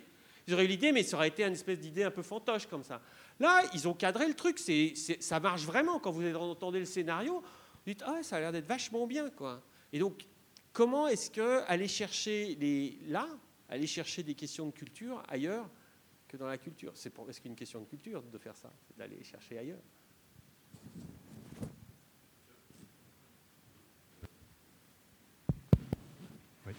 Ils 0.47 0.53
auraient 0.53 0.65
eu 0.65 0.69
l'idée, 0.69 0.93
mais 0.93 1.03
ça 1.03 1.17
aurait 1.17 1.27
été 1.27 1.43
une 1.43 1.53
espèce 1.53 1.79
d'idée 1.79 2.03
un 2.03 2.11
peu 2.11 2.21
fantoche 2.21 2.65
comme 2.67 2.83
ça. 2.83 3.01
Là, 3.39 3.63
ils 3.73 3.87
ont 3.87 3.93
cadré 3.93 4.27
le 4.27 4.33
truc. 4.33 4.57
C'est, 4.59 4.93
ça 4.95 5.41
marche 5.41 5.63
vraiment. 5.63 5.99
Quand 5.99 6.11
vous 6.11 6.25
entendez 6.35 6.79
le 6.79 6.85
scénario, 6.85 7.43
dites 7.91 8.03
ah 8.05 8.21
ça 8.23 8.37
a 8.37 8.39
l'air 8.39 8.51
d'être 8.51 8.67
vachement 8.67 9.07
bien 9.07 9.29
quoi. 9.29 9.63
Et 9.91 9.99
donc 9.99 10.25
comment 10.73 11.07
est-ce 11.07 11.31
que 11.31 11.63
aller 11.67 11.87
chercher 11.87 12.55
les 12.55 12.99
là, 13.07 13.27
aller 13.69 13.87
chercher 13.87 14.23
des 14.23 14.35
questions 14.35 14.67
de 14.67 14.71
culture 14.71 15.23
ailleurs 15.27 15.69
que 16.27 16.37
dans 16.37 16.47
la 16.47 16.57
culture? 16.57 16.91
C'est 16.95 17.13
est-ce 17.29 17.41
qu'une 17.41 17.55
question 17.55 17.79
de 17.81 17.85
culture 17.85 18.21
de 18.21 18.37
faire 18.37 18.55
ça, 18.55 18.71
d'aller 18.97 19.23
chercher 19.23 19.57
ailleurs? 19.57 19.81
Oui. 26.65 26.73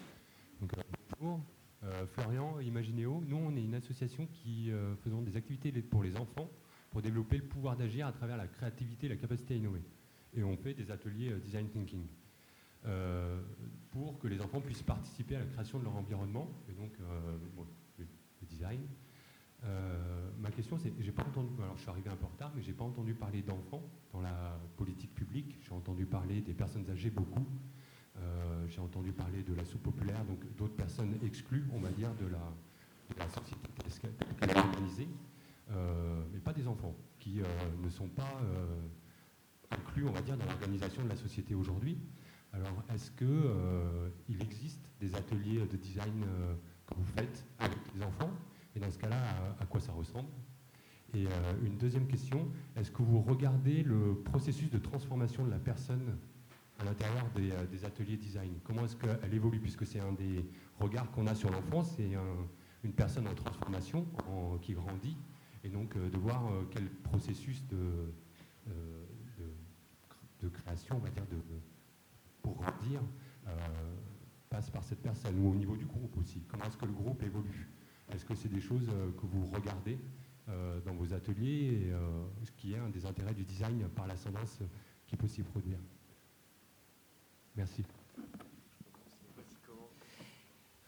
Donc, 0.60 0.76
euh, 0.76 0.82
bonjour, 1.18 1.40
euh, 1.84 2.06
Florian, 2.06 2.60
Imaginéo. 2.60 3.22
Nous, 3.26 3.36
on 3.36 3.56
est 3.56 3.62
une 3.62 3.74
association 3.74 4.26
qui 4.26 4.70
euh, 4.70 4.94
faisons 4.96 5.22
des 5.22 5.36
activités 5.36 5.72
pour 5.82 6.02
les 6.02 6.16
enfants 6.16 6.50
pour 6.90 7.02
développer 7.02 7.38
le 7.38 7.44
pouvoir 7.44 7.76
d'agir 7.76 8.06
à 8.06 8.12
travers 8.12 8.36
la 8.36 8.46
créativité 8.46 9.06
et 9.06 9.10
la 9.10 9.16
capacité 9.16 9.54
à 9.54 9.56
innover 9.56 9.82
et 10.34 10.42
on 10.42 10.56
fait 10.56 10.74
des 10.74 10.90
ateliers 10.90 11.32
euh, 11.32 11.38
design 11.38 11.68
thinking 11.68 12.06
euh, 12.86 13.40
pour 13.90 14.18
que 14.18 14.28
les 14.28 14.40
enfants 14.40 14.60
puissent 14.60 14.82
participer 14.82 15.36
à 15.36 15.40
la 15.40 15.46
création 15.46 15.78
de 15.78 15.84
leur 15.84 15.96
environnement 15.96 16.48
et 16.68 16.72
donc 16.72 16.92
euh, 17.00 17.36
le, 17.98 18.06
design. 18.46 18.80
ma 20.38 20.50
question, 20.52 20.78
c'est, 20.78 20.92
j'ai 21.00 21.12
pas 21.12 21.24
entendu, 21.24 21.50
alors 21.60 21.76
je 21.76 21.82
suis 21.82 21.90
arrivé 21.90 22.08
un 22.08 22.16
peu 22.16 22.24
en 22.24 22.28
retard, 22.28 22.52
mais 22.54 22.62
j'ai 22.62 22.72
pas 22.72 22.84
entendu 22.84 23.12
parler 23.12 23.42
d'enfants 23.42 23.82
dans 24.12 24.22
la 24.22 24.58
politique 24.76 25.14
publique. 25.14 25.58
J'ai 25.60 25.74
entendu 25.74 26.06
parler 26.06 26.40
des 26.40 26.54
personnes 26.54 26.88
âgées 26.88 27.10
beaucoup. 27.10 27.44
j'ai 28.68 28.80
entendu 28.80 29.12
parler 29.12 29.42
de 29.42 29.54
la 29.54 29.64
sous-populaire, 29.64 30.24
donc 30.24 30.38
d'autres 30.56 30.76
personnes 30.76 31.18
exclues, 31.22 31.66
on 31.74 31.80
va 31.80 31.90
dire, 31.90 32.14
de 32.14 32.26
la, 32.28 33.28
société 33.28 33.68
organisée, 34.56 35.08
mais 36.32 36.38
pas 36.38 36.52
des 36.54 36.66
enfants 36.68 36.94
qui 37.18 37.42
ne 37.82 37.90
sont 37.90 38.08
pas 38.08 38.40
inclus, 39.70 40.06
on 40.06 40.12
va 40.12 40.20
dire, 40.20 40.36
dans 40.36 40.46
l'organisation 40.46 41.02
de 41.04 41.08
la 41.08 41.16
société 41.16 41.54
aujourd'hui. 41.54 41.98
Alors, 42.52 42.82
est-ce 42.92 43.10
qu'il 43.10 43.26
euh, 43.28 44.08
existe 44.40 44.80
des 45.00 45.14
ateliers 45.14 45.60
de 45.60 45.76
design 45.76 46.24
euh, 46.24 46.54
que 46.86 46.94
vous 46.94 47.04
faites 47.16 47.44
avec 47.58 47.78
les 47.94 48.02
enfants? 48.02 48.30
Et 48.74 48.80
dans 48.80 48.90
ce 48.90 48.98
cas-là, 48.98 49.16
à, 49.60 49.66
quoi 49.66 49.80
ça 49.80 49.92
ressemble? 49.92 50.28
Et 51.14 51.26
euh, 51.26 51.30
une 51.64 51.76
deuxième 51.76 52.06
question, 52.06 52.48
est-ce 52.76 52.90
que 52.90 53.02
vous 53.02 53.20
regardez 53.20 53.82
le 53.82 54.14
processus 54.24 54.70
de 54.70 54.78
transformation 54.78 55.44
de 55.44 55.50
la 55.50 55.58
personne 55.58 56.16
à 56.78 56.84
l'intérieur 56.84 57.26
des, 57.34 57.84
ateliers 57.84 58.16
design? 58.16 58.52
Comment 58.64 58.84
est-ce 58.84 58.96
qu'elle 58.96 59.34
évolue? 59.34 59.60
Puisque 59.60 59.86
c'est 59.86 60.00
un 60.00 60.12
des 60.12 60.44
regards 60.78 61.10
qu'on 61.10 61.26
a 61.26 61.34
sur 61.34 61.50
l'enfance, 61.50 61.94
c'est 61.96 62.10
une 62.84 62.92
personne 62.92 63.26
en 63.26 63.34
transformation 63.34 64.06
qui 64.62 64.74
grandit, 64.74 65.16
et 65.64 65.70
donc 65.70 65.96
de 65.96 66.18
voir 66.18 66.42
quel 66.70 66.88
processus 66.88 67.66
de, 67.68 68.12
de, 70.42 70.48
création, 70.48 70.96
on 70.96 71.00
va 71.00 71.10
dire, 71.10 71.24
pour 72.42 72.54
grandir, 72.56 73.00
passe 74.48 74.70
par 74.70 74.82
cette 74.84 75.02
personne, 75.02 75.38
ou 75.38 75.50
au 75.50 75.54
niveau 75.54 75.76
du 75.76 75.86
groupe 75.86 76.16
aussi. 76.18 76.42
Comment 76.48 76.64
est-ce 76.64 76.76
que 76.76 76.86
le 76.86 76.92
groupe 76.92 77.22
évolue? 77.22 77.68
Est-ce 78.10 78.24
que 78.24 78.34
c'est 78.34 78.48
des 78.48 78.60
choses 78.60 78.86
que 79.20 79.26
vous 79.26 79.46
regardez 79.46 79.98
euh, 80.48 80.80
dans 80.80 80.94
vos 80.94 81.12
ateliers, 81.12 81.88
et, 81.88 81.92
euh, 81.92 82.24
ce 82.42 82.50
qui 82.52 82.72
est 82.72 82.78
un 82.78 82.88
des 82.88 83.04
intérêts 83.04 83.34
du 83.34 83.44
design 83.44 83.86
par 83.90 84.06
l'ascendance 84.06 84.60
qui 85.06 85.14
peut 85.14 85.28
s'y 85.28 85.42
produire? 85.42 85.78
Merci. 87.54 87.84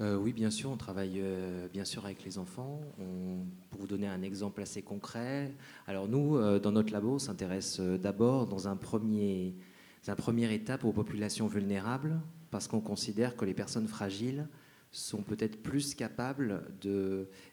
Euh, 0.00 0.16
oui, 0.16 0.32
bien 0.32 0.50
sûr, 0.50 0.70
on 0.70 0.76
travaille 0.76 1.22
bien 1.72 1.84
sûr 1.84 2.04
avec 2.06 2.24
les 2.24 2.38
enfants. 2.38 2.80
pour 3.70 3.80
vous 3.80 3.86
donner 3.86 4.06
un 4.06 4.22
exemple 4.22 4.62
assez 4.62 4.82
concret, 4.82 5.52
alors 5.86 6.08
nous, 6.08 6.38
dans 6.58 6.72
notre 6.72 6.92
labo, 6.92 7.14
on 7.14 7.18
s'intéresse 7.18 7.80
d'abord 7.80 8.46
dans 8.46 8.68
un 8.68 8.76
premier, 8.76 9.54
étape 10.50 10.84
aux 10.84 10.92
populations 10.92 11.46
vulnérables, 11.46 12.18
parce 12.50 12.66
qu'on 12.66 12.80
considère 12.80 13.36
que 13.36 13.44
les 13.44 13.54
personnes 13.54 13.88
fragiles 13.88 14.48
sont 14.90 15.22
peut-être 15.22 15.62
plus 15.62 15.94
capables 15.94 16.62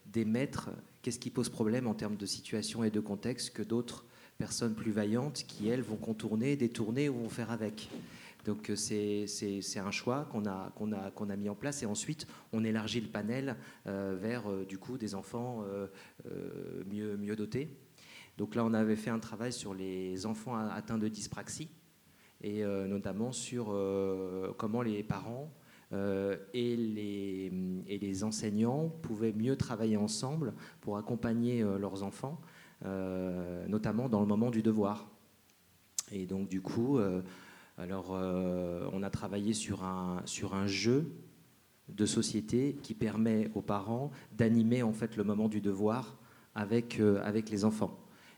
d'émettre 0.06 0.70
qu'est-ce 1.02 1.20
qui 1.20 1.30
pose 1.30 1.50
problème 1.50 1.88
en 1.88 1.94
termes 1.94 2.18
de 2.18 2.26
situation 2.26 2.84
et 2.84 2.92
de 2.92 3.00
contexte 3.00 3.52
que 3.52 3.62
d'autres 3.62 4.06
personnes 4.38 4.74
plus 4.74 4.92
vaillantes 4.92 5.44
qui, 5.48 5.68
elles, 5.68 5.82
vont 5.82 5.96
contourner, 5.96 6.56
détourner 6.56 7.10
ou 7.10 7.16
vont 7.16 7.30
faire 7.30 7.52
avec. 7.52 7.90
Donc 8.48 8.70
euh, 8.70 8.76
c'est 8.78 9.80
un 9.80 9.92
choix 9.92 10.26
qu'on 10.32 10.46
a, 10.46 11.36
mis 11.36 11.50
en 11.50 11.56
place 11.56 11.84
et 11.84 11.86
ensuite 11.86 12.26
on 12.54 12.64
élargit 12.64 13.02
le 13.02 13.10
panel 13.10 13.58
euh, 13.88 14.16
vers 14.18 14.50
euh, 14.50 14.66
du 14.66 14.78
coup 14.78 14.98
des 14.98 15.16
enfants 15.16 15.66
mieux, 16.90 17.36
dotés. 17.36 17.78
Donc 18.38 18.56
là 18.56 18.64
on 18.64 18.74
avait 18.74 18.96
fait 18.96 19.10
un 19.10 19.20
travail 19.20 19.52
sur 19.52 19.74
les 19.74 20.26
enfants 20.26 20.56
atteints 20.56 20.98
de 20.98 21.10
dyspraxie 21.10 21.70
et 22.42 22.64
notamment 22.64 23.32
sur 23.32 23.76
comment 24.58 24.82
les 24.82 25.04
parents 25.04 25.52
et, 25.92 26.76
les, 26.76 27.52
et, 27.88 27.98
les, 27.98 28.24
enseignants 28.24 28.90
pouvaient 29.02 29.34
mieux 29.34 29.56
travailler 29.56 29.98
ensemble 29.98 30.54
pour 30.82 30.98
accompagner 30.98 31.62
leurs 31.62 32.04
enfants, 32.04 32.40
notamment 32.84 34.08
dans 34.08 34.22
le 34.22 34.28
moment 34.28 34.52
du 34.52 34.62
devoir. 34.62 35.10
Et 36.12 36.26
donc 36.26 36.48
du 36.48 36.62
coup, 36.62 37.00
alors, 37.78 38.12
on 38.92 39.04
a 39.04 39.10
travaillé 39.10 39.54
sur 39.54 39.84
un, 39.84 40.22
sur 40.26 40.56
un 40.56 40.66
jeu 40.66 41.12
de 41.90 42.06
société 42.06 42.76
qui 42.82 42.94
permet 42.94 43.50
aux 43.56 43.62
parents 43.62 44.12
d'animer 44.36 44.82
en 44.84 44.94
fait 44.94 45.16
le 45.16 45.24
moment 45.24 45.48
du 45.48 45.62
devoir 45.62 46.18
avec, 46.56 47.00
avec 47.24 47.50
les 47.50 47.66
enfants. 47.66 47.98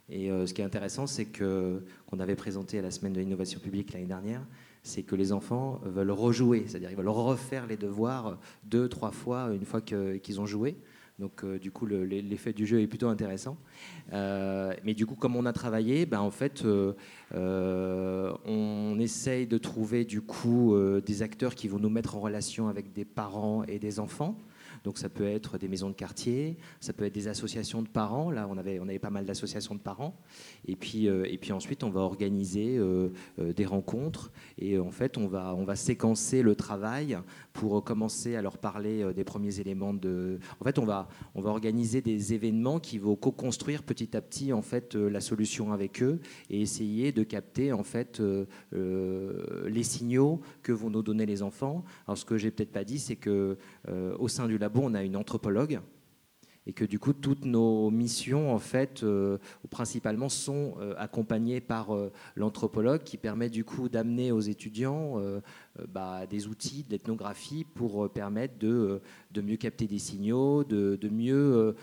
Et 0.09 0.29
ce 0.29 0.53
qui 0.53 0.61
est 0.61 0.65
intéressant, 0.65 1.07
c'est 1.07 1.25
que 1.25 1.83
qu'on 2.07 2.19
avait 2.19 2.35
présenté 2.35 2.79
à 2.79 2.81
la 2.81 2.91
semaine 2.91 3.13
de 3.13 3.21
l'innovation 3.21 3.59
publique 3.59 3.93
l'année 3.93 4.05
dernière, 4.07 4.45
c'est 4.83 5.03
que 5.03 5.15
les 5.15 5.31
enfants 5.31 5.79
veulent 5.83 6.11
rejouer, 6.11 6.65
c'est-à-dire 6.67 6.91
ils 6.91 6.97
veulent 6.97 7.07
refaire 7.09 7.67
les 7.67 7.77
devoirs 7.77 8.39
deux, 8.63 8.89
trois 8.89 9.11
fois 9.11 9.53
une 9.53 9.65
fois 9.65 9.81
qu'ils 9.81 10.41
ont 10.41 10.45
joué. 10.45 10.75
Donc 11.19 11.43
euh, 11.43 11.59
du 11.59 11.69
coup, 11.69 11.85
l'effet 11.85 12.53
du 12.53 12.65
jeu 12.65 12.81
est 12.81 12.87
plutôt 12.87 13.09
intéressant. 13.09 13.57
Euh, 14.13 14.73
mais 14.85 14.93
du 14.93 15.05
coup, 15.05 15.15
comme 15.15 15.35
on 15.35 15.45
a 15.45 15.53
travaillé, 15.53 16.05
ben, 16.05 16.21
en 16.21 16.31
fait, 16.31 16.63
euh, 16.65 16.93
on 18.45 18.97
essaye 18.99 19.45
de 19.45 19.57
trouver 19.57 20.05
du 20.05 20.21
coup 20.21 20.75
des 21.05 21.21
acteurs 21.21 21.55
qui 21.55 21.67
vont 21.67 21.79
nous 21.79 21.89
mettre 21.89 22.15
en 22.15 22.21
relation 22.21 22.69
avec 22.69 22.93
des 22.93 23.05
parents 23.05 23.63
et 23.63 23.79
des 23.79 23.99
enfants. 23.99 24.37
Donc 24.83 24.97
ça 24.97 25.09
peut 25.09 25.27
être 25.27 25.57
des 25.57 25.67
maisons 25.67 25.89
de 25.89 25.95
quartier, 25.95 26.57
ça 26.79 26.93
peut 26.93 27.05
être 27.05 27.13
des 27.13 27.27
associations 27.27 27.81
de 27.81 27.87
parents. 27.87 28.31
Là, 28.31 28.47
on 28.49 28.57
avait, 28.57 28.79
on 28.79 28.83
avait 28.83 28.99
pas 28.99 29.09
mal 29.09 29.25
d'associations 29.25 29.75
de 29.75 29.79
parents. 29.79 30.15
Et 30.67 30.75
puis, 30.75 31.07
euh, 31.07 31.25
et 31.29 31.37
puis 31.37 31.51
ensuite, 31.51 31.83
on 31.83 31.89
va 31.89 32.01
organiser 32.01 32.77
euh, 32.77 33.09
euh, 33.39 33.53
des 33.53 33.65
rencontres. 33.65 34.31
Et 34.57 34.77
en 34.77 34.91
fait, 34.91 35.17
on 35.17 35.27
va, 35.27 35.55
on 35.55 35.63
va 35.63 35.75
séquencer 35.75 36.41
le 36.41 36.55
travail 36.55 37.17
pour 37.53 37.83
commencer 37.83 38.35
à 38.35 38.41
leur 38.41 38.57
parler 38.57 39.13
des 39.13 39.23
premiers 39.23 39.59
éléments 39.59 39.93
de. 39.93 40.39
En 40.59 40.63
fait, 40.63 40.79
on 40.79 40.85
va, 40.85 41.09
on 41.35 41.41
va 41.41 41.49
organiser 41.49 42.01
des 42.01 42.33
événements 42.33 42.79
qui 42.79 42.97
vont 42.97 43.15
co-construire 43.15 43.83
petit 43.83 44.15
à 44.15 44.21
petit 44.21 44.53
en 44.53 44.61
fait 44.61 44.95
la 44.95 45.19
solution 45.19 45.73
avec 45.73 46.01
eux 46.01 46.19
et 46.49 46.61
essayer 46.61 47.11
de 47.11 47.23
capter 47.23 47.73
en 47.73 47.83
fait 47.83 48.21
les 48.71 49.83
signaux 49.83 50.39
que 50.63 50.71
vont 50.71 50.89
nous 50.89 51.01
donner 51.01 51.25
les 51.25 51.41
enfants. 51.41 51.83
Alors, 52.07 52.17
ce 52.17 52.25
que 52.25 52.37
j'ai 52.37 52.51
peut-être 52.51 52.71
pas 52.71 52.85
dit, 52.85 52.99
c'est 52.99 53.17
que 53.17 53.57
au 53.87 54.27
sein 54.27 54.47
du 54.47 54.57
on 54.75 54.93
a 54.93 55.03
une 55.03 55.15
anthropologue 55.15 55.79
et 56.69 56.73
que 56.73 56.85
du 56.85 56.99
coup 56.99 57.13
toutes 57.13 57.45
nos 57.45 57.89
missions 57.89 58.53
en 58.53 58.59
fait 58.59 59.01
euh, 59.01 59.39
principalement 59.71 60.29
sont 60.29 60.75
euh, 60.79 60.93
accompagnées 60.97 61.61
par 61.61 61.95
euh, 61.95 62.11
l'anthropologue 62.35 63.01
qui 63.01 63.17
permet 63.17 63.49
du 63.49 63.63
coup 63.63 63.89
d'amener 63.89 64.31
aux 64.31 64.39
étudiants 64.39 65.19
bah, 65.87 66.25
des 66.27 66.47
outils 66.47 66.83
de 66.83 66.91
l'ethnographie 66.91 67.65
pour 67.75 68.09
permettre 68.11 68.57
de, 68.57 69.01
de, 69.31 69.41
mieux 69.41 69.57
capter 69.57 69.87
des 69.87 69.99
signaux, 69.99 70.63
de, 70.63 70.95
de 70.95 71.09
mieux 71.09 71.75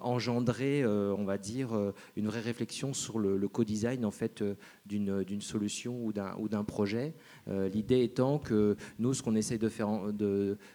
engendrer 0.00 0.84
on 0.86 1.24
va 1.24 1.38
dire 1.38 1.70
une 2.16 2.26
vraie 2.26 2.40
réflexion 2.40 2.92
sur 2.92 3.18
le, 3.18 3.48
co-design 3.48 4.04
en 4.04 4.10
fait 4.10 4.44
d'une 4.86 5.40
solution 5.40 6.04
ou 6.04 6.12
d'un 6.48 6.64
projet. 6.64 7.14
L'idée 7.46 8.02
étant 8.02 8.38
que 8.38 8.76
nous 8.98 9.14
ce 9.14 9.22
qu'on 9.22 9.34
essaie 9.34 9.58
de 9.58 9.68
faire 9.68 9.88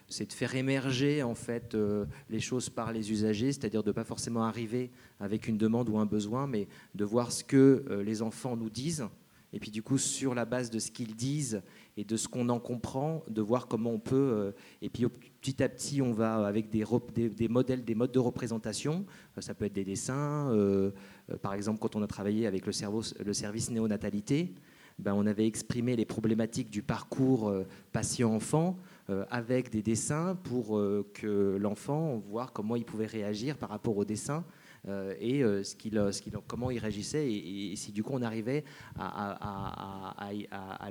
c'est 0.08 0.28
de 0.28 0.32
faire 0.32 0.54
émerger 0.54 1.22
en 1.22 1.34
fait 1.34 1.76
les 2.30 2.40
choses 2.40 2.70
par 2.70 2.92
les 2.92 3.12
usagers 3.12 3.52
c'est-à-dire 3.52 3.82
de 3.82 3.90
ne 3.90 3.94
pas 3.94 4.04
forcément 4.04 4.44
arriver 4.44 4.90
avec 5.20 5.48
une 5.48 5.58
demande 5.58 5.88
ou 5.88 5.98
un 5.98 6.06
besoin, 6.06 6.46
mais 6.46 6.68
de 6.94 7.04
voir 7.04 7.32
ce 7.32 7.44
que 7.44 7.84
euh, 7.90 8.02
les 8.02 8.22
enfants 8.22 8.56
nous 8.56 8.70
disent, 8.70 9.06
et 9.52 9.60
puis 9.60 9.70
du 9.70 9.82
coup, 9.82 9.98
sur 9.98 10.34
la 10.34 10.44
base 10.44 10.70
de 10.70 10.78
ce 10.78 10.90
qu'ils 10.90 11.14
disent 11.14 11.62
et 11.96 12.04
de 12.04 12.16
ce 12.16 12.28
qu'on 12.28 12.48
en 12.48 12.58
comprend, 12.58 13.22
de 13.28 13.40
voir 13.40 13.68
comment 13.68 13.90
on 13.90 13.98
peut, 13.98 14.14
euh, 14.16 14.52
et 14.82 14.88
puis 14.88 15.06
petit 15.40 15.62
à 15.62 15.68
petit, 15.68 16.02
on 16.02 16.12
va 16.12 16.46
avec 16.46 16.70
des, 16.70 16.84
modèles, 17.48 17.84
des 17.84 17.94
modes 17.94 18.12
de 18.12 18.18
représentation, 18.18 19.06
euh, 19.36 19.40
ça 19.40 19.54
peut 19.54 19.64
être 19.64 19.72
des 19.72 19.84
dessins, 19.84 20.52
par 21.42 21.54
exemple 21.54 21.78
quand 21.80 21.96
on 21.96 22.02
a 22.02 22.06
travaillé 22.06 22.46
avec 22.46 22.66
le, 22.66 22.72
service 22.72 23.70
néonatalité, 23.70 24.54
ben, 24.98 25.14
on 25.14 25.26
avait 25.26 25.46
exprimé 25.46 25.94
les 25.94 26.06
problématiques 26.06 26.70
du 26.70 26.82
parcours 26.82 27.52
patient-enfant, 27.92 28.78
euh, 29.08 29.24
avec 29.30 29.70
des 29.70 29.82
dessins 29.82 30.34
pour 30.34 30.76
euh, 30.76 31.08
que 31.14 31.56
l'enfant 31.60 32.16
voit 32.16 32.50
comment 32.52 32.74
il 32.74 32.84
pouvait 32.84 33.06
réagir 33.06 33.56
par 33.56 33.68
rapport 33.68 33.96
aux 33.96 34.04
dessins 34.04 34.42
euh, 34.42 34.42
et 35.20 35.42
ce 35.42 35.74
qu'il, 35.74 36.00
comment 36.46 36.70
il 36.70 36.78
réagissait 36.78 37.30
et, 37.30 37.74
si 37.76 37.92
du 37.92 38.02
coup 38.02 38.12
on 38.14 38.22
arrivait 38.22 38.64
à, 38.98 40.26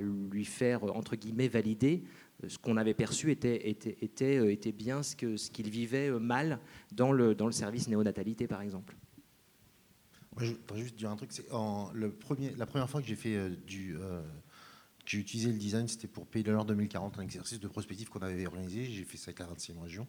lui 0.00 0.44
faire 0.44 0.84
entre 0.84 1.16
guillemets 1.16 1.48
valider 1.48 2.04
ce 2.46 2.58
qu'on 2.58 2.76
avait 2.76 2.94
perçu 2.94 3.30
était, 3.30 3.70
était, 3.70 3.96
était, 4.02 4.52
était 4.52 4.72
bien 4.72 5.02
ce, 5.02 5.16
que, 5.16 5.38
ce 5.38 5.50
qu'il 5.50 5.70
vivait 5.70 6.10
mal 6.10 6.60
dans 6.92 7.10
le, 7.12 7.34
dans 7.34 7.46
le 7.46 7.52
service 7.52 7.88
néonatalité 7.88 8.46
par 8.46 8.60
exemple. 8.60 8.94
je 10.36 10.52
voudrais 10.52 10.80
juste 10.80 10.96
dire 10.96 11.10
un 11.10 11.16
truc, 11.16 11.32
c'est 11.32 11.46
le 11.94 12.10
premier, 12.10 12.50
la 12.56 12.66
première 12.66 12.90
fois 12.90 13.00
que 13.00 13.06
j'ai 13.06 13.16
fait 13.16 13.50
du 13.66 13.96
j'ai 15.06 15.18
utilisé 15.18 15.52
le 15.52 15.58
design, 15.58 15.86
c'était 15.86 16.08
pour 16.08 16.26
Pays 16.26 16.42
de 16.42 16.50
l'Or 16.50 16.64
2040, 16.64 17.18
un 17.18 17.22
exercice 17.22 17.60
de 17.60 17.68
prospective 17.68 18.08
qu'on 18.08 18.20
avait 18.20 18.46
organisé. 18.46 18.86
J'ai 18.86 19.04
fait 19.04 19.16
ça 19.16 19.30
avec 19.30 19.38
la 19.38 19.46
26e 19.46 19.80
région. 19.80 20.06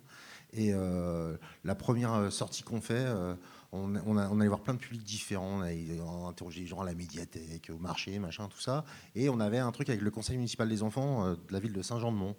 Et 0.54 0.74
euh, 0.74 1.38
la 1.64 1.76
première 1.76 2.14
euh, 2.14 2.30
sortie 2.32 2.64
qu'on 2.64 2.82
fait, 2.82 3.06
euh, 3.06 3.36
on, 3.72 4.18
allait 4.18 4.48
voir 4.48 4.62
plein 4.62 4.74
de 4.74 4.80
publics 4.80 5.04
différents. 5.04 5.60
On 5.60 5.62
a, 5.62 6.30
interrogé 6.30 6.62
les 6.62 6.68
gens 6.68 6.82
à 6.82 6.86
la 6.86 6.94
médiathèque, 6.94 7.70
au 7.74 7.78
marché, 7.78 8.18
machin, 8.20 8.48
tout 8.48 8.60
ça. 8.60 8.86
Et 9.16 9.30
on 9.30 9.40
avait 9.40 9.60
un 9.60 9.72
truc 9.72 9.90
avec 9.90 10.02
le 10.02 10.12
conseil 10.12 10.38
municipal 10.38 10.68
des 10.70 10.84
enfants 10.84 11.32
de 11.32 11.38
la 11.52 11.60
ville 11.60 11.74
de 11.74 11.82
Saint-Jean-de-Mont. 11.82 12.36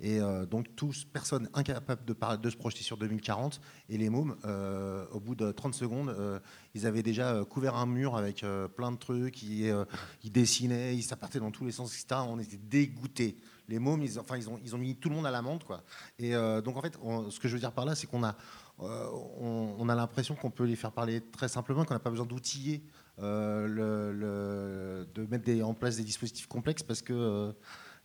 Et 0.00 0.20
euh, 0.20 0.44
donc, 0.44 0.74
tous, 0.76 1.04
personnes 1.04 1.48
incapables 1.54 2.04
de, 2.04 2.50
se 2.50 2.56
projeter 2.56 2.82
sur 2.82 2.96
2040. 2.96 3.60
Et 3.88 3.96
les 3.96 4.10
mômes, 4.10 4.36
euh, 4.44 5.06
au 5.12 5.20
bout 5.20 5.34
de 5.34 5.52
30 5.52 5.74
secondes, 5.74 6.10
euh, 6.10 6.38
ils 6.74 6.86
avaient 6.86 7.02
déjà 7.02 7.44
couvert 7.44 7.76
un 7.76 7.86
mur 7.86 8.16
avec 8.16 8.44
plein 8.76 8.92
de 8.92 8.96
trucs, 8.96 9.42
ils, 9.42 9.84
dessinaient, 10.24 10.96
ils 10.96 11.02
s'appartaient 11.02 11.38
dans 11.40 11.50
tous 11.50 11.64
les 11.64 11.72
sens, 11.72 11.94
etc. 11.94 12.20
On 12.26 12.38
était 12.38 12.56
dégoûtés. 12.56 13.36
Les 13.68 13.78
mômes, 13.78 14.02
ils, 14.02 14.18
enfin, 14.18 14.36
ils, 14.36 14.50
ont, 14.50 14.60
ils 14.62 14.74
ont 14.74 14.78
mis 14.78 14.96
tout 14.96 15.08
le 15.08 15.14
monde 15.14 15.26
à 15.26 15.30
l'amende. 15.30 15.64
Quoi. 15.64 15.82
Et 16.18 16.32
donc, 16.32 16.76
en 16.76 16.82
fait, 16.82 16.98
ce 17.30 17.38
que 17.38 17.48
je 17.48 17.54
veux 17.54 17.60
dire 17.60 17.72
par 17.72 17.84
là, 17.84 17.94
c'est 17.94 18.06
qu'on 18.06 18.24
a, 18.24 18.36
on, 18.78 19.88
a 19.88 19.94
l'impression 19.94 20.34
qu'on 20.34 20.50
peut 20.50 20.64
les 20.64 20.76
faire 20.76 20.92
parler 20.92 21.20
très 21.20 21.48
simplement, 21.48 21.84
qu'on 21.84 21.94
n'a 21.94 22.00
pas 22.00 22.10
besoin 22.10 22.26
d'outiller. 22.26 22.82
le, 23.18 25.06
de 25.14 25.26
mettre 25.26 25.50
en 25.64 25.74
place 25.74 25.96
des 25.96 26.04
dispositifs 26.04 26.46
complexes 26.46 26.82
parce 26.82 27.02
que 27.02 27.54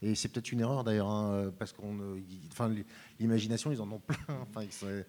Et 0.02 0.14
c'est 0.14 0.28
peut-être 0.28 0.50
une 0.52 0.60
erreur 0.60 0.82
d'ailleurs, 0.82 1.10
hein, 1.10 1.52
parce 1.58 1.72
qu'on, 1.72 2.18
l'imagination, 3.18 3.70
ils 3.70 3.82
en 3.82 3.90
ont 3.90 4.00
plein. 4.00 4.16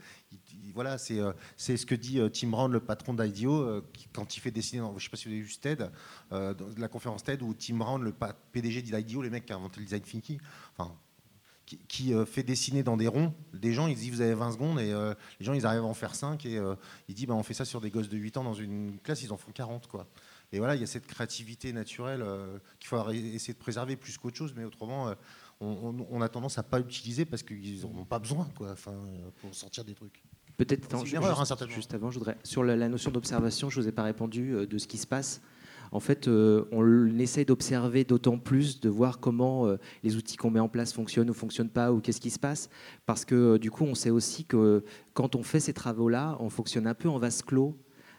Voilà, 0.73 0.97
c'est 0.97 1.17
ce 1.57 1.85
que 1.85 1.95
dit 1.95 2.19
Tim 2.33 2.49
Brown, 2.49 2.71
le 2.71 2.79
patron 2.79 3.13
d'IDEO, 3.13 3.83
quand 4.13 4.35
il 4.35 4.39
fait 4.39 4.51
dessiner, 4.51 4.81
je 4.81 4.93
ne 4.93 4.99
sais 4.99 5.09
pas 5.09 5.17
si 5.17 5.27
vous 5.27 5.33
avez 5.33 5.41
vu 5.41 5.53
TED, 5.55 5.89
la 6.31 6.87
conférence 6.87 7.23
TED 7.23 7.41
où 7.41 7.53
Tim 7.53 7.75
Brown, 7.75 8.01
le 8.03 8.13
PDG 8.51 8.81
d'IDEO, 8.81 9.21
les 9.21 9.29
mecs 9.29 9.45
qui 9.45 9.53
ont 9.53 9.57
inventé 9.57 9.79
le 9.79 9.85
design 9.85 10.01
thinking, 10.01 10.39
qui, 11.87 12.13
fait 12.25 12.43
dessiner 12.43 12.83
dans 12.83 12.97
des 12.97 13.07
ronds 13.07 13.33
des 13.53 13.73
gens. 13.73 13.87
Il 13.87 13.95
dit 13.95 14.09
Vous 14.09 14.21
avez 14.21 14.33
20 14.33 14.51
secondes, 14.53 14.79
et 14.79 14.93
les 15.39 15.45
gens, 15.45 15.53
ils 15.53 15.65
arrivent 15.65 15.81
à 15.81 15.85
en 15.85 15.93
faire 15.93 16.15
5. 16.15 16.45
Et 16.45 16.59
il 17.07 17.15
dit 17.15 17.25
bah, 17.25 17.33
On 17.33 17.43
fait 17.43 17.53
ça 17.53 17.65
sur 17.65 17.81
des 17.81 17.89
gosses 17.89 18.09
de 18.09 18.17
8 18.17 18.37
ans 18.37 18.43
dans 18.43 18.53
une 18.53 18.97
classe, 19.03 19.23
ils 19.23 19.31
en 19.31 19.37
font 19.37 19.51
40. 19.51 19.87
Quoi. 19.87 20.07
Et 20.53 20.59
voilà, 20.59 20.75
il 20.75 20.81
y 20.81 20.83
a 20.83 20.87
cette 20.87 21.07
créativité 21.07 21.71
naturelle 21.71 22.21
euh, 22.21 22.57
qu'il 22.79 22.87
faut 22.87 23.09
essayer 23.11 23.53
de 23.53 23.59
préserver 23.59 23.95
plus 23.95 24.17
qu'autre 24.17 24.35
chose, 24.35 24.53
mais 24.55 24.65
autrement, 24.65 25.07
euh, 25.07 25.15
on, 25.61 26.21
a 26.21 26.27
tendance 26.27 26.57
à 26.57 26.63
pas 26.63 26.79
utiliser 26.79 27.23
parce 27.23 27.43
qu'ils 27.43 27.81
n'en 27.83 28.01
ont 28.01 28.05
pas 28.05 28.19
besoin, 28.19 28.49
quoi, 28.57 28.75
euh, 28.87 29.29
pour 29.39 29.55
sortir 29.55 29.85
des 29.85 29.93
trucs. 29.93 30.21
Peut-être 30.57 30.93
erreur, 31.13 31.39
hein. 31.39 31.67
Juste 31.69 31.93
avant, 31.93 32.11
je 32.11 32.19
voudrais 32.19 32.37
sur 32.43 32.63
la, 32.63 32.89
notion 32.89 33.11
d'observation, 33.11 33.69
je 33.69 33.79
vous 33.79 33.87
ai 33.87 33.91
pas 33.91 34.03
répondu 34.03 34.67
de 34.67 34.77
ce 34.77 34.87
qui 34.87 34.97
se 34.97 35.07
passe. 35.07 35.41
En 35.91 35.99
fait, 35.99 36.27
on 36.27 37.19
essaye 37.19 37.45
d'observer 37.45 38.03
d'autant 38.03 38.37
plus, 38.37 38.79
de 38.79 38.89
voir 38.89 39.19
comment 39.19 39.67
les 40.03 40.15
outils 40.15 40.37
qu'on 40.37 40.49
met 40.49 40.59
en 40.59 40.69
place 40.69 40.93
fonctionnent 40.93 41.29
ou 41.29 41.33
fonctionnent 41.33 41.69
pas, 41.69 41.91
ou 41.91 41.99
qu'est-ce 41.99 42.21
qui 42.21 42.29
se 42.29 42.39
passe, 42.39 42.69
parce 43.05 43.25
que 43.25 43.57
du 43.57 43.71
coup, 43.71 43.83
on 43.83 43.95
sait 43.95 44.09
aussi 44.09 44.45
que 44.45 44.83
quand 45.13 45.35
on 45.35 45.43
fait 45.43 45.59
ces 45.59 45.73
travaux-là, 45.73 46.37
on 46.39 46.49
fonctionne 46.49 46.87
un 46.87 46.93
peu 46.93 47.09
en 47.09 47.17
vase 47.17 47.41
clos 47.41 47.75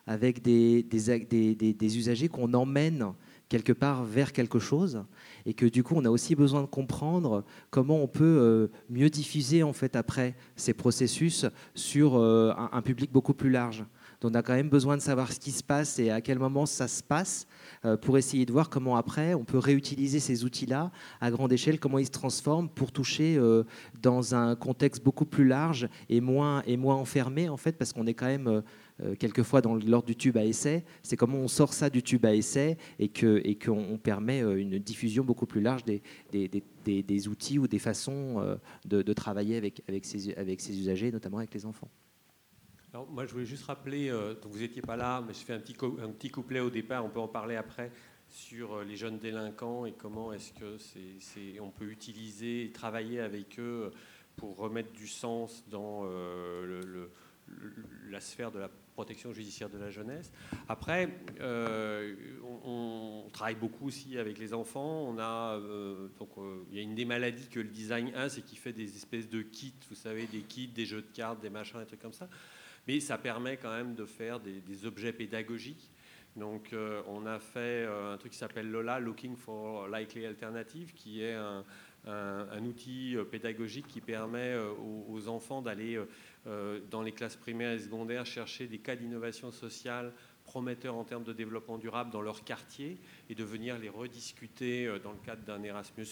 avec 0.07 0.43
des, 0.43 0.87
usagers 1.97 2.29
qu'on 2.29 2.53
emmène 2.55 3.13
quelque 3.49 3.73
part 3.73 4.05
vers 4.05 4.33
quelque 4.33 4.59
chose 4.59 5.05
et 5.45 5.55
que 5.55 5.67
du 5.67 5.83
coup 5.83 5.95
on 5.97 6.05
a 6.05 6.11
aussi 6.11 6.35
besoin 6.35 6.63
de 6.63 6.67
comprendre 6.67 7.45
comment 7.71 8.03
on 8.03 8.09
peut 8.09 8.25
euh, 8.25 8.69
mieux 8.89 9.11
diffuser 9.11 9.63
en 9.63 9.75
fait 9.75 9.95
après 9.95 10.35
ces 10.57 10.73
processus 10.73 11.45
sur 11.75 12.17
euh, 12.17 12.55
un, 12.57 12.81
public 12.81 13.13
beaucoup 13.13 13.35
plus 13.35 13.51
large. 13.51 13.85
Donc 14.23 14.33
on 14.33 14.35
a 14.35 14.43
quand 14.43 14.55
même 14.55 14.69
besoin 14.69 14.97
de 14.97 15.03
savoir 15.03 15.33
ce 15.33 15.41
qui 15.41 15.51
se 15.51 15.63
passe 15.63 15.99
et 15.99 16.11
à 16.11 16.21
quel 16.21 16.39
moment 16.39 16.67
ça 16.67 16.89
se 16.89 17.03
passe 17.03 17.47
euh, 17.85 17.97
pour 17.97 18.19
essayer 18.19 18.47
de 18.47 18.53
voir 18.53 18.71
comment 18.71 18.97
après 18.97 19.35
on 19.35 19.45
peut 19.45 19.59
réutiliser 19.59 20.21
ces 20.21 20.45
outils-là 20.45 20.91
à 21.21 21.31
grande 21.31 21.53
échelle, 21.53 21.79
comment 21.79 21.99
ils 21.99 22.07
se 22.07 22.11
transforment 22.11 22.69
pour 22.69 22.93
toucher 22.93 23.39
dans 24.01 24.35
un 24.35 24.55
contexte 24.57 25.03
beaucoup 25.03 25.27
plus 25.27 25.47
large 25.47 25.89
et 26.09 26.21
moins, 26.21 26.63
et 26.67 26.77
moins 26.77 26.95
enfermé 26.95 27.49
en 27.49 27.57
fait 27.57 27.73
parce 27.73 27.93
qu'on 27.93 28.07
est 28.07 28.15
quand 28.15 28.27
même 28.27 28.63
euh, 29.03 29.15
quelquefois 29.17 29.63
dans 29.63 29.75
l'ordre 29.75 30.07
du 30.07 30.17
tube 30.17 30.37
à 30.37 30.45
essai, 30.45 30.85
c'est 31.03 31.17
comment 31.17 31.39
on 31.39 31.49
sort 31.49 31.73
ça 31.73 31.91
du 31.91 32.03
tube 32.03 32.25
à 32.27 32.35
essai 32.35 32.77
et 32.99 33.09
qu'on 33.09 33.37
et 33.39 33.99
permet 34.03 34.43
euh, 34.43 34.61
une 34.61 34.79
diffusion 34.79 35.25
beaucoup 35.25 35.47
plus 35.47 35.61
large 35.61 35.85
des, 35.85 36.03
des, 36.31 36.49
des, 36.85 37.03
des 37.03 37.29
outils 37.29 37.59
ou 37.59 37.67
des 37.67 37.79
façons 37.79 38.41
euh, 38.41 38.57
de, 38.85 39.03
de, 39.03 39.13
travailler 39.13 39.57
avec, 39.57 39.83
avec, 39.89 40.07
avec 40.37 40.61
ces 40.61 40.79
usagers, 40.79 41.11
notamment 41.11 41.39
avec 41.39 41.55
les 41.55 41.67
enfants. 41.67 41.89
Alors, 42.93 43.09
moi, 43.11 43.25
je 43.27 43.33
voulais 43.33 43.47
juste 43.47 43.65
rappeler, 43.65 44.11
donc 44.11 44.53
vous 44.53 44.59
n'étiez 44.59 44.83
pas 44.83 44.97
là, 44.97 45.23
mais 45.27 45.33
je 45.33 45.39
fais 45.39 45.55
un 45.55 45.61
petit, 45.61 45.77
un 46.03 46.11
petit 46.11 46.31
couplet 46.31 46.61
au 46.61 46.69
départ, 46.69 47.05
on 47.05 47.09
peut 47.09 47.21
en 47.21 47.29
parler 47.29 47.57
après, 47.57 47.91
sur 48.29 48.83
les 48.83 48.97
jeunes 48.97 49.19
délinquants 49.19 49.87
et 49.87 49.93
comment 49.93 50.33
est-ce 50.33 50.53
que 50.53 50.77
c'est, 50.79 51.59
on 51.61 51.71
peut 51.71 51.91
utiliser 51.91 52.65
et 52.67 52.71
travailler 52.71 53.21
avec 53.21 53.59
eux 53.59 53.91
pour 54.37 54.57
remettre 54.57 54.93
du 54.93 55.07
sens 55.07 55.65
dans 55.71 56.05
le, 56.05 57.11
la 58.11 58.21
sphère 58.21 58.51
de 58.51 58.59
la 58.59 58.69
protection 58.95 59.33
judiciaire 59.33 59.71
de 59.71 59.79
la 59.79 59.91
jeunesse. 59.91 60.31
Après, 60.69 61.09
euh, 61.41 62.15
on, 62.65 63.29
travaille 63.33 63.55
beaucoup 63.55 63.87
aussi 63.87 64.19
avec 64.19 64.39
les 64.39 64.53
enfants. 64.53 65.07
On 65.09 65.19
a, 65.19 65.57
euh, 65.57 66.09
donc, 66.19 66.31
euh, 66.37 66.63
il 66.71 66.77
y 66.77 66.81
a 66.81 66.83
une 66.83 66.95
des 66.95 67.07
maladies 67.07 67.49
que 67.49 67.61
le 67.61 67.69
design 67.69 68.15
a, 68.15 68.29
c'est 68.29 68.43
qu'il 68.43 68.59
fait 68.59 68.73
des 68.73 68.95
espèces 68.97 69.29
de 69.29 69.43
kits, 69.43 69.73
vous 69.89 69.95
savez, 69.95 70.27
des 70.27 70.43
kits, 70.43 70.69
des 70.69 70.85
jeux 70.85 71.03
de 71.03 71.11
cartes, 71.15 71.41
des 71.41 71.51
machins, 71.51 71.81
des 71.81 71.87
trucs 71.87 72.03
comme 72.03 72.13
ça. 72.13 72.29
Mais 72.89 73.01
ça 73.01 73.19
permet 73.19 73.57
quand 73.57 73.71
même 73.71 73.95
de 73.95 74.05
faire 74.05 74.41
des, 74.41 74.87
objets 74.87 75.13
pédagogiques. 75.13 75.91
Donc, 76.35 76.75
on 77.07 77.27
a 77.27 77.39
fait 77.39 77.87
un 77.87 78.17
truc 78.17 78.33
qui 78.33 78.39
s'appelle 78.39 78.71
Lola, 78.71 78.99
Looking 78.99 79.37
for 79.37 79.87
Likely 79.87 80.27
Alternative, 80.27 80.93
qui 80.95 81.23
est 81.23 81.35
un, 81.35 82.65
outil 82.65 83.17
pédagogique 83.31 83.87
qui 83.87 84.01
permet 84.01 84.57
aux 85.09 85.29
enfants 85.29 85.63
d'aller 85.63 86.01
euh, 86.49 86.81
dans 86.91 87.03
les 87.03 87.13
classes 87.13 87.37
primaires 87.37 87.71
et 87.71 87.79
secondaires 87.79 88.27
chercher 88.27 88.67
des 88.67 88.79
cas 88.79 88.97
d'innovation 88.97 89.53
sociale 89.53 90.13
prometteurs 90.45 90.97
en 90.97 91.05
termes 91.05 91.23
de 91.23 91.33
développement 91.33 91.79
durable 91.79 92.11
dans 92.11 92.21
leur 92.21 92.43
quartier 92.43 92.99
et 93.31 93.37
de 93.37 93.45
venir 93.45 93.79
les 93.79 93.89
rediscuter 93.89 94.89
euh, 94.89 94.99
dans 94.99 95.13
le 95.13 95.19
cadre 95.25 95.43
d'un 95.45 95.63
Erasmus+. 95.63 96.05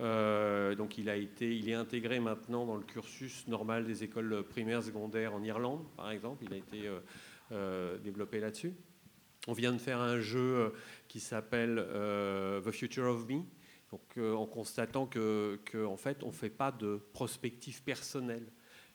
Euh, 0.00 0.74
donc 0.74 0.98
il, 0.98 1.08
a 1.08 1.16
été, 1.16 1.54
il 1.54 1.68
est 1.68 1.74
intégré 1.74 2.20
maintenant 2.20 2.66
dans 2.66 2.76
le 2.76 2.82
cursus 2.82 3.46
normal 3.46 3.84
des 3.84 4.02
écoles 4.02 4.42
primaires 4.48 4.82
secondaires 4.82 5.34
en 5.34 5.42
Irlande, 5.42 5.84
par 5.96 6.10
exemple. 6.10 6.44
Il 6.44 6.52
a 6.52 6.56
été 6.56 6.88
développé 8.02 8.40
là-dessus. 8.40 8.72
On 9.48 9.52
vient 9.52 9.72
de 9.72 9.78
faire 9.78 10.00
un 10.00 10.20
jeu 10.20 10.72
qui 11.08 11.20
s'appelle 11.20 11.84
The 12.64 12.70
Future 12.70 13.06
of 13.06 13.28
Me, 13.28 13.42
donc, 13.90 14.18
en 14.18 14.46
constatant 14.46 15.06
que, 15.06 15.58
en 15.84 15.96
fait, 15.96 16.22
on 16.22 16.28
ne 16.28 16.32
fait 16.32 16.50
pas 16.50 16.70
de 16.72 17.00
prospective 17.12 17.82
personnelle 17.82 18.46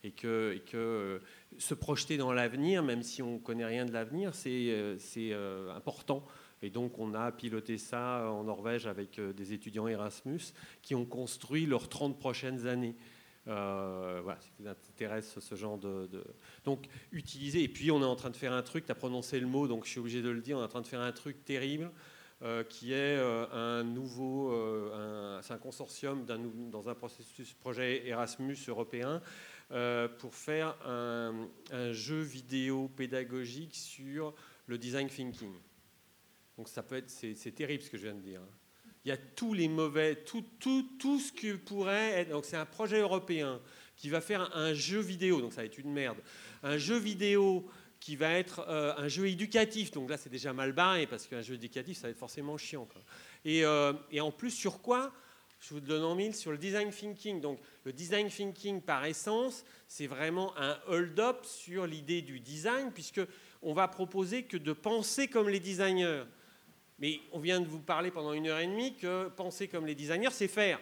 et 0.05 0.11
que, 0.11 0.61
euh, 0.75 1.19
se 1.57 1.73
projeter 1.73 2.17
dans 2.17 2.31
l'avenir, 2.31 2.83
même 2.83 3.01
si 3.01 3.21
on 3.21 3.33
ne 3.33 3.39
connaît 3.39 3.65
rien 3.65 3.85
de 3.85 3.91
l'avenir, 3.91 4.35
c'est 4.35 4.69
euh, 4.69 4.97
euh, 5.17 5.75
important. 5.75 6.25
Et 6.65 6.69
donc 6.69 6.99
on 6.99 7.13
a 7.13 7.31
piloté 7.31 7.77
ça 7.77 8.29
en 8.29 8.43
Norvège 8.43 8.87
avec 8.87 9.19
des 9.19 9.53
étudiants 9.53 9.87
Erasmus 9.87 10.41
qui 10.81 10.95
ont 10.95 11.05
construit 11.05 11.65
leurs 11.65 11.89
30 11.89 12.19
prochaines 12.19 12.67
années. 12.67 12.95
voilà, 13.45 14.37
si 14.41 14.49
vous 14.59 14.67
intéresse 14.67 15.39
ce 15.39 15.55
genre 15.55 15.77
de, 15.77 16.09
Donc, 16.63 16.87
utiliser. 17.11 17.61
Et 17.63 17.67
puis, 17.67 17.91
on 17.91 18.01
est 18.01 18.05
en 18.05 18.15
train 18.15 18.31
de 18.31 18.35
faire 18.35 18.53
un 18.53 18.63
truc, 18.63 18.87
tu 18.87 18.91
as 18.91 18.95
prononcé 18.95 19.39
le 19.39 19.45
mot, 19.45 19.67
donc 19.67 19.85
je 19.85 19.91
suis 19.91 19.99
obligé 19.99 20.23
de 20.23 20.29
le 20.29 20.41
dire, 20.41 20.57
on 20.57 20.61
est 20.61 20.65
en 20.65 20.67
train 20.67 20.81
de 20.81 20.87
faire 20.87 21.01
un 21.01 21.11
truc 21.11 21.45
terrible, 21.45 21.91
qui 22.69 22.93
est 22.93 23.17
un 23.17 23.83
nouveau. 23.83 24.51
c'est 25.41 25.53
un 25.53 25.59
consortium 25.59 26.25
dans 26.25 26.89
un 26.89 26.95
processus 26.95 27.53
projet 27.53 28.07
Erasmus 28.07 28.57
européen 28.67 29.21
euh, 29.71 30.07
pour 30.07 30.35
faire 30.35 30.77
un, 30.85 31.47
jeu 31.91 32.21
vidéo 32.21 32.87
pédagogique 32.87 33.75
sur 33.75 34.35
le 34.67 34.77
design 34.77 35.07
thinking. 35.07 35.53
Donc 36.57 36.69
ça 36.69 36.83
peut 36.83 36.95
être, 36.95 37.09
c'est 37.09 37.51
terrible 37.53 37.83
ce 37.83 37.89
que 37.89 37.97
je 37.97 38.03
viens 38.03 38.15
de 38.15 38.21
dire. 38.21 38.41
Hein. 38.41 38.55
Il 39.03 39.09
y 39.09 39.11
a 39.11 39.17
tous 39.17 39.53
les 39.53 39.67
mauvais, 39.67 40.15
tout, 40.15 40.43
tout, 40.59 40.83
tout 40.97 41.19
ce 41.19 41.31
que 41.31 41.55
pourrait 41.55 42.21
être. 42.21 42.29
Donc 42.29 42.45
c'est 42.45 42.57
un 42.57 42.65
projet 42.65 42.99
européen 42.99 43.61
qui 43.95 44.09
va 44.09 44.19
faire 44.19 44.55
un 44.55 44.73
jeu 44.73 44.99
vidéo, 44.99 45.41
donc 45.41 45.53
ça 45.53 45.61
va 45.61 45.65
être 45.65 45.77
une 45.77 45.91
merde. 45.91 46.17
Un 46.63 46.77
jeu 46.77 46.97
vidéo 46.97 47.69
qui 47.99 48.15
va 48.15 48.31
être 48.33 48.65
euh, 48.67 48.93
un 48.97 49.07
jeu 49.07 49.27
éducatif. 49.27 49.91
Donc 49.91 50.09
là, 50.09 50.17
c'est 50.17 50.29
déjà 50.29 50.53
mal 50.53 50.73
barré 50.73 51.07
parce 51.07 51.27
qu'un 51.27 51.41
jeu 51.41 51.55
éducatif, 51.55 51.97
ça 51.97 52.07
va 52.07 52.11
être 52.11 52.17
forcément 52.17 52.57
chiant. 52.57 52.87
Et, 53.43 53.63
euh, 53.63 53.93
et, 54.11 54.21
en 54.21 54.31
plus, 54.31 54.51
sur 54.51 54.81
quoi? 54.81 55.13
Je 55.59 55.73
vous 55.73 55.79
donne 55.79 56.03
en 56.03 56.15
mille 56.15 56.35
sur 56.35 56.51
le 56.51 56.57
design 56.57 56.91
thinking. 56.91 57.41
Donc 57.41 57.59
le 57.83 57.93
design 57.93 58.27
thinking, 58.27 58.81
par 58.81 59.05
essence, 59.05 59.63
c'est 59.87 60.07
vraiment 60.07 60.55
un 60.57 60.77
hold-up 60.87 61.45
sur 61.45 61.87
l'idée 61.87 62.21
du 62.21 62.39
design, 62.39 62.91
puisque 62.91 63.21
on 63.61 63.73
va 63.73 63.87
proposer 63.87 64.43
que 64.43 64.57
de 64.57 64.73
penser 64.73 65.27
comme 65.27 65.49
les 65.49 65.59
designers. 65.59 66.23
Mais 66.99 67.19
on 67.31 67.39
vient 67.39 67.59
de 67.59 67.67
vous 67.67 67.79
parler 67.79 68.11
pendant 68.11 68.33
une 68.33 68.47
heure 68.47 68.59
et 68.59 68.67
demie 68.67 68.95
que 68.95 69.27
penser 69.29 69.67
comme 69.67 69.85
les 69.85 69.95
designers, 69.95 70.31
c'est 70.31 70.47
faire. 70.47 70.79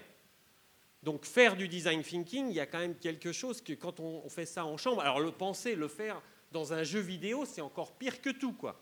Donc 1.02 1.26
faire 1.26 1.56
du 1.56 1.68
design 1.68 2.02
thinking, 2.02 2.48
il 2.48 2.56
y 2.56 2.60
a 2.60 2.66
quand 2.66 2.80
même 2.80 2.96
quelque 2.96 3.32
chose 3.32 3.62
que 3.62 3.74
quand 3.74 4.00
on 4.00 4.30
fait 4.30 4.46
ça 4.46 4.66
en 4.66 4.78
chambre, 4.78 5.02
alors 5.02 5.20
le 5.20 5.32
penser, 5.32 5.76
le 5.76 5.88
faire 5.88 6.22
dans 6.54 6.72
un 6.72 6.84
jeu 6.84 7.00
vidéo, 7.00 7.46
c'est 7.46 7.62
encore 7.62 7.94
pire 7.94 8.22
que 8.22 8.30
tout, 8.30 8.54
quoi. 8.54 8.80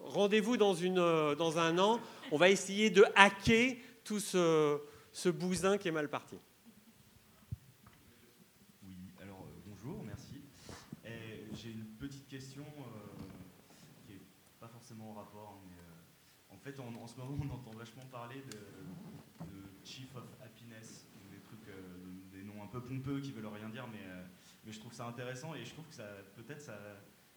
Rendez-vous 0.00 0.58
dans, 0.58 0.74
euh, 0.82 1.34
dans 1.34 1.56
un 1.56 1.78
an, 1.78 1.98
on 2.30 2.36
va 2.36 2.50
essayer 2.50 2.90
de 2.90 3.06
hacker 3.14 3.76
tout 4.04 4.20
ce, 4.20 4.78
ce 5.12 5.30
bousin 5.30 5.78
qui 5.78 5.88
est 5.88 5.92
mal 5.92 6.10
parti. 6.10 6.36
Oui, 8.82 8.96
alors 9.22 9.46
euh, 9.46 9.62
bonjour, 9.64 10.02
merci. 10.04 10.42
J'ai 11.54 11.70
une 11.70 11.86
petite 11.98 12.28
question 12.28 12.64
euh, 12.64 13.24
qui 14.04 14.12
n'est 14.12 14.20
pas 14.60 14.68
forcément 14.68 15.12
en 15.12 15.14
rapport, 15.14 15.62
mais 15.70 15.76
euh, 16.66 16.72
fait, 16.72 16.80
en 16.80 17.06
ce 17.06 17.16
moment, 17.16 17.36
on 17.40 17.54
entend 17.54 17.76
vachement 17.76 18.04
parler 18.10 18.42
de, 18.50 18.58
Chief 19.84 20.14
of 20.16 20.24
Happiness, 20.42 21.06
des 21.30 21.38
trucs, 21.40 21.68
des 22.32 22.42
noms 22.42 22.62
un 22.62 22.66
peu 22.66 22.80
pompeux 22.80 23.20
qui 23.20 23.32
veulent 23.32 23.46
rien 23.46 23.68
dire, 23.68 23.86
mais, 23.92 24.00
mais 24.64 24.72
je 24.72 24.80
trouve 24.80 24.94
ça 24.94 25.06
intéressant 25.06 25.54
et 25.54 25.62
je 25.62 25.72
trouve 25.74 25.86
que 25.86 25.94
ça, 25.94 26.08
peut-être 26.36 26.62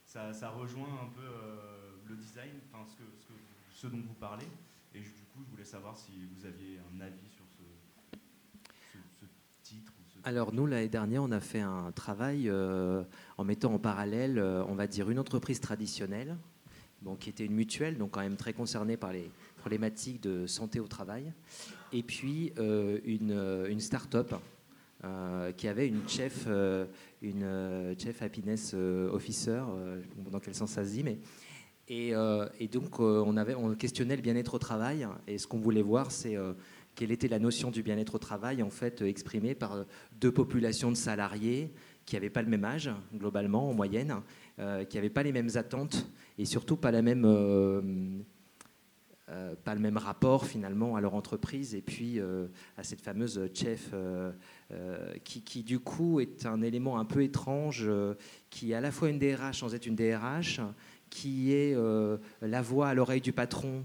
ça, 0.06 0.49
rejoint 0.52 1.02
un 1.04 1.10
peu 1.10 1.28
le 2.08 2.16
design, 2.16 2.54
enfin 2.72 2.86
ce, 2.90 2.95
que, 2.95 3.04
ce, 3.20 3.34
ce 3.82 3.88
dont 3.88 4.02
vous 4.02 4.14
parlez. 4.14 4.48
Et 4.94 5.02
du 5.02 5.10
coup, 5.34 5.44
je 5.44 5.52
voulais 5.52 5.66
savoir 5.66 5.98
si 5.98 6.26
vous 6.26 6.45
aviez 6.45 6.80
un 6.95 7.02
avis 7.02 7.28
sur 7.28 7.44
alors 10.24 10.54
nous, 10.54 10.66
l'année 10.66 10.90
dernière, 10.90 11.24
on 11.24 11.32
a 11.32 11.40
fait 11.40 11.62
un 11.62 11.91
travail 11.94 12.49
euh, 12.49 13.04
en 13.38 13.45
mettant 13.45 13.74
en 13.74 13.80
parallèle, 13.80 14.40
euh, 14.40 14.62
on 14.68 14.76
va 14.76 14.86
dire, 14.86 15.10
une 15.10 15.20
entreprise 15.20 15.62
traditionnelle 15.62 16.36
qui 17.19 17.30
était 17.30 17.45
une 17.45 17.53
mutuelle, 17.53 17.98
donc 17.98 18.11
quand 18.11 18.22
même 18.22 18.36
très 18.36 18.53
concernée 18.53 18.98
par 18.98 19.14
les 19.14 19.30
problématiques 19.57 20.22
de 20.22 20.48
santé 20.48 20.80
au 20.80 20.88
travail, 20.88 21.32
et 21.94 22.03
puis 22.03 22.53
une, 22.57 23.65
une 23.69 23.80
start-up 23.80 24.34
qui 25.56 25.68
avait 25.68 25.88
une 25.88 26.07
chef, 26.07 26.48
une 27.22 27.95
chef 27.98 28.22
happiness 28.22 28.74
officer, 28.74 29.61
dans 30.32 30.40
quel 30.40 30.56
sens 30.56 30.72
ça 30.72 30.84
se 30.84 30.91
dit, 30.91 31.03
mais 31.03 31.19
et, 31.88 32.14
et 32.60 32.68
donc 32.68 32.99
on 32.99 33.38
avait 33.38 33.56
on 33.56 33.76
questionnait 33.76 34.15
le 34.15 34.22
bien-être 34.22 34.56
au 34.56 34.60
travail, 34.60 35.07
et 35.28 35.38
ce 35.38 35.48
qu'on 35.48 35.60
voulait 35.60 35.82
voir, 35.82 36.11
c'est 36.11 36.36
quelle 36.95 37.11
était 37.11 37.28
la 37.28 37.40
notion 37.40 37.69
du 37.72 37.84
bien-être 37.84 38.15
au 38.15 38.19
travail, 38.19 38.64
en 38.64 38.72
fait 38.72 39.02
exprimée 39.02 39.56
par 39.56 39.86
deux 40.19 40.32
populations 40.32 40.91
de 40.91 40.98
salariés 40.98 41.72
qui 42.07 42.15
n'avaient 42.15 42.32
pas 42.32 42.41
le 42.41 42.48
même 42.48 42.64
âge, 42.64 42.90
globalement, 43.14 43.69
en 43.69 43.74
moyenne, 43.74 44.15
euh, 44.60 44.86
qui 44.86 44.95
n'avaient 44.95 45.10
pas 45.10 45.24
les 45.24 45.34
mêmes 45.34 45.52
attentes 45.56 46.10
et 46.38 46.46
surtout 46.46 46.78
pas, 46.78 46.92
même, 47.02 47.26
euh, 47.26 47.82
euh, 49.30 49.56
le 49.66 49.80
même 49.80 49.98
rapport 49.98 50.46
finalement 50.46 50.96
à 50.96 51.02
leur 51.02 51.16
entreprise 51.16 51.76
et 51.76 51.82
puis 51.82 52.20
à 52.78 52.84
cette 52.84 53.02
fameuse 53.02 53.50
chef 53.54 53.94
qui, 55.24 55.64
du 55.64 55.80
coup 55.80 56.20
est 56.20 56.46
un 56.46 56.62
élément 56.62 57.00
un 57.00 57.06
peu 57.06 57.24
étrange, 57.24 57.90
qui 58.50 58.72
est 58.72 58.76
à 58.76 58.82
la 58.82 58.92
fois 58.92 59.10
une 59.10 59.20
DRH 59.20 59.60
sans 59.60 59.76
être 59.76 59.86
une 59.86 59.96
DRH, 59.96 60.62
qui 61.10 61.54
est 61.54 61.76
la 62.42 62.62
voix 62.62 62.88
à 62.90 62.94
l'oreille 62.94 63.22
du 63.22 63.34
patron 63.34 63.84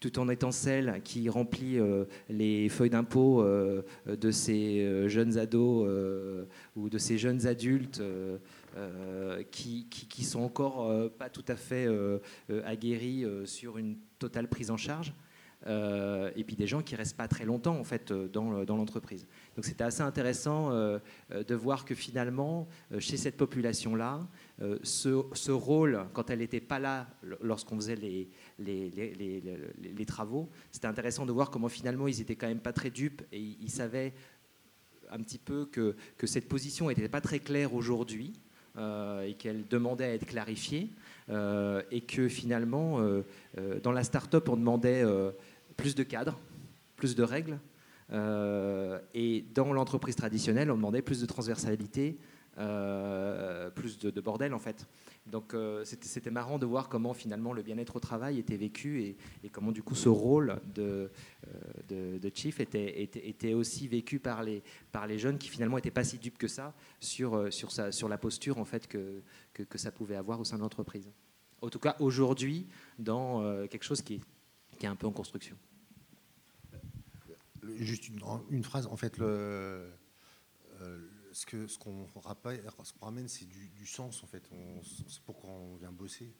tout 0.00 0.18
en 0.18 0.28
étant 0.30 0.50
celle 0.50 1.00
qui 1.04 1.28
remplit 1.28 1.78
euh, 1.78 2.04
les 2.30 2.68
feuilles 2.70 2.90
d'impôt 2.90 3.42
euh, 3.42 3.82
de 4.06 4.30
ces 4.30 4.80
euh, 4.80 5.08
jeunes 5.08 5.36
ados 5.36 5.88
ou 6.74 6.88
de 6.88 6.98
ces 6.98 7.18
jeunes 7.18 7.46
adultes 7.46 8.02
qui, 9.50 9.86
qui, 9.88 10.24
sont 10.24 10.40
encore 10.40 11.10
pas 11.12 11.28
tout 11.28 11.44
à 11.48 11.56
fait 11.56 11.88
aguerris 12.64 13.24
sur 13.44 13.78
une 13.78 13.96
totale 14.18 14.48
prise 14.48 14.70
en 14.70 14.76
charge. 14.76 15.12
et 15.66 16.44
puis 16.44 16.56
des 16.56 16.66
gens 16.66 16.82
qui 16.82 16.94
restent 16.96 17.16
pas 17.16 17.28
très 17.28 17.44
longtemps 17.44 17.76
en 17.76 17.84
fait 17.84 18.12
dans, 18.12 18.64
l'entreprise. 18.64 19.26
Donc 19.56 19.64
c'était 19.64 19.84
assez 19.84 20.02
intéressant 20.02 20.70
de 20.70 21.54
voir 21.54 21.84
que 21.84 21.94
finalement 21.94 22.68
chez 22.98 23.16
cette 23.16 23.36
population 23.36 23.94
là, 23.94 24.20
ce, 24.82 25.50
rôle 25.50 26.06
quand 26.12 26.30
elle 26.30 26.38
n'était 26.38 26.60
pas 26.60 26.78
là 26.78 27.08
lorsqu'on 27.42 27.76
faisait 27.76 27.96
les, 27.96 28.30
les, 28.58 30.06
travaux. 30.06 30.48
C'était 30.70 30.86
intéressant 30.86 31.26
de 31.26 31.32
voir 31.32 31.50
comment 31.50 31.68
finalement 31.68 32.08
ils 32.08 32.20
étaient 32.20 32.36
quand 32.36 32.48
même 32.48 32.60
pas 32.60 32.72
très 32.72 32.90
dupes 32.90 33.22
et 33.32 33.40
ils 33.40 33.70
savaient 33.70 34.14
un 35.10 35.18
petit 35.18 35.38
peu 35.38 35.66
que, 35.66 35.96
que 36.16 36.26
cette 36.26 36.48
position 36.48 36.88
n'était 36.88 37.08
pas 37.08 37.20
très 37.20 37.40
claire 37.40 37.74
aujourd'hui 37.74 38.32
euh, 38.32 38.49
et 38.78 39.34
qu'elle 39.34 39.66
demandait 39.68 40.04
à 40.04 40.14
être 40.14 40.26
clarifiée 40.26 40.90
euh, 41.28 41.82
et 41.90 42.00
que 42.00 42.28
finalement 42.28 43.00
euh, 43.00 43.22
dans 43.82 43.92
la 43.92 44.04
start-up 44.04 44.48
on 44.48 44.56
demandait 44.56 45.04
plus 45.76 45.94
de 45.94 46.02
cadres, 46.02 46.38
plus 46.96 47.14
de 47.14 47.22
règles 47.22 47.58
et 48.12 49.44
dans 49.54 49.72
l'entreprise 49.72 50.16
traditionnelle 50.16 50.70
on 50.70 50.76
demandait 50.76 51.02
plus 51.02 51.20
de 51.20 51.26
transversalité, 51.26 52.16
plus 52.56 53.98
de, 53.98 54.20
bordel 54.20 54.54
en 54.54 54.58
fait. 54.58 54.86
Donc 55.30 55.54
euh, 55.54 55.84
c'était 55.84 56.30
marrant 56.30 56.58
de 56.58 56.66
voir 56.66 56.88
comment 56.88 57.14
finalement 57.14 57.52
le 57.52 57.62
bien-être 57.62 57.96
au 57.96 58.00
travail 58.00 58.38
était 58.38 58.56
vécu 58.56 59.02
et, 59.02 59.16
comment 59.50 59.72
du 59.72 59.82
coup 59.82 59.94
ce 59.94 60.08
rôle 60.08 60.60
de, 60.74 61.10
euh, 61.92 62.18
de, 62.18 62.30
chief 62.34 62.60
était, 62.60 63.02
était, 63.02 63.54
aussi 63.54 63.88
vécu 63.88 64.18
par 64.18 64.42
les, 64.42 64.62
par 64.92 65.06
les 65.06 65.18
jeunes 65.18 65.38
qui 65.38 65.48
finalement 65.48 65.76
n'étaient 65.76 65.90
pas 65.90 66.04
si 66.04 66.18
dupes 66.18 66.38
que 66.38 66.48
ça 66.48 66.74
sur, 66.98 67.34
euh, 67.34 67.50
sur, 67.50 67.70
sa, 67.70 67.92
sur 67.92 68.08
la 68.08 68.18
posture 68.18 68.58
en 68.58 68.64
fait 68.64 68.86
que, 68.86 69.22
que, 69.52 69.78
ça 69.78 69.92
pouvait 69.92 70.16
avoir 70.16 70.40
au 70.40 70.44
sein 70.44 70.56
de 70.56 70.62
l'entreprise. 70.62 71.10
En 71.62 71.68
tout 71.68 71.78
cas 71.78 71.96
aujourd'hui 72.00 72.66
dans 72.98 73.66
quelque 73.68 73.84
chose 73.84 74.02
qui 74.02 74.14
est, 74.14 74.20
qui 74.78 74.86
est 74.86 74.88
un 74.88 74.96
peu 74.96 75.06
en 75.06 75.12
construction. 75.12 75.56
Juste 77.76 78.08
une, 78.08 78.20
une 78.50 78.64
phrase, 78.64 78.86
en 78.86 78.96
fait, 78.96 79.18
le, 79.18 79.86
ce 81.32 81.78
qu'on 81.78 82.06
ramène, 83.00 83.28
c'est 83.28 83.46
du, 83.46 83.86
sens, 83.86 84.22
en 84.22 84.26
fait. 84.26 84.42
C'est 84.82 85.22
pourquoi 85.22 85.50
on 85.50 85.76
vient 85.76 85.92
bosser. 85.92 86.32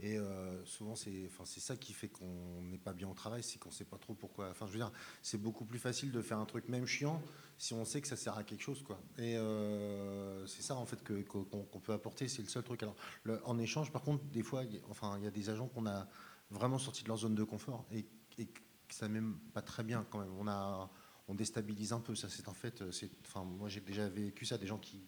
Et 0.00 0.18
euh, 0.18 0.64
souvent, 0.64 0.96
c'est 0.96 1.26
enfin, 1.26 1.44
ça 1.44 1.76
qui 1.76 1.92
fait 1.92 2.08
qu'on 2.08 2.62
n'est 2.62 2.78
pas 2.78 2.92
bien 2.92 3.08
au 3.08 3.14
travail, 3.14 3.42
c'est 3.42 3.58
qu'on 3.58 3.68
ne 3.68 3.74
sait 3.74 3.84
pas 3.84 3.98
trop 3.98 4.14
pourquoi. 4.14 4.50
Enfin, 4.50 4.66
je 4.66 4.72
veux 4.72 4.78
dire, 4.78 4.90
c'est 5.22 5.40
beaucoup 5.40 5.64
plus 5.64 5.78
facile 5.78 6.10
de 6.10 6.20
faire 6.20 6.38
un 6.38 6.44
truc 6.44 6.68
même 6.68 6.86
chiant 6.86 7.22
si 7.58 7.74
on 7.74 7.84
sait 7.84 8.00
que 8.00 8.08
ça 8.08 8.16
sert 8.16 8.36
à 8.36 8.42
quelque 8.42 8.62
chose. 8.62 8.82
Quoi. 8.82 9.00
Et 9.18 9.36
euh, 9.36 10.44
c'est 10.46 10.62
ça, 10.62 10.74
en 10.74 10.86
fait, 10.86 11.04
qu'on 11.28 11.80
peut 11.80 11.92
apporter. 11.92 12.26
C'est 12.26 12.42
le 12.42 12.48
seul 12.48 12.64
truc. 12.64 12.82
Alors, 12.82 12.96
en 13.44 13.58
échange, 13.58 13.92
par 13.92 14.02
contre, 14.02 14.24
des 14.24 14.42
fois, 14.42 14.64
il 14.64 15.24
y 15.24 15.26
a 15.26 15.30
des 15.30 15.50
agents 15.50 15.68
qu'on 15.68 15.86
a 15.86 16.08
vraiment 16.50 16.78
sortis 16.78 17.04
de 17.04 17.08
leur 17.08 17.18
zone 17.18 17.34
de 17.34 17.44
confort 17.44 17.86
et, 17.92 18.04
et 18.38 18.48
ça 18.88 19.08
même 19.08 19.38
pas 19.54 19.62
très 19.62 19.84
bien 19.84 20.04
quand 20.10 20.18
même. 20.18 20.32
On 20.38 20.48
a 20.48 20.90
on 21.32 21.34
déstabilise 21.34 21.92
un 21.92 22.00
peu. 22.00 22.14
Ça, 22.14 22.28
c'est 22.28 22.46
en 22.48 22.54
fait, 22.54 22.90
c'est, 22.92 23.10
enfin, 23.26 23.42
moi 23.42 23.68
j'ai 23.68 23.80
déjà 23.80 24.08
vécu 24.08 24.44
ça, 24.44 24.58
des 24.58 24.66
gens 24.66 24.78
qui, 24.78 25.00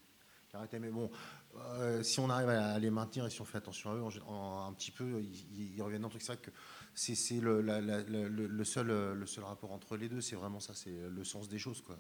arrêtaient. 0.55 0.79
Mais 0.79 0.91
bon, 0.91 1.11
euh, 1.57 2.03
si 2.03 2.21
on 2.21 2.31
arrive 2.31 2.49
à, 2.49 2.79
les 2.79 2.91
maintenir 2.91 3.27
et 3.27 3.31
si 3.31 3.41
on 3.41 3.45
fait 3.45 3.59
attention 3.59 3.91
à 3.91 3.95
eux, 3.95 4.05
un 4.05 4.73
petit 4.73 4.93
peu, 4.93 5.21
ils, 5.21 5.83
reviennent 5.83 6.03
dans 6.03 6.09
le 6.09 6.13
truc. 6.13 6.23
C'est 6.23 6.33
vrai 6.33 6.43
que 6.43 6.51
c'est, 6.95 7.41
le, 7.41 7.61
le, 7.61 8.65
seul, 8.65 8.87
le 8.87 9.27
seul 9.27 9.45
rapport 9.45 9.73
entre 9.73 9.97
les 9.97 10.09
deux, 10.09 10.21
c'est 10.21 10.37
vraiment 10.37 10.61
ça, 10.61 10.75
c'est 10.75 10.97
le 11.09 11.25
sens 11.25 11.49
des 11.49 11.59
choses. 11.59 11.83
Quoi. 11.83 11.97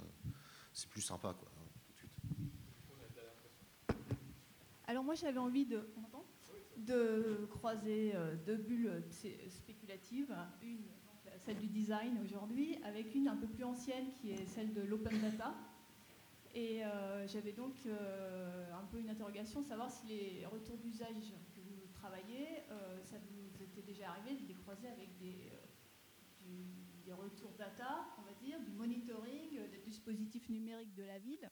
C'est 0.73 0.89
plus 0.89 1.03
sympa. 1.03 1.35
Quoi, 1.39 1.49
Alors 4.87 5.03
moi 5.03 5.15
j'avais 5.15 5.39
envie 5.39 5.67
de, 5.67 5.89
de 6.77 7.47
croiser 7.51 8.13
euh, 8.15 8.37
deux 8.47 8.57
bulles 8.57 9.03
spéculatives, 9.49 10.35
une 10.63 10.85
celle 11.45 11.59
du 11.59 11.67
design 11.67 12.19
aujourd'hui, 12.25 12.79
avec 12.85 13.15
une 13.15 13.29
un 13.29 13.37
peu 13.37 13.47
plus 13.47 13.65
ancienne 13.65 14.07
qui 14.15 14.31
est 14.31 14.47
celle 14.47 14.73
de 14.73 14.81
l'open 14.81 15.21
data. 15.21 15.55
Et 16.55 16.85
euh, 16.85 17.27
j'avais 17.27 17.53
donc 17.53 17.75
euh, 17.87 18.73
un 18.73 18.85
peu 18.87 18.99
une 18.99 19.11
interrogation, 19.11 19.61
savoir 19.61 19.91
si 19.91 20.07
les 20.07 20.47
retours 20.47 20.79
d'usage 20.79 21.35
que 21.55 21.61
vous 21.61 21.87
travaillez, 21.93 22.63
euh, 22.71 23.03
ça 23.05 23.17
vous 23.19 23.63
était 23.63 23.83
déjà 23.83 24.11
arrivé 24.11 24.37
de 24.41 24.49
les 24.49 24.55
croiser 24.55 24.89
avec 24.89 25.19
des, 25.19 25.53
des 27.05 27.13
retours 27.13 27.53
data, 27.59 28.07
on 28.19 28.23
va 28.23 28.33
dire, 28.35 28.61
du 28.61 28.71
monitoring 28.73 29.69
des 29.71 29.81
dispositifs 29.85 30.49
numériques 30.49 30.95
de 30.95 31.03
la 31.03 31.19
ville 31.19 31.51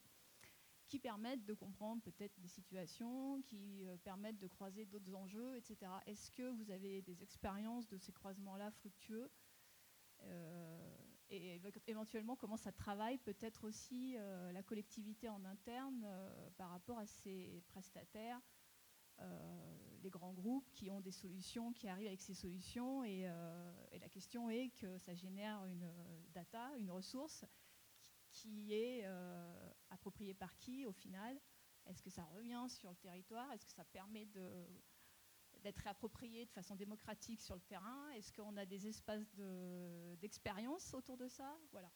qui 0.89 0.99
permettent 0.99 1.45
de 1.47 1.55
comprendre 1.55 2.03
peut-être 2.03 2.39
des 2.39 2.49
situations, 2.49 3.41
qui 3.43 3.87
permettent 4.05 4.39
de 4.39 4.47
croiser 4.47 4.85
d'autres 4.85 5.15
enjeux, 5.15 5.57
etc. 5.57 5.91
Est-ce 6.07 6.31
que 6.31 6.51
vous 6.51 6.71
avez 6.71 7.01
des 7.03 7.23
expériences 7.23 7.89
de 7.89 7.97
ces 7.97 8.13
croisements-là 8.13 8.71
fructueux 8.71 9.31
et 11.33 11.61
éventuellement 11.87 12.37
comment 12.37 12.59
ça 12.59 12.73
travaille 12.73 13.17
peut-être 13.19 13.65
aussi 13.65 14.17
euh, 14.17 14.53
la 14.53 14.63
collectivité 14.63 15.29
en 15.29 15.45
interne 15.45 16.05
euh, 16.05 16.51
par 16.59 16.71
rapport 16.71 16.99
à 16.99 17.07
ses 17.07 17.63
prestataires, 17.69 18.41
les 20.03 20.11
grands 20.11 20.33
groupes 20.33 20.69
qui 20.73 20.91
ont 20.91 21.01
des 21.01 21.13
solutions, 21.13 21.73
qui 21.73 21.87
arrivent 21.87 22.09
avec 22.09 22.21
ces 22.21 22.35
solutions. 22.35 23.05
Et, 23.05 23.23
la 23.23 24.09
question 24.09 24.51
est 24.51 24.71
que 24.71 24.99
ça 24.99 25.15
génère 25.15 25.65
une 25.67 25.89
data, 26.35 26.73
une 26.77 26.91
ressource 26.91 27.45
qui 28.33 28.75
est 28.75 29.07
appropriée 29.91 30.35
par 30.35 30.57
qui 30.57 30.87
au 30.87 30.93
final? 30.93 31.41
Est-ce 31.87 32.03
que 32.03 32.11
ça 32.11 32.25
revient 32.25 32.65
sur 32.69 32.91
le 32.91 32.97
territoire? 32.97 33.53
Est-ce 33.53 33.65
que 33.65 33.73
ça 33.73 33.85
permet 33.85 34.27
de 34.27 34.67
d'être 35.63 35.87
approprié 35.87 36.45
de 36.45 36.51
façon 36.51 36.75
démocratique 36.75 37.41
sur 37.41 37.55
le 37.55 37.61
terrain 37.61 38.11
Est-ce 38.17 38.33
qu'on 38.33 38.57
a 38.57 38.67
des 38.67 38.87
espaces 38.87 39.25
d'expérience 40.21 40.93
autour 40.95 41.17
de 41.17 41.29
ça? 41.29 41.57
Voilà. 41.71 41.91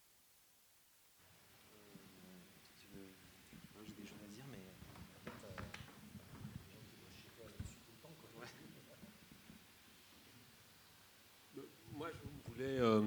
Moi, 11.97 12.09
je 12.13 12.51
voulais 12.51 12.79
euh, 12.79 13.01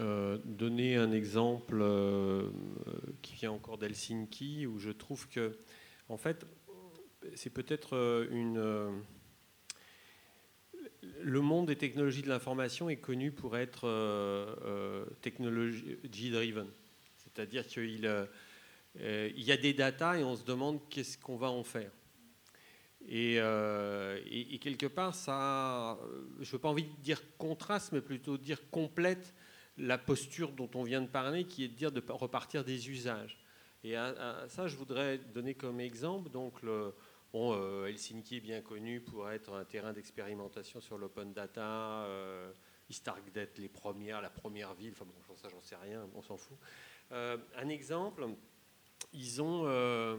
euh, 0.00 0.38
donner 0.44 0.96
un 0.96 1.12
exemple 1.12 1.78
euh, 1.80 2.50
qui 3.22 3.34
vient 3.34 3.52
encore 3.52 3.78
d'Helsinki, 3.78 4.66
où 4.66 4.80
je 4.80 4.90
trouve 4.90 5.28
que, 5.28 5.56
en 6.08 6.16
fait, 6.16 6.44
c'est 7.36 7.50
peut-être 7.50 8.26
une 8.32 9.04
le 11.22 11.40
monde 11.40 11.66
des 11.66 11.76
technologies 11.76 12.22
de 12.22 12.28
l'information 12.28 12.88
est 12.88 12.96
connu 12.96 13.30
pour 13.30 13.56
être 13.56 13.86
euh, 13.86 14.54
euh 14.64 15.04
technology-driven. 15.20 16.66
C'est-à-dire 17.16 17.66
qu'il 17.66 18.06
euh, 18.06 19.30
y 19.36 19.52
a 19.52 19.56
des 19.56 19.72
datas 19.72 20.18
et 20.18 20.24
on 20.24 20.36
se 20.36 20.44
demande 20.44 20.80
qu'est-ce 20.88 21.16
qu'on 21.16 21.36
va 21.36 21.50
en 21.50 21.64
faire. 21.64 21.90
Et, 23.08 23.36
euh, 23.38 24.20
quelque 24.60 24.86
part, 24.86 25.14
ça, 25.14 25.98
je 26.40 26.52
n'ai 26.52 26.60
pas 26.60 26.68
envie 26.68 26.84
de 26.84 27.02
dire 27.02 27.20
contraste, 27.36 27.92
mais 27.92 28.00
plutôt 28.00 28.38
dire 28.38 28.70
complète 28.70 29.34
la 29.78 29.98
posture 29.98 30.52
dont 30.52 30.70
on 30.74 30.82
vient 30.82 31.00
de 31.00 31.08
parler, 31.08 31.44
qui 31.44 31.64
est 31.64 31.68
de 31.68 31.74
dire 31.74 31.90
de 31.90 32.02
repartir 32.08 32.64
des 32.64 32.90
usages. 32.90 33.38
Et 33.82 33.94
ça, 34.48 34.68
je 34.68 34.76
voudrais 34.76 35.18
donner 35.18 35.54
comme 35.54 35.80
exemple 35.80 36.30
donc 36.30 36.62
Bon, 37.32 37.54
euh, 37.54 37.86
Helsinki 37.86 38.36
est 38.36 38.40
bien 38.40 38.60
connu 38.60 39.00
pour 39.00 39.30
être 39.30 39.54
un 39.54 39.64
terrain 39.64 39.92
d'expérimentation 39.92 40.80
sur 40.80 40.98
l'open 40.98 41.32
data. 41.32 42.04
Euh, 42.04 42.52
Stark 42.92 43.32
d'être 43.32 43.58
les 43.58 43.68
premières, 43.68 44.20
la 44.20 44.30
première 44.30 44.74
ville. 44.74 44.92
Enfin 44.92 45.06
bon, 45.06 45.36
ça, 45.36 45.48
j'en 45.48 45.62
sais 45.62 45.76
rien, 45.76 46.06
on 46.14 46.22
s'en 46.22 46.36
fout. 46.36 46.56
Euh, 47.10 47.36
un 47.56 47.68
exemple, 47.68 48.26
ils 49.12 49.42
ont 49.42 49.62
euh, 49.66 50.16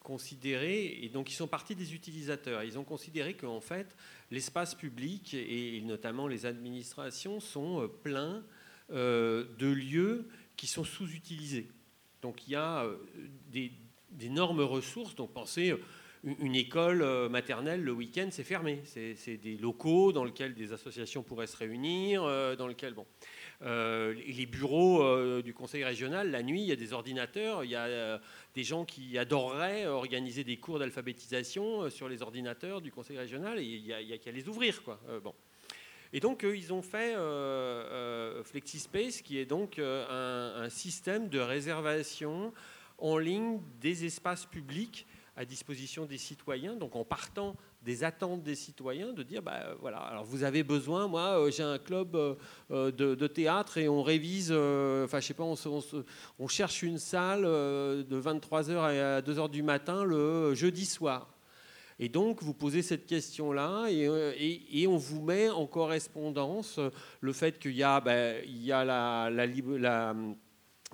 considéré, 0.00 0.98
et 1.02 1.08
donc 1.08 1.30
ils 1.30 1.34
sont 1.34 1.48
partis 1.48 1.74
des 1.74 1.94
utilisateurs, 1.94 2.62
ils 2.62 2.78
ont 2.78 2.84
considéré 2.84 3.34
qu'en 3.34 3.60
fait, 3.60 3.96
l'espace 4.30 4.74
public 4.74 5.34
et, 5.34 5.80
notamment 5.82 6.28
les 6.28 6.46
administrations 6.46 7.40
sont 7.40 7.82
euh, 7.82 7.88
pleins 7.88 8.44
de 8.88 9.66
lieux 9.66 10.28
qui 10.56 10.68
sont 10.68 10.84
sous-utilisés. 10.84 11.68
Donc 12.22 12.46
il 12.46 12.52
y 12.52 12.54
a 12.54 12.88
d'énormes 14.12 14.60
ressources, 14.60 15.16
donc 15.16 15.32
pensez 15.32 15.74
une 16.26 16.56
école 16.56 17.02
euh, 17.02 17.28
maternelle 17.28 17.82
le 17.82 17.92
week-end, 17.92 18.28
c'est 18.30 18.44
fermé. 18.44 18.80
C'est 18.84 19.36
des 19.36 19.56
locaux 19.56 20.12
dans 20.12 20.24
lesquels 20.24 20.54
des 20.54 20.72
associations 20.72 21.22
pourraient 21.22 21.46
se 21.46 21.56
réunir, 21.56 22.24
euh, 22.24 22.56
dans 22.56 22.66
lesquels 22.66 22.94
bon. 22.94 23.06
Euh, 23.62 24.12
les 24.26 24.44
bureaux 24.44 25.40
du 25.40 25.54
conseil 25.54 25.84
régional, 25.84 26.30
la 26.30 26.42
nuit, 26.42 26.60
il 26.60 26.66
y 26.66 26.72
a 26.72 26.76
des 26.76 26.92
ordinateurs, 26.92 27.64
il 27.64 27.70
y 27.70 27.76
a 27.76 28.20
des 28.54 28.64
gens 28.64 28.84
qui 28.84 29.16
adoreraient 29.16 29.86
organiser 29.86 30.44
des 30.44 30.58
cours 30.58 30.78
d'alphabétisation 30.78 31.88
sur 31.88 32.08
les 32.08 32.22
ordinateurs 32.22 32.82
du 32.82 32.90
conseil 32.90 33.16
régional, 33.16 33.58
et 33.58 33.64
il 33.64 33.86
y 33.86 34.12
a, 34.12 34.18
qu'à 34.18 34.32
les 34.32 34.48
ouvrir. 34.48 34.82
Quoi. 34.82 35.00
bon. 35.22 35.34
Et 36.12 36.20
donc, 36.20 36.44
ils 36.44 36.72
ont 36.72 36.82
fait 36.82 37.14
FlexiSpace, 38.44 39.22
qui 39.22 39.38
est 39.38 39.46
donc 39.46 39.78
un, 39.78 40.68
système 40.68 41.28
de 41.28 41.38
réservation 41.38 42.52
en 42.98 43.16
ligne 43.16 43.60
des 43.80 44.04
espaces 44.04 44.44
publics 44.44 45.06
à 45.36 45.44
disposition 45.44 46.06
des 46.06 46.16
citoyens, 46.16 46.76
donc 46.76 46.96
en 46.96 47.04
partant 47.04 47.56
des 47.82 48.04
attentes 48.04 48.42
des 48.42 48.54
citoyens, 48.54 49.12
de 49.12 49.22
dire, 49.22 49.42
bah, 49.42 49.74
voilà, 49.80 49.98
alors 49.98 50.24
vous 50.24 50.44
avez 50.44 50.62
besoin, 50.62 51.06
moi 51.08 51.38
euh, 51.38 51.50
j'ai 51.50 51.62
un 51.62 51.78
club 51.78 52.16
euh, 52.16 52.34
euh, 52.70 52.90
de, 52.90 53.26
théâtre 53.26 53.76
et 53.76 53.88
on 53.88 54.02
révise, 54.02 54.50
enfin 54.50 55.20
je 55.20 55.26
sais 55.26 55.34
pas, 55.34 55.44
on, 55.44 56.48
cherche 56.48 56.82
une 56.82 56.98
salle 56.98 57.42
de 57.42 58.20
23h 58.20 58.78
à 58.78 59.20
2h 59.20 59.50
du 59.50 59.62
matin 59.62 60.04
le 60.04 60.54
jeudi 60.54 60.86
soir. 60.86 61.28
Et 61.98 62.10
donc, 62.10 62.42
vous 62.42 62.52
posez 62.52 62.82
cette 62.82 63.06
question-là 63.06 63.86
et, 63.88 64.82
et, 64.82 64.86
on 64.86 64.98
vous 64.98 65.22
met 65.22 65.48
en 65.48 65.66
correspondance 65.66 66.78
le 67.20 67.32
fait 67.32 67.58
qu'il 67.58 67.72
y 67.72 67.82
a, 67.82 68.02
la, 68.04 69.30
la 69.30 70.14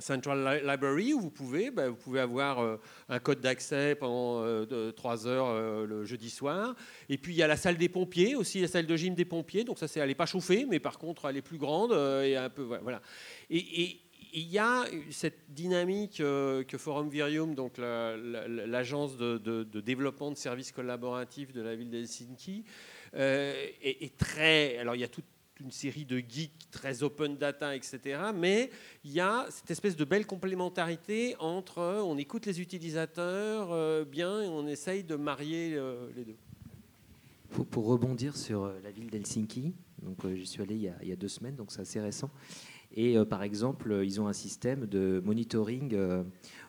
Central 0.02 0.62
Library 0.64 1.14
où 1.14 1.20
vous 1.20 1.30
pouvez, 1.30 1.70
ben, 1.70 1.88
vous 1.88 1.96
pouvez 1.96 2.20
avoir 2.20 2.60
euh, 2.60 2.76
un 3.08 3.18
code 3.18 3.40
d'accès 3.40 3.94
pendant 3.94 4.42
euh, 4.44 4.92
3 4.92 5.26
heures 5.26 5.46
euh, 5.48 5.86
le 5.86 6.04
jeudi 6.04 6.30
soir. 6.30 6.74
Et 7.08 7.16
puis 7.16 7.32
il 7.32 7.36
y 7.36 7.42
a 7.42 7.46
la 7.46 7.56
salle 7.56 7.76
des 7.76 7.88
pompiers 7.88 8.34
aussi, 8.34 8.60
la 8.60 8.68
salle 8.68 8.86
de 8.86 8.96
gym 8.96 9.14
des 9.14 9.24
pompiers. 9.24 9.64
Donc 9.64 9.78
ça, 9.78 9.88
c'est, 9.88 10.00
elle 10.00 10.08
n'est 10.08 10.14
pas 10.14 10.26
chauffée, 10.26 10.66
mais 10.68 10.80
par 10.80 10.98
contre, 10.98 11.26
elle 11.28 11.36
est 11.36 11.42
plus 11.42 11.58
grande 11.58 11.92
voilà. 12.82 13.00
Et, 13.50 13.98
il 14.34 14.48
y 14.48 14.58
a 14.58 14.86
cette 15.10 15.52
dynamique 15.52 16.16
que 16.16 16.78
Forum 16.78 17.10
Virium, 17.10 17.54
donc 17.54 17.76
l'agence 17.76 19.18
de, 19.18 19.36
de, 19.36 19.80
développement 19.82 20.30
de 20.30 20.38
services 20.38 20.72
collaboratifs 20.72 21.52
de 21.52 21.60
la 21.60 21.76
ville 21.76 21.90
d'Helsinki, 21.90 22.64
est, 23.12 23.74
est, 23.82 24.16
très. 24.16 24.78
Alors 24.78 24.94
il 24.94 25.02
y 25.02 25.04
a 25.04 25.08
tout 25.08 25.22
une 25.62 25.70
série 25.70 26.04
de 26.04 26.18
geeks 26.18 26.70
très 26.70 27.02
open 27.02 27.36
data, 27.36 27.74
etc. 27.76 28.20
Mais 28.34 28.70
il 29.04 29.12
y 29.12 29.20
a 29.20 29.46
cette 29.50 29.70
espèce 29.70 29.96
de 29.96 30.04
belle 30.04 30.26
complémentarité 30.26 31.36
entre 31.38 31.78
euh, 31.78 32.02
on 32.02 32.18
écoute 32.18 32.46
les 32.46 32.60
utilisateurs 32.60 33.72
euh, 33.72 34.04
bien 34.04 34.42
et 34.42 34.48
on 34.48 34.66
essaye 34.66 35.04
de 35.04 35.16
marier 35.16 35.74
euh, 35.74 36.08
les 36.16 36.24
deux. 36.24 36.36
Pour, 37.70 37.86
rebondir 37.86 38.36
sur 38.36 38.72
la 38.82 38.90
ville 38.90 39.10
d'Helsinki, 39.10 39.74
donc 40.02 40.26
j'y 40.34 40.46
suis 40.46 40.62
allé 40.62 40.74
il 40.74 41.08
y, 41.08 41.12
a, 41.12 41.16
deux 41.16 41.28
semaines, 41.28 41.54
donc 41.54 41.70
c'est 41.70 41.82
assez 41.82 42.00
récent. 42.00 42.30
Et 42.94 43.14
par 43.26 43.42
exemple, 43.42 44.00
ils 44.02 44.22
ont 44.22 44.26
un 44.26 44.32
système 44.32 44.86
de 44.86 45.20
monitoring 45.22 45.94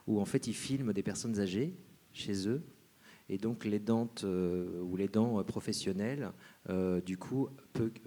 où 0.05 0.19
en 0.19 0.25
fait 0.25 0.45
ils 0.47 0.53
filment 0.53 0.91
des 0.91 1.03
personnes 1.03 1.39
âgées 1.39 1.73
chez 2.11 2.49
eux 2.49 2.61
et 3.29 3.37
donc 3.37 3.65
les 3.65 3.79
dents 3.79 4.09
ou 4.23 4.95
les 4.95 5.07
dents 5.07 5.43
professionnelles 5.43 6.31
euh, 6.69 7.01
du 7.01 7.17
coup, 7.17 7.49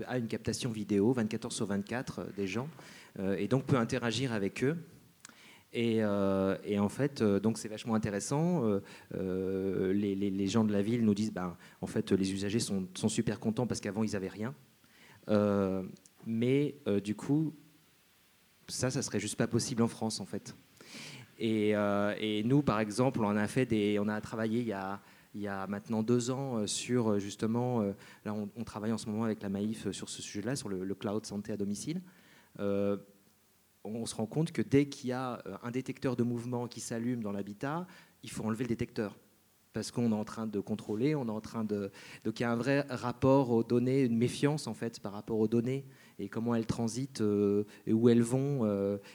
a 0.07 0.19
une 0.19 0.29
captation 0.29 0.71
vidéo 0.71 1.13
24 1.13 1.47
heures 1.47 1.53
sur 1.53 1.67
24 1.67 2.19
euh, 2.19 2.25
des 2.37 2.47
gens 2.47 2.69
euh, 3.19 3.37
et 3.37 3.49
donc 3.49 3.65
peut 3.65 3.77
interagir 3.77 4.33
avec 4.33 4.65
eux. 4.65 4.77
Et, 5.73 6.03
en 6.03 6.89
fait, 6.89 7.23
donc 7.23 7.59
c'est 7.59 7.69
vachement 7.69 7.95
intéressant. 7.95 8.63
Les, 9.13 10.47
gens 10.47 10.65
de 10.65 10.73
la 10.73 10.81
ville 10.81 11.05
nous 11.05 11.13
disent, 11.13 11.35
ben, 11.35 11.55
en 11.83 11.87
fait, 11.87 12.13
les 12.13 12.33
usagers 12.33 12.61
sont, 12.61 12.89
super 13.09 13.39
contents 13.39 13.67
parce 13.67 13.83
qu'avant 13.83 14.03
ils 14.03 14.13
n'avaient 14.13 14.29
rien. 14.29 14.55
mais 16.25 16.77
du 17.05 17.15
coup, 17.15 17.55
ça, 18.69 18.91
ça 18.91 19.03
serait 19.03 19.21
juste 19.21 19.37
pas 19.37 19.49
possible 19.49 19.83
en 19.83 19.89
France, 19.89 20.19
en 20.19 20.25
fait. 20.25 20.57
Et, 21.39 21.71
et, 21.71 22.43
nous, 22.45 22.63
par 22.63 22.81
exemple, 22.81 23.21
on 23.23 23.37
a 23.37 23.47
fait 23.47 23.67
des, 23.67 23.99
on 24.01 24.09
a 24.09 24.21
travaillé 24.21 24.61
il 24.61 24.67
y 24.67 24.73
a 24.73 25.01
il 25.37 25.43
y 25.43 25.49
a 25.49 25.67
maintenant 25.67 26.03
deux 26.03 26.31
ans 26.31 26.57
euh, 26.57 26.67
sur 26.67 27.13
euh, 27.13 27.19
justement, 27.19 27.83
euh, 27.83 27.93
là 28.25 28.35
on, 28.35 28.65
travaille 28.65 28.93
en 28.93 28.99
ce 28.99 29.07
moment 29.09 29.25
avec 29.25 29.43
la 29.43 29.51
Maïf 29.51 29.91
sur 29.91 30.09
ce 30.09 30.23
sujet-là, 30.23 30.57
sur 30.57 30.69
le, 30.69 30.95
cloud 30.95 31.27
santé 31.27 31.53
à 31.53 31.57
domicile. 31.57 32.01
on 32.59 34.07
se 34.07 34.15
rend 34.15 34.27
compte 34.27 34.51
que 34.51 34.63
dès 34.63 34.89
qu'il 34.89 35.11
y 35.11 35.13
a 35.13 35.43
un 35.63 35.71
détecteur 35.71 36.17
de 36.17 36.23
mouvement 36.23 36.67
qui 36.67 36.81
s'allume 36.81 37.23
dans 37.23 37.33
l'habitat, 37.33 37.87
il 38.23 38.31
faut 38.31 38.45
enlever 38.45 38.65
le 38.65 38.69
détecteur 38.69 39.17
parce 39.75 39.91
qu'on 39.91 40.11
est 40.11 40.15
en 40.15 40.25
train 40.25 40.47
de 40.47 40.59
contrôler, 40.59 41.15
on 41.15 41.27
est 41.27 41.31
en 41.31 41.43
train 41.43 41.63
de... 41.63 41.93
Donc 42.25 42.41
il 42.41 42.45
y 42.45 42.47
a 42.47 42.51
un 42.51 42.57
vrai 42.57 42.87
rapport 42.89 43.51
aux 43.51 43.63
données, 43.63 44.05
une 44.05 44.17
méfiance 44.17 44.67
en 44.67 44.73
fait 44.73 45.01
par 45.01 45.13
rapport 45.13 45.39
aux 45.39 45.49
données 45.49 45.85
et 46.19 46.29
comment 46.29 46.55
elles 46.55 46.67
transitent 46.67 47.23
et 47.87 47.93
où 47.93 48.09
elles 48.09 48.23
vont. 48.23 48.67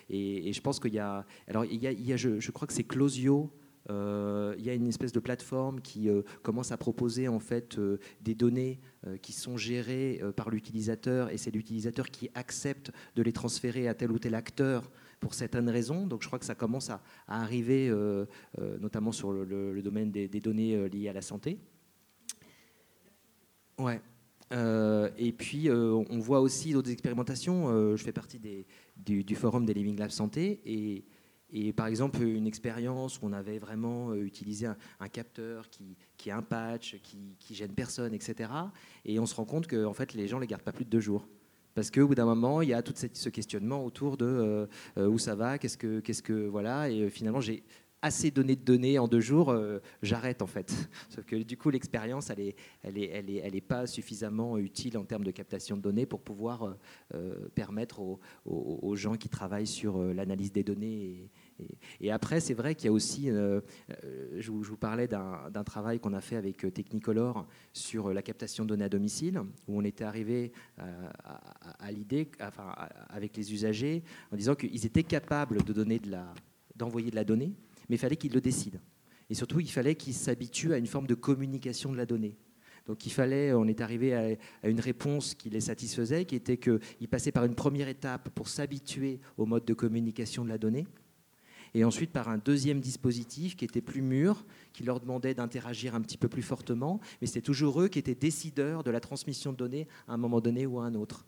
et, 0.09 0.53
je 0.53 0.61
pense 0.61 0.79
qu'il 0.79 0.93
y 0.93 0.99
a... 0.99 1.25
Alors 1.47 1.65
il 1.65 1.81
y 1.81 2.13
a, 2.13 2.17
je, 2.17 2.51
crois 2.51 2.67
que 2.67 2.73
c'est 2.73 2.83
Closio 2.83 3.51
euh, 3.89 4.53
il 4.57 4.65
y 4.65 4.69
a 4.69 4.73
une 4.73 4.87
espèce 4.87 5.11
de 5.11 5.19
plateforme 5.19 5.81
qui 5.81 6.09
euh, 6.09 6.21
commence 6.43 6.71
à 6.71 6.77
proposer 6.77 7.27
en 7.27 7.39
fait 7.39 7.77
euh, 7.77 7.99
des 8.21 8.35
données 8.35 8.79
qui 9.23 9.33
sont 9.33 9.57
gérées 9.57 10.21
par 10.35 10.51
l'utilisateur 10.51 11.31
et 11.31 11.37
c'est 11.37 11.49
l'utilisateur 11.49 12.11
qui 12.11 12.29
accepte 12.35 12.91
de 13.15 13.23
les 13.23 13.33
transférer 13.33 13.87
à 13.87 13.95
tel 13.95 14.11
ou 14.11 14.19
tel 14.19 14.35
acteur 14.35 14.91
pour 15.19 15.33
certaines 15.33 15.69
raisons. 15.69 16.05
Donc 16.05 16.21
je 16.21 16.27
crois 16.27 16.37
que 16.37 16.45
ça 16.45 16.53
commence 16.53 16.91
à, 16.91 17.01
arriver 17.27 17.91
notamment 18.79 19.11
sur 19.11 19.31
le, 19.31 19.81
domaine 19.81 20.11
des, 20.11 20.27
données 20.27 20.87
liées 20.89 21.09
à 21.09 21.13
la 21.13 21.23
santé. 21.23 21.57
Ouais. 23.79 23.99
Et 24.51 25.31
puis, 25.31 25.69
on 25.71 26.19
voit 26.19 26.41
aussi 26.41 26.73
d'autres 26.73 26.91
expérimentations. 26.91 27.95
je 27.95 28.03
fais 28.03 28.11
partie 28.11 28.39
du, 28.97 29.35
forum 29.35 29.65
des 29.65 29.73
Living 29.73 29.97
Labs 29.97 30.11
Santé 30.11 30.61
et 31.53 31.73
par 31.73 31.87
exemple, 31.87 32.21
une 32.23 32.47
expérience 32.47 33.21
où 33.21 33.25
on 33.25 33.33
avait 33.33 33.59
vraiment 33.59 34.11
euh, 34.11 34.23
utilisé 34.23 34.67
un, 34.67 35.07
capteur 35.09 35.69
qui, 35.69 35.97
est 36.25 36.31
un 36.31 36.41
patch, 36.41 36.97
qui, 37.03 37.35
qui, 37.39 37.55
gêne 37.55 37.73
personne, 37.73 38.13
etc. 38.13 38.49
Et 39.03 39.19
on 39.19 39.25
se 39.25 39.35
rend 39.35 39.45
compte 39.45 39.67
que 39.67 39.85
en 39.85 39.93
fait, 39.93 40.13
les 40.13 40.27
gens 40.27 40.37
ne 40.37 40.41
les 40.41 40.47
gardent 40.47 40.63
pas 40.63 40.71
plus 40.71 40.85
de 40.85 40.89
deux 40.89 41.01
jours. 41.01 41.27
Parce 41.73 41.91
qu'au 41.91 42.07
bout 42.07 42.15
d'un 42.15 42.25
moment, 42.25 42.61
il 42.61 42.69
y 42.69 42.73
a 42.73 42.81
tout 42.81 42.93
ce 42.95 43.29
questionnement 43.29 43.85
autour 43.85 44.17
de 44.17 44.25
euh, 44.25 44.65
euh, 44.97 45.07
où 45.07 45.17
ça 45.17 45.35
va, 45.35 45.57
qu'est-ce 45.57 45.77
que, 45.77 45.99
qu'est-ce 45.99 46.23
que, 46.23 46.47
voilà. 46.47 46.89
Et 46.89 47.09
finalement, 47.09 47.41
j'ai 47.41 47.63
assez 48.01 48.31
donné 48.31 48.55
de 48.55 48.63
données 48.63 48.99
en 48.99 49.07
deux 49.07 49.19
jours, 49.19 49.55
j'arrête 50.01 50.41
en 50.41 50.47
fait. 50.47 50.73
Sauf 51.09 51.25
que 51.25 51.35
du 51.35 51.57
coup, 51.57 51.69
l'expérience, 51.69 52.29
elle 52.29 52.39
n'est 52.39 52.55
elle 52.83 52.97
est, 52.97 53.09
elle 53.09 53.29
est, 53.29 53.35
elle 53.37 53.55
est 53.55 53.61
pas 53.61 53.87
suffisamment 53.87 54.57
utile 54.57 54.97
en 54.97 55.05
termes 55.05 55.23
de 55.23 55.31
captation 55.31 55.77
de 55.77 55.81
données 55.81 56.05
pour 56.05 56.21
pouvoir 56.21 56.75
permettre 57.55 58.01
aux, 58.45 58.95
gens 58.95 59.15
qui 59.15 59.29
travaillent 59.29 59.67
sur 59.67 59.99
l'analyse 59.99 60.51
des 60.51 60.63
données 60.63 61.29
et, 61.99 62.11
après, 62.11 62.39
c'est 62.39 62.53
vrai 62.53 62.75
qu'il 62.75 62.85
y 62.85 62.89
a 62.89 62.91
aussi, 62.91 63.29
euh, 63.29 63.61
euh, 64.03 64.37
je, 64.37 64.51
vous, 64.51 64.77
parlais 64.77 65.07
d'un 65.07 65.63
travail 65.63 65.99
qu'on 65.99 66.13
a 66.13 66.21
fait 66.21 66.35
avec 66.35 66.65
euh, 66.65 66.71
Technicolor 66.71 67.47
sur 67.73 68.13
la 68.13 68.21
captation 68.21 68.63
de 68.63 68.69
données 68.69 68.85
à 68.85 68.89
domicile, 68.89 69.41
où 69.67 69.77
on 69.79 69.83
était 69.83 70.03
arrivé 70.03 70.51
à, 70.77 71.91
l'idée, 71.91 72.29
enfin, 72.41 72.73
avec 73.09 73.35
les 73.37 73.53
usagers, 73.53 74.03
en 74.31 74.35
disant 74.35 74.55
qu'ils 74.55 74.85
étaient 74.85 75.03
capables 75.03 75.63
de 75.63 75.73
de 75.73 75.99
d'envoyer 76.75 77.11
de 77.11 77.15
la 77.15 77.23
donnée, 77.23 77.53
mais 77.89 77.95
il 77.95 77.99
fallait 77.99 78.15
qu'ils 78.15 78.33
le 78.33 78.41
décident. 78.41 78.79
Et 79.29 79.33
surtout, 79.33 79.59
il 79.59 79.71
fallait 79.71 79.95
qu'ils 79.95 80.13
s'habituent 80.13 80.73
à 80.73 80.77
une 80.77 80.87
forme 80.87 81.07
de 81.07 81.15
communication 81.15 81.91
de 81.91 81.97
la 81.97 82.05
donnée. 82.05 82.37
Donc 82.87 83.05
il 83.05 83.11
fallait, 83.11 83.53
on 83.53 83.65
est 83.67 83.79
arrivé 83.79 84.13
à, 84.13 84.35
à 84.63 84.69
une 84.69 84.79
réponse 84.79 85.35
qui 85.35 85.49
les 85.49 85.61
satisfaisait, 85.61 86.25
qui 86.25 86.35
était 86.35 86.57
qu'ils 86.57 87.07
passaient 87.09 87.31
par 87.31 87.45
une 87.45 87.55
première 87.55 87.87
étape 87.87 88.29
pour 88.29 88.47
s'habituer 88.47 89.19
au 89.37 89.45
mode 89.45 89.65
de 89.65 89.73
communication 89.73 90.43
de 90.43 90.49
la 90.49 90.57
donnée, 90.57 90.87
et 91.73 91.83
ensuite 91.83 92.11
par 92.11 92.29
un 92.29 92.37
deuxième 92.37 92.81
dispositif 92.81 93.55
qui 93.55 93.65
était 93.65 93.81
plus 93.81 94.01
mûr, 94.01 94.45
qui 94.73 94.83
leur 94.83 94.99
demandait 94.99 95.33
d'interagir 95.33 95.95
un 95.95 96.01
petit 96.01 96.17
peu 96.17 96.27
plus 96.27 96.41
fortement, 96.41 96.99
mais 97.21 97.27
c'était 97.27 97.41
toujours 97.41 97.81
eux 97.81 97.87
qui 97.87 97.99
étaient 97.99 98.15
décideurs 98.15 98.83
de 98.83 98.91
la 98.91 98.99
transmission 98.99 99.51
de 99.51 99.57
données 99.57 99.87
à 100.07 100.13
un 100.13 100.17
moment 100.17 100.41
donné 100.41 100.65
ou 100.65 100.79
à 100.79 100.85
un 100.85 100.95
autre. 100.95 101.25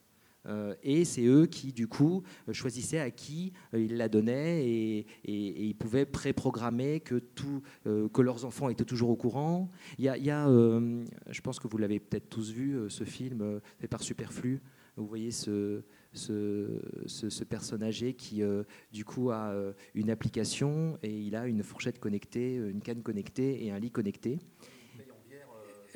Et 0.83 1.05
c'est 1.05 1.25
eux 1.25 1.45
qui, 1.45 1.71
du 1.71 1.87
coup, 1.87 2.23
choisissaient 2.51 2.99
à 2.99 3.11
qui 3.11 3.53
ils 3.73 3.95
la 3.95 4.09
donnaient 4.09 4.67
et, 4.67 5.05
ils 5.25 5.75
pouvaient 5.75 6.05
préprogrammer 6.05 6.99
que, 6.99 7.15
tout, 7.15 7.61
que 7.85 8.21
leurs 8.21 8.45
enfants 8.45 8.69
étaient 8.69 8.85
toujours 8.85 9.09
au 9.09 9.15
courant. 9.15 9.69
Il 9.97 10.05
y 10.05 10.09
a, 10.09 10.47
je 10.47 11.41
pense 11.41 11.59
que 11.59 11.67
vous 11.67 11.77
l'avez 11.77 11.99
peut-être 11.99 12.29
tous 12.29 12.51
vu, 12.51 12.89
ce 12.89 13.03
film 13.03 13.61
fait 13.79 13.87
par 13.87 14.01
Superflu. 14.01 14.61
Vous 14.95 15.07
voyez 15.07 15.31
ce, 15.31 15.81
ce, 16.13 16.79
ce, 17.07 17.43
personnage 17.43 18.05
qui, 18.17 18.43
euh, 18.43 18.63
du 18.91 19.03
coup, 19.03 19.31
a 19.31 19.49
euh, 19.49 19.73
une 19.95 20.09
application 20.09 20.97
et 21.01 21.09
il 21.09 21.35
a 21.35 21.47
une 21.47 21.63
fourchette 21.63 21.99
connectée, 21.99 22.55
une 22.55 22.81
canne 22.81 23.01
connectée 23.01 23.65
et 23.65 23.71
un 23.71 23.79
lit 23.79 23.91
connecté. 23.91 24.39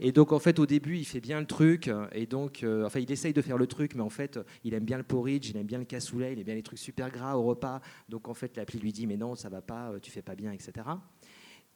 Et 0.00 0.12
donc 0.12 0.32
en 0.32 0.38
fait 0.38 0.58
au 0.58 0.66
début 0.66 0.96
il 0.96 1.04
fait 1.04 1.20
bien 1.20 1.40
le 1.40 1.46
truc 1.46 1.90
et 2.12 2.24
donc 2.24 2.62
euh, 2.62 2.86
enfin 2.86 3.00
il 3.00 3.12
essaye 3.12 3.34
de 3.34 3.42
faire 3.42 3.58
le 3.58 3.66
truc 3.66 3.94
mais 3.94 4.00
en 4.00 4.08
fait 4.08 4.40
il 4.64 4.72
aime 4.72 4.84
bien 4.84 4.96
le 4.96 5.02
porridge, 5.02 5.50
il 5.50 5.56
aime 5.58 5.66
bien 5.66 5.78
le 5.78 5.84
cassoulet, 5.84 6.32
il 6.32 6.38
aime 6.38 6.46
bien 6.46 6.54
les 6.54 6.62
trucs 6.62 6.78
super 6.78 7.10
gras 7.10 7.36
au 7.36 7.42
repas. 7.42 7.82
Donc 8.08 8.26
en 8.26 8.32
fait 8.32 8.56
l'appli 8.56 8.78
lui 8.78 8.92
dit 8.92 9.06
mais 9.06 9.18
non 9.18 9.34
ça 9.34 9.50
va 9.50 9.60
pas, 9.60 9.92
tu 10.00 10.10
fais 10.10 10.22
pas 10.22 10.34
bien 10.34 10.52
etc. 10.52 10.72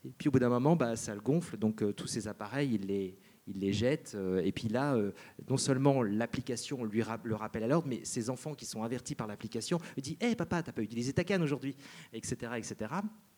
Et 0.06 0.12
puis 0.16 0.28
au 0.28 0.32
bout 0.32 0.38
d'un 0.38 0.48
moment 0.48 0.74
bah, 0.74 0.96
ça 0.96 1.14
le 1.14 1.20
gonfle 1.20 1.58
donc 1.58 1.84
tous 1.96 2.06
ces 2.06 2.26
appareils 2.26 2.74
il 2.74 2.86
les 2.86 3.18
il 3.46 3.58
les 3.58 3.72
jette. 3.72 4.12
Euh, 4.14 4.42
et 4.44 4.52
puis 4.52 4.68
là, 4.68 4.94
euh, 4.94 5.12
non 5.48 5.56
seulement 5.56 6.02
l'application 6.02 6.84
lui 6.84 7.02
le 7.24 7.34
rappelle 7.34 7.64
à 7.64 7.66
l'ordre, 7.66 7.88
mais 7.88 8.00
ses 8.04 8.30
enfants 8.30 8.54
qui 8.54 8.66
sont 8.66 8.82
avertis 8.82 9.14
par 9.14 9.26
l'application 9.26 9.78
lui 9.96 10.02
disent 10.02 10.16
Hé 10.20 10.26
hey, 10.28 10.36
papa, 10.36 10.62
t'as 10.62 10.72
pas 10.72 10.82
utilisé 10.82 11.12
ta 11.12 11.24
canne 11.24 11.42
aujourd'hui 11.42 11.76
etc., 12.12 12.52
etc. 12.56 12.92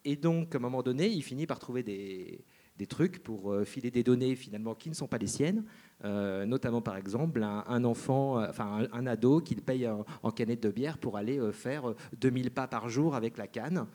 Et 0.04 0.16
donc, 0.16 0.54
à 0.54 0.58
un 0.58 0.60
moment 0.60 0.82
donné, 0.82 1.08
il 1.08 1.22
finit 1.22 1.46
par 1.46 1.58
trouver 1.58 1.82
des, 1.82 2.44
trucs 2.84 3.22
pour 3.22 3.52
euh, 3.52 3.64
filer 3.64 3.90
des 3.90 4.02
données 4.02 4.34
finalement 4.36 4.74
qui 4.74 4.90
ne 4.90 4.94
sont 4.94 5.06
pas 5.06 5.18
les 5.18 5.26
siennes, 5.26 5.64
notamment 6.04 6.82
par 6.82 6.98
exemple 6.98 7.42
un, 7.42 7.84
enfant, 7.84 8.36
enfin 8.46 8.86
un, 8.92 9.06
ado 9.06 9.40
qui 9.40 9.54
paye 9.54 9.88
en, 9.88 10.30
canette 10.30 10.62
de 10.62 10.70
bière 10.70 10.98
pour 10.98 11.16
aller 11.16 11.40
faire 11.52 11.94
2000 12.20 12.50
pas 12.50 12.68
par 12.68 12.88
jour 12.90 13.14
avec 13.14 13.38
la 13.38 13.46
canne, 13.46 13.86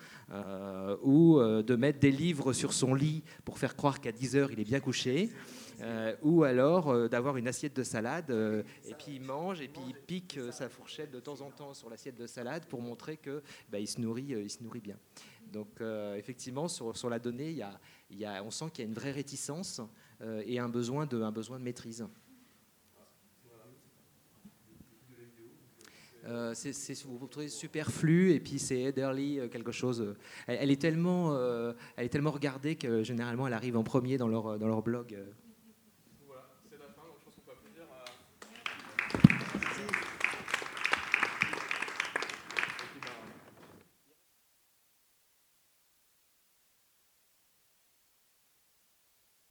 ou 1.04 1.40
de 1.40 1.76
mettre 1.76 2.00
des 2.00 2.12
livres 2.12 2.54
sur 2.54 2.74
son 2.74 2.96
lit 2.96 3.24
pour 3.46 3.60
faire 3.60 3.76
croire 3.76 4.02
qu'à 4.02 4.12
10 4.12 4.36
heures 4.36 4.52
il 4.52 4.60
est 4.60 4.66
bien 4.66 4.80
couché. 4.80 5.30
Euh, 5.82 6.16
ou 6.22 6.44
alors 6.44 6.90
euh, 6.90 7.08
d'avoir 7.08 7.38
une 7.38 7.48
assiette 7.48 7.76
de 7.76 7.84
salade, 7.84 8.30
euh, 8.30 8.64
et 8.88 8.94
puis 8.94 9.16
il 9.16 9.22
mange, 9.22 9.62
et 9.62 9.68
puis 9.68 9.82
il 9.88 9.96
pique 9.96 10.40
sa 10.52 10.70
fourchette 10.70 11.12
de 11.12 11.20
temps 11.20 11.42
en 11.42 11.50
temps 11.50 11.74
sur 11.74 11.90
l'assiette 11.90 12.16
de 12.16 12.28
salade 12.28 12.66
pour 12.66 12.82
montrer 12.82 13.18
que 13.18 13.42
bah, 13.70 13.80
il, 13.80 13.88
se 13.88 14.00
nourrit, 14.00 14.28
il 14.30 14.50
se 14.50 14.62
nourrit 14.62 14.82
bien. 14.82 14.98
Donc 15.52 15.82
effectivement, 16.16 16.70
sur, 16.70 17.10
la 17.10 17.20
donnée, 17.20 17.50
il 17.50 17.58
y 17.58 17.62
a, 17.62 17.78
on 18.44 18.52
sent 18.52 18.66
qu'il 18.74 18.84
y 18.84 18.88
a 18.88 18.90
une 18.90 18.96
vraie 18.96 19.12
réticence 19.12 19.82
et 20.46 20.60
un 20.60 20.70
besoin 20.70 21.06
de, 21.06 21.22
un 21.22 21.32
besoin 21.32 21.60
de 21.60 21.64
maîtrise. 21.64 22.06
Euh, 26.26 26.54
c'est, 26.54 27.04
vous 27.04 27.26
trouvez 27.28 27.48
superflu 27.48 28.32
et 28.32 28.40
puis 28.40 28.60
c'est 28.60 28.80
Ederly 28.80 29.40
quelque 29.50 29.72
chose. 29.72 30.16
Elle, 30.46 30.70
est 30.70 30.80
tellement, 30.80 31.36
elle 31.98 32.06
est 32.06 32.10
tellement 32.10 32.32
regardée 32.32 32.76
que 32.76 33.04
généralement 33.04 33.48
elle 33.48 33.54
arrive 33.54 33.76
en 33.76 33.84
premier 33.84 34.18
dans 34.18 34.28
leur, 34.28 34.60
dans 34.60 34.68
leur 34.68 34.84
blog. 34.84 35.18